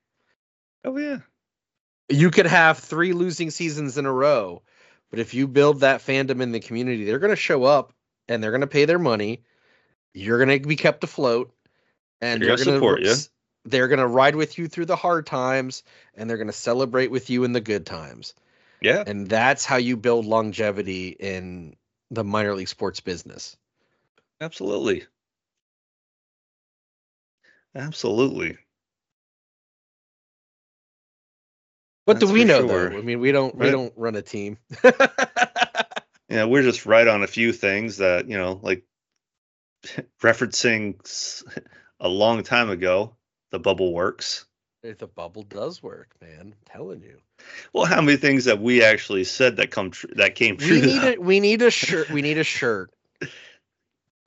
oh 0.83 0.97
yeah 0.97 1.19
You 2.09 2.31
could 2.31 2.47
have 2.47 2.79
three 2.79 3.13
losing 3.13 3.49
seasons 3.51 3.97
in 3.97 4.05
a 4.05 4.13
row, 4.13 4.63
but 5.09 5.19
if 5.19 5.33
you 5.33 5.47
build 5.47 5.81
that 5.81 6.01
fandom 6.01 6.41
in 6.41 6.51
the 6.51 6.59
community, 6.59 7.05
they're 7.05 7.19
going 7.19 7.31
to 7.31 7.35
show 7.35 7.63
up 7.63 7.93
and 8.27 8.43
they're 8.43 8.51
going 8.51 8.61
to 8.61 8.67
pay 8.67 8.85
their 8.85 8.99
money. 8.99 9.43
You're 10.13 10.43
going 10.43 10.61
to 10.61 10.67
be 10.67 10.75
kept 10.75 11.03
afloat 11.03 11.53
and 12.21 12.41
They're 12.41 12.55
they're 12.55 12.57
gonna 12.57 12.75
support 12.75 13.01
ya. 13.01 13.15
they're 13.65 13.87
going 13.87 13.99
to 13.99 14.07
ride 14.07 14.35
with 14.35 14.57
you 14.57 14.67
through 14.67 14.85
the 14.85 14.95
hard 14.95 15.25
times 15.25 15.83
and 16.15 16.29
they're 16.29 16.37
going 16.37 16.47
to 16.47 16.53
celebrate 16.53 17.11
with 17.11 17.29
you 17.29 17.43
in 17.43 17.53
the 17.53 17.61
good 17.61 17.85
times. 17.85 18.33
yeah 18.81 19.03
And 19.07 19.27
that's 19.27 19.65
how 19.65 19.77
you 19.77 19.97
build 19.97 20.25
longevity 20.25 21.09
in 21.09 21.75
the 22.11 22.23
minor 22.23 22.53
league 22.53 22.67
sports 22.67 22.99
business. 22.99 23.57
Absolutely. 24.39 25.03
Absolutely. 27.73 28.57
What 32.05 32.19
do 32.19 32.31
we 32.31 32.45
know 32.45 32.67
sure. 32.67 32.89
though? 32.89 32.97
I 32.97 33.01
mean, 33.01 33.19
we 33.19 33.31
don't 33.31 33.55
we 33.55 33.71
don't 33.71 33.93
run 33.95 34.15
a 34.15 34.21
team. 34.21 34.57
Yeah, 36.27 36.45
we're 36.45 36.63
just 36.63 36.85
right 36.85 37.07
on 37.07 37.23
a 37.23 37.27
few 37.27 37.53
things 37.53 37.97
that, 37.97 38.27
you 38.27 38.37
know, 38.37 38.59
like 38.61 38.83
referencing 40.21 40.95
a 41.99 42.07
long 42.09 42.43
time 42.43 42.69
ago, 42.69 43.15
the 43.51 43.59
bubble 43.59 43.93
works. 43.93 44.45
If 44.83 44.99
the 44.99 45.07
bubble 45.07 45.43
does 45.43 45.81
work, 45.81 46.09
man, 46.21 46.39
I'm 46.41 46.53
telling 46.71 47.01
you. 47.01 47.19
Well, 47.73 47.85
how 47.85 48.01
many 48.01 48.17
things 48.17 48.45
that 48.45 48.61
we 48.61 48.83
actually 48.83 49.23
said 49.23 49.57
that 49.57 49.71
come 49.71 49.91
true 49.91 50.11
that 50.15 50.35
came 50.35 50.57
true? 50.57 50.69
We 50.75 50.81
need 50.81 51.01
though? 51.01 51.07
a 51.13 51.17
we 51.17 51.39
need 51.39 51.61
a 51.63 51.71
shirt. 51.71 52.09
We 52.11 52.21
need 52.21 52.37
a 52.37 52.43
shirt 52.43 52.91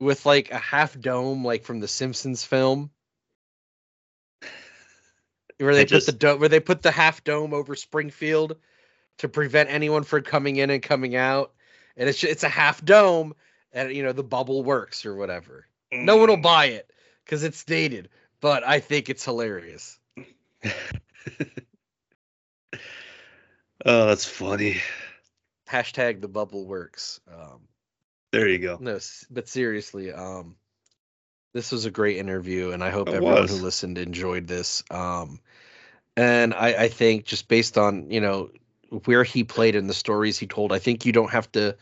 with 0.01 0.27
like 0.27 0.51
a 0.51 0.59
half 0.59 0.99
dome, 0.99 1.45
like 1.45 1.65
from 1.65 1.79
the 1.81 1.87
Simpsons 1.89 2.43
film, 2.43 2.91
where 5.59 5.75
they 5.75 5.83
And 5.83 5.91
put 5.91 6.07
the 6.07 6.13
just- 6.13 6.19
dome, 6.19 6.41
where 6.41 6.49
they 6.49 6.61
put 6.61 6.83
the 6.83 6.91
half 6.91 7.23
dome 7.25 7.55
over 7.55 7.75
Springfield 7.77 8.57
to 9.19 9.29
prevent 9.29 9.71
anyone 9.71 10.03
from 10.05 10.23
coming 10.23 10.57
in 10.57 10.71
and 10.71 10.83
coming 10.83 11.17
out, 11.17 11.53
and 11.97 12.09
it's 12.09 12.19
ju- 12.19 12.29
it's 12.29 12.45
a 12.45 12.49
half 12.49 12.85
dome, 12.85 13.35
and 13.73 13.93
you 13.93 14.03
know 14.03 14.13
the 14.13 14.25
bubble 14.25 14.63
works 14.65 15.07
or 15.07 15.15
whatever. 15.15 15.67
No 15.93 16.17
one 16.17 16.29
will 16.29 16.37
Mm. 16.37 16.43
buy 16.43 16.67
it 16.67 16.91
because 17.29 17.45
it's 17.45 17.63
dated, 17.65 18.09
but 18.41 18.67
I 18.67 18.81
think 18.81 19.11
it's 19.11 19.25
hilarious. 19.25 19.99
Oh, 23.87 24.07
that's 24.07 24.25
funny. 24.25 24.81
hashtag 25.71 26.21
the 26.21 26.27
bubble 26.27 26.67
works. 26.67 27.21
Um, 27.33 27.61
There 28.33 28.49
you 28.49 28.59
go. 28.59 28.79
no, 28.81 28.99
but 29.31 29.49
seriously, 29.49 30.13
um, 30.13 30.57
this 31.55 31.71
was 31.71 31.85
a 31.85 31.91
great 31.91 32.17
interview, 32.17 32.73
and 32.73 32.83
I 32.83 32.91
hope 32.91 33.07
It 33.07 33.15
everyone 33.15 33.43
was. 33.43 33.51
who 33.51 33.65
listened 33.65 33.97
enjoyed 33.99 34.49
this. 34.49 34.83
Um, 34.91 35.39
and 36.17 36.55
I, 36.55 36.75
I 36.75 36.89
think 36.89 37.25
just 37.25 37.47
based 37.47 37.79
on 37.79 38.11
you 38.11 38.21
know 38.21 38.51
where 39.05 39.23
he 39.23 39.45
played 39.45 39.77
and 39.77 39.89
the 39.89 39.95
stories 39.95 40.39
he 40.39 40.49
told, 40.49 40.73
I 40.73 40.81
think 40.81 41.07
you 41.07 41.13
don't 41.13 41.31
have 41.31 41.51
to. 41.53 41.77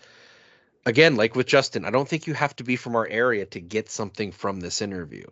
Again, 0.87 1.17
like 1.17 1.35
with 1.35 1.47
Justin, 1.49 1.85
I 1.85 1.91
don't 1.91 2.09
think 2.09 2.27
you 2.29 2.35
have 2.35 2.55
to 2.57 2.65
be 2.65 2.77
from 2.77 2.95
our 2.97 3.07
area 3.09 3.45
to 3.47 3.61
get 3.61 3.91
something 3.91 4.31
from 4.33 4.61
this 4.61 4.81
interview. 4.81 5.27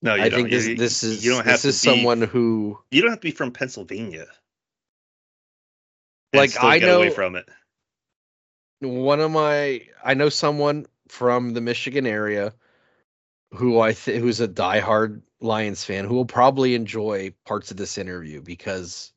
No, 0.00 0.14
you 0.14 0.22
I 0.22 0.28
don't. 0.28 0.38
think 0.38 0.50
this 0.50 0.66
you, 0.66 0.76
this 0.76 1.02
is 1.02 1.24
you 1.24 1.32
don't 1.32 1.44
have 1.44 1.60
this 1.60 1.62
to 1.62 1.68
is 1.68 1.82
be, 1.82 1.88
someone 1.88 2.22
who 2.22 2.78
You 2.90 3.02
don't 3.02 3.10
have 3.10 3.20
to 3.20 3.26
be 3.26 3.32
from 3.32 3.50
Pennsylvania. 3.52 4.26
Like, 6.32 6.62
I 6.62 6.78
get 6.78 6.94
away 6.94 7.08
know- 7.08 7.12
from 7.14 7.34
it. 7.36 7.48
one 8.80 9.20
of 9.20 9.30
my 9.32 9.82
I 10.04 10.14
know 10.14 10.28
someone 10.28 10.86
from 11.08 11.52
the 11.52 11.60
Michigan 11.60 12.06
area 12.06 12.54
who 13.52 13.80
I 13.80 13.92
think 13.92 14.22
who's 14.22 14.40
a 14.40 14.46
diehard 14.48 15.22
Lions 15.40 15.82
fan 15.84 16.04
who 16.04 16.14
will 16.14 16.26
probably 16.26 16.76
enjoy 16.76 17.34
parts 17.44 17.72
of 17.72 17.76
this 17.76 17.98
interview 17.98 18.40
because 18.40 19.12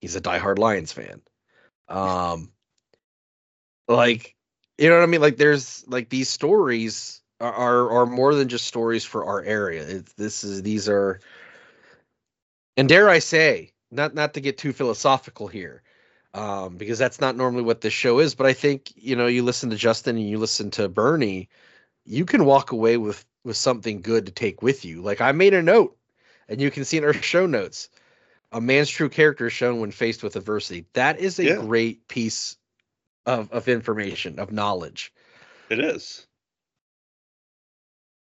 he's 0.00 0.14
a 0.14 0.20
diehard 0.20 0.58
Lions 0.58 0.92
fan. 0.92 1.22
Um 1.88 2.52
like 3.88 4.36
you 4.78 4.88
know 4.88 4.96
what 4.96 5.02
I 5.02 5.06
mean? 5.06 5.20
Like 5.20 5.36
there's 5.36 5.84
like 5.88 6.08
these 6.08 6.28
stories 6.28 7.20
are 7.40 7.90
are, 7.90 8.06
more 8.06 8.34
than 8.34 8.48
just 8.48 8.66
stories 8.66 9.04
for 9.04 9.24
our 9.24 9.42
area. 9.42 9.82
It's, 9.82 10.12
this 10.14 10.44
is 10.44 10.62
these 10.62 10.88
are 10.88 11.20
and 12.76 12.88
dare 12.88 13.08
I 13.08 13.18
say, 13.18 13.72
not 13.90 14.14
not 14.14 14.34
to 14.34 14.40
get 14.40 14.58
too 14.58 14.72
philosophical 14.72 15.48
here, 15.48 15.82
um, 16.34 16.76
because 16.76 16.98
that's 16.98 17.20
not 17.20 17.36
normally 17.36 17.62
what 17.62 17.80
this 17.80 17.92
show 17.92 18.18
is. 18.20 18.34
But 18.34 18.46
I 18.46 18.52
think 18.52 18.92
you 18.96 19.16
know, 19.16 19.26
you 19.26 19.42
listen 19.42 19.70
to 19.70 19.76
Justin 19.76 20.16
and 20.16 20.28
you 20.28 20.38
listen 20.38 20.70
to 20.72 20.88
Bernie, 20.88 21.48
you 22.04 22.24
can 22.24 22.44
walk 22.44 22.72
away 22.72 22.96
with 22.96 23.24
with 23.44 23.56
something 23.56 24.00
good 24.00 24.26
to 24.26 24.32
take 24.32 24.62
with 24.62 24.84
you. 24.84 25.02
Like 25.02 25.20
I 25.20 25.32
made 25.32 25.54
a 25.54 25.62
note, 25.62 25.96
and 26.48 26.60
you 26.60 26.70
can 26.70 26.84
see 26.84 26.96
in 26.98 27.04
our 27.04 27.12
show 27.22 27.46
notes, 27.46 27.88
a 28.52 28.60
man's 28.60 28.88
true 28.90 29.08
character 29.08 29.48
is 29.48 29.52
shown 29.52 29.80
when 29.80 29.90
faced 29.90 30.22
with 30.22 30.36
adversity. 30.36 30.86
That 30.94 31.18
is 31.18 31.38
a 31.38 31.44
Yeah. 31.44 31.56
great 31.56 32.08
piece 32.08 32.56
of 33.26 33.50
of 33.52 33.68
information 33.68 34.38
of 34.38 34.52
knowledge. 34.52 35.12
It 35.70 35.80
is. 35.80 36.26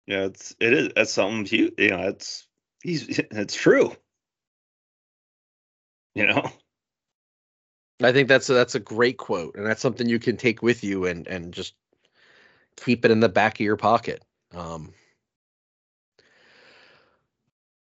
Yeah, 0.07 0.25
it's 0.25 0.55
it 0.59 0.73
is. 0.73 0.89
That's 0.95 1.11
something 1.11 1.45
huge. 1.45 1.73
You 1.77 1.89
know, 1.89 2.07
it's 2.07 2.47
he's 2.83 3.19
it's 3.19 3.55
true. 3.55 3.95
You 6.15 6.27
know. 6.27 6.51
I 8.03 8.11
think 8.11 8.27
that's 8.27 8.49
a, 8.49 8.53
that's 8.53 8.73
a 8.73 8.79
great 8.79 9.17
quote, 9.17 9.55
and 9.55 9.65
that's 9.65 9.81
something 9.81 10.09
you 10.09 10.17
can 10.17 10.35
take 10.35 10.63
with 10.63 10.83
you 10.83 11.05
and 11.05 11.27
and 11.27 11.53
just 11.53 11.75
keep 12.77 13.05
it 13.05 13.11
in 13.11 13.19
the 13.19 13.29
back 13.29 13.55
of 13.55 13.65
your 13.65 13.77
pocket. 13.77 14.23
Um, 14.53 14.93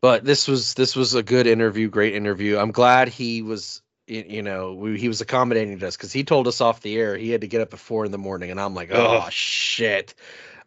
but 0.02 0.26
this 0.26 0.48
was 0.48 0.74
this 0.74 0.95
was 0.95 1.15
a 1.15 1.24
good 1.24 1.48
interview, 1.48 1.90
great 1.90 2.15
interview. 2.15 2.57
I'm 2.57 2.72
glad 2.72 3.07
he 3.07 3.41
was, 3.41 3.82
you 4.08 4.42
know, 4.42 4.74
we, 4.74 5.00
he 5.00 5.08
was 5.08 5.22
accommodating 5.22 5.80
to 5.80 5.88
us 5.88 5.96
because 5.96 6.12
he 6.12 6.24
told 6.24 6.48
us 6.48 6.62
off 6.62 6.82
the 6.82 6.98
air 6.98 7.16
he 7.18 7.30
had 7.30 7.42
to 7.42 7.48
get 7.48 7.62
up 7.62 7.74
at 7.74 7.80
four 7.80 8.06
in 8.06 8.12
the 8.12 8.18
morning, 8.18 8.52
and 8.52 8.60
I'm 8.60 8.76
like, 8.76 8.92
oh 8.92 9.28
shit. 9.30 10.14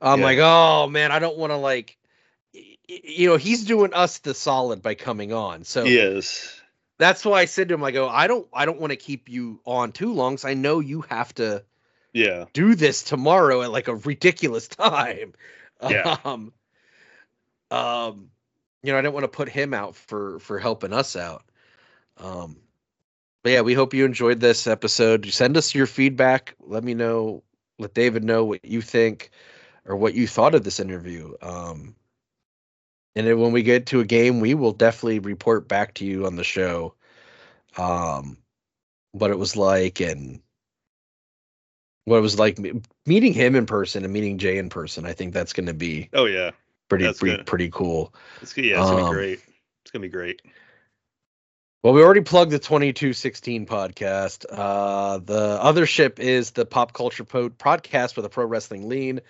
I'm 0.00 0.20
Yeah. 0.20 0.26
like, 0.26 0.38
oh 0.40 0.88
man, 0.88 1.12
I 1.12 1.18
don't 1.18 1.36
want 1.38 1.52
to 1.52 1.56
like, 1.56 1.96
you 2.52 3.28
know, 3.28 3.36
he's 3.36 3.64
doing 3.64 3.92
us 3.94 4.18
the 4.18 4.34
solid 4.34 4.82
by 4.82 4.94
coming 4.94 5.32
on. 5.32 5.64
So 5.64 5.86
yes 5.86 6.60
that's 6.98 7.24
why 7.24 7.40
I 7.40 7.44
said 7.44 7.68
to 7.68 7.74
him, 7.74 7.84
I 7.84 7.90
go, 7.90 8.08
I 8.08 8.26
don't, 8.26 8.48
I 8.52 8.64
don't 8.64 8.80
want 8.80 8.90
to 8.90 8.96
keep 8.96 9.28
you 9.28 9.60
on 9.66 9.92
too 9.92 10.12
long, 10.12 10.38
so 10.38 10.48
I 10.48 10.54
know 10.54 10.80
you 10.80 11.02
have 11.02 11.34
to 11.34 11.62
Yeah. 12.12 12.46
do 12.52 12.74
this 12.74 13.02
tomorrow 13.02 13.62
at 13.62 13.70
like 13.70 13.88
a 13.88 13.96
ridiculous 13.96 14.68
time. 14.68 15.34
Yeah. 15.82 16.16
Um, 16.24 16.52
um, 17.70 18.30
you 18.82 18.92
know, 18.92 18.98
I 18.98 19.02
didn't 19.02 19.14
want 19.14 19.24
to 19.24 19.28
put 19.28 19.48
him 19.48 19.74
out 19.74 19.94
for 19.94 20.38
for 20.38 20.58
helping 20.58 20.92
us 20.92 21.16
out. 21.16 21.44
Um, 22.16 22.56
but 23.46 23.52
yeah, 23.52 23.60
we 23.60 23.74
hope 23.74 23.94
you 23.94 24.04
enjoyed 24.04 24.40
this 24.40 24.66
episode. 24.66 25.24
Send 25.26 25.56
us 25.56 25.72
your 25.72 25.86
feedback. 25.86 26.56
Let 26.58 26.82
me 26.82 26.94
know. 26.94 27.44
Let 27.78 27.94
David 27.94 28.24
know 28.24 28.44
what 28.44 28.64
you 28.64 28.82
think 28.82 29.30
or 29.84 29.94
what 29.94 30.14
you 30.14 30.26
thought 30.26 30.56
of 30.56 30.64
this 30.64 30.80
interview. 30.80 31.32
Um, 31.40 31.94
and 33.14 33.24
then 33.24 33.38
when 33.38 33.52
we 33.52 33.62
get 33.62 33.86
to 33.86 34.00
a 34.00 34.04
game, 34.04 34.40
we 34.40 34.54
will 34.54 34.72
definitely 34.72 35.20
report 35.20 35.68
back 35.68 35.94
to 35.94 36.04
you 36.04 36.26
on 36.26 36.34
the 36.34 36.42
show. 36.42 36.94
Um, 37.78 38.36
what 39.12 39.30
it 39.30 39.38
was 39.38 39.54
like 39.54 40.00
and 40.00 40.40
what 42.04 42.16
it 42.16 42.22
was 42.22 42.40
like 42.40 42.58
meeting 43.06 43.32
him 43.32 43.54
in 43.54 43.64
person 43.64 44.02
and 44.02 44.12
meeting 44.12 44.38
Jay 44.38 44.58
in 44.58 44.70
person. 44.70 45.06
I 45.06 45.12
think 45.12 45.32
that's 45.32 45.52
going 45.52 45.66
to 45.66 45.72
be 45.72 46.10
Oh 46.14 46.24
yeah. 46.24 46.50
pretty 46.88 47.12
pretty, 47.12 47.44
pretty 47.44 47.70
cool. 47.70 48.12
It's. 48.42 48.56
Yeah. 48.56 48.80
It's 48.80 48.90
gonna 48.90 49.02
Um, 49.02 49.10
be 49.10 49.14
great. 49.14 49.40
It's 49.82 49.92
gonna 49.92 50.02
be 50.02 50.08
great. 50.08 50.42
Well, 51.86 51.94
we 51.94 52.02
already 52.02 52.22
plugged 52.22 52.50
the 52.50 52.58
2216 52.58 53.64
podcast. 53.64 54.44
Uh, 54.50 55.18
the 55.18 55.56
other 55.62 55.86
ship 55.86 56.18
is 56.18 56.50
the 56.50 56.66
Pop 56.66 56.92
Culture 56.92 57.22
po- 57.22 57.50
podcast 57.50 58.16
with 58.16 58.24
a 58.24 58.28
pro 58.28 58.44
wrestling 58.44 58.88
lean. 58.88 59.20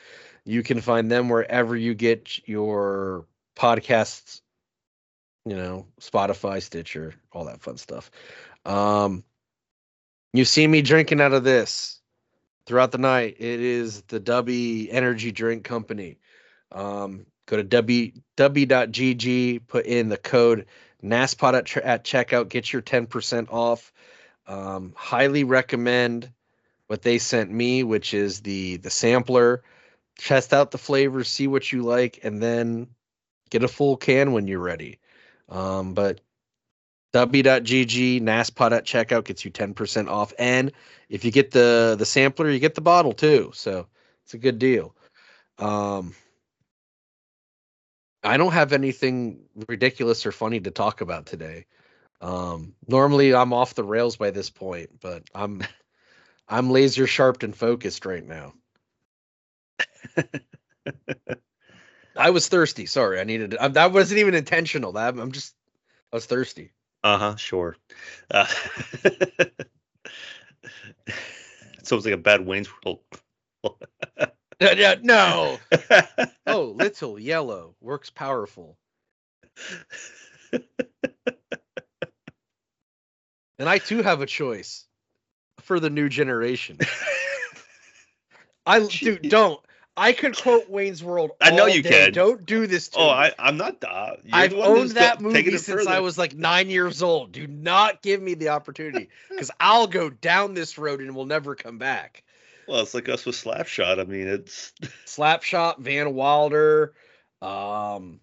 You 0.47 0.63
can 0.63 0.81
find 0.81 1.11
them 1.11 1.29
wherever 1.29 1.77
you 1.77 1.93
get 1.93 2.49
your 2.49 3.27
podcasts, 3.57 4.41
you 5.45 5.55
know, 5.55 5.87
Spotify, 6.01 6.63
Stitcher, 6.63 7.13
all 7.31 7.45
that 7.45 7.61
fun 7.61 7.77
stuff. 7.77 8.11
Um, 8.65 9.23
you 10.33 10.47
see 10.47 10.67
me 10.67 10.81
drinking 10.81 11.21
out 11.21 11.35
of 11.35 11.45
this 11.45 12.01
throughout 12.65 12.91
the 12.91 12.97
night. 12.97 13.37
It 13.39 13.61
is 13.61 14.01
the 14.05 14.19
W 14.19 14.89
Energy 14.91 15.31
Drink 15.31 15.65
Company. 15.65 16.21
Um, 16.73 17.27
go 17.45 17.59
to 17.59 17.63
w 17.63 18.13
w.gg, 18.39 19.67
put 19.67 19.85
in 19.85 20.09
the 20.09 20.17
code 20.17 20.65
NASPOD 21.03 21.55
at, 21.55 21.67
tr- 21.67 21.79
at 21.81 22.05
checkout, 22.05 22.49
get 22.49 22.73
your 22.73 22.83
10% 22.83 23.49
off. 23.51 23.93
Um, 24.47 24.93
highly 24.97 25.45
recommend 25.45 26.31
what 26.87 27.03
they 27.03 27.19
sent 27.19 27.51
me, 27.51 27.83
which 27.83 28.15
is 28.15 28.41
the 28.41 28.77
the 28.77 28.91
sampler. 28.91 29.63
Test 30.19 30.55
out 30.55 30.71
the 30.71 30.79
flavors, 30.79 31.29
see 31.29 31.47
what 31.47 31.71
you 31.73 31.83
like, 31.83 32.21
and 32.23 32.43
then 32.43 32.87
get 33.51 33.65
a 33.65 33.69
full 33.69 33.97
can 33.97 34.33
when 34.33 34.47
you're 34.47 34.61
ready. 34.61 34.99
Um, 35.49 35.95
but 35.95 36.21
w.gg 37.13 38.23
NASPOD 38.23 38.73
at 38.73 38.85
checkout 38.85 39.25
gets 39.25 39.45
you 39.45 39.51
10% 39.51 40.09
off. 40.09 40.33
And 40.39 40.73
if 41.09 41.25
you 41.25 41.31
get 41.31 41.51
the 41.51 41.97
the 41.99 42.07
sampler, 42.07 42.51
you 42.51 42.59
get 42.59 42.75
the 42.75 42.81
bottle 42.81 43.13
too. 43.13 43.51
So 43.55 43.87
it's 44.25 44.35
a 44.35 44.39
good 44.39 44.59
deal. 44.59 44.95
Um, 45.59 46.15
I 48.27 48.37
don't 48.37 48.53
have 48.53 48.73
anything 48.73 49.45
ridiculous 49.69 50.27
or 50.27 50.33
funny 50.33 50.61
to 50.61 50.71
talk 50.71 51.01
about 51.01 51.27
today. 51.27 51.67
Um, 52.21 52.75
normally 52.89 53.35
I'm 53.35 53.53
off 53.53 53.75
the 53.75 53.85
rails 53.85 54.17
by 54.17 54.31
this 54.31 54.51
point, 54.51 55.01
but 55.01 55.23
I'm 55.35 55.63
I'm 56.49 56.71
laser 56.71 57.07
sharp 57.07 57.43
and 57.43 57.57
focused 57.57 58.07
right 58.07 58.27
now. 58.27 58.55
I 62.17 62.31
was 62.31 62.49
thirsty. 62.49 62.87
Sorry, 62.87 63.21
I 63.21 63.25
needed. 63.25 63.57
I, 63.57 63.69
that 63.69 63.93
wasn't 63.93 64.21
even 64.21 64.35
intentional. 64.35 64.93
That 64.93 65.19
I'm 65.19 65.33
just. 65.33 65.55
I 66.13 66.17
was 66.17 66.27
thirsty. 66.27 66.73
Uh 67.05 67.19
huh. 67.19 67.37
Sure. 67.37 67.77
Uh, 68.31 68.47
it's 69.05 69.69
almost 71.93 72.07
like 72.07 72.15
a 72.15 72.19
bad 72.19 72.47
Wayne's 72.47 72.69
World. 72.85 73.01
No. 74.61 75.59
Oh, 76.49 76.75
little 76.77 77.19
yellow 77.19 77.75
works 77.81 78.09
powerful. 78.09 78.79
And 83.59 83.69
I 83.69 83.79
too 83.79 84.03
have 84.03 84.21
a 84.21 84.27
choice 84.27 84.87
for 85.63 85.81
the 85.81 85.91
new 85.91 86.09
generation. 86.09 86.79
I 88.67 88.87
dude, 88.87 89.29
don't. 89.29 89.61
I 89.97 90.13
could 90.13 90.37
quote 90.37 90.69
Wayne's 90.69 91.03
World. 91.03 91.31
I 91.41 91.51
know 91.51 91.67
you 91.67 91.83
day. 91.83 91.89
can. 91.89 92.13
Don't 92.13 92.45
do 92.45 92.67
this 92.67 92.89
to 92.91 92.99
oh, 92.99 93.07
me. 93.07 93.11
I, 93.11 93.33
I'm 93.39 93.57
not. 93.57 93.83
Uh, 93.83 94.17
I've 94.31 94.51
the 94.51 94.57
one 94.57 94.69
who's 94.69 94.91
owned 94.91 94.91
that 94.99 95.21
movie 95.23 95.57
since 95.57 95.87
I 95.87 96.01
was 96.01 96.19
like 96.19 96.35
nine 96.35 96.69
years 96.69 97.03
old. 97.03 97.33
Do 97.33 97.47
not 97.47 98.03
give 98.03 98.21
me 98.21 98.35
the 98.35 98.51
opportunity 98.51 99.09
because 99.31 99.51
I'll 99.59 99.87
go 99.87 100.11
down 100.11 100.53
this 100.53 100.77
road 100.77 101.01
and 101.01 101.15
will 101.15 101.25
never 101.25 101.55
come 101.55 101.79
back. 101.79 102.25
Well, 102.69 102.81
it's 102.81 102.95
like 102.95 103.09
us 103.09 103.25
with 103.25 103.37
Slapshot. 103.37 104.01
I 104.01 104.05
mean, 104.05 104.27
it's. 104.29 104.73
Slapshot, 105.07 105.79
Van 105.79 106.15
Wilder, 106.15 106.95
um, 107.41 108.21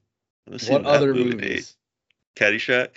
what 0.68 0.86
other 0.86 1.14
movie. 1.14 1.36
movies? 1.36 1.76
Caddyshack. 2.36 2.90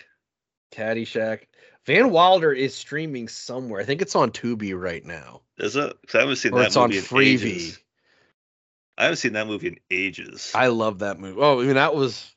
Caddyshack. 0.72 1.42
Van 1.84 2.10
Wilder 2.10 2.52
is 2.52 2.74
streaming 2.74 3.28
somewhere. 3.28 3.80
I 3.80 3.84
think 3.84 4.02
it's 4.02 4.16
on 4.16 4.32
Tubi 4.32 4.78
right 4.78 5.04
now, 5.04 5.42
Is 5.58 5.76
it? 5.76 5.96
'Cause 6.06 6.14
I 6.16 6.20
haven't 6.20 6.36
seen 6.36 6.52
or 6.52 6.58
that 6.60 6.66
it's 6.66 6.76
on 6.76 6.88
movie 6.90 6.98
in 6.98 7.04
Freevee. 7.04 7.78
I 8.98 9.04
haven't 9.04 9.18
seen 9.18 9.34
that 9.34 9.46
movie 9.46 9.68
in 9.68 9.78
ages. 9.90 10.50
I 10.54 10.68
love 10.68 10.98
that 11.00 11.20
movie. 11.20 11.38
Oh, 11.40 11.60
I 11.60 11.64
mean 11.64 11.74
that 11.74 11.94
was 11.94 12.34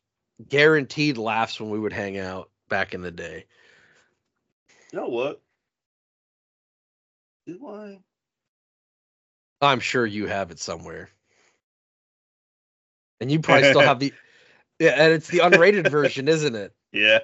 guaranteed 0.48 1.18
laughs 1.18 1.60
when 1.60 1.69
we 1.72 1.80
would 1.80 1.94
hang 1.94 2.18
out 2.19 2.52
back 2.68 2.94
in 2.94 3.02
the 3.02 3.11
day. 3.11 3.45
You 4.91 4.99
know 4.99 5.07
what? 5.07 5.41
Do 7.48 7.68
I? 7.68 7.99
I'm 9.61 9.80
sure 9.80 10.06
you 10.06 10.27
have 10.27 10.52
it 10.52 10.60
somewhere. 10.60 11.10
And 13.19 13.31
you 13.31 13.40
probably 13.40 13.69
still 13.69 13.81
have 13.81 13.99
the 13.99 14.14
Yeah, 14.80 14.91
and 14.91 15.11
it's 15.14 15.27
the 15.27 15.40
unrated 15.40 15.90
version, 15.90 16.27
isn't 16.30 16.56
it? 16.56 16.73
Yeah. 16.94 17.19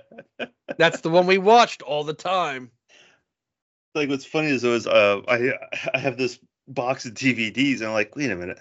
That's 0.77 0.99
the 1.01 1.09
one 1.09 1.25
we 1.25 1.37
watched 1.37 1.81
all 1.81 2.03
the 2.03 2.13
time. 2.13 2.69
Like 3.93 4.09
what's 4.09 4.25
funny 4.25 4.49
is 4.49 4.63
it 4.63 4.69
was 4.69 4.87
uh 4.87 5.21
I 5.27 5.53
I 5.93 5.97
have 5.97 6.17
this 6.17 6.37
box 6.67 7.05
of 7.05 7.13
DVDs 7.13 7.77
and 7.77 7.85
I'm 7.87 7.93
like, 7.93 8.15
wait 8.15 8.29
a 8.29 8.35
minute. 8.35 8.59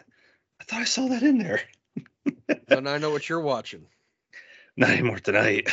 I 0.60 0.64
thought 0.64 0.80
I 0.80 0.84
saw 0.84 1.09
that 1.09 1.22
in 1.22 1.38
there. 1.38 1.60
So 2.68 2.80
now 2.80 2.94
I 2.94 2.98
know 2.98 3.10
what 3.10 3.28
you're 3.28 3.40
watching. 3.40 3.86
Not 4.76 4.90
anymore 4.90 5.18
tonight. 5.18 5.68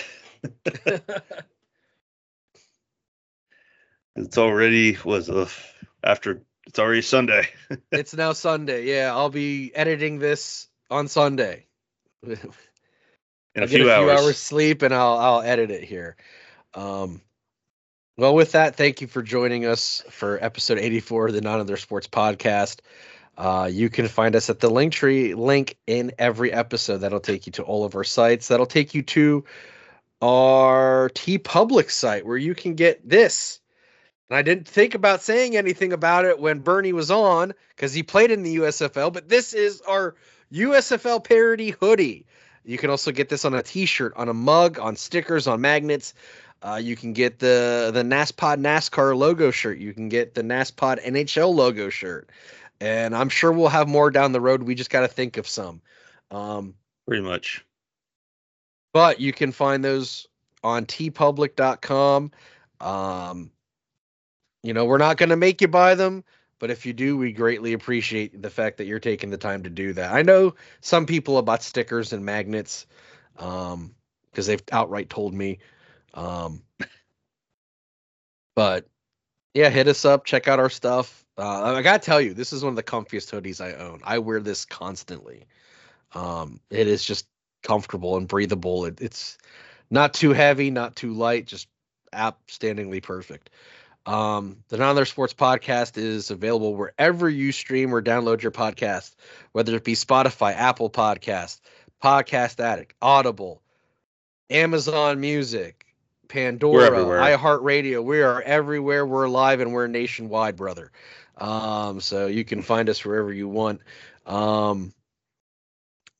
It's 4.15 4.37
already 4.37 4.97
was 5.05 5.29
uh, 5.29 5.47
after 6.03 6.43
it's 6.67 6.79
already 6.79 7.01
Sunday. 7.01 7.47
it's 7.91 8.15
now 8.15 8.33
Sunday. 8.33 8.85
Yeah, 8.85 9.11
I'll 9.13 9.29
be 9.29 9.71
editing 9.75 10.19
this 10.19 10.67
on 10.89 11.07
Sunday. 11.07 11.65
In 12.23 12.33
a 13.55 13.67
get 13.67 13.69
few, 13.69 13.89
a 13.89 13.95
few 13.95 14.09
hours. 14.09 14.21
hours 14.21 14.37
sleep 14.37 14.81
and 14.81 14.93
I'll 14.93 15.17
I'll 15.17 15.41
edit 15.41 15.71
it 15.71 15.83
here. 15.83 16.15
Um 16.73 17.21
well 18.17 18.35
with 18.35 18.51
that, 18.51 18.75
thank 18.75 19.01
you 19.01 19.07
for 19.07 19.23
joining 19.23 19.65
us 19.65 20.03
for 20.09 20.37
episode 20.43 20.77
84 20.77 21.29
of 21.29 21.33
the 21.33 21.41
Not 21.41 21.55
Another 21.55 21.77
Sports 21.77 22.07
Podcast. 22.07 22.81
Uh, 23.37 23.69
you 23.71 23.89
can 23.89 24.07
find 24.07 24.35
us 24.35 24.49
at 24.49 24.59
the 24.59 24.69
Linktree 24.69 25.35
link 25.35 25.77
in 25.87 26.11
every 26.19 26.51
episode. 26.51 26.97
That'll 26.97 27.21
take 27.21 27.47
you 27.47 27.53
to 27.53 27.63
all 27.63 27.85
of 27.85 27.95
our 27.95 28.03
sites. 28.03 28.49
That'll 28.49 28.65
take 28.65 28.93
you 28.93 29.01
to 29.03 29.45
our 30.21 31.09
TeePublic 31.15 31.89
site 31.89 32.25
where 32.25 32.37
you 32.37 32.53
can 32.53 32.75
get 32.75 33.07
this. 33.07 33.60
And 34.31 34.37
I 34.37 34.43
didn't 34.43 34.65
think 34.65 34.95
about 34.95 35.21
saying 35.21 35.57
anything 35.57 35.91
about 35.91 36.23
it 36.23 36.39
when 36.39 36.59
Bernie 36.59 36.93
was 36.93 37.11
on 37.11 37.53
because 37.75 37.93
he 37.93 38.01
played 38.01 38.31
in 38.31 38.43
the 38.43 38.55
USFL, 38.55 39.11
but 39.11 39.27
this 39.27 39.51
is 39.53 39.81
our 39.81 40.15
USFL 40.53 41.21
parody 41.21 41.71
hoodie. 41.71 42.25
You 42.63 42.77
can 42.77 42.89
also 42.89 43.11
get 43.11 43.27
this 43.27 43.43
on 43.43 43.53
a 43.53 43.61
t-shirt, 43.61 44.13
on 44.15 44.29
a 44.29 44.33
mug, 44.33 44.79
on 44.79 44.95
stickers, 44.95 45.47
on 45.47 45.59
magnets. 45.59 46.13
Uh, 46.61 46.79
you 46.81 46.95
can 46.95 47.11
get 47.11 47.39
the 47.39 47.91
the 47.93 48.03
NASPOD 48.03 48.61
NASCAR 48.61 49.17
logo 49.17 49.51
shirt. 49.51 49.79
You 49.79 49.93
can 49.93 50.07
get 50.07 50.33
the 50.33 50.43
NASPOD 50.43 51.03
NHL 51.05 51.53
logo 51.53 51.89
shirt. 51.89 52.29
And 52.79 53.13
I'm 53.13 53.27
sure 53.27 53.51
we'll 53.51 53.67
have 53.67 53.89
more 53.89 54.11
down 54.11 54.31
the 54.31 54.39
road. 54.39 54.63
We 54.63 54.75
just 54.75 54.91
got 54.91 55.01
to 55.01 55.09
think 55.09 55.35
of 55.35 55.45
some. 55.45 55.81
Um, 56.29 56.75
Pretty 57.05 57.21
much. 57.21 57.65
but 58.93 59.19
you 59.19 59.33
can 59.33 59.51
find 59.51 59.83
those 59.83 60.25
on 60.63 60.85
teepublic.com. 60.85 62.31
Um, 62.79 63.51
you 64.63 64.73
know, 64.73 64.85
we're 64.85 64.97
not 64.97 65.17
going 65.17 65.29
to 65.29 65.35
make 65.35 65.61
you 65.61 65.67
buy 65.67 65.95
them, 65.95 66.23
but 66.59 66.69
if 66.69 66.85
you 66.85 66.93
do, 66.93 67.17
we 67.17 67.31
greatly 67.31 67.73
appreciate 67.73 68.41
the 68.41 68.49
fact 68.49 68.77
that 68.77 68.85
you're 68.85 68.99
taking 68.99 69.29
the 69.31 69.37
time 69.37 69.63
to 69.63 69.69
do 69.69 69.93
that. 69.93 70.13
I 70.13 70.21
know 70.21 70.55
some 70.81 71.05
people 71.05 71.37
about 71.37 71.63
stickers 71.63 72.13
and 72.13 72.23
magnets 72.25 72.85
um 73.37 73.95
because 74.29 74.45
they've 74.47 74.61
outright 74.71 75.09
told 75.09 75.33
me 75.33 75.59
um 76.13 76.61
but 78.55 78.87
yeah, 79.53 79.69
hit 79.69 79.87
us 79.87 80.05
up, 80.05 80.25
check 80.25 80.47
out 80.47 80.59
our 80.59 80.69
stuff. 80.69 81.25
Uh, 81.37 81.75
I 81.75 81.81
got 81.81 82.01
to 82.01 82.05
tell 82.05 82.21
you, 82.21 82.33
this 82.33 82.53
is 82.53 82.63
one 82.63 82.71
of 82.71 82.75
the 82.75 82.83
comfiest 82.83 83.31
hoodies 83.31 83.61
I 83.61 83.73
own. 83.73 84.01
I 84.03 84.19
wear 84.19 84.39
this 84.39 84.65
constantly. 84.65 85.45
Um 86.13 86.59
it 86.69 86.87
is 86.87 87.03
just 87.03 87.27
comfortable 87.63 88.17
and 88.17 88.27
breathable. 88.27 88.85
It, 88.85 89.01
it's 89.01 89.37
not 89.89 90.13
too 90.13 90.33
heavy, 90.33 90.71
not 90.71 90.95
too 90.95 91.13
light, 91.13 91.45
just 91.47 91.67
outstandingly 92.13 93.01
perfect. 93.01 93.49
Um, 94.05 94.63
the 94.69 94.77
Not 94.77 94.85
Another 94.85 95.05
Sports 95.05 95.33
Podcast 95.33 95.97
is 95.97 96.31
available 96.31 96.75
wherever 96.75 97.29
you 97.29 97.51
stream 97.51 97.93
or 97.93 98.01
download 98.01 98.41
your 98.41 98.51
podcast, 98.51 99.15
whether 99.51 99.75
it 99.75 99.83
be 99.83 99.93
Spotify, 99.93 100.55
Apple 100.55 100.89
Podcast, 100.89 101.61
Podcast 102.03 102.59
Addict, 102.59 102.95
Audible, 103.01 103.61
Amazon 104.49 105.19
Music, 105.19 105.85
Pandora, 106.27 106.89
iHeartRadio. 107.37 108.03
We 108.03 108.21
are 108.21 108.41
everywhere. 108.41 109.05
We're 109.05 109.27
live 109.27 109.59
and 109.59 109.71
we're 109.71 109.87
nationwide, 109.87 110.55
brother. 110.55 110.91
Um, 111.37 112.01
so 112.01 112.27
you 112.27 112.43
can 112.43 112.61
find 112.61 112.89
us 112.89 113.05
wherever 113.05 113.31
you 113.31 113.47
want. 113.47 113.81
Um, 114.25 114.93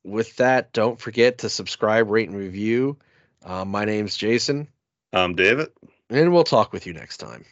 with 0.04 0.36
that, 0.36 0.72
don't 0.72 1.00
forget 1.00 1.38
to 1.38 1.48
subscribe, 1.48 2.10
rate, 2.10 2.28
and 2.28 2.36
review. 2.38 2.98
Uh, 3.44 3.64
my 3.64 3.84
name's 3.84 4.16
Jason, 4.16 4.68
Um, 5.12 5.34
David, 5.34 5.68
and 6.10 6.32
we'll 6.32 6.44
talk 6.44 6.72
with 6.72 6.86
you 6.86 6.92
next 6.92 7.18
time. 7.18 7.44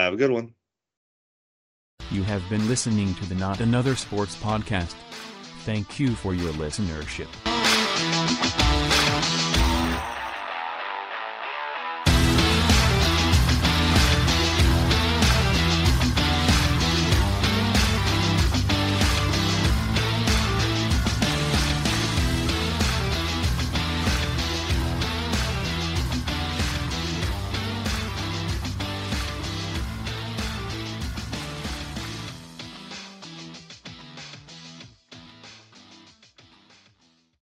Have 0.00 0.14
a 0.14 0.16
good 0.16 0.30
one. 0.30 0.54
You 2.10 2.22
have 2.24 2.48
been 2.50 2.66
listening 2.68 3.14
to 3.14 3.26
the 3.26 3.34
Not 3.34 3.60
Another 3.60 3.96
Sports 3.96 4.36
Podcast. 4.36 4.94
Thank 5.64 5.98
you 5.98 6.14
for 6.14 6.34
your 6.34 6.52
listenership. 6.54 7.53